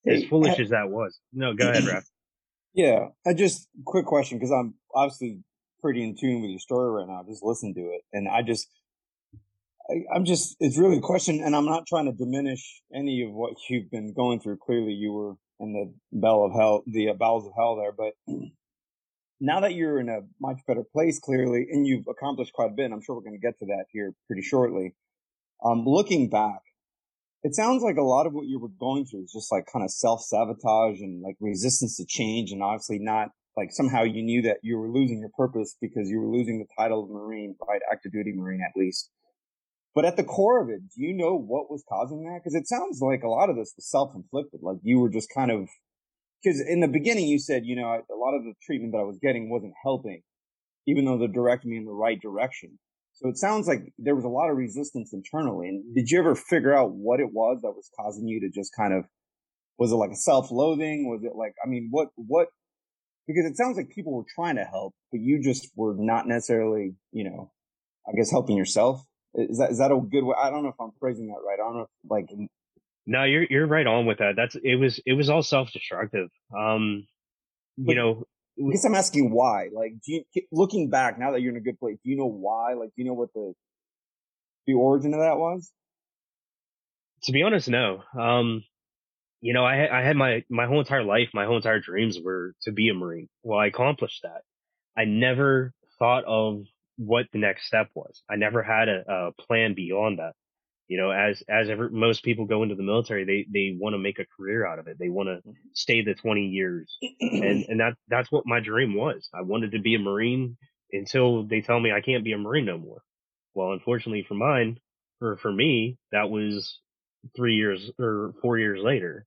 as 0.07 0.23
foolish 0.25 0.59
as 0.59 0.69
that 0.69 0.89
was. 0.89 1.17
No, 1.33 1.53
go 1.53 1.69
ahead, 1.69 1.83
Raph. 1.83 2.03
Yeah, 2.73 3.07
I 3.25 3.33
just 3.33 3.67
quick 3.85 4.05
question 4.05 4.37
because 4.37 4.51
I'm 4.51 4.75
obviously 4.93 5.39
pretty 5.81 6.03
in 6.03 6.15
tune 6.15 6.41
with 6.41 6.51
your 6.51 6.59
story 6.59 6.89
right 6.89 7.07
now. 7.07 7.23
Just 7.27 7.43
listen 7.43 7.73
to 7.73 7.81
it, 7.81 8.01
and 8.13 8.27
I 8.27 8.41
just, 8.41 8.67
I, 9.89 10.15
am 10.15 10.25
just, 10.25 10.55
it's 10.59 10.77
really 10.77 10.97
a 10.97 11.01
question, 11.01 11.41
and 11.43 11.55
I'm 11.55 11.65
not 11.65 11.87
trying 11.87 12.05
to 12.05 12.11
diminish 12.11 12.81
any 12.93 13.23
of 13.23 13.31
what 13.31 13.53
you've 13.69 13.89
been 13.91 14.13
going 14.13 14.39
through. 14.39 14.57
Clearly, 14.57 14.93
you 14.93 15.11
were 15.11 15.35
in 15.59 15.73
the 15.73 15.93
bell 16.11 16.43
of 16.45 16.53
hell, 16.53 16.83
the 16.85 17.11
bowels 17.17 17.45
of 17.45 17.53
hell 17.55 17.75
there, 17.75 17.91
but 17.91 18.13
now 19.39 19.59
that 19.61 19.73
you're 19.73 19.99
in 19.99 20.09
a 20.09 20.21
much 20.39 20.57
better 20.67 20.83
place, 20.83 21.19
clearly, 21.19 21.67
and 21.71 21.85
you've 21.85 22.07
accomplished 22.07 22.53
quite 22.53 22.71
a 22.71 22.73
bit, 22.75 22.91
I'm 22.91 23.01
sure 23.01 23.15
we're 23.15 23.21
going 23.21 23.39
to 23.39 23.45
get 23.45 23.57
to 23.59 23.65
that 23.67 23.85
here 23.91 24.13
pretty 24.27 24.41
shortly. 24.41 24.95
Um, 25.63 25.83
looking 25.85 26.29
back, 26.29 26.61
it 27.43 27.55
sounds 27.55 27.83
like 27.83 27.97
a 27.97 28.03
lot 28.03 28.27
of 28.27 28.33
what 28.33 28.47
you 28.47 28.59
were 28.59 28.71
going 28.79 29.05
through 29.05 29.23
is 29.23 29.31
just 29.31 29.51
like 29.51 29.67
kind 29.71 29.83
of 29.83 29.91
self 29.91 30.21
sabotage 30.21 30.99
and 30.99 31.21
like 31.21 31.35
resistance 31.39 31.97
to 31.97 32.05
change, 32.05 32.51
and 32.51 32.63
obviously 32.63 32.99
not 32.99 33.29
like 33.57 33.71
somehow 33.71 34.03
you 34.03 34.21
knew 34.21 34.43
that 34.43 34.57
you 34.61 34.77
were 34.77 34.89
losing 34.89 35.19
your 35.19 35.31
purpose 35.35 35.75
because 35.81 36.07
you 36.09 36.21
were 36.21 36.29
losing 36.29 36.59
the 36.59 36.67
title 36.79 37.03
of 37.03 37.09
Marine, 37.09 37.55
right? 37.67 37.81
Active 37.91 38.11
duty 38.11 38.31
Marine 38.35 38.61
at 38.63 38.79
least. 38.79 39.09
But 39.95 40.05
at 40.05 40.15
the 40.15 40.23
core 40.23 40.61
of 40.61 40.69
it, 40.69 40.81
do 40.95 41.03
you 41.03 41.15
know 41.15 41.35
what 41.35 41.71
was 41.71 41.83
causing 41.89 42.23
that? 42.25 42.41
Because 42.43 42.53
it 42.53 42.67
sounds 42.67 42.99
like 43.01 43.23
a 43.23 43.29
lot 43.29 43.49
of 43.49 43.55
this 43.55 43.73
was 43.75 43.89
self 43.89 44.13
inflicted. 44.15 44.59
Like 44.61 44.77
you 44.83 44.99
were 44.99 45.09
just 45.09 45.27
kind 45.33 45.49
of, 45.49 45.67
because 46.43 46.61
in 46.61 46.81
the 46.81 46.87
beginning 46.87 47.27
you 47.27 47.39
said, 47.39 47.65
you 47.65 47.75
know, 47.75 47.87
a 47.87 48.15
lot 48.15 48.37
of 48.37 48.43
the 48.43 48.53
treatment 48.63 48.93
that 48.93 48.99
I 48.99 49.03
was 49.03 49.17
getting 49.19 49.49
wasn't 49.49 49.73
helping, 49.83 50.21
even 50.87 51.05
though 51.05 51.17
they 51.17 51.25
directed 51.25 51.67
me 51.67 51.77
in 51.77 51.85
the 51.85 51.91
right 51.91 52.21
direction. 52.21 52.77
So 53.13 53.27
it 53.27 53.37
sounds 53.37 53.67
like 53.67 53.91
there 53.97 54.15
was 54.15 54.25
a 54.25 54.29
lot 54.29 54.51
of 54.51 54.57
resistance 54.57 55.11
internally. 55.11 55.67
And 55.69 55.95
did 55.95 56.11
you 56.11 56.19
ever 56.19 56.35
figure 56.35 56.77
out 56.77 56.91
what 56.91 57.19
it 57.19 57.33
was 57.33 57.61
that 57.63 57.71
was 57.71 57.89
causing 57.99 58.27
you 58.27 58.39
to 58.41 58.49
just 58.49 58.71
kind 58.77 58.93
of, 58.93 59.05
was 59.79 59.91
it 59.91 59.95
like 59.95 60.11
a 60.11 60.15
self-loathing? 60.15 61.09
Was 61.09 61.23
it 61.23 61.35
like, 61.35 61.55
I 61.65 61.67
mean, 61.67 61.87
what, 61.89 62.09
what, 62.15 62.49
because 63.27 63.45
it 63.45 63.57
sounds 63.57 63.77
like 63.77 63.89
people 63.89 64.13
were 64.13 64.25
trying 64.33 64.55
to 64.55 64.63
help, 64.63 64.93
but 65.11 65.19
you 65.19 65.41
just 65.41 65.69
were 65.75 65.95
not 65.97 66.27
necessarily, 66.27 66.95
you 67.11 67.23
know, 67.23 67.51
I 68.07 68.15
guess 68.15 68.31
helping 68.31 68.57
yourself. 68.57 69.03
Is 69.33 69.57
that, 69.59 69.71
is 69.71 69.77
that 69.79 69.91
a 69.91 69.99
good 69.99 70.23
way? 70.23 70.35
I 70.41 70.49
don't 70.49 70.63
know 70.63 70.69
if 70.69 70.79
I'm 70.79 70.91
phrasing 70.99 71.27
that 71.27 71.41
right. 71.45 71.55
I 71.55 71.67
don't 71.67 71.75
know 71.75 71.81
if 71.83 71.89
like, 72.09 72.29
no, 73.05 73.23
you're, 73.23 73.45
you're 73.49 73.67
right 73.67 73.85
on 73.85 74.05
with 74.05 74.17
that. 74.19 74.35
That's, 74.35 74.55
it 74.63 74.75
was, 74.75 74.99
it 75.05 75.13
was 75.13 75.29
all 75.29 75.43
self-destructive. 75.43 76.29
Um, 76.57 77.05
you 77.77 77.93
know, 77.95 78.23
I 78.59 78.71
guess 78.71 78.85
I'm 78.85 78.95
asking 78.95 79.29
why. 79.31 79.69
Like, 79.71 79.91
do 80.03 80.13
you, 80.13 80.23
looking 80.51 80.89
back 80.89 81.19
now 81.19 81.31
that 81.31 81.41
you're 81.41 81.51
in 81.51 81.57
a 81.57 81.61
good 81.61 81.79
place, 81.79 81.97
do 82.03 82.09
you 82.09 82.17
know 82.17 82.25
why? 82.25 82.73
Like, 82.73 82.89
do 82.89 83.03
you 83.03 83.05
know 83.05 83.13
what 83.13 83.31
the 83.33 83.53
the 84.65 84.73
origin 84.73 85.13
of 85.13 85.19
that 85.19 85.37
was? 85.37 85.71
To 87.23 87.31
be 87.31 87.43
honest, 87.43 87.69
no. 87.69 88.01
Um, 88.19 88.63
you 89.41 89.53
know, 89.53 89.65
I, 89.65 89.99
I 89.99 90.03
had 90.03 90.15
my, 90.15 90.43
my 90.49 90.65
whole 90.65 90.79
entire 90.79 91.03
life, 91.03 91.29
my 91.33 91.45
whole 91.45 91.57
entire 91.57 91.79
dreams 91.79 92.17
were 92.23 92.53
to 92.63 92.71
be 92.71 92.89
a 92.89 92.93
Marine. 92.93 93.29
Well, 93.43 93.59
I 93.59 93.67
accomplished 93.67 94.21
that. 94.23 94.41
I 94.97 95.05
never 95.05 95.73
thought 95.99 96.23
of 96.25 96.63
what 96.97 97.27
the 97.31 97.39
next 97.39 97.67
step 97.67 97.89
was. 97.93 98.23
I 98.29 98.35
never 98.35 98.63
had 98.63 98.89
a, 98.89 99.03
a 99.07 99.31
plan 99.43 99.75
beyond 99.75 100.19
that. 100.19 100.33
You 100.87 100.97
know, 100.97 101.11
as, 101.11 101.43
as 101.49 101.69
ever, 101.69 101.89
most 101.89 102.23
people 102.23 102.45
go 102.45 102.63
into 102.63 102.75
the 102.75 102.83
military, 102.83 103.25
they, 103.25 103.45
they 103.53 103.77
want 103.77 103.93
to 103.93 103.99
make 103.99 104.19
a 104.19 104.25
career 104.37 104.65
out 104.65 104.79
of 104.79 104.87
it. 104.87 104.97
They 104.97 105.09
want 105.09 105.27
to 105.27 105.41
stay 105.73 106.01
the 106.01 106.15
20 106.15 106.47
years. 106.47 106.97
and, 107.19 107.65
and 107.67 107.79
that, 107.81 107.95
that's 108.07 108.31
what 108.31 108.45
my 108.45 108.61
dream 108.61 108.95
was. 108.95 109.27
I 109.33 109.41
wanted 109.41 109.73
to 109.73 109.79
be 109.79 109.95
a 109.95 109.99
Marine 109.99 110.57
until 110.91 111.43
they 111.43 111.61
tell 111.61 111.79
me 111.79 111.91
I 111.91 112.01
can't 112.01 112.23
be 112.23 112.31
a 112.31 112.37
Marine 112.37 112.65
no 112.65 112.77
more. 112.77 113.01
Well, 113.53 113.73
unfortunately 113.73 114.25
for 114.27 114.35
mine, 114.35 114.79
for, 115.19 115.37
for 115.37 115.51
me, 115.51 115.97
that 116.11 116.29
was 116.29 116.79
three 117.35 117.55
years 117.55 117.91
or 117.99 118.33
four 118.41 118.57
years 118.57 118.81
later. 118.81 119.25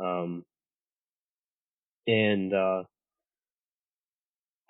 Um, 0.00 0.44
and, 2.06 2.52
uh, 2.54 2.84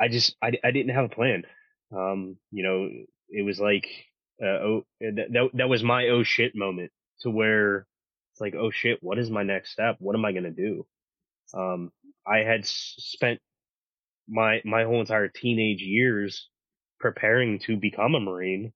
I 0.00 0.08
just, 0.08 0.36
I, 0.42 0.52
I 0.64 0.70
didn't 0.70 0.94
have 0.94 1.06
a 1.06 1.14
plan. 1.14 1.42
Um, 1.92 2.36
you 2.50 2.62
know, 2.62 2.88
it 3.30 3.44
was 3.44 3.60
like, 3.60 3.86
uh, 4.42 4.46
oh, 4.46 4.86
that, 5.00 5.26
that, 5.32 5.50
that 5.54 5.68
was 5.68 5.82
my 5.82 6.08
oh 6.08 6.22
shit 6.22 6.54
moment 6.54 6.92
to 7.20 7.30
where 7.30 7.86
it's 8.32 8.40
like, 8.40 8.54
oh 8.54 8.70
shit, 8.70 8.98
what 9.02 9.18
is 9.18 9.30
my 9.30 9.42
next 9.42 9.72
step? 9.72 9.96
What 9.98 10.14
am 10.16 10.24
I 10.24 10.32
going 10.32 10.44
to 10.44 10.50
do? 10.50 10.86
Um, 11.54 11.90
I 12.26 12.38
had 12.38 12.60
s- 12.60 12.94
spent 12.98 13.40
my, 14.28 14.60
my 14.64 14.84
whole 14.84 15.00
entire 15.00 15.28
teenage 15.28 15.82
years 15.82 16.48
preparing 17.00 17.58
to 17.60 17.76
become 17.76 18.14
a 18.14 18.20
Marine 18.20 18.72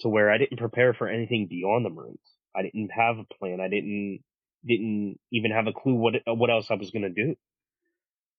to 0.00 0.08
where 0.08 0.30
I 0.30 0.38
didn't 0.38 0.58
prepare 0.58 0.94
for 0.94 1.08
anything 1.08 1.46
beyond 1.48 1.84
the 1.84 1.90
Marines. 1.90 2.18
I 2.56 2.62
didn't 2.62 2.90
have 2.92 3.18
a 3.18 3.24
plan. 3.24 3.60
I 3.60 3.68
didn't 3.68 4.20
didn't 4.66 5.18
even 5.32 5.50
have 5.52 5.66
a 5.66 5.72
clue 5.72 5.94
what 5.94 6.14
what 6.26 6.50
else 6.50 6.70
I 6.70 6.74
was 6.74 6.90
gonna 6.90 7.10
do. 7.10 7.36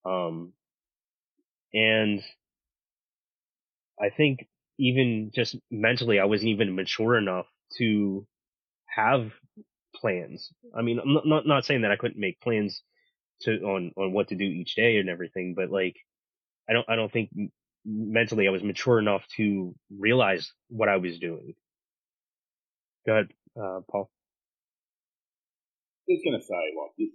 Um, 0.05 0.53
and 1.73 2.21
I 4.01 4.09
think 4.09 4.47
even 4.79 5.31
just 5.33 5.55
mentally, 5.71 6.19
I 6.19 6.25
wasn't 6.25 6.49
even 6.49 6.75
mature 6.75 7.17
enough 7.17 7.47
to 7.77 8.27
have 8.87 9.31
plans. 9.95 10.51
I 10.77 10.81
mean, 10.81 10.99
I'm 10.99 11.13
not 11.13 11.27
not, 11.27 11.47
not 11.47 11.65
saying 11.65 11.81
that 11.81 11.91
I 11.91 11.97
couldn't 11.97 12.19
make 12.19 12.41
plans 12.41 12.83
to 13.41 13.53
on 13.63 13.93
on 13.97 14.13
what 14.13 14.29
to 14.29 14.35
do 14.35 14.45
each 14.45 14.75
day 14.75 14.97
and 14.97 15.09
everything, 15.09 15.53
but 15.55 15.71
like, 15.71 15.97
I 16.69 16.73
don't 16.73 16.89
I 16.89 16.95
don't 16.95 17.11
think 17.11 17.31
mentally 17.85 18.47
I 18.47 18.51
was 18.51 18.63
mature 18.63 18.99
enough 18.99 19.25
to 19.37 19.75
realize 19.97 20.51
what 20.69 20.89
I 20.89 20.97
was 20.97 21.19
doing. 21.19 21.55
Go 23.05 23.13
ahead 23.13 23.29
uh, 23.57 23.81
Paul? 23.89 24.09
Just 26.09 26.23
gonna 26.25 26.41
say, 26.41 26.63
like 26.77 26.93
this. 26.97 27.13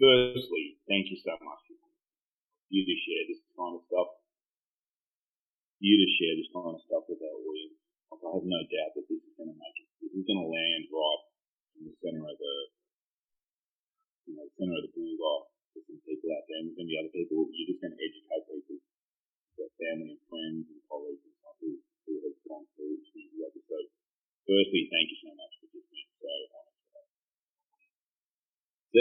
Firstly, 0.00 0.76
thank 0.88 1.06
you 1.10 1.16
so 1.22 1.32
much 1.38 1.64
you 2.74 2.82
to 2.82 2.96
share 3.06 3.24
this 3.30 3.42
kind 3.54 3.78
of 3.78 3.82
stuff. 3.86 4.10
You 5.78 5.94
to 5.94 6.08
share 6.18 6.34
this 6.34 6.50
kind 6.50 6.74
of 6.74 6.82
stuff 6.82 7.06
with 7.06 7.22
our 7.22 7.38
audience. 7.38 7.78
Like, 8.10 8.22
I 8.26 8.30
have 8.34 8.46
no 8.46 8.60
doubt 8.66 8.92
that 8.98 9.06
this 9.06 9.22
is 9.22 9.34
going 9.38 9.54
to 9.54 9.58
make 9.58 9.78
it. 9.78 9.88
This 10.02 10.14
is 10.18 10.26
going 10.26 10.42
to 10.42 10.50
land 10.50 10.82
right 10.90 11.22
in 11.78 11.82
the 11.86 11.94
center 12.02 12.24
of 12.26 12.34
the, 12.34 12.54
you 14.26 14.34
know, 14.34 14.46
center 14.58 14.74
of 14.74 14.84
the 14.90 14.92
bullseye 14.96 15.44
for 15.70 15.80
some 15.86 16.02
people 16.02 16.34
out 16.34 16.44
there. 16.50 16.58
And 16.62 16.66
there's 16.66 16.78
going 16.78 16.88
to 16.90 16.94
be 16.94 16.98
other 16.98 17.14
people. 17.14 17.46
You're 17.54 17.70
just 17.70 17.82
going 17.84 17.94
to 17.94 18.02
educate 18.02 18.44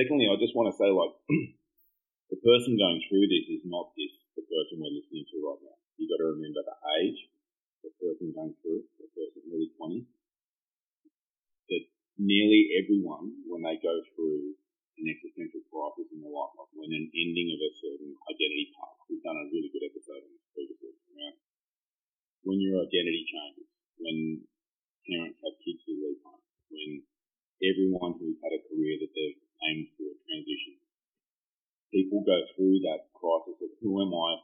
secondly, 0.04 0.28
I 0.28 0.36
just 0.36 0.52
want 0.52 0.68
to 0.68 0.76
say, 0.76 0.92
like, 0.92 1.16
the 2.32 2.40
person 2.44 2.76
going 2.76 3.00
through 3.08 3.24
this 3.32 3.48
is 3.48 3.64
not 3.64 3.96
this 3.96 4.12
the 4.36 4.44
person 4.44 4.84
we're 4.84 4.92
listening 4.92 5.24
to 5.32 5.38
right 5.48 5.64
now. 5.64 5.78
You 5.96 6.12
got 6.12 6.20
to 6.20 6.36
remember 6.36 6.60
the 6.60 6.76
age, 7.00 7.32
the 7.88 7.92
person 8.04 8.36
going 8.36 8.52
through, 8.60 8.84
the 9.00 9.08
person 9.16 9.48
nearly 9.48 9.72
20. 9.80 10.04
That 11.72 11.84
nearly 12.20 12.76
everyone 12.84 13.33
through 32.74 32.90
that 32.90 33.06
crisis 33.14 33.62
of 33.62 33.70
who 33.86 34.02
am 34.02 34.10
I, 34.10 34.42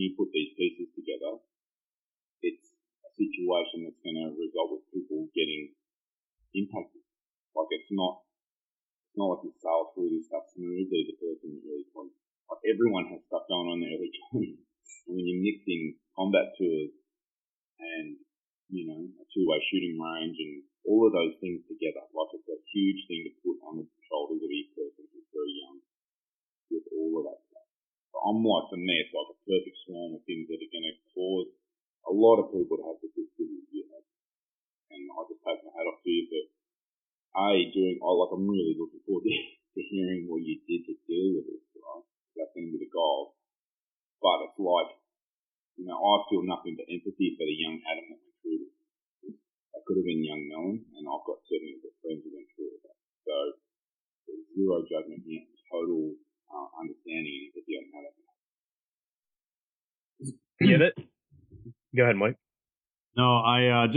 You 0.00 0.12
put 0.18 0.30
these. 0.32 0.59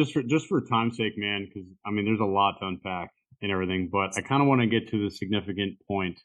Just 0.03 0.13
for 0.13 0.23
just 0.23 0.47
for 0.47 0.61
time's 0.61 0.97
sake, 0.97 1.13
man, 1.17 1.47
because 1.47 1.69
I 1.85 1.91
mean, 1.91 2.05
there's 2.05 2.19
a 2.19 2.25
lot 2.25 2.55
to 2.59 2.67
unpack 2.67 3.11
and 3.41 3.51
everything, 3.51 3.89
but 3.91 4.17
I 4.17 4.21
kind 4.21 4.41
of 4.41 4.47
want 4.47 4.61
to 4.61 4.67
get 4.67 4.89
to 4.89 5.03
the 5.03 5.11
significant 5.11 5.77
point 5.87 6.19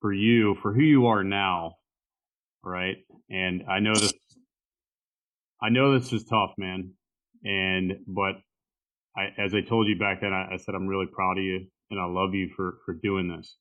for 0.00 0.12
you, 0.12 0.56
for 0.62 0.72
who 0.72 0.82
you 0.82 1.06
are 1.06 1.24
now, 1.24 1.74
right? 2.64 2.96
And 3.28 3.64
I 3.68 3.80
know 3.80 3.94
this, 3.94 4.12
I 5.60 5.68
know 5.70 5.98
this 5.98 6.12
is 6.12 6.24
tough, 6.24 6.52
man, 6.58 6.92
and 7.44 7.92
but 8.06 8.36
I, 9.16 9.28
as 9.38 9.54
I 9.54 9.60
told 9.60 9.88
you 9.88 9.98
back 9.98 10.20
then, 10.20 10.32
I, 10.32 10.54
I 10.54 10.56
said 10.58 10.74
I'm 10.74 10.86
really 10.86 11.06
proud 11.12 11.38
of 11.38 11.44
you 11.44 11.66
and 11.90 12.00
I 12.00 12.06
love 12.06 12.34
you 12.34 12.50
for 12.56 12.78
for 12.84 12.94
doing 12.94 13.28
this, 13.28 13.56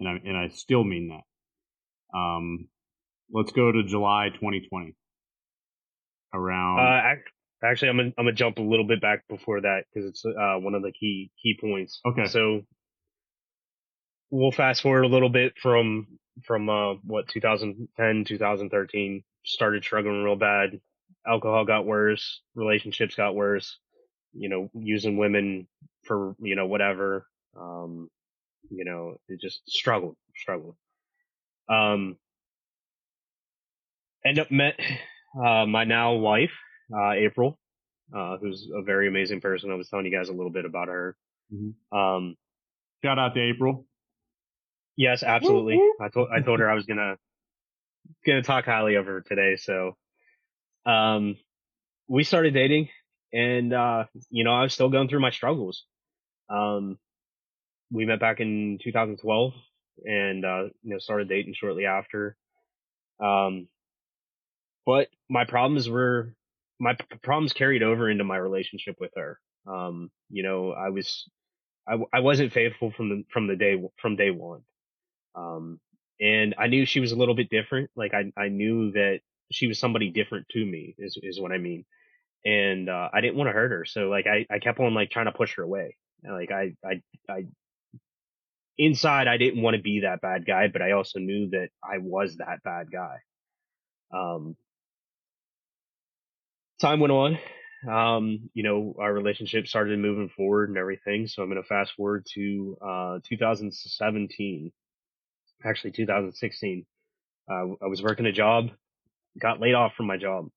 and 0.00 0.08
I 0.08 0.12
and 0.24 0.36
I 0.36 0.48
still 0.48 0.84
mean 0.84 1.08
that. 1.08 2.18
Um, 2.18 2.68
let's 3.30 3.52
go 3.52 3.72
to 3.72 3.82
July 3.84 4.28
2020 4.34 4.94
around. 6.34 6.78
Uh, 6.80 6.82
actually, 7.64 7.88
I'm 7.88 7.96
gonna 7.96 8.12
I'm 8.18 8.24
gonna 8.24 8.32
jump 8.32 8.58
a 8.58 8.62
little 8.62 8.86
bit 8.86 9.00
back 9.00 9.26
before 9.28 9.60
that 9.60 9.84
because 9.92 10.08
it's 10.08 10.24
uh, 10.24 10.56
one 10.58 10.74
of 10.74 10.82
the 10.82 10.92
key 10.92 11.30
key 11.42 11.56
points. 11.60 12.00
Okay. 12.06 12.26
So 12.26 12.62
we'll 14.30 14.52
fast 14.52 14.82
forward 14.82 15.04
a 15.04 15.08
little 15.08 15.28
bit 15.28 15.54
from 15.60 16.06
from 16.44 16.68
uh, 16.68 16.94
what 17.04 17.28
2010 17.28 18.24
2013 18.24 19.22
started 19.44 19.84
struggling 19.84 20.22
real 20.22 20.36
bad. 20.36 20.80
Alcohol 21.26 21.64
got 21.64 21.86
worse, 21.86 22.40
relationships 22.54 23.14
got 23.14 23.34
worse. 23.34 23.78
You 24.34 24.48
know, 24.48 24.70
using 24.74 25.18
women 25.18 25.68
for 26.04 26.34
you 26.40 26.56
know 26.56 26.66
whatever. 26.66 27.26
Um, 27.58 28.08
you 28.70 28.84
know, 28.84 29.16
it 29.28 29.40
just 29.40 29.62
struggled, 29.68 30.16
struggled. 30.36 30.76
Um, 31.68 32.16
end 34.24 34.38
up 34.38 34.50
met 34.50 34.78
uh, 35.36 35.66
my 35.66 35.84
now 35.84 36.14
wife, 36.14 36.52
uh, 36.94 37.12
April, 37.12 37.58
uh, 38.14 38.36
who's 38.38 38.68
a 38.74 38.82
very 38.82 39.08
amazing 39.08 39.40
person. 39.40 39.70
I 39.70 39.74
was 39.74 39.88
telling 39.88 40.06
you 40.06 40.12
guys 40.16 40.28
a 40.28 40.32
little 40.32 40.50
bit 40.52 40.64
about 40.64 40.88
her. 40.88 41.16
Mhm. 41.52 41.74
Um, 41.92 42.36
Shout 43.04 43.18
out 43.18 43.34
to 43.34 43.40
April. 43.40 43.86
yes, 44.96 45.22
absolutely. 45.22 45.80
I 46.00 46.08
told 46.08 46.28
I 46.30 46.40
told 46.40 46.60
her 46.60 46.70
I 46.70 46.74
was 46.74 46.86
gonna 46.86 47.16
gonna 48.26 48.42
talk 48.42 48.64
highly 48.64 48.94
of 48.96 49.06
her 49.06 49.20
today. 49.22 49.56
So, 49.56 49.96
um, 50.86 51.36
we 52.08 52.24
started 52.24 52.54
dating, 52.54 52.88
and 53.32 53.72
uh, 53.72 54.04
you 54.30 54.44
know, 54.44 54.52
I 54.52 54.62
was 54.62 54.72
still 54.74 54.88
going 54.88 55.08
through 55.08 55.20
my 55.20 55.30
struggles. 55.30 55.84
Um, 56.48 56.98
we 57.90 58.06
met 58.06 58.20
back 58.20 58.40
in 58.40 58.78
2012, 58.82 59.52
and 60.04 60.44
uh, 60.44 60.64
you 60.82 60.92
know, 60.92 60.98
started 60.98 61.28
dating 61.28 61.54
shortly 61.54 61.86
after. 61.86 62.36
Um, 63.20 63.68
but 64.86 65.08
my 65.28 65.44
problems 65.44 65.88
were 65.88 66.34
my 66.82 66.94
p- 66.94 67.18
problems 67.22 67.52
carried 67.52 67.84
over 67.84 68.10
into 68.10 68.24
my 68.24 68.36
relationship 68.36 68.96
with 68.98 69.12
her. 69.16 69.38
Um, 69.68 70.10
you 70.30 70.42
know, 70.42 70.72
I 70.72 70.88
was, 70.88 71.30
I, 71.88 71.96
I 72.12 72.20
wasn't 72.20 72.52
faithful 72.52 72.90
from 72.90 73.08
the, 73.08 73.24
from 73.32 73.46
the 73.46 73.54
day, 73.54 73.80
from 74.00 74.16
day 74.16 74.32
one. 74.32 74.62
Um, 75.36 75.78
and 76.20 76.56
I 76.58 76.66
knew 76.66 76.84
she 76.84 76.98
was 76.98 77.12
a 77.12 77.16
little 77.16 77.36
bit 77.36 77.50
different. 77.50 77.90
Like 77.94 78.14
I, 78.14 78.32
I 78.36 78.48
knew 78.48 78.90
that 78.92 79.20
she 79.52 79.68
was 79.68 79.78
somebody 79.78 80.10
different 80.10 80.48
to 80.50 80.64
me 80.64 80.96
is, 80.98 81.16
is 81.22 81.40
what 81.40 81.52
I 81.52 81.58
mean. 81.58 81.84
And, 82.44 82.88
uh, 82.88 83.08
I 83.14 83.20
didn't 83.20 83.36
want 83.36 83.46
to 83.48 83.52
hurt 83.52 83.70
her. 83.70 83.84
So 83.84 84.08
like 84.08 84.26
I, 84.26 84.46
I 84.50 84.58
kept 84.58 84.80
on 84.80 84.92
like 84.92 85.10
trying 85.10 85.26
to 85.26 85.32
push 85.32 85.54
her 85.54 85.62
away. 85.62 85.96
And, 86.24 86.34
like 86.34 86.50
I, 86.50 86.74
I, 86.84 87.00
I, 87.30 87.46
inside 88.76 89.28
I 89.28 89.36
didn't 89.36 89.62
want 89.62 89.76
to 89.76 89.82
be 89.82 90.00
that 90.00 90.20
bad 90.20 90.44
guy, 90.44 90.66
but 90.66 90.82
I 90.82 90.92
also 90.92 91.20
knew 91.20 91.50
that 91.50 91.68
I 91.84 91.98
was 91.98 92.38
that 92.38 92.64
bad 92.64 92.90
guy. 92.90 93.18
Um, 94.12 94.56
time 96.82 97.00
went 97.00 97.12
on. 97.12 97.38
Um, 97.90 98.50
you 98.54 98.62
know, 98.62 98.94
our 99.00 99.12
relationship 99.12 99.66
started 99.66 99.98
moving 99.98 100.28
forward 100.36 100.68
and 100.68 100.78
everything. 100.78 101.26
So 101.26 101.42
I'm 101.42 101.48
going 101.48 101.62
to 101.62 101.66
fast 101.66 101.92
forward 101.96 102.26
to, 102.34 102.76
uh, 102.84 103.18
2017, 103.28 104.72
actually 105.64 105.92
2016. 105.92 106.86
Uh, 107.50 107.54
I 107.82 107.86
was 107.86 108.02
working 108.02 108.26
a 108.26 108.32
job, 108.32 108.70
got 109.40 109.60
laid 109.60 109.74
off 109.74 109.94
from 109.96 110.06
my 110.06 110.16
job. 110.16 110.48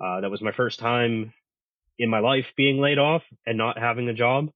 Uh, 0.00 0.20
that 0.22 0.30
was 0.30 0.42
my 0.42 0.52
first 0.52 0.80
time 0.80 1.32
in 1.98 2.10
my 2.10 2.18
life 2.20 2.46
being 2.56 2.80
laid 2.80 2.98
off 2.98 3.22
and 3.46 3.56
not 3.56 3.78
having 3.78 4.08
a 4.08 4.14
job. 4.14 4.48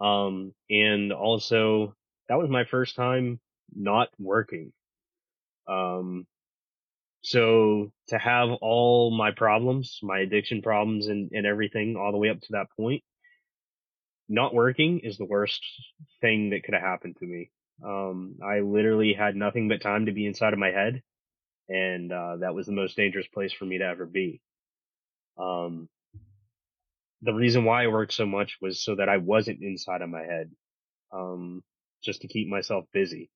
Um, 0.00 0.54
and 0.70 1.12
also 1.12 1.94
that 2.28 2.38
was 2.38 2.48
my 2.48 2.64
first 2.64 2.96
time 2.96 3.40
not 3.74 4.08
working. 4.18 4.72
Um, 5.68 6.26
so 7.22 7.92
to 8.08 8.18
have 8.18 8.50
all 8.62 9.10
my 9.10 9.30
problems, 9.30 9.98
my 10.02 10.20
addiction 10.20 10.62
problems 10.62 11.08
and, 11.08 11.30
and 11.32 11.46
everything 11.46 11.96
all 11.96 12.12
the 12.12 12.18
way 12.18 12.30
up 12.30 12.40
to 12.40 12.52
that 12.52 12.68
point, 12.76 13.02
not 14.28 14.54
working 14.54 15.00
is 15.00 15.18
the 15.18 15.26
worst 15.26 15.60
thing 16.20 16.50
that 16.50 16.62
could 16.64 16.74
have 16.74 16.82
happened 16.82 17.16
to 17.18 17.26
me. 17.26 17.50
Um, 17.84 18.36
I 18.42 18.60
literally 18.60 19.12
had 19.12 19.36
nothing 19.36 19.68
but 19.68 19.82
time 19.82 20.06
to 20.06 20.12
be 20.12 20.26
inside 20.26 20.52
of 20.52 20.58
my 20.58 20.70
head. 20.70 21.02
And, 21.68 22.12
uh, 22.12 22.36
that 22.38 22.54
was 22.54 22.66
the 22.66 22.72
most 22.72 22.96
dangerous 22.96 23.26
place 23.28 23.52
for 23.52 23.64
me 23.64 23.78
to 23.78 23.84
ever 23.84 24.06
be. 24.06 24.40
Um, 25.38 25.88
the 27.22 27.34
reason 27.34 27.64
why 27.64 27.84
I 27.84 27.88
worked 27.88 28.14
so 28.14 28.26
much 28.26 28.56
was 28.62 28.82
so 28.82 28.96
that 28.96 29.08
I 29.08 29.18
wasn't 29.18 29.62
inside 29.62 30.02
of 30.02 30.08
my 30.08 30.22
head. 30.22 30.50
Um, 31.12 31.62
just 32.02 32.22
to 32.22 32.28
keep 32.28 32.48
myself 32.48 32.86
busy. 32.92 33.30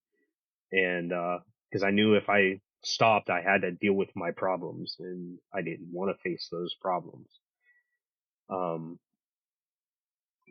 And, 0.73 1.13
uh, 1.13 1.41
cause 1.73 1.83
I 1.83 1.91
knew 1.91 2.15
if 2.15 2.29
I 2.31 2.61
stopped, 2.85 3.31
I 3.31 3.41
had 3.41 3.63
to 3.63 3.73
deal 3.73 3.95
with 3.95 4.11
my 4.15 4.31
problems 4.31 4.97
and 4.99 5.39
I 5.53 5.63
didn't 5.63 5.93
want 5.93 6.11
to 6.11 6.23
face 6.23 6.49
those 6.51 6.75
problems. 6.81 7.29
Um, 8.51 8.99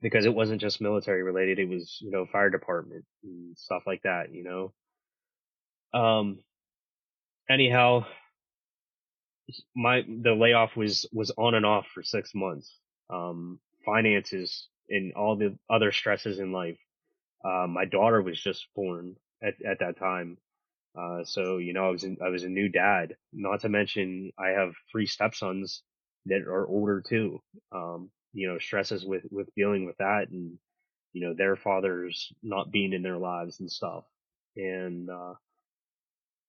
because 0.01 0.25
it 0.25 0.33
wasn't 0.33 0.61
just 0.61 0.81
military 0.81 1.23
related. 1.23 1.59
It 1.59 1.69
was, 1.69 1.97
you 2.01 2.11
know, 2.11 2.25
fire 2.31 2.49
department 2.49 3.05
and 3.23 3.57
stuff 3.57 3.83
like 3.87 4.01
that, 4.03 4.33
you 4.33 4.43
know? 4.43 4.73
Um, 5.97 6.39
anyhow, 7.49 8.05
my, 9.75 10.03
the 10.07 10.33
layoff 10.33 10.75
was, 10.75 11.05
was 11.13 11.31
on 11.37 11.55
and 11.55 11.65
off 11.65 11.85
for 11.93 12.03
six 12.03 12.35
months. 12.35 12.79
Um, 13.09 13.59
finances 13.85 14.67
and 14.89 15.13
all 15.13 15.35
the 15.35 15.57
other 15.69 15.91
stresses 15.91 16.39
in 16.39 16.51
life. 16.51 16.77
Uh, 17.43 17.67
my 17.67 17.85
daughter 17.85 18.21
was 18.21 18.41
just 18.41 18.67
born 18.75 19.15
at, 19.41 19.53
at 19.65 19.79
that 19.79 19.97
time. 19.97 20.37
Uh, 20.97 21.23
so, 21.25 21.57
you 21.57 21.73
know, 21.73 21.87
I 21.87 21.89
was, 21.89 22.03
in, 22.03 22.17
I 22.23 22.29
was 22.29 22.43
a 22.43 22.49
new 22.49 22.69
dad, 22.69 23.15
not 23.31 23.61
to 23.61 23.69
mention 23.69 24.31
I 24.37 24.49
have 24.49 24.73
three 24.91 25.07
stepsons 25.07 25.81
that 26.27 26.41
are 26.41 26.67
older 26.67 27.01
too. 27.01 27.41
Um, 27.71 28.11
you 28.33 28.47
know, 28.47 28.59
stresses 28.59 29.05
with, 29.05 29.23
with 29.31 29.47
dealing 29.55 29.85
with 29.85 29.97
that 29.97 30.29
and, 30.31 30.57
you 31.13 31.25
know, 31.25 31.33
their 31.35 31.55
fathers 31.55 32.31
not 32.41 32.71
being 32.71 32.93
in 32.93 33.03
their 33.03 33.17
lives 33.17 33.59
and 33.59 33.71
stuff. 33.71 34.03
And, 34.55 35.09
uh, 35.09 35.33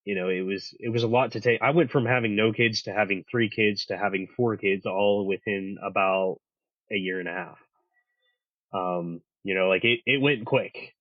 you 0.05 0.14
know, 0.14 0.28
it 0.28 0.42
was, 0.42 0.74
it 0.78 0.90
was 0.90 1.03
a 1.03 1.09
lot 1.09 1.32
to 1.32 1.40
take. 1.40 1.62
I 1.62 1.70
went 1.70 1.90
from 1.90 2.05
having 2.05 2.36
no 2.36 2.53
kids 2.53 2.82
to 2.82 2.92
having 2.92 3.24
three 3.30 3.49
kids 3.49 3.86
to 3.86 3.97
having 3.97 4.28
four 4.36 4.57
kids 4.57 4.84
all 4.84 5.26
within 5.26 5.78
about 5.82 6.38
a 6.92 6.97
year 6.97 7.18
and 7.18 7.28
a 7.28 7.32
half. 7.32 7.59
Um, 8.74 9.22
you 9.42 9.55
know, 9.55 9.68
like 9.68 9.84
it, 9.84 10.01
it 10.05 10.20
went 10.20 10.45
quick. 10.45 10.95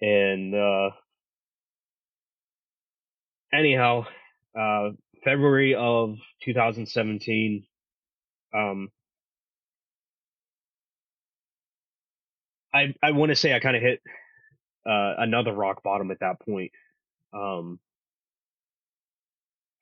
And, 0.00 0.54
uh, 0.54 0.90
anyhow, 3.52 4.06
uh, 4.58 4.90
February 5.24 5.74
of 5.74 6.16
2017, 6.44 7.64
um, 8.54 8.88
I, 12.74 12.94
I 13.02 13.12
want 13.12 13.30
to 13.30 13.36
say 13.36 13.54
I 13.54 13.60
kind 13.60 13.76
of 13.76 13.82
hit, 13.82 14.00
uh, 14.86 15.14
another 15.18 15.52
rock 15.52 15.82
bottom 15.82 16.10
at 16.10 16.20
that 16.20 16.40
point. 16.40 16.72
Um, 17.32 17.78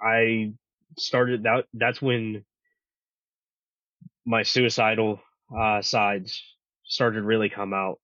I 0.01 0.53
started 0.99 1.45
that, 1.45 1.65
that's 1.75 2.03
when 2.03 2.45
my 4.27 4.43
suicidal, 4.43 5.21
uh, 5.57 5.83
sides 5.83 6.43
started 6.85 7.23
really 7.25 7.49
come 7.49 7.73
out. 7.73 7.99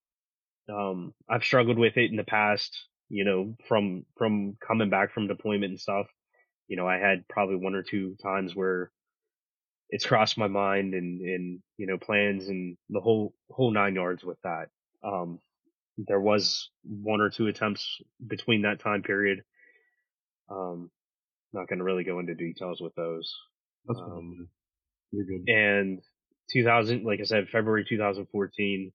Um, 0.68 1.14
I've 1.28 1.44
struggled 1.44 1.78
with 1.78 1.96
it 1.96 2.10
in 2.10 2.16
the 2.16 2.24
past, 2.24 2.76
you 3.08 3.24
know, 3.24 3.56
from, 3.68 4.04
from 4.16 4.56
coming 4.66 4.90
back 4.90 5.12
from 5.12 5.28
deployment 5.28 5.70
and 5.70 5.80
stuff. 5.80 6.06
You 6.68 6.76
know, 6.76 6.88
I 6.88 6.96
had 6.98 7.28
probably 7.28 7.56
one 7.56 7.74
or 7.74 7.82
two 7.82 8.16
times 8.22 8.54
where 8.56 8.90
it's 9.90 10.06
crossed 10.06 10.36
my 10.36 10.48
mind 10.48 10.94
and, 10.94 11.20
and, 11.20 11.60
you 11.76 11.86
know, 11.86 11.96
plans 11.98 12.48
and 12.48 12.76
the 12.90 13.00
whole, 13.00 13.34
whole 13.50 13.70
nine 13.70 13.94
yards 13.94 14.24
with 14.24 14.38
that. 14.42 14.66
Um, 15.04 15.38
there 15.98 16.20
was 16.20 16.70
one 16.82 17.20
or 17.20 17.30
two 17.30 17.46
attempts 17.46 18.00
between 18.26 18.62
that 18.62 18.80
time 18.80 19.02
period. 19.02 19.42
Um, 20.50 20.90
not 21.52 21.68
going 21.68 21.78
to 21.78 21.84
really 21.84 22.04
go 22.04 22.18
into 22.18 22.34
details 22.34 22.80
with 22.80 22.94
those. 22.94 23.32
That's 23.86 24.00
Um. 24.00 24.48
You're 25.12 25.24
good. 25.24 25.48
and 25.48 26.02
2000, 26.52 27.04
like 27.04 27.20
I 27.20 27.24
said, 27.24 27.48
February 27.48 27.84
2014, 27.88 28.92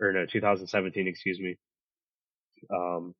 or 0.00 0.12
no, 0.12 0.26
2017, 0.26 1.08
excuse 1.08 1.38
me. 1.40 1.56
Um, 2.72 3.14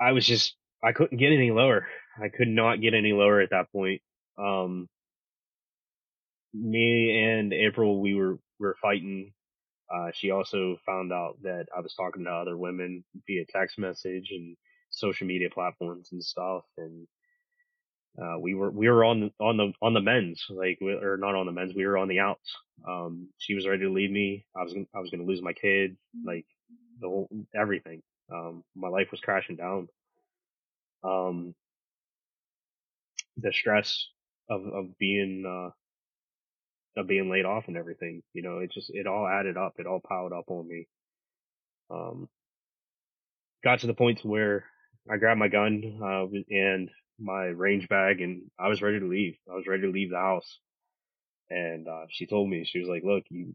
I 0.00 0.12
was 0.12 0.26
just, 0.26 0.54
I 0.82 0.92
couldn't 0.92 1.18
get 1.18 1.32
any 1.32 1.50
lower. 1.50 1.86
I 2.22 2.28
could 2.28 2.48
not 2.48 2.80
get 2.80 2.94
any 2.94 3.12
lower 3.12 3.40
at 3.40 3.50
that 3.50 3.70
point. 3.72 4.00
Um, 4.38 4.88
me 6.54 7.22
and 7.22 7.52
April, 7.52 8.00
we 8.00 8.14
were, 8.14 8.34
we 8.58 8.66
were 8.66 8.76
fighting. 8.80 9.32
Uh, 9.94 10.10
she 10.14 10.30
also 10.30 10.76
found 10.86 11.12
out 11.12 11.36
that 11.42 11.66
I 11.76 11.80
was 11.80 11.94
talking 11.94 12.24
to 12.24 12.30
other 12.30 12.56
women 12.56 13.04
via 13.26 13.44
text 13.46 13.78
message 13.78 14.28
and 14.30 14.56
social 14.90 15.26
media 15.26 15.50
platforms 15.50 16.08
and 16.12 16.22
stuff. 16.24 16.62
And, 16.78 17.06
uh, 18.20 18.38
we 18.40 18.54
were, 18.54 18.70
we 18.70 18.88
were 18.88 19.04
on, 19.04 19.30
on 19.40 19.56
the, 19.56 19.72
on 19.82 19.94
the 19.94 20.00
men's, 20.00 20.44
like, 20.50 20.80
or 20.82 21.16
not 21.16 21.34
on 21.34 21.46
the 21.46 21.52
men's, 21.52 21.74
we 21.74 21.86
were 21.86 21.98
on 21.98 22.08
the 22.08 22.20
outs. 22.20 22.56
Um, 22.88 23.28
she 23.38 23.54
was 23.54 23.66
ready 23.68 23.82
to 23.82 23.92
leave 23.92 24.10
me. 24.10 24.46
I 24.56 24.62
was, 24.64 24.74
I 24.94 25.00
was 25.00 25.10
going 25.10 25.20
to 25.20 25.26
lose 25.26 25.42
my 25.42 25.52
kid, 25.52 25.96
like 26.24 26.46
the 27.00 27.08
whole, 27.08 27.28
everything. 27.54 28.02
Um, 28.32 28.64
my 28.76 28.88
life 28.88 29.08
was 29.10 29.20
crashing 29.20 29.56
down. 29.56 29.88
Um, 31.02 31.54
the 33.36 33.52
stress 33.52 34.06
of, 34.48 34.66
of 34.66 34.98
being, 34.98 35.44
uh, 35.46 35.70
of 37.00 37.06
being 37.06 37.30
laid 37.30 37.44
off 37.44 37.64
and 37.68 37.76
everything, 37.76 38.22
you 38.32 38.42
know, 38.42 38.58
it 38.58 38.72
just, 38.72 38.90
it 38.90 39.06
all 39.06 39.26
added 39.26 39.56
up. 39.56 39.74
It 39.78 39.86
all 39.86 40.00
piled 40.06 40.32
up 40.32 40.44
on 40.48 40.68
me. 40.68 40.86
Um, 41.90 42.28
got 43.64 43.80
to 43.80 43.86
the 43.86 43.94
point 43.94 44.20
to 44.20 44.28
where 44.28 44.64
I 45.10 45.16
grabbed 45.16 45.40
my 45.40 45.48
gun, 45.48 46.00
uh, 46.02 46.26
and 46.50 46.90
my 47.18 47.44
range 47.44 47.88
bag 47.88 48.20
and 48.20 48.42
I 48.58 48.68
was 48.68 48.82
ready 48.82 49.00
to 49.00 49.06
leave. 49.06 49.36
I 49.50 49.54
was 49.54 49.66
ready 49.66 49.82
to 49.82 49.90
leave 49.90 50.10
the 50.10 50.16
house. 50.16 50.58
And, 51.50 51.88
uh, 51.88 52.06
she 52.10 52.26
told 52.26 52.48
me, 52.48 52.64
she 52.64 52.78
was 52.78 52.88
like, 52.88 53.02
look, 53.04 53.24
you, 53.30 53.54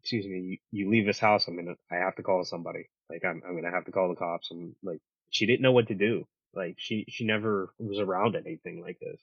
excuse 0.00 0.26
me, 0.26 0.40
you, 0.40 0.58
you 0.84 0.90
leave 0.90 1.06
this 1.06 1.18
house. 1.18 1.46
I'm 1.46 1.56
gonna, 1.56 1.76
I 1.90 1.96
have 1.96 2.16
to 2.16 2.22
call 2.22 2.44
somebody. 2.44 2.88
Like 3.08 3.24
I'm, 3.24 3.42
I'm 3.46 3.54
gonna 3.54 3.70
have 3.70 3.84
to 3.84 3.92
call 3.92 4.08
the 4.08 4.14
cops. 4.14 4.50
And 4.50 4.74
like, 4.82 5.00
she 5.30 5.46
didn't 5.46 5.62
know 5.62 5.72
what 5.72 5.88
to 5.88 5.94
do. 5.94 6.26
Like 6.54 6.76
she, 6.78 7.04
she 7.08 7.24
never 7.24 7.72
was 7.78 7.98
around 7.98 8.36
anything 8.36 8.82
like 8.82 8.98
this. 9.00 9.20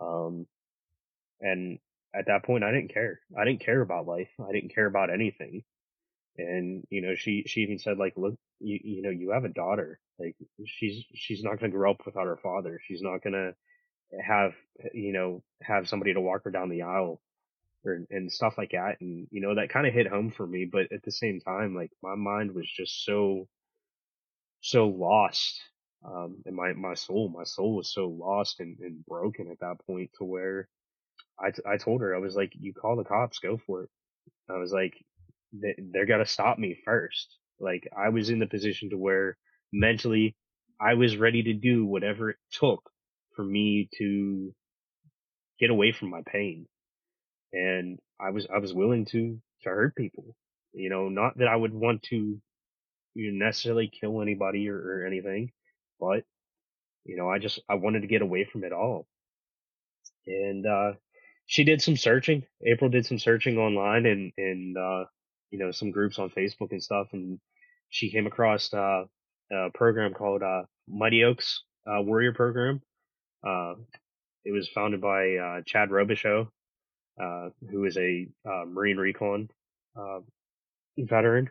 Um, 0.00 0.46
and 1.40 1.78
at 2.14 2.26
that 2.26 2.44
point, 2.44 2.64
I 2.64 2.72
didn't 2.72 2.92
care. 2.92 3.20
I 3.38 3.44
didn't 3.44 3.60
care 3.60 3.80
about 3.80 4.06
life. 4.06 4.30
I 4.40 4.52
didn't 4.52 4.74
care 4.74 4.86
about 4.86 5.12
anything. 5.12 5.62
And, 6.38 6.84
you 6.90 7.02
know, 7.02 7.14
she, 7.14 7.44
she 7.46 7.60
even 7.60 7.78
said 7.78 7.98
like, 7.98 8.14
look, 8.16 8.34
you, 8.60 8.78
you 8.82 9.02
know, 9.02 9.10
you 9.10 9.30
have 9.30 9.44
a 9.44 9.48
daughter. 9.48 10.00
Like 10.18 10.36
she's, 10.66 11.04
she's 11.14 11.42
not 11.42 11.60
to 11.60 11.68
grow 11.68 11.92
up 11.92 12.06
without 12.06 12.26
her 12.26 12.38
father. 12.42 12.80
She's 12.86 13.02
not 13.02 13.22
to 13.22 13.54
have, 14.26 14.52
you 14.92 15.12
know, 15.12 15.42
have 15.62 15.88
somebody 15.88 16.14
to 16.14 16.20
walk 16.20 16.44
her 16.44 16.50
down 16.50 16.68
the 16.68 16.82
aisle 16.82 17.20
or, 17.84 18.04
and 18.10 18.30
stuff 18.30 18.54
like 18.58 18.72
that. 18.72 19.00
And, 19.00 19.26
you 19.30 19.40
know, 19.40 19.54
that 19.54 19.70
kind 19.70 19.86
of 19.86 19.94
hit 19.94 20.06
home 20.08 20.30
for 20.30 20.46
me. 20.46 20.68
But 20.70 20.92
at 20.92 21.02
the 21.02 21.12
same 21.12 21.40
time, 21.40 21.74
like 21.74 21.90
my 22.02 22.14
mind 22.14 22.54
was 22.54 22.68
just 22.70 23.04
so, 23.04 23.48
so 24.60 24.88
lost. 24.88 25.60
Um, 26.04 26.42
and 26.46 26.56
my, 26.56 26.72
my 26.72 26.94
soul, 26.94 27.28
my 27.28 27.44
soul 27.44 27.76
was 27.76 27.92
so 27.92 28.08
lost 28.08 28.60
and, 28.60 28.78
and 28.80 29.04
broken 29.06 29.50
at 29.50 29.60
that 29.60 29.84
point 29.86 30.10
to 30.18 30.24
where 30.24 30.68
I, 31.38 31.50
t- 31.50 31.62
I 31.66 31.76
told 31.76 32.00
her, 32.00 32.14
I 32.14 32.18
was 32.18 32.36
like, 32.36 32.52
you 32.58 32.72
call 32.72 32.96
the 32.96 33.04
cops, 33.04 33.38
go 33.38 33.58
for 33.66 33.84
it. 33.84 33.90
I 34.48 34.58
was 34.58 34.72
like, 34.72 34.94
they, 35.52 35.74
they're 35.92 36.06
going 36.06 36.24
to 36.24 36.30
stop 36.30 36.58
me 36.58 36.78
first. 36.84 37.36
Like 37.58 37.88
I 37.96 38.08
was 38.08 38.30
in 38.30 38.38
the 38.38 38.46
position 38.46 38.90
to 38.90 38.96
where 38.96 39.36
mentally 39.72 40.36
I 40.80 40.94
was 40.94 41.16
ready 41.16 41.42
to 41.44 41.52
do 41.52 41.84
whatever 41.84 42.30
it 42.30 42.36
took 42.52 42.90
for 43.36 43.44
me 43.44 43.88
to 43.98 44.54
get 45.58 45.70
away 45.70 45.92
from 45.92 46.10
my 46.10 46.22
pain. 46.26 46.66
And 47.52 47.98
I 48.20 48.30
was, 48.30 48.46
I 48.54 48.58
was 48.58 48.74
willing 48.74 49.06
to, 49.06 49.40
to 49.62 49.68
hurt 49.68 49.96
people, 49.96 50.36
you 50.72 50.90
know, 50.90 51.08
not 51.08 51.38
that 51.38 51.48
I 51.48 51.56
would 51.56 51.74
want 51.74 52.02
to 52.04 52.40
you 53.14 53.32
know, 53.32 53.44
necessarily 53.46 53.88
kill 53.88 54.22
anybody 54.22 54.68
or, 54.68 54.76
or 54.76 55.06
anything, 55.06 55.52
but 55.98 56.24
you 57.04 57.16
know, 57.16 57.28
I 57.28 57.38
just, 57.38 57.60
I 57.68 57.74
wanted 57.74 58.02
to 58.02 58.08
get 58.08 58.22
away 58.22 58.44
from 58.44 58.64
it 58.64 58.72
all. 58.72 59.06
And, 60.26 60.66
uh, 60.66 60.92
she 61.46 61.64
did 61.64 61.82
some 61.82 61.96
searching. 61.96 62.44
April 62.64 62.90
did 62.90 63.06
some 63.06 63.18
searching 63.18 63.58
online 63.58 64.06
and, 64.06 64.32
and, 64.36 64.76
uh, 64.76 65.04
you 65.50 65.58
know, 65.58 65.72
some 65.72 65.90
groups 65.90 66.18
on 66.18 66.30
Facebook 66.30 66.70
and 66.70 66.82
stuff. 66.82 67.08
And 67.12 67.40
she 67.88 68.12
came 68.12 68.26
across, 68.26 68.72
uh, 68.72 69.04
a 69.50 69.70
program 69.74 70.14
called, 70.14 70.42
uh, 70.42 70.62
Mighty 70.88 71.24
Oaks, 71.24 71.64
uh, 71.86 72.02
Warrior 72.02 72.34
Program. 72.34 72.80
Uh, 73.44 73.74
it 74.44 74.52
was 74.52 74.68
founded 74.68 75.00
by, 75.00 75.34
uh, 75.36 75.62
Chad 75.66 75.88
Robichaux, 75.88 76.48
uh, 77.20 77.50
who 77.70 77.84
is 77.84 77.96
a, 77.96 78.28
uh, 78.48 78.64
Marine 78.66 78.96
Recon, 78.96 79.48
uh, 79.96 80.20
veteran. 80.98 81.50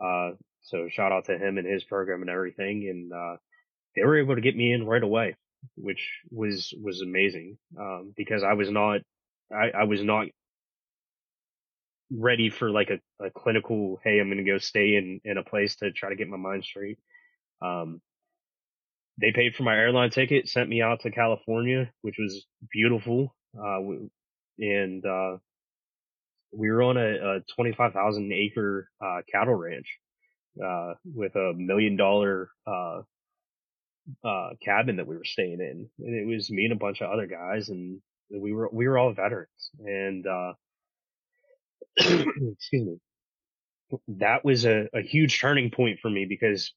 Uh, 0.00 0.30
so 0.62 0.88
shout 0.88 1.12
out 1.12 1.26
to 1.26 1.36
him 1.36 1.58
and 1.58 1.66
his 1.66 1.84
program 1.84 2.22
and 2.22 2.30
everything. 2.30 2.88
And, 2.88 3.12
uh, 3.12 3.36
they 3.96 4.04
were 4.04 4.18
able 4.18 4.34
to 4.36 4.40
get 4.40 4.56
me 4.56 4.72
in 4.72 4.86
right 4.86 5.02
away, 5.02 5.36
which 5.74 6.20
was, 6.30 6.72
was 6.80 7.00
amazing. 7.00 7.58
Um, 7.78 8.12
because 8.16 8.42
I 8.42 8.54
was 8.54 8.70
not, 8.70 9.00
I, 9.52 9.70
I 9.80 9.84
was 9.84 10.02
not 10.02 10.26
ready 12.10 12.50
for 12.50 12.70
like 12.70 12.90
a, 12.90 13.24
a 13.24 13.30
clinical, 13.30 14.00
Hey, 14.02 14.18
I'm 14.18 14.28
going 14.28 14.38
to 14.38 14.50
go 14.50 14.58
stay 14.58 14.94
in, 14.94 15.20
in 15.24 15.38
a 15.38 15.44
place 15.44 15.76
to 15.76 15.92
try 15.92 16.08
to 16.10 16.16
get 16.16 16.28
my 16.28 16.36
mind 16.36 16.64
straight. 16.64 16.98
Um, 17.60 18.00
they 19.20 19.32
paid 19.32 19.56
for 19.56 19.64
my 19.64 19.74
airline 19.74 20.10
ticket, 20.10 20.48
sent 20.48 20.68
me 20.68 20.80
out 20.80 21.00
to 21.00 21.10
California, 21.10 21.90
which 22.02 22.16
was 22.18 22.46
beautiful. 22.70 23.34
Uh, 23.56 23.78
and, 24.58 25.04
uh, 25.04 25.38
we 26.52 26.70
were 26.70 26.82
on 26.82 26.96
a, 26.96 27.36
a 27.38 27.40
25,000 27.56 28.32
acre, 28.32 28.90
uh, 29.04 29.22
cattle 29.30 29.54
ranch, 29.54 29.98
uh, 30.64 30.94
with 31.04 31.34
a 31.36 31.54
million 31.56 31.96
dollar, 31.96 32.50
uh, 32.66 33.02
uh, 34.24 34.50
cabin 34.64 34.96
that 34.96 35.06
we 35.06 35.16
were 35.16 35.24
staying 35.24 35.60
in. 35.60 35.88
And 36.00 36.14
it 36.14 36.26
was 36.26 36.50
me 36.50 36.64
and 36.64 36.72
a 36.72 36.76
bunch 36.76 37.00
of 37.02 37.10
other 37.10 37.26
guys 37.26 37.68
and 37.70 38.00
we 38.30 38.52
were, 38.52 38.68
we 38.72 38.88
were 38.88 38.98
all 38.98 39.12
veterans 39.12 39.70
and, 39.80 40.26
uh, 40.26 40.52
excuse 41.96 42.86
me, 42.86 42.98
that 44.08 44.44
was 44.44 44.66
a, 44.66 44.88
a 44.94 45.02
huge 45.02 45.40
turning 45.40 45.70
point 45.70 46.00
for 46.00 46.10
me 46.10 46.26
because 46.28 46.72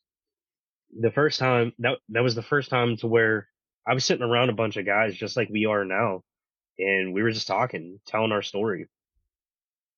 the 0.99 1.11
first 1.11 1.39
time 1.39 1.73
that, 1.79 1.97
that 2.09 2.23
was 2.23 2.35
the 2.35 2.41
first 2.43 2.69
time 2.69 2.97
to 2.97 3.07
where 3.07 3.47
I 3.87 3.93
was 3.93 4.05
sitting 4.05 4.25
around 4.25 4.49
a 4.49 4.53
bunch 4.53 4.77
of 4.77 4.85
guys 4.85 5.15
just 5.15 5.37
like 5.37 5.49
we 5.49 5.65
are 5.65 5.85
now. 5.85 6.23
And 6.81 7.13
we 7.13 7.23
were 7.23 7.31
just 7.31 7.47
talking, 7.47 7.99
telling 8.07 8.33
our 8.33 8.43
story. 8.43 8.87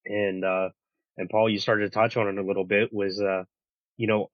And, 0.05 0.45
uh, 0.45 0.69
and 1.17 1.29
Paul, 1.29 1.49
you 1.49 1.59
started 1.59 1.86
to 1.86 1.91
touch 1.91 2.17
on 2.17 2.27
it 2.27 2.39
a 2.39 2.43
little 2.45 2.65
bit 2.65 2.93
was, 2.93 3.21
uh, 3.21 3.45
you 3.97 4.07
know, 4.07 4.31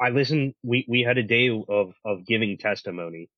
I 0.00 0.10
listened, 0.10 0.54
we, 0.64 0.86
we 0.88 1.02
had 1.02 1.18
a 1.18 1.24
day 1.24 1.50
of, 1.50 1.94
of 2.04 2.26
giving 2.26 2.58
testimony 2.58 3.30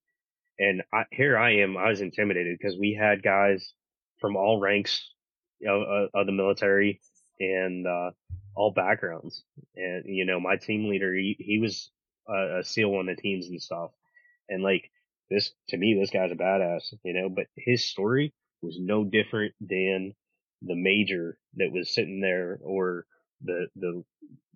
and 0.59 0.83
I, 0.93 1.05
here 1.13 1.39
I 1.39 1.57
am, 1.59 1.77
I 1.77 1.91
was 1.91 2.03
intimidated 2.03 2.59
because 2.59 2.79
we 2.79 2.95
had 2.95 3.23
guys 3.23 3.75
from 4.21 4.37
all 4.37 4.61
ranks 4.61 5.11
of, 5.69 6.11
of 6.15 6.27
the 6.27 6.33
military 6.33 7.01
and, 7.41 7.87
uh, 7.87 8.13
all 8.57 8.73
backgrounds. 8.73 9.45
And, 9.77 10.05
you 10.07 10.27
know, 10.27 10.41
my 10.41 10.57
team 10.57 10.89
leader, 10.89 11.15
he, 11.15 11.37
he 11.39 11.61
was 11.61 11.91
a, 12.29 12.61
a 12.61 12.65
SEAL 12.65 12.95
on 12.95 13.07
the 13.07 13.17
teams 13.17 13.49
and 13.49 13.63
stuff. 13.63 13.91
And 14.49 14.63
like 14.63 14.91
this, 15.35 15.53
to 15.69 15.77
me, 15.77 15.99
this 15.99 16.11
guy's 16.11 16.33
a 16.33 16.37
badass, 16.37 16.95
you 17.03 17.13
know, 17.13 17.29
but 17.29 17.47
his 17.57 17.85
story 17.85 18.33
was 18.63 18.79
no 18.79 19.05
different 19.05 19.55
than 19.61 20.15
the 20.63 20.75
major 20.75 21.37
that 21.57 21.73
was 21.73 21.95
sitting 21.95 22.21
there 22.21 22.59
or 22.63 23.07
the, 23.43 23.67
the 23.77 24.03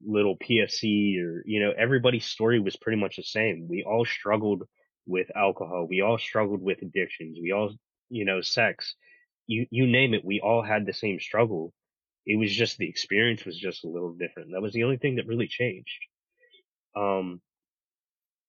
little 0.04 0.36
PFC 0.38 1.22
or, 1.22 1.42
you 1.46 1.60
know, 1.60 1.72
everybody's 1.76 2.24
story 2.24 2.60
was 2.60 2.76
pretty 2.76 3.00
much 3.00 3.16
the 3.16 3.22
same. 3.22 3.66
We 3.68 3.84
all 3.84 4.04
struggled 4.04 4.62
with 5.06 5.28
alcohol. 5.36 5.86
We 5.88 6.00
all 6.00 6.18
struggled 6.18 6.62
with 6.62 6.82
addictions. 6.82 7.38
We 7.42 7.52
all, 7.52 7.74
you 8.08 8.24
know, 8.24 8.40
sex. 8.40 8.94
You, 9.46 9.66
you 9.70 9.86
name 9.86 10.14
it. 10.14 10.24
We 10.24 10.40
all 10.40 10.62
had 10.62 10.86
the 10.86 10.92
same 10.92 11.18
struggle. 11.20 11.72
It 12.26 12.38
was 12.38 12.54
just 12.54 12.76
the 12.76 12.88
experience 12.88 13.44
was 13.44 13.58
just 13.58 13.84
a 13.84 13.88
little 13.88 14.12
different. 14.12 14.50
That 14.52 14.62
was 14.62 14.72
the 14.72 14.84
only 14.84 14.98
thing 14.98 15.16
that 15.16 15.26
really 15.26 15.48
changed. 15.48 15.98
Um, 16.96 17.40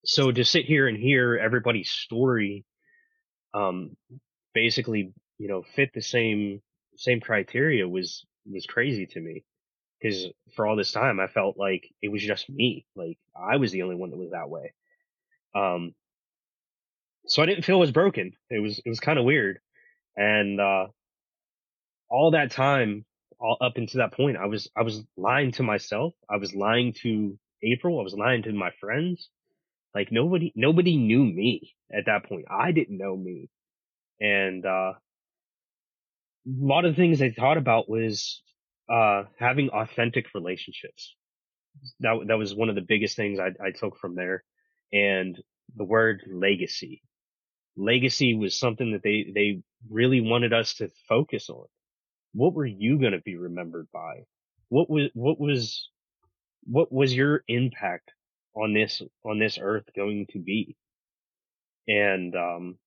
so 0.05 0.31
to 0.31 0.45
sit 0.45 0.65
here 0.65 0.87
and 0.87 0.97
hear 0.97 1.37
everybody's 1.37 1.89
story, 1.89 2.65
um, 3.53 3.95
basically, 4.53 5.13
you 5.37 5.47
know, 5.47 5.63
fit 5.75 5.91
the 5.93 6.01
same, 6.01 6.61
same 6.95 7.19
criteria 7.19 7.87
was, 7.87 8.25
was 8.49 8.65
crazy 8.65 9.05
to 9.07 9.19
me. 9.19 9.43
Cause 10.01 10.27
for 10.55 10.65
all 10.65 10.77
this 10.77 10.93
time, 10.93 11.19
I 11.19 11.27
felt 11.27 11.57
like 11.57 11.89
it 12.01 12.07
was 12.09 12.23
just 12.23 12.49
me. 12.49 12.85
Like 12.95 13.17
I 13.35 13.57
was 13.57 13.71
the 13.71 13.83
only 13.83 13.95
one 13.95 14.11
that 14.11 14.17
was 14.17 14.31
that 14.31 14.49
way. 14.49 14.73
Um, 15.53 15.93
so 17.27 17.43
I 17.43 17.45
didn't 17.45 17.65
feel 17.65 17.83
as 17.83 17.91
broken. 17.91 18.31
It 18.49 18.59
was, 18.59 18.79
it 18.79 18.89
was 18.89 19.01
kind 19.01 19.19
of 19.19 19.25
weird. 19.25 19.59
And, 20.15 20.59
uh, 20.61 20.87
all 22.09 22.31
that 22.31 22.51
time, 22.51 23.05
all 23.39 23.57
up 23.61 23.77
until 23.77 23.99
that 23.99 24.13
point, 24.13 24.37
I 24.37 24.45
was, 24.45 24.69
I 24.75 24.83
was 24.83 25.03
lying 25.17 25.51
to 25.53 25.63
myself. 25.63 26.13
I 26.29 26.37
was 26.37 26.55
lying 26.55 26.93
to 27.01 27.37
April. 27.61 27.99
I 27.99 28.03
was 28.03 28.13
lying 28.13 28.43
to 28.43 28.53
my 28.53 28.71
friends. 28.79 29.29
Like 29.95 30.11
nobody, 30.11 30.53
nobody 30.55 30.97
knew 30.97 31.23
me 31.23 31.73
at 31.91 32.05
that 32.07 32.25
point. 32.27 32.45
I 32.49 32.71
didn't 32.71 32.97
know 32.97 33.15
me. 33.17 33.49
And, 34.21 34.65
uh, 34.65 34.93
lot 36.47 36.85
of 36.85 36.95
the 36.95 37.01
things 37.01 37.21
I 37.21 37.31
thought 37.31 37.57
about 37.57 37.89
was 37.89 38.41
uh, 38.89 39.23
having 39.37 39.69
authentic 39.69 40.27
relationships. 40.33 41.15
That 42.01 42.19
that 42.27 42.37
was 42.37 42.55
one 42.55 42.69
of 42.69 42.75
the 42.75 42.81
biggest 42.87 43.15
things 43.15 43.39
I, 43.39 43.49
I 43.65 43.71
took 43.71 43.97
from 43.97 44.15
there, 44.15 44.43
and 44.91 45.37
the 45.75 45.85
word 45.85 46.23
legacy. 46.31 47.01
Legacy 47.77 48.35
was 48.35 48.57
something 48.57 48.91
that 48.93 49.03
they 49.03 49.31
they 49.33 49.61
really 49.89 50.21
wanted 50.21 50.53
us 50.53 50.75
to 50.75 50.89
focus 51.07 51.49
on. 51.49 51.65
What 52.33 52.53
were 52.53 52.65
you 52.65 52.99
going 52.99 53.13
to 53.13 53.21
be 53.21 53.37
remembered 53.37 53.87
by? 53.93 54.25
What 54.69 54.89
was 54.89 55.09
what 55.13 55.39
was 55.39 55.89
what 56.65 56.91
was 56.91 57.15
your 57.15 57.43
impact 57.47 58.11
on 58.61 58.73
this 58.73 59.01
on 59.23 59.39
this 59.39 59.57
earth 59.61 59.85
going 59.95 60.27
to 60.31 60.39
be? 60.39 60.75
And 61.87 62.35
um, 62.35 62.77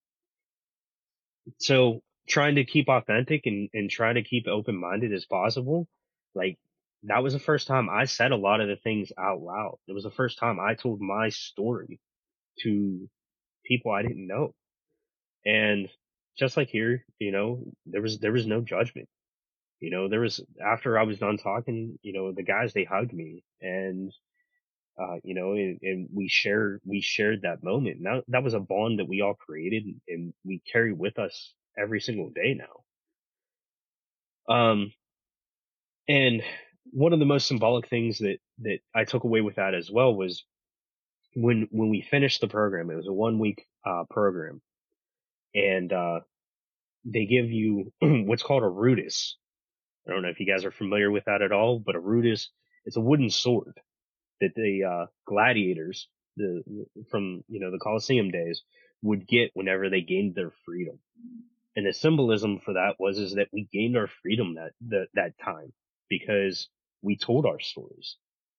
so 1.58 2.02
trying 2.28 2.56
to 2.56 2.64
keep 2.64 2.88
authentic 2.88 3.46
and, 3.46 3.68
and 3.72 3.90
trying 3.90 4.14
to 4.14 4.22
keep 4.22 4.46
open 4.46 4.76
minded 4.76 5.12
as 5.12 5.24
possible, 5.24 5.88
like 6.34 6.58
that 7.04 7.22
was 7.22 7.32
the 7.32 7.40
first 7.40 7.66
time 7.66 7.88
I 7.90 8.04
said 8.04 8.32
a 8.32 8.36
lot 8.36 8.60
of 8.60 8.68
the 8.68 8.76
things 8.76 9.10
out 9.18 9.40
loud. 9.40 9.78
It 9.88 9.92
was 9.92 10.04
the 10.04 10.10
first 10.10 10.38
time 10.38 10.60
I 10.60 10.74
told 10.74 11.00
my 11.00 11.30
story 11.30 11.98
to 12.60 13.08
people 13.66 13.90
I 13.90 14.02
didn't 14.02 14.28
know. 14.28 14.54
And 15.44 15.88
just 16.38 16.56
like 16.56 16.68
here, 16.68 17.04
you 17.18 17.32
know, 17.32 17.64
there 17.86 18.02
was, 18.02 18.20
there 18.20 18.32
was 18.32 18.46
no 18.46 18.60
judgment. 18.60 19.08
You 19.80 19.90
know, 19.90 20.08
there 20.08 20.20
was, 20.20 20.40
after 20.64 20.96
I 20.96 21.02
was 21.02 21.18
done 21.18 21.38
talking, 21.38 21.98
you 22.02 22.12
know, 22.12 22.32
the 22.32 22.44
guys, 22.44 22.72
they 22.72 22.84
hugged 22.84 23.12
me 23.12 23.42
and, 23.60 24.12
uh, 25.00 25.16
you 25.24 25.34
know, 25.34 25.52
and, 25.52 25.78
and, 25.82 26.08
we 26.14 26.28
shared, 26.28 26.80
we 26.84 27.00
shared 27.00 27.42
that 27.42 27.62
moment. 27.62 27.96
And 27.96 28.06
that, 28.06 28.24
that 28.28 28.42
was 28.42 28.54
a 28.54 28.60
bond 28.60 28.98
that 28.98 29.08
we 29.08 29.22
all 29.22 29.34
created 29.34 29.84
and 30.08 30.34
we 30.44 30.60
carry 30.70 30.92
with 30.92 31.18
us 31.18 31.54
every 31.78 32.00
single 32.00 32.30
day 32.30 32.58
now. 34.48 34.54
Um, 34.54 34.92
and 36.08 36.42
one 36.90 37.12
of 37.12 37.20
the 37.20 37.24
most 37.24 37.46
symbolic 37.46 37.88
things 37.88 38.18
that, 38.18 38.38
that 38.60 38.78
I 38.94 39.04
took 39.04 39.24
away 39.24 39.40
with 39.40 39.56
that 39.56 39.74
as 39.74 39.90
well 39.90 40.14
was 40.14 40.44
when, 41.34 41.68
when 41.70 41.88
we 41.88 42.02
finished 42.02 42.42
the 42.42 42.48
program, 42.48 42.90
it 42.90 42.96
was 42.96 43.08
a 43.08 43.12
one 43.12 43.38
week, 43.38 43.64
uh, 43.86 44.04
program 44.10 44.60
and, 45.54 45.92
uh, 45.92 46.20
they 47.04 47.24
give 47.24 47.50
you 47.50 47.92
what's 48.00 48.42
called 48.42 48.62
a 48.62 48.66
rudis. 48.66 49.32
I 50.06 50.12
don't 50.12 50.22
know 50.22 50.28
if 50.28 50.38
you 50.38 50.46
guys 50.46 50.64
are 50.64 50.70
familiar 50.70 51.10
with 51.10 51.24
that 51.24 51.42
at 51.42 51.52
all, 51.52 51.78
but 51.78 51.96
a 51.96 52.00
rudis, 52.00 52.48
it's 52.84 52.96
a 52.96 53.00
wooden 53.00 53.30
sword 53.30 53.80
that 54.42 54.54
the, 54.56 54.84
uh, 54.84 55.06
gladiators, 55.26 56.08
the, 56.36 56.62
from, 57.10 57.44
you 57.48 57.60
know, 57.60 57.72
the 57.72 57.80
Colosseum 57.80 58.30
days 58.30 58.62
would 59.02 59.26
get 59.28 59.52
whenever 59.54 59.90
they 59.90 60.02
gained 60.02 60.36
their 60.36 60.52
freedom. 60.66 60.98
And 61.76 61.86
the 61.86 61.94
symbolism 61.94 62.60
for 62.64 62.74
that 62.74 62.96
was, 62.98 63.18
is 63.18 63.36
that 63.36 63.48
we 63.52 63.68
gained 63.72 63.96
our 63.96 64.08
freedom 64.22 64.56
that, 64.56 64.72
that, 64.88 65.08
that 65.14 65.32
time 65.42 65.72
because 66.10 66.68
we 67.02 67.16
told 67.16 67.46
our 67.46 67.60
stories. 67.60 68.16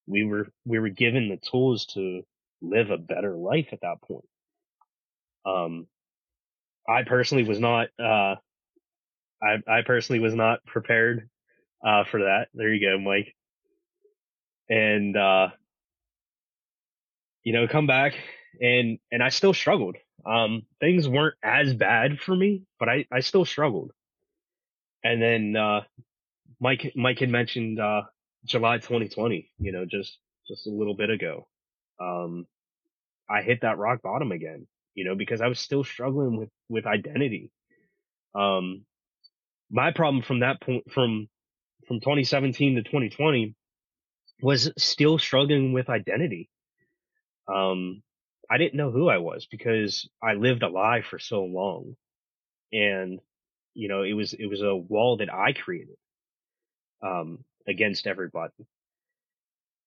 We 0.08 0.26
were, 0.26 0.48
we 0.66 0.80
were 0.80 0.90
given 0.90 1.30
the 1.30 1.38
tools 1.38 1.86
to 1.94 2.24
live 2.62 2.90
a 2.92 2.98
better 2.98 3.36
life 3.38 3.70
at 3.72 3.82
that 3.82 4.02
point. 4.02 4.26
Um, 5.46 5.88
I 6.90 7.04
personally 7.04 7.46
was 7.46 7.60
not, 7.60 7.90
uh, 8.00 8.36
I, 9.42 9.58
I 9.68 9.82
personally 9.86 10.20
was 10.22 10.36
not 10.36 10.66
prepared, 10.66 11.30
uh, 11.86 12.06
for 12.10 12.22
that. 12.22 12.48
There 12.54 12.74
you 12.74 12.86
go, 12.86 13.00
Mike. 13.00 13.36
And, 14.70 15.16
uh, 15.18 15.50
you 17.44 17.54
know, 17.54 17.68
come 17.68 17.88
back 17.88 18.14
and, 18.62 19.00
and 19.12 19.22
I 19.24 19.30
still 19.30 19.54
struggled. 19.54 19.98
Um, 20.26 20.64
things 20.80 21.08
weren't 21.08 21.36
as 21.44 21.74
bad 21.74 22.20
for 22.20 22.36
me, 22.36 22.64
but 22.80 22.90
I, 22.90 23.06
I 23.12 23.20
still 23.20 23.46
struggled. 23.46 23.92
And 25.04 25.22
then, 25.22 25.56
uh, 25.56 25.82
Mike, 26.60 26.94
Mike 26.96 27.20
had 27.20 27.30
mentioned, 27.30 27.80
uh, 27.80 28.04
July 28.46 28.78
2020, 28.78 29.52
you 29.60 29.72
know, 29.72 29.86
just, 29.86 30.18
just 30.48 30.68
a 30.68 30.70
little 30.70 30.96
bit 30.96 31.10
ago. 31.10 31.48
Um, 32.00 32.48
I 33.30 33.42
hit 33.42 33.62
that 33.62 33.78
rock 33.78 34.02
bottom 34.02 34.32
again, 34.32 34.68
you 34.96 35.04
know, 35.06 35.16
because 35.16 35.42
I 35.42 35.48
was 35.48 35.60
still 35.60 35.84
struggling 35.84 36.38
with, 36.38 36.50
with 36.70 36.86
identity. 36.86 37.52
Um, 38.36 38.86
my 39.70 39.92
problem 39.92 40.24
from 40.24 40.40
that 40.40 40.62
point, 40.62 40.90
from, 40.92 41.28
from 41.88 42.00
2017 42.00 42.76
to 42.76 42.84
2020 42.84 43.56
was 44.42 44.72
still 44.78 45.18
struggling 45.18 45.74
with 45.74 45.90
identity. 45.90 46.50
Um, 47.48 48.02
I 48.50 48.58
didn't 48.58 48.76
know 48.76 48.92
who 48.92 49.10
I 49.10 49.18
was 49.18 49.48
because 49.50 50.10
I 50.22 50.34
lived 50.34 50.64
a 50.64 50.70
lie 50.70 51.02
for 51.02 51.20
so 51.20 51.44
long. 51.44 51.96
And, 52.72 53.20
you 53.74 53.88
know, 53.88 54.04
it 54.04 54.14
was, 54.14 54.34
it 54.34 54.48
was 54.48 54.62
a 54.62 54.76
wall 54.76 55.18
that 55.18 55.34
I 55.34 55.54
created, 55.54 55.96
um, 57.02 57.44
against 57.68 58.08
everybody. 58.08 58.54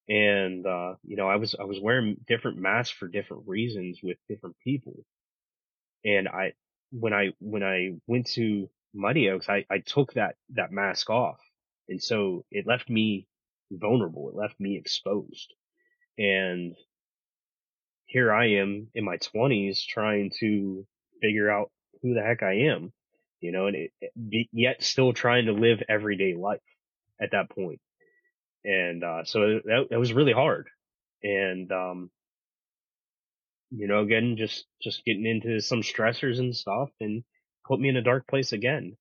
And, 0.08 0.66
uh, 0.66 0.94
you 1.04 1.16
know, 1.16 1.28
I 1.28 1.36
was, 1.36 1.54
I 1.58 1.64
was 1.64 1.80
wearing 1.80 2.16
different 2.28 2.58
masks 2.58 2.96
for 2.96 3.08
different 3.08 3.44
reasons 3.46 4.00
with 4.02 4.18
different 4.28 4.56
people. 4.62 5.04
And 6.04 6.28
I, 6.28 6.52
when 6.92 7.12
I, 7.12 7.32
when 7.40 7.64
I 7.64 7.92
went 8.06 8.28
to 8.34 8.70
Muddy 8.94 9.28
Oaks, 9.30 9.48
I, 9.48 9.64
I 9.70 9.78
took 9.78 10.14
that, 10.14 10.36
that 10.54 10.72
mask 10.72 11.10
off. 11.10 11.40
And 11.88 12.02
so 12.02 12.44
it 12.50 12.66
left 12.66 12.88
me 12.88 13.26
vulnerable. 13.70 14.28
It 14.28 14.36
left 14.36 14.58
me 14.60 14.76
exposed. 14.76 15.52
And 16.18 16.74
here 18.06 18.32
I 18.32 18.52
am 18.52 18.88
in 18.94 19.04
my 19.04 19.16
twenties 19.18 19.84
trying 19.84 20.32
to 20.40 20.86
figure 21.20 21.50
out 21.50 21.70
who 22.02 22.14
the 22.14 22.22
heck 22.22 22.42
I 22.42 22.54
am, 22.70 22.92
you 23.40 23.52
know, 23.52 23.66
and 23.66 23.76
it, 23.76 24.48
yet 24.52 24.82
still 24.82 25.12
trying 25.12 25.46
to 25.46 25.52
live 25.52 25.82
everyday 25.88 26.34
life 26.34 26.60
at 27.20 27.32
that 27.32 27.50
point. 27.50 27.80
And, 28.64 29.04
uh, 29.04 29.24
so 29.24 29.60
that, 29.64 29.86
that 29.90 29.98
was 29.98 30.12
really 30.12 30.32
hard. 30.32 30.68
And, 31.22 31.70
um, 31.72 32.10
you 33.70 33.88
know, 33.88 34.00
again, 34.00 34.36
just, 34.36 34.66
just 34.82 35.04
getting 35.04 35.26
into 35.26 35.60
some 35.60 35.82
stressors 35.82 36.38
and 36.38 36.54
stuff 36.54 36.90
and 37.00 37.24
put 37.66 37.80
me 37.80 37.88
in 37.88 37.96
a 37.96 38.02
dark 38.02 38.26
place 38.28 38.52
again. 38.52 38.96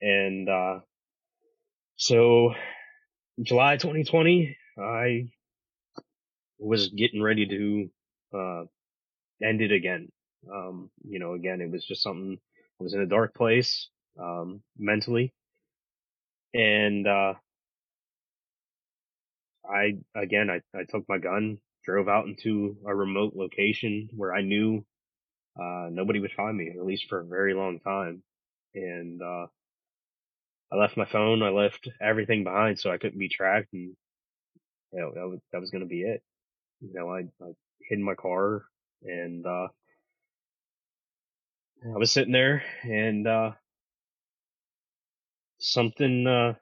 And, 0.00 0.48
uh, 0.48 0.80
so 1.96 2.54
July 3.42 3.76
2020, 3.76 4.56
I 4.78 5.28
was 6.58 6.88
getting 6.88 7.22
ready 7.22 7.46
to 7.46 7.90
uh, 8.34 8.64
ended 9.42 9.72
again. 9.72 10.08
Um, 10.52 10.90
you 11.08 11.18
know, 11.18 11.34
again, 11.34 11.60
it 11.60 11.70
was 11.70 11.84
just 11.84 12.02
something, 12.02 12.38
I 12.80 12.84
was 12.84 12.94
in 12.94 13.00
a 13.00 13.06
dark 13.06 13.34
place, 13.34 13.88
um, 14.20 14.62
mentally. 14.78 15.32
And, 16.54 17.06
uh, 17.06 17.34
I, 19.68 19.98
again, 20.14 20.50
I, 20.50 20.60
I 20.78 20.84
took 20.84 21.08
my 21.08 21.18
gun, 21.18 21.58
drove 21.84 22.08
out 22.08 22.26
into 22.26 22.76
a 22.86 22.94
remote 22.94 23.34
location 23.36 24.08
where 24.14 24.34
I 24.34 24.42
knew, 24.42 24.84
uh, 25.60 25.88
nobody 25.90 26.20
would 26.20 26.32
find 26.32 26.56
me, 26.56 26.70
at 26.70 26.84
least 26.84 27.06
for 27.08 27.20
a 27.20 27.26
very 27.26 27.54
long 27.54 27.80
time. 27.80 28.22
And, 28.74 29.20
uh, 29.22 29.46
I 30.72 30.76
left 30.76 30.96
my 30.96 31.04
phone, 31.06 31.42
I 31.42 31.50
left 31.50 31.88
everything 32.00 32.44
behind 32.44 32.78
so 32.78 32.90
I 32.90 32.98
couldn't 32.98 33.18
be 33.18 33.28
tracked 33.28 33.72
and, 33.74 33.94
you 34.92 35.00
know, 35.00 35.12
that 35.14 35.28
was, 35.28 35.40
that 35.52 35.60
was 35.60 35.70
going 35.70 35.82
to 35.82 35.88
be 35.88 36.02
it. 36.02 36.22
You 36.80 36.92
know, 36.94 37.10
I, 37.10 37.20
I 37.42 37.52
in 37.92 38.02
my 38.02 38.14
car 38.14 38.64
and, 39.02 39.46
uh, 39.46 39.68
I 41.84 41.98
was 41.98 42.10
sitting 42.10 42.32
there 42.32 42.62
and, 42.84 43.26
uh, 43.26 43.52
something, 45.58 46.26
uh, 46.26 46.54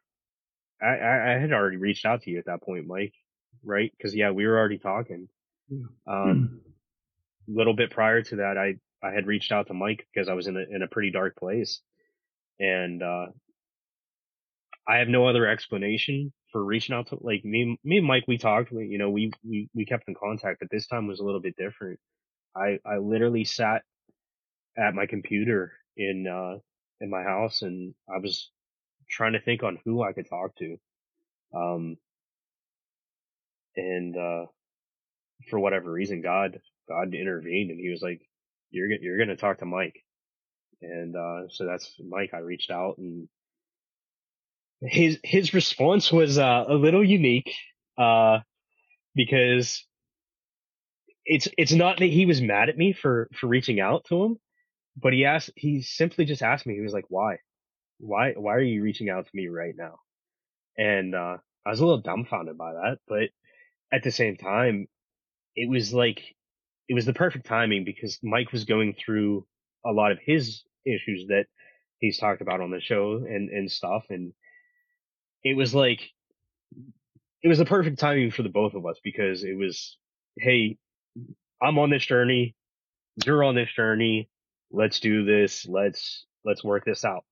I, 0.82 1.34
I 1.34 1.38
had 1.38 1.52
already 1.52 1.76
reached 1.76 2.04
out 2.04 2.22
to 2.22 2.30
you 2.30 2.38
at 2.38 2.46
that 2.46 2.62
point, 2.62 2.86
Mike, 2.86 3.14
right? 3.62 3.92
Cause 4.02 4.14
yeah, 4.14 4.30
we 4.30 4.46
were 4.46 4.58
already 4.58 4.78
talking. 4.78 5.28
Um, 6.06 6.60
a 7.48 7.52
little 7.52 7.74
bit 7.74 7.90
prior 7.90 8.22
to 8.22 8.36
that, 8.36 8.58
I, 8.58 8.74
I 9.06 9.12
had 9.12 9.26
reached 9.26 9.52
out 9.52 9.68
to 9.68 9.74
Mike 9.74 10.06
because 10.12 10.28
I 10.28 10.34
was 10.34 10.48
in 10.48 10.56
a, 10.56 10.64
in 10.74 10.82
a 10.82 10.88
pretty 10.88 11.10
dark 11.12 11.36
place 11.36 11.80
and, 12.58 13.02
uh, 13.02 13.26
I 14.88 14.96
have 14.96 15.08
no 15.08 15.28
other 15.28 15.46
explanation 15.46 16.32
for 16.53 16.64
reaching 16.64 16.94
out 16.94 17.09
to 17.09 17.18
like 17.20 17.44
me, 17.44 17.78
me 17.84 17.98
and 17.98 18.07
Mike, 18.07 18.24
we 18.28 18.38
talked, 18.38 18.72
we, 18.72 18.86
you 18.86 18.98
know, 18.98 19.11
we, 19.11 19.32
we, 19.44 19.68
we 19.74 19.84
kept 19.84 20.09
in 20.09 20.14
contact, 20.14 20.61
but 20.61 20.70
this 20.70 20.86
time 20.86 21.07
was 21.07 21.20
a 21.20 21.24
little 21.24 21.40
bit 21.40 21.57
different. 21.57 21.98
I, 22.57 22.78
I 22.84 22.98
literally 22.98 23.44
sat 23.44 23.82
at 24.78 24.94
my 24.94 25.07
computer 25.07 25.72
in, 25.96 26.26
uh, 26.26 26.59
in 27.01 27.11
my 27.11 27.22
house 27.22 27.62
and 27.62 27.94
I 28.09 28.18
was 28.18 28.51
trying 29.11 29.34
to 29.34 29.40
think 29.40 29.62
on 29.62 29.78
who 29.84 30.03
I 30.03 30.12
could 30.12 30.28
talk 30.28 30.57
to. 30.57 30.76
Um, 31.55 31.96
and, 33.76 34.16
uh, 34.16 34.46
for 35.48 35.59
whatever 35.59 35.90
reason, 35.90 36.22
God, 36.22 36.61
God 36.88 37.14
intervened 37.14 37.70
and 37.70 37.80
he 37.80 37.90
was 37.90 38.03
like, 38.03 38.22
you're, 38.70 38.88
you're 38.88 39.24
to 39.26 39.36
talk 39.36 39.59
to 39.59 39.66
Mike. 39.66 40.05
And, 40.82 41.16
uh, 41.16 41.48
so 41.48 41.66
that's 41.66 41.94
Mike. 42.07 42.30
I 42.34 42.38
reached 42.38 42.70
out 42.70 42.98
and 42.98 43.28
his 44.82 45.18
his 45.22 45.54
response 45.54 46.10
was 46.12 46.38
uh, 46.38 46.64
a 46.68 46.74
little 46.74 47.04
unique 47.04 47.52
uh, 47.98 48.38
because 49.14 49.84
it's 51.24 51.48
it's 51.58 51.72
not 51.72 51.98
that 51.98 52.06
he 52.06 52.26
was 52.26 52.40
mad 52.40 52.68
at 52.68 52.78
me 52.78 52.92
for 52.92 53.28
for 53.38 53.46
reaching 53.46 53.80
out 53.80 54.04
to 54.06 54.24
him, 54.24 54.36
but 54.96 55.12
he 55.12 55.24
asked 55.24 55.50
he 55.56 55.82
simply 55.82 56.24
just 56.24 56.42
asked 56.42 56.66
me 56.66 56.74
he 56.74 56.80
was 56.80 56.92
like 56.92 57.06
why, 57.08 57.36
why, 58.00 58.32
why 58.32 58.54
are 58.54 58.60
you 58.60 58.82
reaching 58.82 59.10
out 59.10 59.26
to 59.26 59.30
me 59.34 59.48
right 59.48 59.74
now? 59.76 59.96
And, 60.76 61.14
uh, 61.14 61.38
I 61.64 61.70
was 61.70 61.80
a 61.80 61.84
little 61.84 62.00
dumbfounded 62.00 62.56
by 62.56 62.72
that, 62.72 62.98
but 63.06 63.28
at 63.92 64.02
the 64.02 64.10
same 64.10 64.36
time, 64.36 64.88
it 65.54 65.68
was 65.68 65.92
like, 65.92 66.20
it 66.88 66.94
was 66.94 67.04
the 67.04 67.12
perfect 67.12 67.46
timing 67.46 67.84
because 67.84 68.18
Mike 68.22 68.50
was 68.50 68.64
going 68.64 68.94
through 68.94 69.46
a 69.84 69.92
lot 69.92 70.10
of 70.10 70.18
his 70.24 70.62
issues 70.86 71.26
that 71.28 71.46
he's 71.98 72.18
talked 72.18 72.40
about 72.40 72.60
on 72.60 72.70
the 72.70 72.80
show 72.80 73.16
and, 73.16 73.50
and 73.50 73.70
stuff. 73.70 74.06
And 74.08 74.32
it 75.45 75.57
was 75.57 75.74
like, 75.74 76.01
it 77.43 77.49
was 77.49 77.59
the 77.59 77.64
perfect 77.64 77.99
timing 77.99 78.30
for 78.30 78.43
the 78.43 78.49
both 78.49 78.74
of 78.74 78.86
us 78.86 78.99
because 79.03 79.45
it 79.45 79.57
was, 79.57 79.97
Hey, 80.38 80.76
I'm 81.62 81.78
on 81.78 81.91
this 81.91 82.05
journey. 82.05 82.55
You're 83.24 83.45
on 83.45 83.55
this 83.55 83.72
journey. 83.74 84.28
Let's 84.70 85.01
do 85.01 85.24
this. 85.24 85.66
Let's, 85.66 86.26
let's 86.45 86.62
work 86.64 86.84
this 86.84 87.05
out. 87.05 87.24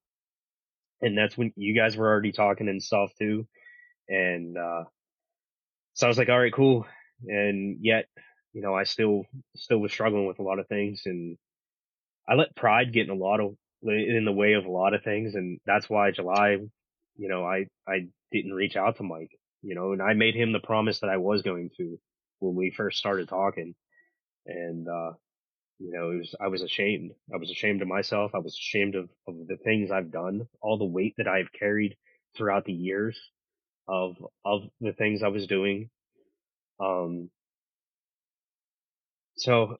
And 1.00 1.16
that's 1.16 1.36
when 1.38 1.52
you 1.56 1.74
guys 1.74 1.96
were 1.96 2.08
already 2.08 2.32
talking 2.32 2.68
and 2.68 2.82
stuff 2.82 3.12
too. 3.18 3.46
And, 4.08 4.56
uh, 4.56 4.84
so 5.94 6.06
I 6.06 6.08
was 6.08 6.18
like, 6.18 6.28
all 6.28 6.38
right, 6.38 6.52
cool. 6.52 6.86
And 7.26 7.78
yet, 7.80 8.06
you 8.52 8.62
know, 8.62 8.74
I 8.74 8.84
still, 8.84 9.24
still 9.56 9.78
was 9.78 9.92
struggling 9.92 10.26
with 10.26 10.38
a 10.38 10.42
lot 10.42 10.58
of 10.58 10.66
things 10.68 11.02
and 11.06 11.36
I 12.28 12.34
let 12.34 12.56
pride 12.56 12.92
get 12.92 13.06
in 13.06 13.10
a 13.10 13.14
lot 13.14 13.40
of, 13.40 13.54
in 13.82 14.24
the 14.24 14.32
way 14.32 14.54
of 14.54 14.64
a 14.64 14.70
lot 14.70 14.94
of 14.94 15.02
things. 15.04 15.34
And 15.34 15.60
that's 15.64 15.88
why 15.88 16.10
July, 16.10 16.58
you 17.18 17.28
know, 17.28 17.44
I, 17.44 17.66
I 17.86 18.06
didn't 18.32 18.54
reach 18.54 18.76
out 18.76 18.96
to 18.96 19.02
Mike, 19.02 19.32
you 19.62 19.74
know, 19.74 19.92
and 19.92 20.00
I 20.00 20.14
made 20.14 20.36
him 20.36 20.52
the 20.52 20.60
promise 20.60 21.00
that 21.00 21.10
I 21.10 21.18
was 21.18 21.42
going 21.42 21.70
to 21.76 21.98
when 22.38 22.54
we 22.54 22.70
first 22.70 22.98
started 22.98 23.28
talking. 23.28 23.74
And, 24.46 24.88
uh, 24.88 25.12
you 25.78 25.92
know, 25.92 26.12
it 26.12 26.18
was, 26.18 26.34
I 26.40 26.48
was 26.48 26.62
ashamed. 26.62 27.12
I 27.32 27.36
was 27.36 27.50
ashamed 27.50 27.82
of 27.82 27.88
myself. 27.88 28.32
I 28.34 28.38
was 28.38 28.56
ashamed 28.56 28.94
of, 28.94 29.10
of 29.26 29.34
the 29.46 29.58
things 29.64 29.90
I've 29.90 30.10
done, 30.12 30.48
all 30.62 30.78
the 30.78 30.84
weight 30.84 31.14
that 31.18 31.28
I've 31.28 31.52
carried 31.52 31.96
throughout 32.36 32.64
the 32.64 32.72
years 32.72 33.18
of, 33.88 34.16
of 34.44 34.62
the 34.80 34.92
things 34.92 35.22
I 35.22 35.28
was 35.28 35.46
doing. 35.46 35.90
Um, 36.80 37.30
so 39.36 39.76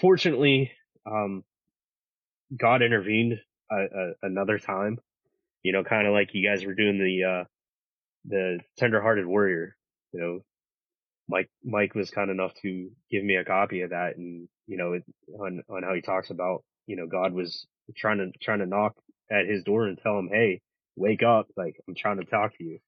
fortunately, 0.00 0.72
um, 1.06 1.44
God 2.56 2.82
intervened 2.82 3.40
a, 3.70 3.76
a, 3.76 4.12
another 4.22 4.58
time, 4.58 4.98
you 5.62 5.72
know, 5.72 5.84
kind 5.84 6.06
of 6.06 6.12
like 6.12 6.34
you 6.34 6.48
guys 6.48 6.64
were 6.64 6.74
doing 6.74 6.98
the, 6.98 7.24
uh, 7.24 7.44
the 8.26 8.60
tenderhearted 8.76 9.26
warrior, 9.26 9.76
you 10.12 10.20
know, 10.20 10.40
Mike, 11.28 11.50
Mike 11.62 11.94
was 11.94 12.10
kind 12.10 12.30
enough 12.30 12.54
to 12.62 12.90
give 13.10 13.22
me 13.22 13.36
a 13.36 13.44
copy 13.44 13.82
of 13.82 13.90
that 13.90 14.16
and, 14.16 14.48
you 14.66 14.76
know, 14.76 14.94
it, 14.94 15.04
on, 15.38 15.62
on 15.68 15.82
how 15.82 15.94
he 15.94 16.00
talks 16.00 16.30
about, 16.30 16.64
you 16.86 16.96
know, 16.96 17.06
God 17.06 17.32
was 17.32 17.66
trying 17.96 18.18
to, 18.18 18.30
trying 18.40 18.60
to 18.60 18.66
knock 18.66 18.94
at 19.30 19.46
his 19.46 19.62
door 19.64 19.86
and 19.86 19.98
tell 19.98 20.18
him, 20.18 20.30
Hey, 20.32 20.62
wake 20.96 21.22
up. 21.22 21.48
Like 21.56 21.76
I'm 21.86 21.94
trying 21.94 22.18
to 22.18 22.24
talk 22.24 22.56
to 22.56 22.64
you. 22.64 22.78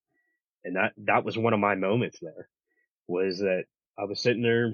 And 0.65 0.77
that, 0.77 0.93
that 1.05 1.25
was 1.25 1.37
one 1.37 1.53
of 1.53 1.61
my 1.61 1.75
moments 1.75 2.19
there 2.21 2.49
was 3.07 3.39
that 3.41 3.65
I 3.99 4.05
was 4.05 4.21
sitting 4.21 4.43
there 4.43 4.73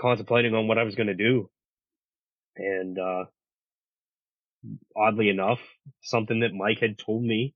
contemplating 0.00 0.54
on 0.54 0.68
what 0.68 0.78
I 0.78 0.84
was 0.84 0.94
going 0.94 1.08
to 1.08 1.14
do. 1.14 1.50
And, 2.56 2.98
uh, 2.98 3.24
oddly 4.96 5.28
enough, 5.28 5.60
something 6.02 6.40
that 6.40 6.54
Mike 6.54 6.80
had 6.80 6.98
told 6.98 7.22
me 7.22 7.54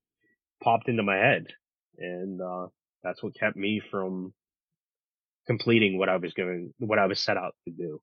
popped 0.63 0.89
into 0.89 1.03
my 1.03 1.15
head. 1.17 1.47
And, 1.97 2.41
uh, 2.41 2.67
that's 3.03 3.23
what 3.23 3.35
kept 3.35 3.55
me 3.55 3.79
from 3.91 4.33
completing 5.47 5.97
what 5.97 6.09
I 6.09 6.17
was 6.17 6.33
going, 6.33 6.73
what 6.79 6.99
I 6.99 7.07
was 7.07 7.19
set 7.19 7.37
out 7.37 7.55
to 7.65 7.71
do. 7.71 8.01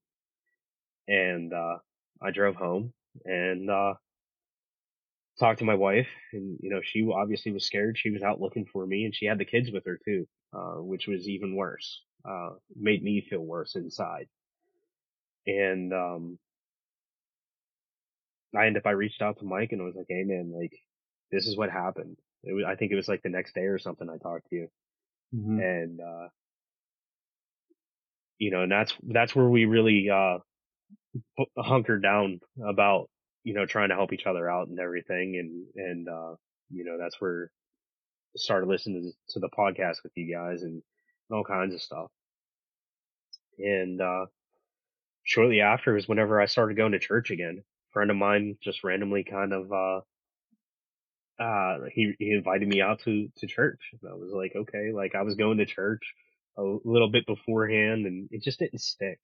And, 1.07 1.53
uh, 1.53 1.77
I 2.21 2.31
drove 2.31 2.55
home 2.55 2.93
and, 3.25 3.69
uh, 3.69 3.93
talked 5.39 5.59
to 5.59 5.65
my 5.65 5.75
wife 5.75 6.07
and, 6.33 6.57
you 6.61 6.69
know, 6.69 6.81
she 6.83 7.07
obviously 7.11 7.51
was 7.51 7.65
scared. 7.65 7.97
She 7.97 8.09
was 8.09 8.21
out 8.23 8.41
looking 8.41 8.65
for 8.65 8.85
me 8.85 9.05
and 9.05 9.15
she 9.15 9.25
had 9.25 9.37
the 9.37 9.45
kids 9.45 9.71
with 9.71 9.85
her 9.85 9.99
too, 10.03 10.27
uh, 10.53 10.81
which 10.81 11.07
was 11.07 11.27
even 11.29 11.55
worse, 11.55 12.03
uh, 12.25 12.51
made 12.75 13.03
me 13.03 13.21
feel 13.21 13.41
worse 13.41 13.75
inside. 13.75 14.27
And, 15.45 15.93
um, 15.93 16.39
I 18.55 18.65
ended 18.67 18.83
up, 18.83 18.87
I 18.87 18.91
reached 18.91 19.21
out 19.21 19.39
to 19.39 19.45
Mike 19.45 19.71
and 19.71 19.81
I 19.81 19.85
was 19.85 19.95
like, 19.95 20.07
Hey 20.09 20.23
man, 20.23 20.51
like, 20.55 20.73
this 21.31 21.47
is 21.47 21.57
what 21.57 21.69
happened. 21.69 22.17
It 22.43 22.53
was, 22.53 22.65
I 22.65 22.75
think 22.75 22.91
it 22.91 22.95
was 22.95 23.07
like 23.07 23.23
the 23.23 23.29
next 23.29 23.55
day 23.55 23.65
or 23.65 23.79
something 23.79 24.09
I 24.09 24.17
talked 24.17 24.49
to 24.49 24.55
you. 24.55 24.67
Mm-hmm. 25.35 25.59
And, 25.59 25.99
uh, 25.99 26.27
you 28.37 28.51
know, 28.51 28.63
and 28.63 28.71
that's, 28.71 28.93
that's 29.03 29.35
where 29.35 29.49
we 29.49 29.65
really, 29.65 30.09
uh, 30.09 30.37
hunkered 31.57 32.01
down 32.03 32.39
about, 32.65 33.09
you 33.43 33.53
know, 33.53 33.65
trying 33.65 33.89
to 33.89 33.95
help 33.95 34.13
each 34.13 34.25
other 34.25 34.49
out 34.49 34.67
and 34.67 34.79
everything. 34.79 35.35
And, 35.37 35.65
and, 35.75 36.07
uh, 36.07 36.35
you 36.69 36.85
know, 36.85 36.97
that's 36.97 37.19
where 37.19 37.51
I 38.35 38.37
started 38.37 38.69
listening 38.69 39.11
to, 39.11 39.33
to 39.33 39.39
the 39.39 39.49
podcast 39.49 40.03
with 40.03 40.13
you 40.15 40.33
guys 40.33 40.61
and, 40.61 40.81
and 41.29 41.37
all 41.37 41.43
kinds 41.43 41.73
of 41.73 41.81
stuff. 41.81 42.07
And, 43.57 43.99
uh, 43.99 44.27
shortly 45.27 45.59
after 45.59 45.93
was 45.93 46.07
whenever 46.07 46.39
I 46.39 46.45
started 46.45 46.77
going 46.77 46.93
to 46.93 46.99
church 46.99 47.31
again. 47.31 47.63
Friend 47.97 48.11
of 48.11 48.17
mine 48.17 48.57
just 48.63 48.83
randomly 48.83 49.23
kind 49.23 49.53
of, 49.53 49.71
uh, 49.71 50.01
uh, 51.43 51.77
he, 51.91 52.13
he 52.19 52.29
invited 52.29 52.67
me 52.67 52.79
out 52.79 52.99
to, 53.05 53.27
to 53.37 53.47
church. 53.47 53.79
And 53.91 54.11
I 54.11 54.13
was 54.13 54.31
like, 54.31 54.51
okay, 54.55 54.91
like 54.93 55.15
I 55.15 55.23
was 55.23 55.33
going 55.33 55.57
to 55.57 55.65
church 55.65 56.13
a 56.59 56.61
little 56.61 57.09
bit 57.09 57.25
beforehand 57.25 58.05
and 58.05 58.29
it 58.29 58.43
just 58.43 58.59
didn't 58.59 58.81
stick. 58.81 59.19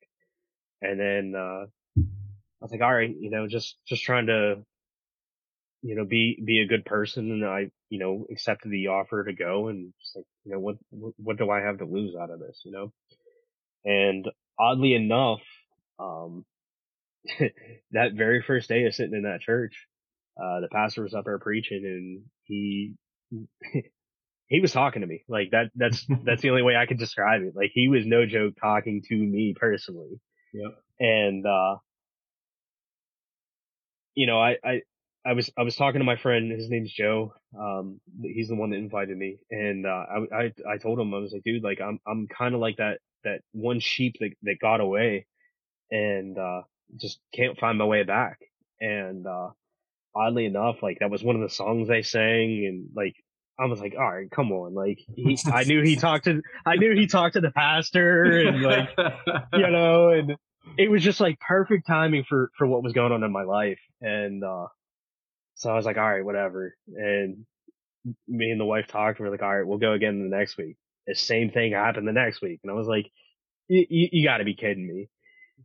And 0.82 1.00
then, 1.00 1.34
uh, 1.38 1.66
I 2.00 2.62
was 2.62 2.72
like, 2.72 2.82
all 2.82 2.92
right, 2.92 3.16
you 3.16 3.30
know, 3.30 3.48
just, 3.48 3.76
just 3.88 4.02
trying 4.02 4.26
to, 4.26 4.64
you 5.84 5.96
know, 5.96 6.06
be, 6.06 6.42
be 6.44 6.62
a 6.62 6.68
good 6.68 6.84
person. 6.84 7.30
And 7.30 7.46
I, 7.46 7.70
you 7.90 8.00
know, 8.00 8.26
accepted 8.32 8.72
the 8.72 8.88
offer 8.88 9.24
to 9.24 9.34
go 9.34 9.68
and 9.68 9.94
just 10.02 10.16
like, 10.16 10.26
you 10.46 10.54
know, 10.54 10.60
what, 10.60 10.78
what 10.90 11.38
do 11.38 11.52
I 11.52 11.60
have 11.60 11.78
to 11.78 11.86
lose 11.86 12.16
out 12.16 12.32
of 12.32 12.40
this, 12.40 12.64
you 12.66 12.72
know? 12.72 12.92
And 13.86 14.28
oddly 14.58 14.96
enough, 14.96 15.42
um, 16.00 16.44
that 17.92 18.14
very 18.14 18.42
first 18.42 18.70
day 18.70 18.86
of 18.86 18.96
sitting 18.96 19.16
in 19.16 19.24
that 19.24 19.42
church, 19.42 19.88
uh, 20.42 20.62
the 20.62 20.70
pastor 20.72 21.04
was 21.04 21.14
up 21.14 21.26
there 21.26 21.40
preaching 21.40 21.84
and 21.86 22.24
he, 22.44 22.94
he 24.48 24.60
was 24.62 24.72
talking 24.72 25.02
to 25.02 25.08
me. 25.08 25.24
Like 25.28 25.52
that, 25.52 25.72
that's, 25.76 26.06
that's 26.26 26.42
the 26.42 26.50
only 26.50 26.64
way 26.64 26.76
I 26.76 26.86
could 26.86 27.00
describe 27.00 27.42
it. 27.42 27.54
Like 27.56 27.72
he 27.74 27.88
was 27.88 28.06
no 28.06 28.26
joke 28.26 28.54
talking 28.60 29.02
to 29.08 29.16
me 29.16 29.56
personally. 29.58 30.20
Yep. 30.54 30.72
And, 31.00 31.46
uh, 31.46 31.78
you 34.16 34.28
know, 34.28 34.40
I, 34.40 34.58
I, 34.64 34.82
I 35.26 35.34
was, 35.34 35.50
I 35.58 35.64
was 35.64 35.76
talking 35.76 36.00
to 36.00 36.06
my 36.06 36.18
friend, 36.18 36.52
his 36.52 36.70
name's 36.70 36.92
Joe. 36.92 37.34
Um, 37.58 38.00
he's 38.22 38.50
the 38.50 38.56
one 38.56 38.72
that 38.72 38.78
invited 38.78 39.18
me. 39.18 39.38
And, 39.50 39.86
uh, 39.86 40.06
I, 40.34 40.36
I, 40.36 40.54
I 40.74 40.78
told 40.78 41.00
him, 41.00 41.14
I 41.14 41.20
was 41.20 41.32
like, 41.32 41.44
dude, 41.44 41.64
like, 41.64 41.80
I'm, 41.82 42.00
I'm 42.06 42.28
kind 42.28 42.54
of 42.54 42.62
like 42.62 42.78
that, 42.78 43.00
that 43.24 43.42
one 43.54 43.80
sheep 43.80 44.18
that, 44.20 44.32
that 44.44 44.60
got 44.60 44.82
away 44.82 45.26
and, 45.90 46.38
uh, 46.38 46.62
just 46.98 47.20
can't 47.34 47.58
find 47.58 47.78
my 47.78 47.86
way 47.86 48.04
back. 48.04 48.40
And, 48.80 49.26
uh, 49.26 49.50
oddly 50.16 50.46
enough, 50.46 50.84
like 50.84 51.00
that 51.00 51.10
was 51.10 51.24
one 51.24 51.36
of 51.36 51.42
the 51.42 51.54
songs 51.54 51.88
they 51.88 52.02
sang 52.02 52.66
and 52.66 52.90
like, 52.96 53.16
I 53.60 53.66
was 53.66 53.80
like, 53.80 53.94
all 53.98 54.12
right, 54.12 54.30
come 54.30 54.52
on. 54.52 54.74
Like 54.74 55.00
he, 55.16 55.38
I 55.52 55.64
knew 55.64 55.82
he 55.84 55.96
talked 55.98 56.26
to, 56.26 56.42
I 56.66 56.76
knew 56.76 56.94
he 56.96 57.08
talked 57.08 57.36
to 57.36 57.42
the 57.42 57.52
pastor 57.52 58.24
and 58.48 58.62
like, 58.62 58.90
you 59.54 59.68
know, 59.72 60.10
and 60.10 60.36
it 60.78 60.90
was 60.90 61.04
just 61.04 61.20
like 61.20 61.40
perfect 61.40 61.86
timing 61.88 62.24
for, 62.28 62.52
for 62.58 62.66
what 62.68 62.84
was 62.84 62.94
going 62.94 63.12
on 63.12 63.24
in 63.24 63.32
my 63.32 63.44
life. 63.44 63.80
And, 64.02 64.44
uh, 64.44 64.68
so 65.56 65.70
I 65.70 65.76
was 65.76 65.86
like, 65.86 65.98
all 65.98 66.10
right, 66.10 66.26
whatever. 66.26 66.76
And 66.88 67.46
me 68.28 68.50
and 68.50 68.60
the 68.60 68.66
wife 68.66 68.88
talked. 68.88 69.20
We 69.20 69.28
are 69.28 69.32
like, 69.32 69.44
all 69.44 69.56
right, 69.56 69.66
we'll 69.66 69.78
go 69.78 69.94
again 69.94 70.20
the 70.30 70.36
next 70.36 70.58
week. 70.58 70.78
The 71.08 71.16
same 71.16 71.52
thing 71.52 71.74
happened 71.74 72.08
the 72.08 72.12
next 72.12 72.42
week. 72.42 72.60
And 72.64 72.72
I 72.72 72.76
was 72.76 72.88
like, 72.88 73.10
you, 73.68 73.86
you 73.90 74.26
gotta 74.26 74.44
be 74.44 74.56
kidding 74.56 74.88
me. 74.88 75.10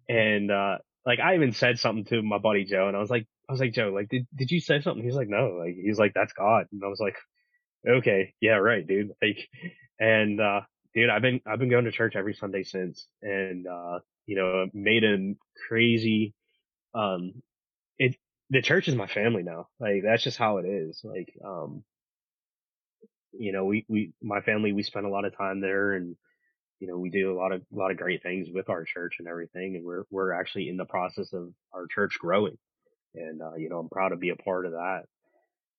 And, 0.09 0.51
uh, 0.51 0.79
like 1.09 1.21
I 1.21 1.35
even 1.37 1.53
said 1.53 1.79
something 1.79 2.05
to 2.07 2.21
my 2.23 2.37
buddy 2.37 2.67
Joe 2.67 2.87
and 2.87 2.95
I 2.95 3.01
was 3.01 3.09
like, 3.09 3.27
I 3.49 3.53
was 3.53 3.61
like, 3.61 3.73
Joe, 3.73 3.91
like, 3.95 4.11
did, 4.11 4.27
did 4.37 4.51
you 4.51 4.61
say 4.61 4.83
something? 4.83 5.03
He's 5.03 5.15
like, 5.15 5.31
no, 5.31 5.57
like, 5.59 5.75
he's 5.75 5.99
like, 5.99 6.13
that's 6.15 6.35
God. 6.35 6.67
And 6.71 6.83
I 6.85 6.89
was 6.89 7.01
like, 7.01 7.17
okay, 7.89 8.35
yeah, 8.43 8.57
right, 8.57 8.87
dude. 8.87 9.13
Like, 9.23 9.49
and, 9.99 10.39
uh, 10.39 10.61
dude, 10.95 11.09
I've 11.09 11.23
been, 11.23 11.41
I've 11.47 11.59
been 11.59 11.71
going 11.71 11.87
to 11.87 11.93
church 11.93 12.15
every 12.15 12.35
Sunday 12.35 12.63
since 12.63 13.07
and, 13.23 13.67
uh, 13.67 14.01
you 14.27 14.37
know, 14.37 14.67
made 14.75 15.03
a 15.03 15.35
crazy, 15.67 16.35
um, 16.95 17.43
it, 17.99 18.15
the 18.51 18.61
church 18.61 18.87
is 18.87 18.95
my 18.95 19.07
family 19.07 19.43
now. 19.43 19.69
Like, 19.81 20.03
that's 20.05 20.23
just 20.23 20.37
how 20.37 20.59
it 20.59 20.67
is. 20.67 21.01
Like, 21.05 21.33
um, 21.43 21.85
you 23.33 23.53
know, 23.53 23.65
we, 23.65 23.87
we, 23.89 24.13
my 24.23 24.43
family, 24.43 24.75
we 24.75 24.83
spend 24.83 25.07
a 25.07 25.11
lot 25.11 25.25
of 25.25 25.35
time 25.35 25.63
there 25.63 25.95
and, 25.95 26.17
you 26.81 26.87
know, 26.89 26.99
we 26.99 27.11
do 27.11 27.33
a 27.33 27.37
lot 27.39 27.53
of, 27.53 27.63
a 27.73 27.77
lot 27.77 27.91
of 27.91 27.97
great 27.97 28.23
things 28.23 28.49
with 28.53 28.69
our 28.69 28.85
church 28.85 29.17
and 29.19 29.29
everything. 29.29 29.77
And 29.77 29.85
we're, 29.85 30.05
we're 30.11 30.33
actually 30.33 30.69
in 30.69 30.77
the 30.77 30.85
process 30.85 31.33
of 31.33 31.53
our 31.73 31.87
church 31.87 32.19
growing. 32.19 32.57
And, 33.15 33.43
uh, 33.43 33.55
you 33.57 33.69
know, 33.69 33.79
I'm 33.79 33.89
proud 33.89 34.11
to 34.11 34.17
be 34.17 34.31
a 34.31 34.37
part 34.37 34.67
of 34.67 34.73
that. 34.73 35.03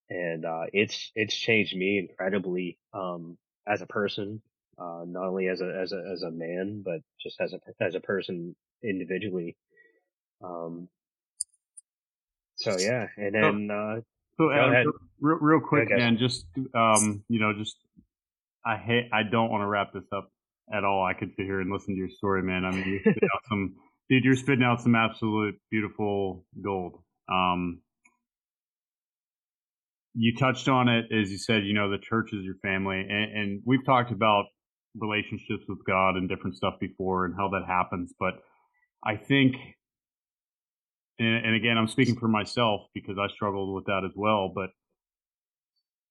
And, 0.10 0.46
uh, 0.46 0.66
it's, 0.74 1.12
it's 1.16 1.36
changed 1.36 1.76
me 1.76 2.00
incredibly, 2.00 2.78
um, 2.94 3.38
as 3.68 3.82
a 3.82 3.88
person, 3.88 4.42
uh, 4.78 5.04
not 5.06 5.28
only 5.28 5.48
as 5.48 5.62
a, 5.62 5.80
as 5.82 5.92
a, 5.92 6.04
as 6.12 6.24
a 6.24 6.32
man, 6.32 6.82
but 6.84 7.02
just 7.22 7.40
as 7.40 7.54
a, 7.54 7.60
as 7.84 7.96
a 7.96 8.00
person 8.00 8.56
individually. 8.84 9.56
Um, 10.44 10.90
So 12.56 12.78
yeah, 12.78 13.08
and 13.16 13.34
then 13.34 13.72
uh, 13.72 14.02
So, 14.38 14.52
Adam, 14.52 14.72
ahead. 14.72 14.86
real, 15.20 15.38
real 15.40 15.60
quick, 15.60 15.90
man, 15.90 16.18
just 16.18 16.46
um, 16.74 17.24
you 17.28 17.40
know, 17.40 17.54
just 17.54 17.78
I 18.66 18.78
hate, 18.78 19.10
I 19.14 19.24
don't 19.24 19.50
want 19.50 19.62
to 19.62 19.68
wrap 19.68 19.94
this 19.94 20.04
up 20.14 20.32
at 20.74 20.84
all. 20.84 21.06
I 21.06 21.14
could 21.14 21.30
sit 21.36 21.46
here 21.46 21.62
and 21.62 21.72
listen 21.72 21.96
to 21.96 21.98
your 21.98 22.10
story, 22.10 22.44
man. 22.44 22.66
I 22.66 22.72
mean, 22.72 22.88
you 22.88 23.00
spit 23.00 23.24
out 23.24 23.42
some, 23.48 23.76
dude, 24.10 24.24
you're 24.24 24.36
spitting 24.36 24.64
out 24.64 24.82
some 24.82 24.96
absolute 24.96 25.56
beautiful 25.72 26.46
gold. 26.62 27.02
Um, 27.32 27.82
you 30.14 30.36
touched 30.36 30.68
on 30.68 30.88
it 30.88 31.06
as 31.12 31.32
you 31.32 31.38
said, 31.38 31.66
you 31.66 31.74
know, 31.74 31.90
the 31.90 31.98
church 31.98 32.34
is 32.34 32.44
your 32.44 32.56
family, 32.62 33.00
and, 33.00 33.38
and 33.38 33.62
we've 33.66 33.86
talked 33.86 34.12
about 34.12 34.46
relationships 35.00 35.64
with 35.68 35.80
God 35.86 36.16
and 36.16 36.28
different 36.28 36.56
stuff 36.56 36.76
before 36.80 37.26
and 37.26 37.36
how 37.38 37.50
that 37.50 37.64
happens, 37.68 38.14
but 38.20 38.34
I 39.06 39.16
think 39.16 39.56
and, 41.20 41.46
and 41.46 41.56
again, 41.56 41.78
I'm 41.78 41.88
speaking 41.88 42.16
for 42.16 42.28
myself 42.28 42.82
because 42.94 43.18
I 43.20 43.28
struggled 43.28 43.76
with 43.76 43.86
that 43.86 44.04
as 44.06 44.12
well. 44.16 44.52
But 44.54 44.70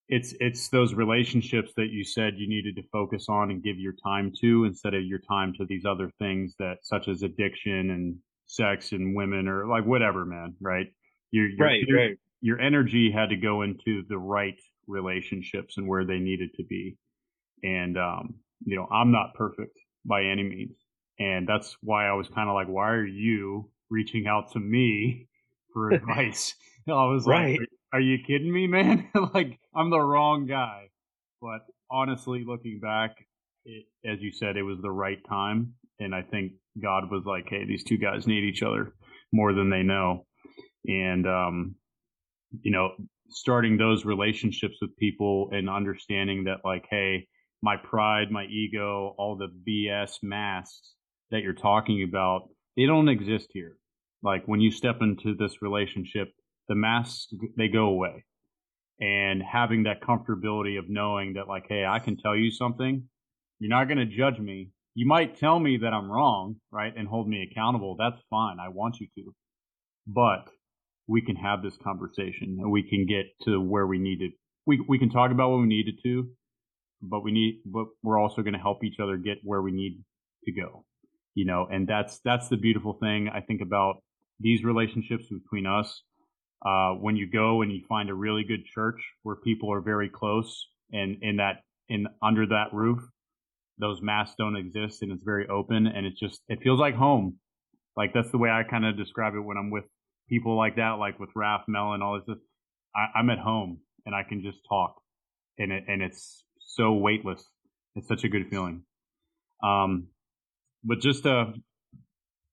it's 0.08 0.34
it's 0.40 0.68
those 0.68 0.94
relationships 0.94 1.72
that 1.76 1.90
you 1.90 2.02
said 2.04 2.34
you 2.38 2.48
needed 2.48 2.76
to 2.76 2.82
focus 2.90 3.26
on 3.28 3.50
and 3.50 3.62
give 3.62 3.78
your 3.78 3.94
time 4.02 4.32
to 4.40 4.64
instead 4.64 4.94
of 4.94 5.04
your 5.04 5.18
time 5.20 5.52
to 5.58 5.66
these 5.66 5.84
other 5.84 6.10
things 6.18 6.54
that 6.58 6.78
such 6.82 7.08
as 7.08 7.22
addiction 7.22 7.90
and 7.90 8.16
sex 8.46 8.92
and 8.92 9.14
women 9.14 9.48
or 9.48 9.66
like 9.66 9.84
whatever, 9.84 10.24
man. 10.24 10.54
Right? 10.60 10.86
Your, 11.30 11.46
your, 11.48 11.66
right, 11.66 11.82
your, 11.86 11.98
right, 11.98 12.18
your 12.40 12.60
energy 12.60 13.10
had 13.10 13.28
to 13.28 13.36
go 13.36 13.62
into 13.62 14.02
the 14.08 14.16
right 14.16 14.58
relationships 14.86 15.76
and 15.76 15.86
where 15.86 16.06
they 16.06 16.18
needed 16.18 16.50
to 16.54 16.64
be. 16.64 16.96
And 17.62 17.98
um, 17.98 18.36
you 18.64 18.76
know, 18.76 18.88
I'm 18.90 19.12
not 19.12 19.34
perfect 19.34 19.78
by 20.06 20.24
any 20.24 20.42
means. 20.42 20.76
And 21.18 21.46
that's 21.48 21.76
why 21.82 22.06
I 22.06 22.12
was 22.12 22.28
kind 22.28 22.48
of 22.48 22.54
like, 22.54 22.68
why 22.68 22.90
are 22.90 23.04
you 23.04 23.70
reaching 23.90 24.26
out 24.26 24.52
to 24.52 24.58
me 24.60 25.28
for 25.74 25.90
advice? 25.92 26.54
I 26.88 26.92
was 27.04 27.26
Right. 27.26 27.58
like, 27.58 27.68
are 27.92 28.00
you 28.00 28.18
kidding 28.26 28.52
me, 28.52 28.66
man? 28.66 29.08
like, 29.34 29.58
I'm 29.74 29.90
the 29.90 30.00
wrong 30.00 30.46
guy. 30.46 30.88
But 31.40 31.60
honestly, 31.90 32.44
looking 32.46 32.80
back, 32.80 33.16
it, 33.64 33.84
as 34.04 34.20
you 34.20 34.32
said, 34.32 34.56
it 34.56 34.62
was 34.62 34.78
the 34.82 34.90
right 34.90 35.18
time. 35.28 35.74
And 36.00 36.14
I 36.14 36.22
think 36.22 36.52
God 36.80 37.10
was 37.10 37.24
like, 37.26 37.46
hey, 37.48 37.64
these 37.66 37.84
two 37.84 37.98
guys 37.98 38.26
need 38.26 38.44
each 38.44 38.62
other 38.62 38.94
more 39.32 39.52
than 39.52 39.70
they 39.70 39.82
know. 39.82 40.26
And, 40.86 41.26
um, 41.26 41.74
you 42.62 42.70
know, 42.70 42.90
starting 43.30 43.76
those 43.76 44.04
relationships 44.04 44.76
with 44.80 44.96
people 44.96 45.50
and 45.52 45.68
understanding 45.68 46.44
that, 46.44 46.58
like, 46.64 46.86
hey, 46.90 47.26
my 47.62 47.76
pride, 47.76 48.30
my 48.30 48.44
ego, 48.44 49.14
all 49.18 49.36
the 49.36 49.48
BS 49.68 50.18
masks 50.22 50.94
that 51.30 51.42
you're 51.42 51.52
talking 51.52 52.04
about, 52.08 52.48
they 52.76 52.86
don't 52.86 53.08
exist 53.08 53.48
here. 53.52 53.76
Like 54.22 54.44
when 54.46 54.60
you 54.60 54.70
step 54.70 54.98
into 55.00 55.34
this 55.36 55.62
relationship, 55.62 56.28
the 56.68 56.74
masks, 56.74 57.28
they 57.56 57.68
go 57.68 57.86
away. 57.86 58.24
And 59.00 59.42
having 59.42 59.84
that 59.84 60.02
comfortability 60.02 60.78
of 60.78 60.88
knowing 60.88 61.34
that, 61.34 61.48
like, 61.48 61.66
hey, 61.68 61.84
I 61.84 62.00
can 62.00 62.16
tell 62.16 62.36
you 62.36 62.50
something. 62.50 63.04
You're 63.60 63.70
not 63.70 63.86
going 63.86 63.98
to 63.98 64.06
judge 64.06 64.38
me. 64.38 64.70
You 64.94 65.06
might 65.06 65.38
tell 65.38 65.60
me 65.60 65.78
that 65.82 65.92
I'm 65.92 66.10
wrong, 66.10 66.56
right? 66.72 66.92
And 66.96 67.06
hold 67.06 67.28
me 67.28 67.46
accountable. 67.48 67.96
That's 67.96 68.20
fine. 68.28 68.58
I 68.60 68.68
want 68.68 68.96
you 69.00 69.06
to. 69.16 69.34
But 70.06 70.48
we 71.06 71.22
can 71.22 71.36
have 71.36 71.62
this 71.62 71.76
conversation 71.82 72.58
and 72.60 72.70
we 72.70 72.82
can 72.82 73.06
get 73.06 73.26
to 73.44 73.60
where 73.60 73.86
we 73.86 73.98
need 73.98 74.18
to. 74.18 74.30
We, 74.66 74.84
we 74.88 74.98
can 74.98 75.10
talk 75.10 75.30
about 75.30 75.50
what 75.50 75.60
we 75.60 75.66
needed 75.66 76.00
to, 76.02 76.28
but 77.00 77.22
we 77.22 77.32
need, 77.32 77.62
but 77.64 77.86
we're 78.02 78.18
also 78.18 78.42
going 78.42 78.52
to 78.52 78.58
help 78.58 78.84
each 78.84 79.00
other 79.02 79.16
get 79.16 79.38
where 79.42 79.62
we 79.62 79.72
need 79.72 80.02
to 80.44 80.52
go, 80.52 80.84
you 81.34 81.46
know, 81.46 81.66
and 81.70 81.88
that's, 81.88 82.20
that's 82.24 82.48
the 82.48 82.56
beautiful 82.56 82.98
thing 83.00 83.28
I 83.32 83.40
think 83.40 83.62
about 83.62 84.02
these 84.40 84.62
relationships 84.62 85.24
between 85.30 85.66
us. 85.66 86.02
Uh, 86.64 86.92
when 86.94 87.16
you 87.16 87.30
go 87.30 87.62
and 87.62 87.72
you 87.72 87.80
find 87.88 88.10
a 88.10 88.14
really 88.14 88.42
good 88.42 88.64
church 88.64 89.00
where 89.22 89.36
people 89.36 89.72
are 89.72 89.80
very 89.80 90.08
close 90.08 90.66
and 90.90 91.18
in 91.22 91.36
that, 91.36 91.62
in 91.88 92.06
under 92.22 92.46
that 92.46 92.66
roof, 92.72 93.00
those 93.78 94.02
masks 94.02 94.34
don't 94.36 94.56
exist 94.56 95.02
and 95.02 95.12
it's 95.12 95.22
very 95.22 95.46
open 95.48 95.86
and 95.86 96.04
it's 96.04 96.18
just, 96.18 96.40
it 96.48 96.58
feels 96.62 96.80
like 96.80 96.96
home. 96.96 97.36
Like 97.96 98.12
that's 98.12 98.30
the 98.30 98.38
way 98.38 98.50
I 98.50 98.64
kind 98.64 98.84
of 98.84 98.96
describe 98.96 99.34
it 99.34 99.40
when 99.40 99.56
I'm 99.56 99.70
with 99.70 99.84
people 100.28 100.56
like 100.56 100.76
that, 100.76 100.98
like 100.98 101.20
with 101.20 101.30
Raph, 101.36 101.62
Melon, 101.68 102.02
all 102.02 102.14
this. 102.16 102.24
stuff. 102.24 102.38
I, 102.94 103.18
I'm 103.18 103.30
at 103.30 103.38
home 103.38 103.78
and 104.04 104.14
I 104.14 104.24
can 104.24 104.42
just 104.42 104.58
talk 104.68 105.00
and 105.58 105.70
it, 105.70 105.84
and 105.86 106.02
it's 106.02 106.42
so 106.58 106.92
weightless. 106.92 107.44
It's 107.94 108.08
such 108.08 108.24
a 108.24 108.28
good 108.28 108.48
feeling. 108.50 108.82
Um, 109.62 110.08
but 110.82 111.00
just 111.00 111.22
to, 111.22 111.52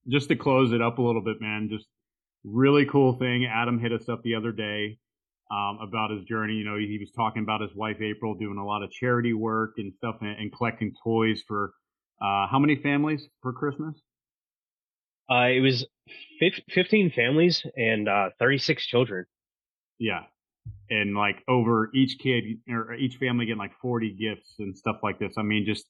just 0.08 0.28
to 0.28 0.36
close 0.36 0.72
it 0.72 0.80
up 0.80 0.98
a 0.98 1.02
little 1.02 1.22
bit, 1.22 1.40
man, 1.40 1.68
just 1.70 1.86
really 2.46 2.86
cool 2.86 3.14
thing. 3.18 3.46
Adam 3.46 3.78
hit 3.78 3.92
us 3.92 4.08
up 4.08 4.22
the 4.22 4.34
other 4.34 4.52
day, 4.52 4.98
um, 5.50 5.78
about 5.82 6.10
his 6.10 6.24
journey. 6.24 6.54
You 6.54 6.64
know, 6.64 6.76
he, 6.76 6.98
was 6.98 7.10
talking 7.10 7.42
about 7.42 7.60
his 7.60 7.74
wife, 7.74 8.00
April, 8.00 8.34
doing 8.34 8.58
a 8.58 8.64
lot 8.64 8.82
of 8.82 8.90
charity 8.90 9.32
work 9.32 9.74
and 9.78 9.92
stuff 9.94 10.16
and, 10.20 10.38
and 10.38 10.52
collecting 10.52 10.94
toys 11.02 11.42
for, 11.46 11.72
uh, 12.20 12.46
how 12.50 12.58
many 12.58 12.76
families 12.76 13.28
for 13.42 13.52
Christmas? 13.52 13.94
Uh, 15.30 15.48
it 15.48 15.60
was 15.60 15.84
fif- 16.38 16.62
15 16.70 17.10
families 17.10 17.64
and 17.76 18.08
uh, 18.08 18.30
36 18.38 18.86
children. 18.86 19.26
Yeah. 19.98 20.22
And 20.88 21.16
like 21.16 21.42
over 21.48 21.90
each 21.94 22.18
kid 22.18 22.44
or 22.68 22.94
each 22.94 23.16
family 23.16 23.46
getting 23.46 23.58
like 23.58 23.74
40 23.82 24.12
gifts 24.12 24.54
and 24.58 24.76
stuff 24.76 24.96
like 25.02 25.18
this. 25.18 25.34
I 25.36 25.42
mean, 25.42 25.64
just 25.66 25.86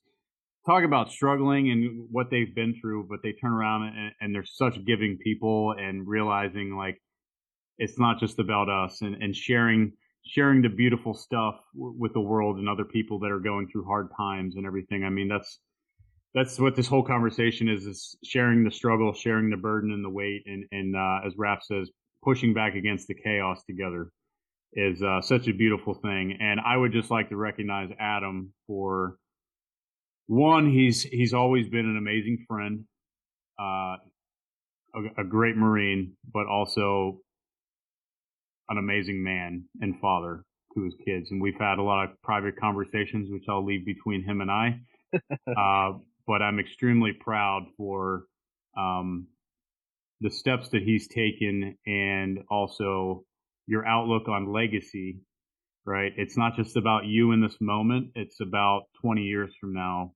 talk 0.66 0.84
about 0.84 1.10
struggling 1.10 1.70
and 1.70 2.06
what 2.10 2.30
they've 2.30 2.54
been 2.54 2.74
through, 2.80 3.06
but 3.08 3.20
they 3.22 3.32
turn 3.32 3.52
around 3.52 3.84
and, 3.84 4.12
and 4.20 4.34
they're 4.34 4.44
such 4.44 4.84
giving 4.84 5.16
people 5.18 5.74
and 5.78 6.06
realizing 6.06 6.76
like 6.76 7.00
it's 7.78 7.98
not 7.98 8.18
just 8.18 8.38
about 8.38 8.68
us 8.68 9.00
and, 9.02 9.22
and 9.22 9.34
sharing 9.34 9.92
sharing 10.28 10.60
the 10.60 10.68
beautiful 10.68 11.14
stuff 11.14 11.54
w- 11.74 11.94
with 11.96 12.12
the 12.12 12.20
world 12.20 12.58
and 12.58 12.68
other 12.68 12.84
people 12.84 13.20
that 13.20 13.30
are 13.30 13.38
going 13.38 13.68
through 13.68 13.84
hard 13.84 14.08
times 14.16 14.56
and 14.56 14.66
everything. 14.66 15.04
I 15.04 15.08
mean, 15.08 15.28
that's 15.28 15.60
that's 16.34 16.58
what 16.58 16.74
this 16.74 16.88
whole 16.88 17.04
conversation 17.04 17.68
is: 17.68 17.86
is 17.86 18.16
sharing 18.24 18.64
the 18.64 18.70
struggle, 18.70 19.12
sharing 19.12 19.50
the 19.50 19.56
burden 19.56 19.92
and 19.92 20.04
the 20.04 20.10
weight, 20.10 20.42
and 20.46 20.64
and 20.72 20.96
uh, 20.96 21.20
as 21.24 21.34
Raph 21.34 21.62
says, 21.62 21.90
pushing 22.24 22.52
back 22.52 22.74
against 22.74 23.06
the 23.06 23.14
chaos 23.14 23.62
together 23.64 24.10
is 24.72 25.00
uh, 25.02 25.20
such 25.22 25.48
a 25.48 25.52
beautiful 25.52 25.94
thing. 25.94 26.36
And 26.40 26.60
I 26.60 26.76
would 26.76 26.92
just 26.92 27.10
like 27.10 27.28
to 27.30 27.36
recognize 27.36 27.90
Adam 27.98 28.52
for 28.66 29.16
one, 30.26 30.70
he's 30.70 31.02
he's 31.02 31.34
always 31.34 31.68
been 31.68 31.86
an 31.86 31.96
amazing 31.96 32.44
friend, 32.48 32.84
uh, 33.60 33.96
a, 34.94 35.20
a 35.20 35.24
great 35.24 35.56
Marine, 35.56 36.12
but 36.32 36.46
also 36.46 37.20
an 38.68 38.78
amazing 38.78 39.22
man 39.22 39.64
and 39.80 39.98
father 40.00 40.44
to 40.74 40.84
his 40.84 40.94
kids. 41.04 41.30
And 41.30 41.40
we've 41.40 41.58
had 41.58 41.78
a 41.78 41.82
lot 41.82 42.04
of 42.04 42.22
private 42.22 42.58
conversations, 42.58 43.30
which 43.30 43.44
I'll 43.48 43.64
leave 43.64 43.84
between 43.84 44.24
him 44.24 44.40
and 44.40 44.50
I. 44.50 44.80
uh, 45.56 45.98
but 46.26 46.42
I'm 46.42 46.58
extremely 46.58 47.12
proud 47.12 47.66
for 47.76 48.24
um, 48.76 49.28
the 50.20 50.30
steps 50.30 50.68
that 50.70 50.82
he's 50.82 51.08
taken 51.08 51.76
and 51.86 52.40
also 52.50 53.24
your 53.66 53.86
outlook 53.86 54.28
on 54.28 54.52
legacy, 54.52 55.20
right? 55.86 56.12
It's 56.16 56.36
not 56.36 56.56
just 56.56 56.76
about 56.76 57.06
you 57.06 57.32
in 57.32 57.40
this 57.40 57.56
moment. 57.60 58.10
It's 58.14 58.40
about 58.40 58.86
20 59.00 59.22
years 59.22 59.54
from 59.60 59.72
now 59.72 60.12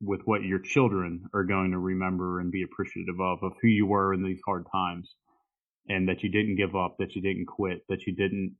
with 0.00 0.20
what 0.24 0.42
your 0.42 0.58
children 0.58 1.24
are 1.32 1.44
going 1.44 1.70
to 1.70 1.78
remember 1.78 2.40
and 2.40 2.50
be 2.50 2.64
appreciative 2.64 3.18
of, 3.20 3.42
of 3.42 3.52
who 3.62 3.68
you 3.68 3.86
were 3.86 4.12
in 4.12 4.22
these 4.22 4.40
hard 4.44 4.66
times 4.70 5.14
and 5.88 6.08
that 6.08 6.22
you 6.22 6.28
didn't 6.28 6.56
give 6.56 6.74
up, 6.74 6.96
that 6.98 7.14
you 7.14 7.22
didn't 7.22 7.46
quit, 7.46 7.82
that 7.88 8.06
you 8.06 8.14
didn't 8.14 8.56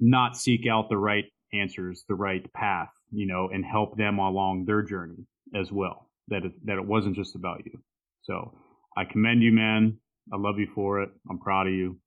not 0.00 0.36
seek 0.36 0.66
out 0.70 0.88
the 0.88 0.96
right 0.96 1.24
answers, 1.52 2.04
the 2.08 2.14
right 2.14 2.50
path, 2.52 2.90
you 3.10 3.26
know, 3.26 3.50
and 3.52 3.64
help 3.64 3.96
them 3.96 4.18
along 4.18 4.64
their 4.64 4.82
journey 4.82 5.26
as 5.54 5.72
well. 5.72 6.08
That 6.28 6.44
it, 6.44 6.52
that 6.66 6.76
it 6.76 6.86
wasn't 6.86 7.16
just 7.16 7.34
about 7.34 7.62
you. 7.64 7.80
So 8.22 8.54
I 8.96 9.04
commend 9.04 9.42
you, 9.42 9.50
man. 9.50 9.98
I 10.32 10.36
love 10.36 10.58
you 10.58 10.68
for 10.74 11.02
it. 11.02 11.10
I'm 11.28 11.38
proud 11.38 11.66
of 11.66 11.72
you. 11.72 11.98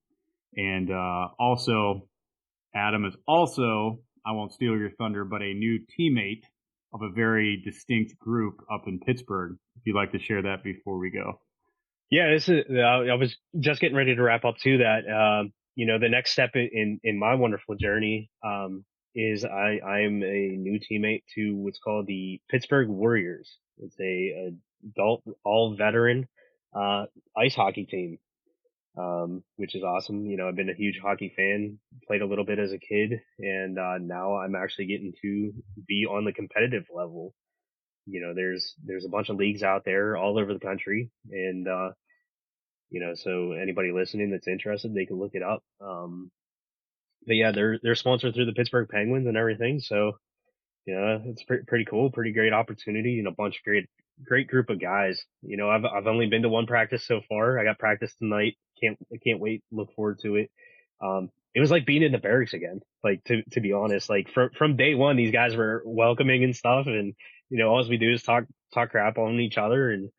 And 0.55 0.91
uh, 0.91 1.29
also, 1.39 2.07
Adam 2.75 3.05
is 3.05 3.15
also, 3.27 3.99
I 4.25 4.31
won't 4.31 4.53
steal 4.53 4.77
your 4.77 4.91
thunder, 4.91 5.25
but 5.25 5.41
a 5.41 5.53
new 5.53 5.79
teammate 5.99 6.43
of 6.93 7.01
a 7.01 7.09
very 7.09 7.61
distinct 7.63 8.17
group 8.19 8.55
up 8.71 8.83
in 8.87 8.99
Pittsburgh. 8.99 9.57
If 9.77 9.83
you'd 9.85 9.95
like 9.95 10.11
to 10.11 10.19
share 10.19 10.41
that 10.41 10.63
before 10.63 10.97
we 10.97 11.09
go. 11.09 11.39
Yeah, 12.09 12.29
this 12.29 12.49
is. 12.49 12.65
I 12.69 13.15
was 13.15 13.37
just 13.57 13.79
getting 13.79 13.95
ready 13.95 14.15
to 14.15 14.21
wrap 14.21 14.43
up 14.43 14.57
to 14.63 14.79
that. 14.79 15.09
Um, 15.09 15.53
you 15.75 15.85
know, 15.85 15.97
the 15.97 16.09
next 16.09 16.31
step 16.31 16.51
in 16.55 16.99
in 17.03 17.17
my 17.17 17.35
wonderful 17.35 17.75
journey 17.75 18.29
um, 18.45 18.83
is 19.15 19.45
I 19.45 19.79
I'm 19.79 20.21
a 20.21 20.55
new 20.57 20.79
teammate 20.79 21.23
to 21.35 21.55
what's 21.55 21.79
called 21.79 22.07
the 22.07 22.41
Pittsburgh 22.49 22.89
Warriors. 22.89 23.49
It's 23.77 23.95
a, 23.99 24.03
a 24.03 24.51
adult 24.89 25.23
all 25.45 25.75
veteran 25.77 26.27
uh, 26.75 27.05
ice 27.37 27.55
hockey 27.55 27.85
team, 27.85 28.19
um, 28.97 29.43
which 29.55 29.75
is 29.75 29.83
awesome. 29.83 30.25
You 30.25 30.37
know, 30.37 30.47
I've 30.47 30.55
been 30.55 30.69
a 30.69 30.75
huge 30.75 30.99
hockey 31.01 31.33
fan, 31.35 31.79
played 32.07 32.21
a 32.21 32.27
little 32.27 32.45
bit 32.45 32.59
as 32.59 32.71
a 32.71 32.79
kid, 32.79 33.21
and 33.39 33.77
uh, 33.77 33.97
now 33.99 34.37
I'm 34.37 34.55
actually 34.55 34.87
getting 34.87 35.13
to 35.21 35.53
be 35.87 36.05
on 36.09 36.25
the 36.25 36.33
competitive 36.33 36.85
level. 36.93 37.33
You 38.05 38.21
know, 38.21 38.33
there's 38.33 38.73
there's 38.83 39.05
a 39.05 39.09
bunch 39.09 39.29
of 39.29 39.37
leagues 39.37 39.63
out 39.63 39.83
there 39.85 40.17
all 40.17 40.37
over 40.37 40.53
the 40.53 40.59
country, 40.59 41.11
and 41.29 41.67
uh, 41.67 41.91
you 42.91 42.99
know, 42.99 43.13
so 43.15 43.53
anybody 43.53 43.91
listening 43.91 44.31
that's 44.31 44.47
interested, 44.47 44.93
they 44.93 45.05
can 45.05 45.17
look 45.17 45.31
it 45.33 45.41
up. 45.41 45.63
Um, 45.79 46.29
but 47.25 47.35
yeah, 47.35 47.51
they're, 47.51 47.79
they're 47.81 47.95
sponsored 47.95 48.35
through 48.35 48.45
the 48.45 48.53
Pittsburgh 48.53 48.89
Penguins 48.89 49.27
and 49.27 49.37
everything. 49.37 49.79
So, 49.79 50.13
yeah, 50.85 51.19
it's 51.25 51.43
pretty, 51.43 51.63
pretty 51.67 51.85
cool. 51.85 52.11
Pretty 52.11 52.33
great 52.33 52.53
opportunity 52.53 53.19
and 53.19 53.27
a 53.27 53.31
bunch 53.31 53.57
of 53.57 53.63
great, 53.63 53.87
great 54.23 54.47
group 54.47 54.69
of 54.69 54.81
guys. 54.81 55.23
You 55.41 55.55
know, 55.55 55.69
I've, 55.69 55.85
I've 55.85 56.07
only 56.07 56.27
been 56.27 56.41
to 56.41 56.49
one 56.49 56.67
practice 56.67 57.05
so 57.07 57.21
far. 57.29 57.57
I 57.57 57.63
got 57.63 57.79
practice 57.79 58.13
tonight. 58.19 58.55
Can't, 58.83 58.97
I 59.13 59.17
can't 59.17 59.39
wait. 59.39 59.63
Look 59.71 59.93
forward 59.93 60.19
to 60.23 60.35
it. 60.35 60.51
Um, 61.01 61.29
it 61.53 61.59
was 61.59 61.71
like 61.71 61.85
being 61.85 62.03
in 62.03 62.11
the 62.11 62.17
barracks 62.17 62.53
again. 62.53 62.81
Like 63.03 63.23
to, 63.25 63.43
to 63.51 63.61
be 63.61 63.73
honest, 63.73 64.09
like 64.09 64.29
from, 64.33 64.49
from 64.57 64.77
day 64.77 64.95
one, 64.95 65.17
these 65.17 65.31
guys 65.31 65.55
were 65.55 65.81
welcoming 65.85 66.43
and 66.43 66.55
stuff. 66.55 66.87
And, 66.87 67.13
you 67.49 67.57
know, 67.57 67.69
all 67.69 67.87
we 67.87 67.97
do 67.97 68.11
is 68.11 68.23
talk, 68.23 68.45
talk 68.73 68.91
crap 68.91 69.17
on 69.17 69.39
each 69.39 69.57
other. 69.57 69.91
And, 69.91 70.09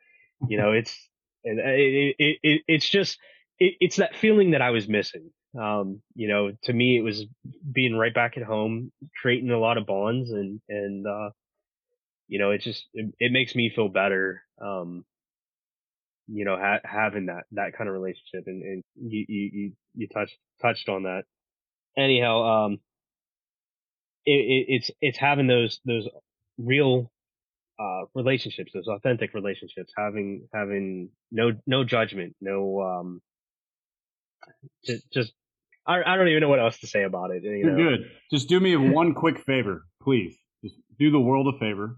you 0.48 0.59
know, 0.59 0.72
it's, 0.72 0.97
and 1.44 1.59
it, 1.59 2.16
it, 2.18 2.39
it 2.43 2.62
it's 2.68 2.89
just, 2.89 3.18
it, 3.59 3.74
it's 3.80 3.97
that 3.97 4.16
feeling 4.16 4.51
that 4.51 4.62
I 4.62 4.70
was 4.70 4.89
missing. 4.89 5.30
Um, 5.60 6.01
you 6.14 6.28
know, 6.28 6.52
to 6.62 6.72
me, 6.72 6.97
it 6.97 7.02
was 7.02 7.26
being 7.70 7.97
right 7.97 8.14
back 8.14 8.36
at 8.36 8.43
home, 8.43 8.90
creating 9.20 9.51
a 9.51 9.59
lot 9.59 9.78
of 9.78 9.86
bonds 9.86 10.30
and, 10.30 10.60
and, 10.68 11.06
uh, 11.06 11.30
you 12.28 12.39
know, 12.39 12.51
it 12.51 12.62
just, 12.62 12.86
it, 12.94 13.14
it 13.18 13.32
makes 13.32 13.55
me 13.55 13.70
feel 13.70 13.89
better. 13.89 14.43
Um, 14.60 15.05
you 16.26 16.44
know, 16.44 16.56
ha- 16.56 16.80
having 16.84 17.26
that, 17.26 17.44
that 17.52 17.76
kind 17.76 17.88
of 17.88 17.94
relationship 17.94 18.44
and, 18.46 18.62
and 18.62 18.84
you, 18.94 19.24
you, 19.28 19.50
you, 19.52 19.72
you 19.94 20.08
touched, 20.08 20.36
touched 20.60 20.88
on 20.88 21.04
that. 21.04 21.24
Anyhow, 21.96 22.42
um, 22.42 22.72
it, 24.24 24.32
it, 24.32 24.66
it's, 24.68 24.90
it's 25.00 25.18
having 25.18 25.46
those, 25.46 25.80
those 25.84 26.08
real, 26.58 27.10
uh, 27.80 28.02
relationships, 28.14 28.72
those 28.72 28.88
authentic 28.88 29.34
relationships, 29.34 29.92
having, 29.96 30.48
having 30.54 31.10
no, 31.30 31.52
no 31.66 31.84
judgment, 31.84 32.36
no, 32.40 32.80
um, 32.80 33.20
just, 34.84 35.10
just 35.12 35.32
I, 35.86 36.02
I 36.06 36.16
don't 36.16 36.28
even 36.28 36.40
know 36.40 36.48
what 36.48 36.60
else 36.60 36.78
to 36.78 36.86
say 36.86 37.02
about 37.02 37.30
it. 37.32 37.42
You 37.42 37.50
You're 37.50 37.70
know? 37.72 37.90
good. 37.96 38.10
Just 38.32 38.48
do 38.48 38.60
me 38.60 38.76
one 38.76 39.14
quick 39.14 39.40
favor, 39.40 39.84
please. 40.00 40.36
Just 40.62 40.76
do 40.98 41.10
the 41.10 41.18
world 41.18 41.52
a 41.52 41.58
favor. 41.58 41.96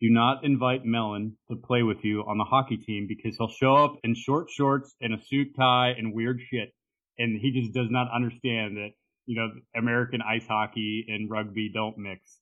Do 0.00 0.08
not 0.08 0.44
invite 0.44 0.84
Melon 0.84 1.36
to 1.50 1.56
play 1.56 1.82
with 1.82 2.04
you 2.04 2.24
on 2.26 2.38
the 2.38 2.44
hockey 2.44 2.78
team 2.78 3.06
because 3.06 3.36
he'll 3.36 3.50
show 3.50 3.76
up 3.76 3.96
in 4.02 4.14
short 4.14 4.48
shorts 4.50 4.94
and 5.00 5.12
a 5.12 5.18
suit 5.22 5.48
tie 5.58 5.90
and 5.96 6.14
weird 6.14 6.40
shit. 6.40 6.72
And 7.18 7.38
he 7.38 7.52
just 7.52 7.74
does 7.74 7.88
not 7.90 8.08
understand 8.10 8.78
that, 8.78 8.90
you 9.26 9.36
know, 9.36 9.50
American 9.76 10.22
ice 10.22 10.46
hockey 10.46 11.04
and 11.06 11.30
rugby 11.30 11.70
don't 11.72 11.98
mix. 11.98 12.40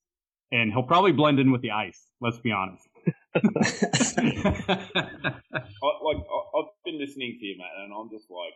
And 0.51 0.71
he'll 0.71 0.83
probably 0.83 1.11
blend 1.11 1.39
in 1.39 1.51
with 1.51 1.61
the 1.61 1.71
ice. 1.71 1.99
Let's 2.21 2.39
be 2.39 2.51
honest. 2.51 2.87
I, 3.35 3.39
like 5.99 6.21
I, 6.23 6.37
I've 6.55 6.71
been 6.85 6.97
listening 6.97 7.37
to 7.39 7.45
you, 7.45 7.57
man, 7.59 7.69
and 7.83 7.93
I'm 7.93 8.09
just 8.09 8.31
like 8.31 8.55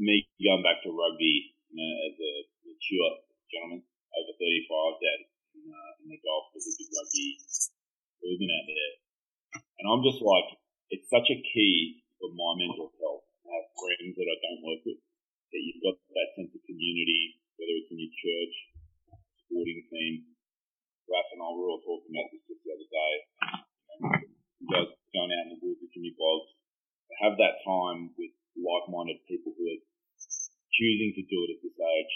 me 0.00 0.26
going 0.40 0.64
back 0.64 0.82
to 0.82 0.90
rugby 0.90 1.52
you 1.68 1.76
know, 1.76 1.94
as 2.08 2.16
a 2.16 2.32
mature 2.64 3.12
gentleman 3.52 3.82
over 3.84 4.32
35 4.34 5.04
that 5.04 5.20
in, 5.54 5.68
uh, 5.70 5.92
in 6.02 6.06
the 6.10 6.18
golf 6.24 6.50
Pacific 6.50 6.88
rugby 6.90 7.38
movement 8.20 8.52
out 8.52 8.66
there, 8.68 8.92
and 9.80 9.84
I'm 9.88 10.04
just 10.04 10.20
like, 10.20 10.48
it's 10.92 11.08
such 11.08 11.28
a 11.32 11.38
key 11.40 12.04
for 12.20 12.28
my 12.36 12.52
mental 12.60 12.92
health 13.00 13.24
to 13.24 13.46
have 13.48 13.66
friends 13.76 14.14
that 14.16 14.28
I 14.28 14.36
don't 14.44 14.64
work 14.64 14.82
with, 14.84 15.00
that 15.00 15.62
you've 15.64 15.82
got 15.82 15.96
that 15.96 16.30
sense 16.36 16.52
of 16.52 16.62
community, 16.68 17.40
whether 17.56 17.74
it's 17.80 17.90
in 17.90 17.98
your 17.98 18.12
church, 18.12 18.54
sporting 19.48 19.82
team. 19.88 20.14
Raph 21.10 21.32
and 21.34 21.42
I 21.42 21.50
were 21.50 21.66
all 21.74 21.82
talking 21.82 22.14
about 22.14 22.30
this 22.30 22.46
just 22.46 22.62
the 22.62 22.70
other 22.70 22.86
day. 22.86 23.14
You 24.62 24.66
guys 24.70 24.94
going 25.10 25.34
out 25.34 25.50
in 25.50 25.58
the 25.58 25.62
woods 25.64 25.82
with 25.82 25.90
Boggs, 26.14 26.54
to 27.10 27.14
have 27.26 27.34
that 27.42 27.58
time 27.66 28.14
with 28.14 28.30
like-minded 28.54 29.18
people 29.26 29.50
who 29.50 29.64
are 29.66 29.82
choosing 30.70 31.10
to 31.18 31.22
do 31.26 31.38
it 31.48 31.58
at 31.58 31.62
this 31.66 31.74
age, 31.74 32.14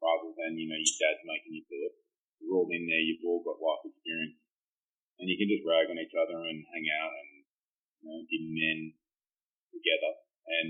rather 0.00 0.32
than 0.40 0.56
you 0.56 0.72
know 0.72 0.80
your 0.80 0.96
dad's 1.04 1.20
making 1.28 1.52
you 1.52 1.64
do 1.68 1.80
it. 1.84 1.94
You're 2.40 2.56
all 2.56 2.68
in 2.72 2.88
there. 2.88 3.04
You've 3.04 3.28
all 3.28 3.44
got 3.44 3.60
life 3.60 3.84
experience, 3.84 4.40
and 5.18 5.26
you 5.30 5.36
can 5.38 5.50
just 5.50 5.66
rag 5.66 5.86
on 5.90 6.00
each 6.00 6.14
other 6.14 6.38
and 6.42 6.58
hang 6.70 6.86
out 7.00 7.12
and 7.14 7.30
you 8.02 8.06
know, 8.10 8.20
be 8.26 8.38
men 8.50 8.78
together. 9.70 10.12
And 10.44 10.68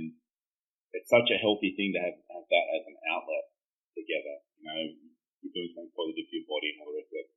it's 0.94 1.10
such 1.10 1.28
a 1.34 1.40
healthy 1.40 1.74
thing 1.74 1.90
to 1.96 2.00
have, 2.00 2.16
have 2.30 2.46
that 2.46 2.66
as 2.78 2.84
an 2.86 2.98
outlet 3.10 3.50
together. 3.96 4.36
You 4.60 4.64
know, 4.64 4.78
you're 5.42 5.54
doing 5.54 5.72
something 5.74 5.94
positive 5.96 6.26
for 6.30 6.36
your 6.38 6.48
body 6.48 6.68
and 6.72 6.78
all 6.80 6.90
the 6.94 6.98
rest 7.02 7.10
of 7.10 7.20
it. 7.20 7.28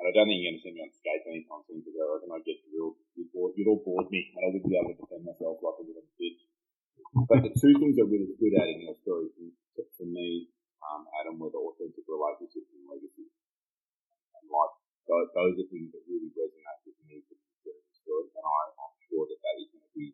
And 0.00 0.04
I 0.08 0.12
don't 0.16 0.26
think 0.26 0.40
you're 0.40 0.50
going 0.50 0.58
to 0.58 0.64
see 0.64 0.74
me 0.74 0.82
on 0.82 0.90
skates 0.90 1.28
anytime 1.28 1.62
soon 1.68 1.84
because 1.84 1.94
I 1.94 2.04
reckon 2.08 2.32
I'd 2.32 2.48
get 2.48 2.58
real, 2.72 2.96
you'd, 3.14 3.30
bore, 3.30 3.52
you'd 3.54 3.68
all 3.68 3.84
bored 3.84 4.08
me 4.08 4.32
and 4.32 4.40
I 4.40 4.48
wouldn't 4.50 4.66
be 4.66 4.74
able 4.74 4.96
to 4.96 4.98
defend 4.98 5.22
myself 5.28 5.60
like 5.60 5.78
a 5.78 5.84
little 5.84 6.08
bitch. 6.16 6.42
But 7.28 7.44
the 7.44 7.52
two 7.52 7.76
things 7.76 8.00
that 8.00 8.08
really 8.08 8.32
stood 8.34 8.56
out 8.56 8.72
in 8.72 8.88
your 8.88 8.96
story 9.04 9.28
for, 9.76 10.08
me, 10.08 10.48
um, 10.80 11.04
Adam, 11.20 11.36
were 11.36 11.52
the 11.52 11.60
authentic 11.60 12.08
relationships 12.08 12.72
and 12.72 12.88
legacy. 12.88 13.28
And 13.28 14.48
like, 14.48 14.74
those, 15.06 15.28
those 15.34 15.54
are 15.58 15.68
things 15.70 15.90
that 15.90 16.02
really 16.06 16.30
resonate 16.30 16.80
with 16.86 16.98
me 17.06 17.22
from 17.26 17.38
the 17.38 17.94
story. 17.94 18.28
And 18.32 18.46
I, 18.46 18.60
I'm 18.78 18.94
sure 19.10 19.24
that 19.26 19.40
that 19.42 19.56
is 19.58 19.68
going 19.74 19.86
to 19.86 19.94
be 19.94 20.08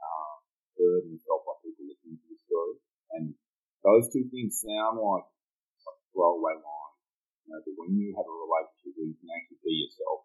um, 0.00 0.36
heard 0.76 1.02
and 1.08 1.18
felt 1.24 1.42
by 1.48 1.56
people 1.64 1.88
listening 1.88 2.20
to 2.20 2.26
the 2.28 2.38
story. 2.44 2.76
And 3.16 3.24
those 3.84 4.12
two 4.12 4.28
things 4.28 4.60
sound 4.60 5.00
like, 5.00 5.26
like 5.84 5.98
a 5.98 6.06
throwaway 6.12 6.56
line. 6.60 6.94
You 7.42 7.56
know, 7.56 7.60
that 7.64 7.74
when 7.74 7.98
you 7.98 8.14
have 8.14 8.28
a 8.28 8.36
relationship 8.36 8.94
where 8.94 9.08
you 9.10 9.18
can 9.18 9.30
actually 9.34 9.60
be 9.66 9.74
yourself, 9.82 10.18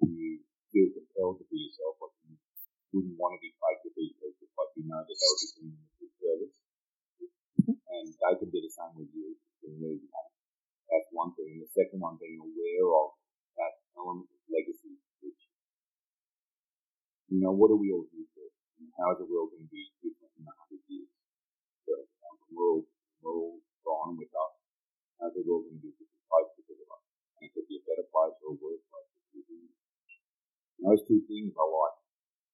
you 0.00 0.40
feel 0.72 0.88
compelled 0.96 1.38
to 1.42 1.46
be 1.52 1.68
yourself, 1.68 2.00
like 2.00 2.16
you 2.24 2.34
wouldn't 2.96 3.20
want 3.20 3.36
to 3.36 3.40
be 3.44 3.52
fake 3.52 3.82
with 3.84 3.94
these 3.98 4.16
people, 4.16 4.48
but 4.56 4.72
you 4.78 4.88
know 4.88 5.04
that 5.04 5.12
they'll 5.12 5.40
be 5.42 5.48
doing 5.60 5.76
them 5.76 5.84
a 5.84 5.94
good 6.00 6.14
service. 6.16 6.56
And 7.68 8.06
they 8.10 8.34
can 8.40 8.48
do 8.50 8.58
the 8.58 8.72
same 8.72 8.94
with 8.96 9.12
you 9.12 9.36
moving 9.68 10.08
on. 10.10 10.33
That's 10.90 11.08
one 11.12 11.32
thing. 11.34 11.58
And 11.58 11.64
the 11.64 11.72
second 11.72 12.00
one 12.00 12.20
being 12.20 12.40
aware 12.40 12.86
of 12.92 13.16
that 13.60 13.74
element 13.96 14.28
of 14.30 14.40
legacy, 14.50 15.00
which, 15.24 15.42
you 17.30 17.40
know, 17.40 17.52
what 17.54 17.72
are 17.72 17.80
we 17.80 17.90
all 17.90 18.06
here 18.10 18.28
for? 18.34 18.48
And 18.80 18.90
how 18.98 19.14
is 19.14 19.22
the 19.22 19.28
world 19.28 19.54
going 19.54 19.66
to 19.66 19.72
be 19.72 19.90
different 20.02 20.34
in 20.38 20.44
a 20.44 20.54
hundred 20.54 20.82
years? 20.90 21.10
So, 21.88 21.94
um, 21.94 22.36
we're 22.52 22.70
all, 22.78 22.84
we're 23.22 23.38
all 23.38 23.58
gone 23.84 24.14
with 24.18 24.32
us. 24.34 24.54
How's 25.20 25.34
the 25.34 25.46
world 25.46 25.70
going 25.70 25.78
to 25.78 25.84
be 25.84 25.94
different 25.94 26.26
place 26.26 26.50
because 26.58 26.80
of 26.82 26.88
us? 26.90 27.04
And 27.38 27.48
it 27.48 27.50
could 27.54 27.68
be 27.70 27.78
a 27.80 27.84
better 27.86 28.06
place 28.10 28.36
or 28.44 28.54
a 28.54 28.58
worse 28.58 28.84
place. 28.90 29.14
And 30.84 30.92
those 30.92 31.06
two 31.08 31.22
things 31.24 31.54
I 31.56 31.64
like. 31.64 31.98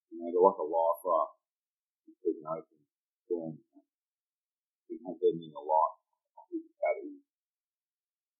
You 0.07 0.23
know, 0.23 0.31
they're 0.31 0.39
like 0.39 0.59
a 0.59 0.67
life 0.67 1.03
raft. 1.03 1.35
You 2.07 2.13
put 2.23 2.39
an 2.39 2.47
open 2.47 2.79
storm. 3.27 3.59
You 4.87 4.95
have 5.07 5.19
them 5.19 5.39
in 5.39 5.51
your 5.51 5.67
life. 5.67 5.97
That 6.79 6.95
is 7.03 7.19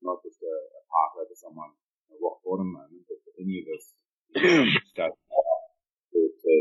not 0.01 0.17
just 0.25 0.41
a, 0.41 0.49
a 0.49 0.81
park 0.89 1.11
over 1.21 1.35
someone, 1.37 1.69
a 2.11 2.15
rock 2.21 2.41
bottom 2.45 2.73
moment, 2.73 3.05
but 3.07 3.17
for 3.23 3.31
any 3.39 3.61
of 3.61 3.67
us 3.71 3.85
start 4.93 5.13
to, 5.13 6.19
to 6.19 6.51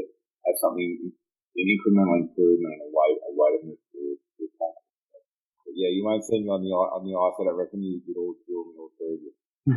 have 0.47 0.57
something, 0.61 1.11
an 1.11 1.67
incremental 1.67 2.21
improvement 2.25 2.75
and 2.79 2.87
a 2.87 2.91
way, 2.93 3.09
a 3.21 3.33
way 3.35 3.51
to 3.59 3.65
move 3.75 3.83
forward 3.91 4.21
with. 4.39 4.55
But 4.61 4.75
yeah, 5.75 5.91
you 5.93 6.05
won't 6.05 6.25
see 6.25 6.41
me 6.41 6.49
on 6.49 6.63
the 6.63 6.71
on 6.71 7.05
the 7.07 7.15
ice, 7.15 7.35
but 7.39 7.47
I 7.47 7.53
reckon 7.55 7.81
you 7.83 8.01
could 8.05 8.17
all 8.19 8.35
kill 8.47 8.65
me 8.67 8.75
all 8.79 8.91
three 8.99 9.15
of 9.15 9.21
you. 9.23 9.33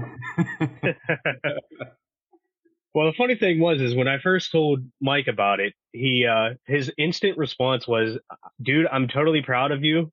well, 2.93 3.07
the 3.07 3.13
funny 3.17 3.35
thing 3.35 3.59
was, 3.59 3.81
is 3.81 3.95
when 3.95 4.07
I 4.07 4.19
first 4.19 4.51
told 4.51 4.79
Mike 5.01 5.27
about 5.27 5.59
it, 5.59 5.73
he, 5.91 6.25
uh, 6.25 6.55
his 6.65 6.91
instant 6.97 7.37
response 7.37 7.87
was, 7.87 8.17
dude, 8.61 8.87
I'm 8.91 9.07
totally 9.07 9.41
proud 9.41 9.71
of 9.71 9.83
you, 9.83 10.11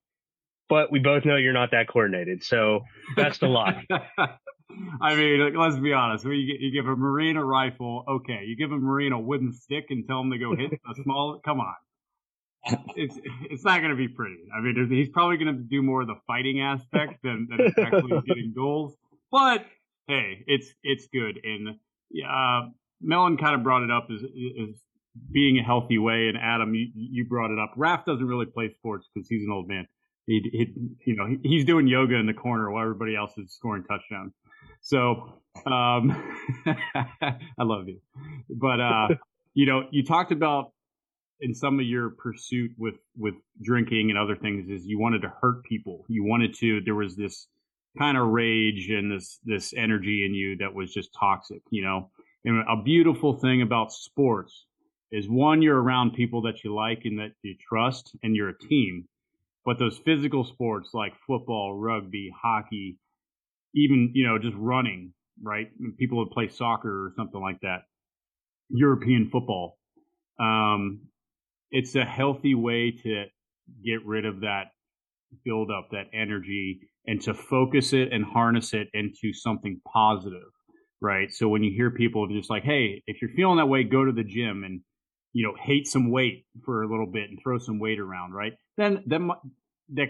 but 0.70 0.92
we 0.92 1.01
both 1.01 1.24
know 1.24 1.36
you're 1.36 1.52
not 1.52 1.72
that 1.72 1.88
coordinated. 1.88 2.44
So 2.44 2.80
best 3.16 3.42
of 3.42 3.51
luck. 3.51 3.74
I 5.02 5.16
mean, 5.16 5.40
like, 5.40 5.55
let's 5.56 5.76
be 5.76 5.92
honest. 5.92 6.24
You, 6.24 6.32
you 6.32 6.72
give 6.72 6.86
a 6.86 6.94
Marine 6.97 7.36
a 7.36 7.44
rifle, 7.44 8.05
okay. 8.09 8.44
You 8.47 8.56
give 8.56 8.70
a 8.70 8.78
Marine 8.78 9.12
a 9.12 9.20
wooden 9.20 9.52
stick 9.52 9.86
and 9.90 10.06
tell 10.06 10.20
him 10.20 10.30
to 10.30 10.38
go 10.38 10.55
hit 10.55 10.72
a 10.72 10.94
small, 11.02 11.40
come 11.44 11.60
on. 11.60 11.74
It's 12.94 13.18
it's 13.51 13.64
not 13.64 13.78
going 13.78 13.90
to 13.90 13.97
be 13.97 14.09
pretty. 14.09 14.36
I 14.55 14.60
mean, 14.60 14.86
he's 14.90 15.09
probably 15.09 15.38
going 15.38 15.56
to 15.56 15.62
do 15.62 15.82
more 15.82 16.02
of 16.02 16.09
the 16.09 16.16
fighting 16.26 16.60
aspect 16.60 17.22
than, 17.22 17.48
than 17.51 17.72
actually 17.82 18.20
getting 18.26 18.52
goals. 18.55 18.94
But 19.32 19.64
hey, 20.06 20.44
it's 20.47 20.68
it's 20.82 21.09
good. 21.10 21.40
And 21.42 21.76
uh, 22.22 22.68
Melon 23.01 23.38
kind 23.38 23.55
of 23.55 23.62
brought 23.62 23.82
it 23.82 23.90
up 23.90 24.09
as, 24.14 24.22
as 24.22 24.74
being 25.32 25.59
a 25.59 25.62
healthy 25.62 25.97
way, 25.97 26.28
and 26.28 26.36
Adam, 26.36 26.74
you, 26.74 26.88
you 26.94 27.24
brought 27.24 27.51
it 27.51 27.59
up. 27.59 27.72
Raph 27.78 28.05
doesn't 28.05 28.26
really 28.26 28.44
play 28.44 28.74
sports 28.78 29.09
because 29.14 29.26
he's 29.26 29.44
an 29.44 29.52
old 29.52 29.66
man. 29.66 29.86
He, 30.31 30.48
he 30.52 31.11
you 31.11 31.16
know, 31.16 31.27
he, 31.27 31.39
he's 31.43 31.65
doing 31.65 31.89
yoga 31.89 32.15
in 32.15 32.27
the 32.27 32.35
corner 32.35 32.70
while 32.70 32.82
everybody 32.82 33.16
else 33.16 33.32
is 33.36 33.52
scoring 33.52 33.82
touchdowns. 33.82 34.32
So, 34.81 35.40
um, 35.66 36.36
I 36.66 37.39
love 37.59 37.89
you, 37.89 38.01
but 38.48 38.81
uh, 38.81 39.09
you 39.55 39.66
know, 39.66 39.89
you 39.90 40.05
talked 40.05 40.31
about 40.31 40.73
in 41.40 41.52
some 41.52 41.81
of 41.81 41.86
your 41.86 42.11
pursuit 42.11 42.70
with 42.78 42.94
with 43.16 43.35
drinking 43.61 44.11
and 44.11 44.19
other 44.19 44.36
things 44.36 44.69
is 44.70 44.86
you 44.86 45.01
wanted 45.01 45.23
to 45.23 45.32
hurt 45.40 45.65
people. 45.65 46.05
You 46.09 46.23
wanted 46.23 46.55
to. 46.59 46.81
There 46.85 46.94
was 46.94 47.16
this 47.16 47.48
kind 47.98 48.16
of 48.16 48.28
rage 48.28 48.89
and 48.89 49.11
this 49.11 49.40
this 49.44 49.74
energy 49.77 50.24
in 50.24 50.32
you 50.32 50.57
that 50.59 50.73
was 50.73 50.94
just 50.94 51.11
toxic. 51.19 51.62
You 51.70 51.82
know, 51.82 52.11
and 52.44 52.65
a 52.69 52.81
beautiful 52.81 53.35
thing 53.35 53.62
about 53.62 53.93
sports 53.93 54.65
is 55.11 55.28
one, 55.28 55.61
you're 55.61 55.82
around 55.82 56.12
people 56.12 56.43
that 56.43 56.62
you 56.62 56.73
like 56.73 57.01
and 57.05 57.19
that 57.19 57.32
you 57.43 57.57
trust 57.69 58.15
and 58.23 58.36
you're 58.36 58.51
a 58.51 58.59
team. 58.59 59.09
But 59.64 59.78
those 59.78 59.98
physical 59.98 60.44
sports 60.44 60.90
like 60.94 61.12
football, 61.26 61.74
rugby, 61.74 62.32
hockey, 62.42 62.98
even, 63.74 64.10
you 64.14 64.26
know, 64.26 64.38
just 64.38 64.56
running, 64.56 65.12
right? 65.42 65.70
People 65.98 66.18
would 66.18 66.30
play 66.30 66.48
soccer 66.48 67.06
or 67.06 67.12
something 67.16 67.40
like 67.40 67.60
that. 67.60 67.82
European 68.70 69.28
football. 69.30 69.78
Um, 70.38 71.02
it's 71.70 71.94
a 71.94 72.04
healthy 72.04 72.54
way 72.54 72.92
to 73.02 73.26
get 73.84 74.04
rid 74.04 74.24
of 74.24 74.40
that 74.40 74.68
build 75.44 75.70
up, 75.70 75.88
that 75.92 76.06
energy, 76.12 76.80
and 77.06 77.20
to 77.22 77.34
focus 77.34 77.92
it 77.92 78.12
and 78.12 78.24
harness 78.24 78.74
it 78.74 78.88
into 78.94 79.32
something 79.32 79.80
positive, 79.92 80.50
right? 81.00 81.32
So 81.32 81.48
when 81.48 81.62
you 81.62 81.72
hear 81.72 81.90
people 81.90 82.26
just 82.28 82.50
like, 82.50 82.64
hey, 82.64 83.02
if 83.06 83.20
you're 83.22 83.30
feeling 83.30 83.58
that 83.58 83.66
way, 83.66 83.84
go 83.84 84.04
to 84.04 84.12
the 84.12 84.24
gym 84.24 84.64
and 84.64 84.80
you 85.32 85.46
know 85.46 85.54
hate 85.62 85.86
some 85.86 86.10
weight 86.10 86.44
for 86.64 86.82
a 86.82 86.88
little 86.88 87.06
bit 87.06 87.30
and 87.30 87.38
throw 87.42 87.58
some 87.58 87.78
weight 87.78 88.00
around, 88.00 88.32
right? 88.32 88.52
Then 88.81 89.02
then 89.05 89.31
that 89.90 90.09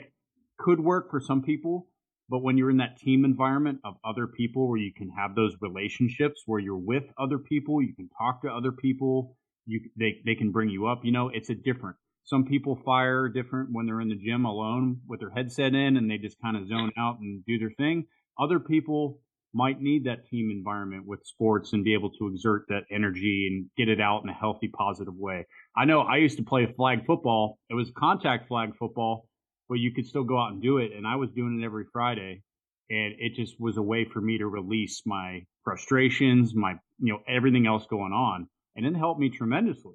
could 0.57 0.79
work 0.79 1.11
for 1.11 1.21
some 1.21 1.43
people, 1.43 1.89
but 2.29 2.39
when 2.45 2.57
you're 2.57 2.71
in 2.71 2.77
that 2.77 2.99
team 2.99 3.25
environment 3.25 3.81
of 3.83 3.95
other 4.05 4.29
people 4.29 4.69
where 4.69 4.79
you 4.79 4.93
can 4.93 5.11
have 5.11 5.35
those 5.35 5.57
relationships 5.61 6.45
where 6.47 6.61
you're 6.61 6.77
with 6.77 7.03
other 7.19 7.39
people, 7.39 7.83
you 7.83 7.93
can 7.97 8.09
talk 8.17 8.43
to 8.43 8.49
other 8.49 8.71
people, 8.71 9.37
you 9.67 9.81
they 9.99 10.21
they 10.25 10.37
can 10.37 10.53
bring 10.53 10.69
you 10.69 10.87
up. 10.87 11.05
You 11.05 11.11
know, 11.11 11.31
it's 11.31 11.51
a 11.51 11.55
different. 11.57 11.97
Some 12.23 12.45
people 12.45 12.77
fire 12.85 13.29
different 13.29 13.71
when 13.73 13.87
they're 13.87 14.01
in 14.01 14.09
the 14.09 14.15
gym 14.15 14.45
alone 14.45 15.01
with 15.09 15.19
their 15.19 15.31
headset 15.31 15.75
in 15.75 15.97
and 15.97 16.09
they 16.09 16.19
just 16.19 16.41
kind 16.41 16.57
of 16.57 16.69
zone 16.69 16.93
out 16.97 17.19
and 17.19 17.45
do 17.45 17.59
their 17.59 17.73
thing. 17.77 18.07
Other 18.39 18.61
people 18.61 19.19
might 19.53 19.81
need 19.81 20.05
that 20.05 20.27
team 20.27 20.51
environment 20.51 21.07
with 21.07 21.25
sports 21.25 21.73
and 21.73 21.85
be 21.85 21.95
able 21.95 22.11
to 22.11 22.29
exert 22.29 22.65
that 22.69 22.85
energy 22.91 23.49
and 23.51 23.67
get 23.77 23.89
it 23.89 24.01
out 24.01 24.23
in 24.23 24.29
a 24.29 24.35
healthy, 24.35 24.69
positive 24.69 25.15
way. 25.17 25.47
I 25.77 25.85
know 25.85 26.01
I 26.01 26.17
used 26.17 26.39
to 26.39 26.45
play 26.45 26.67
flag 26.77 27.05
football. 27.07 27.59
It 27.69 27.75
was 27.75 27.91
contact 27.97 28.49
flag 28.49 28.77
football, 28.79 29.27
but 29.69 29.77
you 29.77 29.93
could 29.93 30.07
still 30.07 30.25
go 30.25 30.39
out 30.39 30.53
and 30.53 30.63
do 30.63 30.79
it. 30.79 30.93
And 30.97 31.07
I 31.07 31.17
was 31.17 31.31
doing 31.31 31.61
it 31.61 31.65
every 31.65 31.85
Friday. 31.93 32.43
And 32.91 33.15
it 33.19 33.35
just 33.35 33.61
was 33.61 33.77
a 33.77 33.83
way 33.83 34.05
for 34.05 34.21
me 34.21 34.39
to 34.39 34.47
release 34.47 35.03
my 35.07 35.45
frustrations, 35.63 36.55
my, 36.55 36.75
you 36.99 37.13
know, 37.13 37.21
everything 37.29 37.67
else 37.67 37.87
going 37.89 38.13
on 38.13 38.49
and 38.77 38.87
it 38.87 38.99
helped 38.99 39.21
me 39.21 39.29
tremendously. 39.29 39.95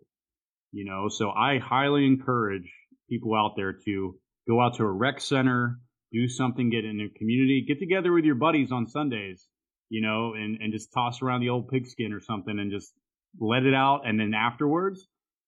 You 0.71 0.85
know, 0.85 1.07
so 1.07 1.31
I 1.31 1.57
highly 1.57 2.05
encourage 2.05 2.71
people 3.09 3.33
out 3.33 3.55
there 3.55 3.73
to 3.85 4.19
go 4.47 4.61
out 4.61 4.75
to 4.75 4.83
a 4.83 4.91
rec 4.91 5.21
center, 5.21 5.79
do 6.15 6.27
something, 6.27 6.69
get 6.69 6.85
in 6.85 7.01
a 7.01 7.17
community, 7.17 7.65
get 7.67 7.79
together 7.79 8.13
with 8.13 8.23
your 8.23 8.35
buddies 8.35 8.71
on 8.71 8.87
Sundays, 8.87 9.47
you 9.89 10.01
know, 10.01 10.33
and, 10.33 10.57
and 10.61 10.71
just 10.71 10.93
toss 10.93 11.21
around 11.21 11.41
the 11.41 11.49
old 11.49 11.67
pigskin 11.67 12.13
or 12.13 12.21
something 12.21 12.57
and 12.57 12.71
just 12.71 12.93
let 13.39 13.63
it 13.63 13.73
out. 13.73 14.01
And 14.05 14.19
then 14.19 14.33
afterwards, 14.33 15.07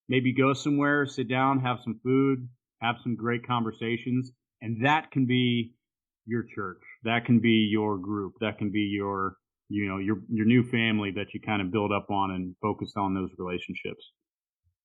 maybe 0.09 0.33
go 0.33 0.53
somewhere, 0.53 1.05
sit 1.05 1.29
down, 1.29 1.61
have 1.61 1.79
some 1.83 1.99
food, 2.03 2.47
have 2.81 2.95
some 3.01 3.15
great 3.15 3.47
conversations. 3.47 4.31
And 4.61 4.85
that 4.85 5.11
can 5.11 5.25
be 5.25 5.73
your 6.25 6.43
church. 6.43 6.81
That 7.03 7.25
can 7.25 7.39
be 7.39 7.69
your 7.71 7.97
group. 7.97 8.33
That 8.41 8.57
can 8.57 8.71
be 8.71 8.91
your 8.93 9.37
you 9.69 9.87
know 9.87 9.97
your 9.97 10.17
your 10.29 10.45
new 10.45 10.63
family 10.63 11.11
that 11.15 11.33
you 11.33 11.41
kind 11.41 11.61
of 11.61 11.71
build 11.71 11.91
up 11.91 12.09
on 12.09 12.31
and 12.31 12.55
focus 12.61 12.93
on 12.95 13.13
those 13.13 13.29
relationships. 13.37 14.11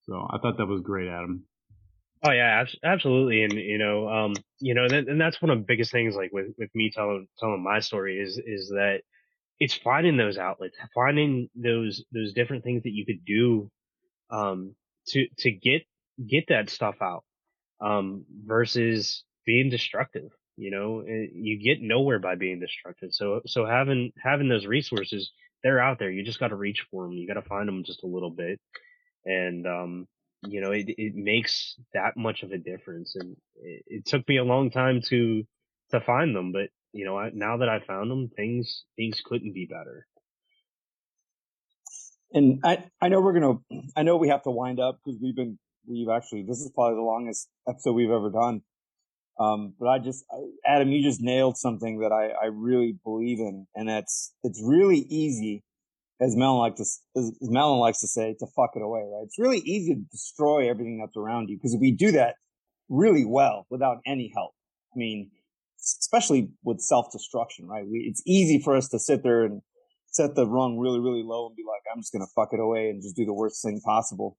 So 0.04 0.26
I 0.30 0.38
thought 0.38 0.58
that 0.58 0.66
was 0.66 0.82
great, 0.82 1.08
Adam. 1.08 1.44
Oh 2.24 2.30
yeah, 2.30 2.64
absolutely, 2.84 3.42
and 3.42 3.52
you 3.54 3.78
know, 3.78 4.08
um, 4.08 4.34
you 4.60 4.74
know, 4.74 4.84
and 4.84 5.20
that's 5.20 5.42
one 5.42 5.50
of 5.50 5.58
the 5.58 5.64
biggest 5.64 5.90
things, 5.90 6.14
like 6.14 6.30
with 6.32 6.54
with 6.56 6.70
me 6.74 6.90
telling 6.94 7.26
telling 7.38 7.62
my 7.62 7.80
story 7.80 8.20
is 8.20 8.38
is 8.38 8.68
that 8.70 9.02
it's 9.60 9.74
finding 9.74 10.16
those 10.18 10.38
outlets, 10.38 10.76
finding 10.94 11.50
those 11.56 12.04
those 12.12 12.32
different 12.34 12.64
things 12.64 12.84
that 12.84 12.92
you 12.92 13.06
could 13.06 13.24
do, 13.26 13.70
um, 14.30 14.74
to 15.08 15.26
to 15.38 15.50
get 15.52 15.82
get 16.28 16.46
that 16.48 16.70
stuff 16.70 16.96
out, 17.02 17.24
um, 17.80 18.24
versus 18.46 19.24
being 19.46 19.70
destructive. 19.70 20.30
You 20.56 20.70
know, 20.72 21.00
eh, 21.00 21.28
you 21.34 21.58
get 21.62 21.82
nowhere 21.82 22.18
by 22.20 22.36
being 22.36 22.60
destructive. 22.60 23.10
So, 23.12 23.42
so 23.46 23.66
having, 23.66 24.12
having 24.22 24.48
those 24.48 24.66
resources, 24.66 25.32
they're 25.64 25.80
out 25.80 25.98
there. 25.98 26.10
You 26.10 26.24
just 26.24 26.40
got 26.40 26.48
to 26.48 26.56
reach 26.56 26.86
for 26.90 27.04
them. 27.04 27.12
You 27.14 27.26
got 27.28 27.34
to 27.40 27.48
find 27.48 27.68
them 27.68 27.84
just 27.84 28.04
a 28.04 28.08
little 28.08 28.30
bit. 28.30 28.60
And, 29.26 29.66
um, 29.66 30.08
you 30.42 30.60
know, 30.60 30.72
it, 30.72 30.86
it 30.88 31.14
makes 31.14 31.76
that 31.94 32.16
much 32.16 32.42
of 32.42 32.50
a 32.50 32.58
difference. 32.58 33.14
And 33.16 33.36
it, 33.56 33.84
it 33.86 34.06
took 34.06 34.26
me 34.28 34.38
a 34.38 34.44
long 34.44 34.70
time 34.70 35.00
to, 35.08 35.44
to 35.90 36.00
find 36.00 36.34
them, 36.34 36.52
but 36.52 36.68
you 36.92 37.04
know, 37.04 37.18
I, 37.18 37.30
now 37.32 37.56
that 37.58 37.68
I 37.68 37.80
found 37.80 38.10
them, 38.10 38.30
things, 38.36 38.84
things 38.96 39.22
couldn't 39.24 39.54
be 39.54 39.66
better. 39.66 40.06
And 42.34 42.60
I, 42.64 42.84
I 43.00 43.08
know 43.08 43.20
we're 43.20 43.38
going 43.38 43.58
to, 43.70 43.82
I 43.96 44.02
know 44.02 44.16
we 44.16 44.28
have 44.28 44.42
to 44.44 44.50
wind 44.50 44.80
up 44.80 44.98
because 45.04 45.20
we've 45.22 45.36
been, 45.36 45.58
we've 45.86 46.08
actually, 46.08 46.44
this 46.44 46.60
is 46.60 46.70
probably 46.74 46.96
the 46.96 47.02
longest 47.02 47.48
episode 47.68 47.92
we've 47.92 48.10
ever 48.10 48.30
done. 48.30 48.62
Um, 49.38 49.74
but 49.78 49.88
I 49.88 49.98
just, 49.98 50.24
I, 50.30 50.36
Adam, 50.66 50.88
you 50.90 51.02
just 51.02 51.20
nailed 51.20 51.56
something 51.56 52.00
that 52.00 52.12
I, 52.12 52.28
I 52.44 52.48
really 52.52 52.98
believe 53.04 53.38
in. 53.38 53.66
And 53.74 53.88
that's, 53.88 54.34
it's 54.44 54.62
really 54.64 54.98
easy, 54.98 55.62
as 56.22 56.36
Melon 56.36 56.58
like 56.58 56.76
to, 56.76 56.84
as 57.16 57.32
Melon 57.40 57.80
likes 57.80 58.00
to 58.00 58.06
say, 58.06 58.34
to 58.38 58.46
fuck 58.54 58.70
it 58.76 58.82
away, 58.82 59.00
right? 59.00 59.24
It's 59.24 59.38
really 59.38 59.58
easy 59.58 59.94
to 59.94 60.00
destroy 60.10 60.70
everything 60.70 60.98
that's 60.98 61.16
around 61.16 61.48
you 61.48 61.56
because 61.56 61.76
we 61.78 61.90
do 61.90 62.12
that 62.12 62.36
really 62.88 63.24
well 63.24 63.66
without 63.70 63.98
any 64.06 64.30
help. 64.34 64.52
I 64.94 64.98
mean, 64.98 65.30
especially 65.80 66.50
with 66.62 66.80
self-destruction, 66.80 67.66
right? 67.66 67.84
We, 67.84 68.06
it's 68.08 68.22
easy 68.26 68.62
for 68.62 68.76
us 68.76 68.88
to 68.90 68.98
sit 68.98 69.22
there 69.22 69.44
and 69.44 69.62
set 70.06 70.34
the 70.36 70.46
rung 70.46 70.78
really, 70.78 71.00
really 71.00 71.22
low 71.24 71.46
and 71.46 71.56
be 71.56 71.64
like, 71.66 71.82
I'm 71.92 72.00
just 72.00 72.12
going 72.12 72.24
to 72.24 72.30
fuck 72.36 72.50
it 72.52 72.60
away 72.60 72.90
and 72.90 73.02
just 73.02 73.16
do 73.16 73.24
the 73.24 73.34
worst 73.34 73.62
thing 73.62 73.80
possible. 73.84 74.36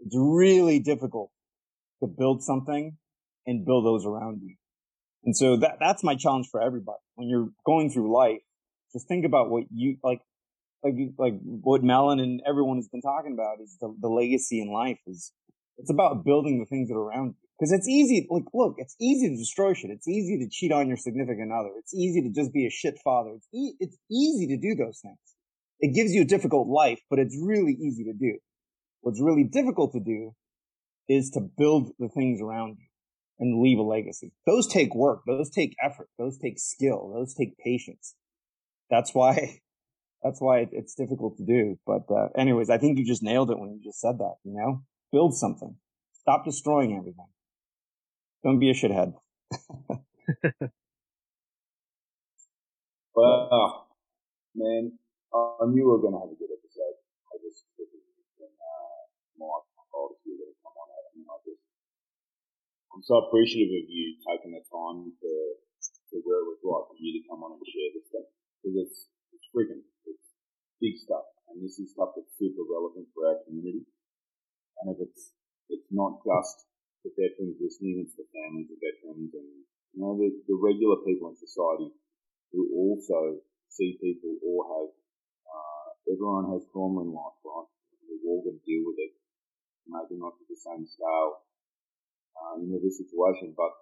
It's 0.00 0.16
really 0.18 0.80
difficult 0.80 1.30
to 2.00 2.08
build 2.08 2.42
something 2.42 2.96
and 3.46 3.64
build 3.64 3.84
those 3.84 4.04
around 4.04 4.40
you. 4.42 4.56
And 5.24 5.36
so 5.36 5.56
that, 5.58 5.76
that's 5.78 6.02
my 6.02 6.16
challenge 6.16 6.48
for 6.50 6.60
everybody. 6.60 6.98
When 7.14 7.28
you're 7.28 7.50
going 7.64 7.90
through 7.90 8.12
life, 8.12 8.40
just 8.92 9.06
think 9.06 9.24
about 9.24 9.50
what 9.50 9.64
you, 9.70 9.98
like, 10.02 10.20
like, 10.84 10.94
like 11.18 11.34
what 11.42 11.82
Melon 11.82 12.20
and 12.20 12.40
everyone 12.46 12.76
has 12.76 12.88
been 12.88 13.02
talking 13.02 13.32
about 13.32 13.60
is 13.62 13.76
the, 13.80 13.94
the 14.00 14.08
legacy 14.08 14.60
in 14.60 14.72
life 14.72 14.98
is, 15.06 15.32
it's 15.78 15.90
about 15.90 16.24
building 16.24 16.58
the 16.58 16.66
things 16.66 16.88
that 16.88 16.94
are 16.94 17.02
around 17.02 17.28
you. 17.28 17.34
Cause 17.60 17.70
it's 17.70 17.88
easy, 17.88 18.26
like, 18.28 18.44
look, 18.52 18.74
it's 18.78 18.96
easy 19.00 19.28
to 19.28 19.36
destroy 19.36 19.72
shit. 19.72 19.90
It's 19.90 20.08
easy 20.08 20.38
to 20.38 20.48
cheat 20.50 20.72
on 20.72 20.88
your 20.88 20.96
significant 20.96 21.52
other. 21.52 21.70
It's 21.78 21.94
easy 21.94 22.20
to 22.22 22.30
just 22.30 22.52
be 22.52 22.66
a 22.66 22.70
shit 22.70 22.98
father. 23.04 23.30
It's, 23.36 23.48
e- 23.54 23.76
it's 23.78 23.96
easy 24.10 24.48
to 24.48 24.56
do 24.56 24.74
those 24.74 24.98
things. 25.00 25.18
It 25.78 25.94
gives 25.94 26.12
you 26.12 26.22
a 26.22 26.24
difficult 26.24 26.66
life, 26.68 27.00
but 27.08 27.18
it's 27.20 27.36
really 27.40 27.72
easy 27.72 28.04
to 28.04 28.12
do. 28.12 28.38
What's 29.02 29.20
really 29.20 29.44
difficult 29.44 29.92
to 29.92 30.00
do 30.00 30.34
is 31.08 31.30
to 31.30 31.40
build 31.40 31.92
the 31.98 32.08
things 32.08 32.40
around 32.40 32.78
you 32.80 32.86
and 33.38 33.62
leave 33.62 33.78
a 33.78 33.82
legacy. 33.82 34.32
Those 34.46 34.66
take 34.66 34.94
work. 34.94 35.20
Those 35.26 35.50
take 35.50 35.74
effort. 35.82 36.08
Those 36.18 36.38
take 36.38 36.58
skill. 36.58 37.12
Those 37.14 37.34
take 37.34 37.58
patience. 37.58 38.14
That's 38.90 39.14
why, 39.14 39.60
that's 40.22 40.40
why 40.40 40.68
it's 40.70 40.94
difficult 40.94 41.36
to 41.38 41.44
do. 41.44 41.78
But, 41.86 42.04
uh, 42.10 42.28
anyways, 42.36 42.70
I 42.70 42.78
think 42.78 42.98
you 42.98 43.04
just 43.04 43.22
nailed 43.22 43.50
it 43.50 43.58
when 43.58 43.72
you 43.72 43.80
just 43.82 44.00
said 44.00 44.18
that, 44.18 44.36
you 44.44 44.54
know, 44.54 44.82
build 45.10 45.34
something. 45.34 45.76
Stop 46.12 46.44
destroying 46.44 46.96
everything. 46.96 47.26
Don't 48.44 48.60
be 48.60 48.70
a 48.70 48.74
shithead. 48.74 49.14
well, 53.14 53.88
man, 54.54 54.92
I 55.34 55.66
knew 55.66 55.82
we 55.82 55.90
were 55.90 55.98
to 55.98 56.14
have 56.14 56.30
a 56.30 56.38
good 56.38 56.54
episode. 56.54 56.96
I 57.26 57.42
just, 57.42 57.66
when, 58.38 58.50
uh, 58.54 59.10
we 59.38 60.38
were 60.38 60.38
going 60.38 60.54
to 60.54 60.62
come 60.62 60.78
on 60.78 60.86
out 60.86 61.10
and 61.18 61.26
I 61.26 61.36
just, 61.42 61.62
I'm 62.94 63.02
so 63.02 63.26
appreciative 63.26 63.74
of 63.74 63.90
you 63.90 64.14
taking 64.22 64.54
the 64.54 64.62
time 64.70 65.10
to, 65.10 65.32
to 66.14 66.14
where 66.22 66.46
it 66.46 66.48
was 66.54 66.62
right 66.62 66.86
for 66.86 66.94
you 66.98 67.18
to 67.18 67.26
come 67.26 67.42
on 67.42 67.58
and 67.58 67.66
share 67.66 67.90
this 67.94 68.06
stuff. 68.06 68.30
Because 68.62 68.86
it's, 68.86 69.10
it's 69.32 69.48
freaking, 69.50 69.82
it's 70.06 70.26
big 70.80 70.96
stuff. 70.96 71.26
And 71.52 71.60
this 71.60 71.76
is 71.76 71.92
stuff 71.92 72.16
that's 72.16 72.32
super 72.40 72.64
relevant 72.64 73.12
for 73.12 73.28
our 73.28 73.38
community. 73.44 73.84
And 74.80 74.96
if 74.96 74.98
it's, 75.04 75.36
it's 75.68 75.90
not 75.92 76.24
just 76.24 76.64
the 77.04 77.12
veterans 77.12 77.60
listening, 77.60 78.04
it's 78.04 78.16
the 78.16 78.28
families 78.32 78.72
of 78.72 78.80
veterans 78.80 79.32
and, 79.36 79.50
you 79.92 79.98
know, 80.00 80.16
the, 80.16 80.32
the 80.48 80.56
regular 80.56 81.04
people 81.04 81.28
in 81.28 81.36
society 81.36 81.92
who 82.52 82.68
also 82.72 83.44
see 83.68 84.00
people 84.00 84.36
or 84.40 84.64
have, 84.68 84.90
uh, 85.48 85.86
everyone 86.08 86.52
has 86.52 86.64
trauma 86.72 87.04
in 87.04 87.12
life, 87.12 87.36
right? 87.44 87.68
We're 88.08 88.24
all 88.28 88.44
going 88.44 88.60
to 88.60 88.64
deal 88.68 88.84
with 88.88 89.00
it. 89.00 89.12
Maybe 89.88 90.16
not 90.16 90.38
to 90.38 90.44
the 90.46 90.56
same 90.56 90.86
scale, 90.86 91.42
uh, 92.38 92.60
in 92.62 92.72
every 92.72 92.92
situation, 92.92 93.52
but 93.52 93.72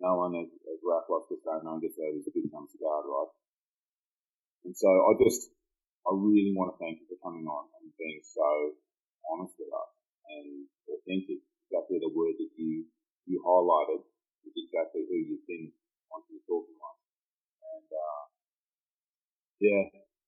no 0.00 0.16
one, 0.16 0.32
as, 0.36 0.48
as 0.48 0.80
Raph 0.80 1.08
likes 1.10 1.28
to 1.28 1.36
say, 1.36 1.60
no 1.60 1.76
one 1.76 1.82
gets 1.82 1.98
out 2.00 2.12
of 2.12 2.16
his 2.16 2.28
big 2.32 2.48
of 2.48 2.52
guard, 2.54 3.04
right? 3.04 3.32
And 4.64 4.74
so 4.76 4.88
I 4.88 5.12
just, 5.20 5.50
I 6.04 6.12
really 6.12 6.52
want 6.52 6.74
to 6.74 6.80
thank 6.80 7.00
you 7.00 7.06
for 7.08 7.18
coming 7.24 7.46
on 7.48 7.68
and 7.80 7.92
being 7.96 8.20
so 8.24 8.76
honest 9.30 9.56
with 9.56 9.72
us 9.72 9.92
and 10.28 10.68
authentic. 10.88 11.40
Exactly 11.70 12.02
the 12.02 12.10
word 12.10 12.34
that 12.34 12.50
you, 12.58 12.82
you 13.30 13.38
highlighted 13.46 14.02
is 14.42 14.54
exactly 14.58 15.06
who 15.06 15.16
you've 15.22 15.46
been 15.46 15.70
once 16.10 16.26
you're 16.26 16.42
talking 16.50 16.74
like. 16.74 17.00
And, 17.62 17.88
uh, 17.94 18.22
yeah, 19.62 19.82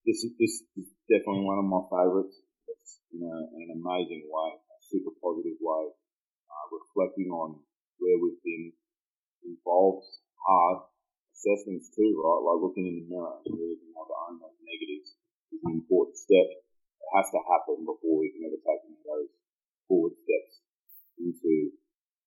this 0.06 0.22
is, 0.22 0.30
this 0.38 0.62
is 0.78 0.86
definitely 1.10 1.42
one 1.42 1.58
of 1.58 1.66
my 1.66 1.82
favorites. 1.90 2.38
It's 2.70 3.02
in, 3.10 3.26
a, 3.26 3.36
in 3.58 3.60
an 3.68 3.72
amazing 3.74 4.30
way, 4.30 4.48
a 4.54 4.76
super 4.86 5.10
positive 5.18 5.58
way, 5.58 5.90
uh, 6.46 6.64
reflecting 6.70 7.34
on 7.34 7.58
where 7.98 8.18
we've 8.22 8.38
been 8.46 8.70
involves 9.42 10.06
hard 10.46 10.86
assessments 11.34 11.90
too, 11.90 12.14
right? 12.22 12.42
Like 12.46 12.62
looking 12.62 12.86
in 12.86 12.96
the 13.02 13.06
mirror 13.10 13.42
step. 16.32 16.48
It 16.48 17.10
has 17.12 17.28
to 17.28 17.40
happen 17.44 17.84
before 17.84 18.24
we 18.24 18.32
can 18.32 18.48
ever 18.48 18.56
take 18.56 18.88
any 18.88 18.96
of 18.96 19.04
those 19.04 19.32
forward 19.84 20.16
steps 20.16 20.64
into 21.20 21.76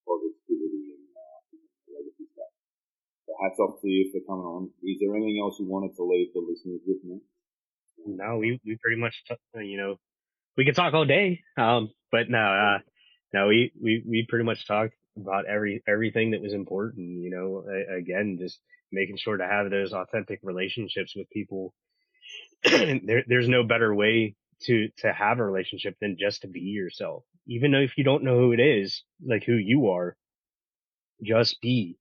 positivity 0.06 0.94
and 0.94 1.10
uh, 1.10 1.41
stuff. 2.30 2.53
So 3.26 3.34
hats 3.41 3.57
off 3.57 3.82
to 3.82 3.90
you 3.90 4.14
for 4.14 4.22
coming 4.30 4.45
on. 4.45 4.69
Is 4.86 5.02
there 5.02 5.10
anything 5.18 5.41
else 5.41 5.57
you 5.57 5.65
wanted 5.65 5.98
to 5.98 6.06
leave 6.06 6.30
the 6.38 6.45
listeners 6.45 6.86
with 6.86 7.02
me? 7.02 7.18
No, 8.06 8.38
we, 8.38 8.61
we 8.61 8.77
pretty 8.77 9.02
much, 9.02 9.18
t- 9.26 9.65
you 9.65 9.77
know, 9.82 9.98
we 10.56 10.65
could 10.65 10.76
talk 10.76 10.94
all 10.94 11.06
day. 11.06 11.41
Um, 11.57 11.90
but 12.11 12.30
no, 12.30 12.38
uh, 12.38 12.80
no, 13.34 13.48
we, 13.48 13.73
we, 13.82 14.03
we 14.06 14.27
pretty 14.30 14.45
much 14.45 14.68
talked 14.68 14.94
about 15.18 15.48
every, 15.48 15.82
everything 15.88 16.32
that 16.32 16.41
was 16.41 16.53
important, 16.53 17.23
you 17.23 17.32
know, 17.32 17.65
again, 17.98 18.38
just 18.40 18.60
making 18.91 19.18
sure 19.18 19.38
to 19.38 19.48
have 19.48 19.72
those 19.72 19.94
authentic 19.94 20.40
relationships 20.44 21.14
with 21.15 21.27
people. 21.32 21.73
there, 23.06 23.24
there's 23.28 23.50
no 23.50 23.64
better 23.64 23.94
way 23.94 24.36
to, 24.64 24.90
to 25.00 25.14
have 25.14 25.40
a 25.40 25.46
relationship 25.46 25.96
than 26.02 26.18
just 26.20 26.42
to 26.42 26.48
be 26.48 26.62
yourself. 26.62 27.24
Even 27.48 27.74
if 27.76 27.98
you 27.98 28.04
don't 28.04 28.24
know 28.24 28.38
who 28.40 28.54
it 28.54 28.60
is, 28.60 29.04
like 29.26 29.44
who 29.44 29.54
you 29.54 29.90
are, 29.90 30.16
just 31.24 31.62
be. 31.62 31.98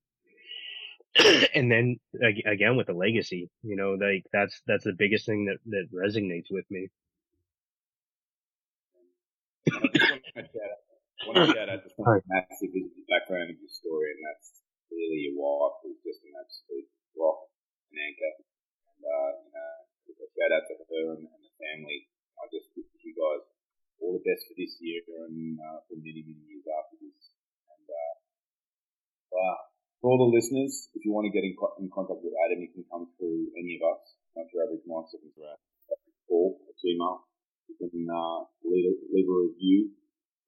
and 1.55 1.71
then 1.71 1.97
again 2.47 2.77
with 2.77 2.87
the 2.89 2.93
legacy, 2.93 3.51
you 3.63 3.77
know, 3.77 3.93
like 3.93 4.25
that's, 4.33 4.61
that's 4.67 4.85
the 4.85 4.97
biggest 4.97 5.27
thing 5.27 5.47
that, 5.47 5.59
that 5.67 5.87
resonates 5.95 6.51
with 6.51 6.65
me. 6.71 6.89
To 9.69 9.81
shout 11.55 11.69
out 11.69 11.81
the 11.85 12.23
massive 12.29 12.75
background 13.09 13.51
of 13.51 13.57
your 13.57 13.73
story, 13.73 14.13
and 14.13 14.21
that's 14.27 14.61
clearly 14.89 15.31
your 15.31 15.41
wife 15.41 15.81
who's 15.83 15.97
just 16.05 16.21
an 16.25 16.37
absolute 16.37 16.89
rock 17.17 17.49
and 17.93 18.01
anchor. 18.01 18.33
And, 18.93 19.03
uh, 19.07 19.31
you 19.41 19.51
know, 19.55 19.84
shout 20.35 20.51
out 20.51 20.67
to 20.67 20.75
her 20.75 21.05
and, 21.15 21.25
and 21.31 21.43
the 21.43 21.53
family. 21.63 22.11
I 22.39 22.51
just 22.51 22.75
wish 22.75 22.91
you 23.07 23.15
guys 23.15 23.47
all 24.03 24.19
the 24.19 24.27
best 24.27 24.51
for 24.51 24.59
this 24.59 24.75
year 24.83 25.01
and 25.25 25.57
uh, 25.59 25.79
for 25.87 25.95
many, 25.97 26.27
many 26.27 26.43
years 26.51 26.67
after 26.67 26.99
this. 26.99 27.33
And, 27.71 27.87
uh, 27.87 28.15
uh, 29.35 29.59
for 30.03 30.13
all 30.13 30.21
the 30.29 30.35
listeners, 30.35 30.91
if 30.93 31.07
you 31.07 31.15
want 31.15 31.25
to 31.31 31.33
get 31.33 31.47
in, 31.47 31.57
co- 31.57 31.79
in 31.81 31.89
contact 31.89 32.21
with 32.21 32.37
Adam, 32.45 32.61
you 32.61 32.71
can 32.75 32.85
come 32.91 33.09
through 33.17 33.55
any 33.57 33.81
of 33.81 33.83
us, 33.89 34.19
not 34.37 34.51
your 34.53 34.67
average 34.69 34.85
mindset, 34.85 35.25
or 36.29 36.59
Gmail. 36.77 37.17
You 37.71 37.75
can 37.81 38.05
uh, 38.05 38.45
leave, 38.67 38.85
a, 38.91 38.95
leave 39.09 39.29
a 39.31 39.37
review 39.49 39.97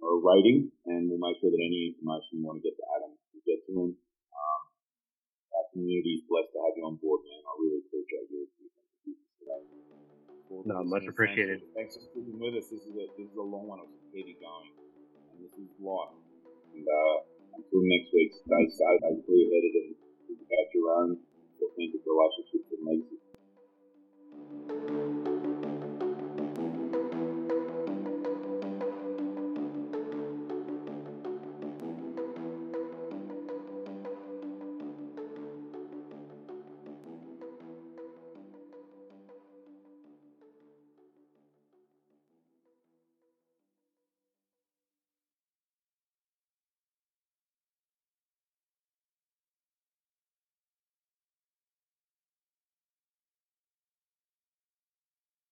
or 0.03 0.19
a 0.19 0.21
rating, 0.21 0.69
and 0.85 1.09
we'll 1.09 1.23
make 1.23 1.41
sure 1.41 1.49
that 1.49 1.63
any 1.63 1.97
information 1.97 2.43
you 2.43 2.45
want 2.45 2.61
to 2.61 2.65
get 2.67 2.77
to 2.77 2.85
Adam, 3.01 3.17
you 3.33 3.41
get 3.49 3.65
to 3.65 3.73
him. 3.73 3.91
Um, 3.97 4.63
our 5.57 5.67
community 5.73 6.21
is 6.21 6.29
blessed 6.29 6.53
to 6.53 6.61
have 6.61 6.77
you 6.77 6.85
on 6.85 7.01
board, 7.01 7.25
man. 7.25 7.41
I 7.41 7.53
really 7.57 7.81
appreciate 7.81 8.29
your. 8.29 8.45
No, 10.67 10.83
much 10.83 11.07
appreciated. 11.07 11.63
Thanks 11.75 11.95
for 11.95 12.03
sticking 12.11 12.39
with 12.39 12.55
us. 12.59 12.67
This 12.71 12.83
is 12.83 12.95
a, 12.99 13.07
this 13.15 13.31
is 13.31 13.37
a 13.39 13.43
long 13.43 13.71
one. 13.71 13.79
I 13.79 13.83
was 13.87 13.95
already 14.11 14.35
going. 14.43 14.75
And 15.35 15.39
this 15.47 15.55
is 15.55 15.71
life. 15.79 16.11
And 16.75 16.83
uh, 16.83 17.17
until 17.55 17.87
next 17.87 18.11
week, 18.11 18.35
stay 18.35 18.67
safe, 18.67 18.99
stay 18.99 19.15
clear 19.27 19.47
headed, 19.47 19.75
and 19.79 19.95
think 20.27 20.43
about 20.43 20.67
your 20.75 20.91
own 20.91 21.23
authentic 21.63 22.03
relationships 22.03 22.67
and 22.75 22.83
legacy. 22.83 25.06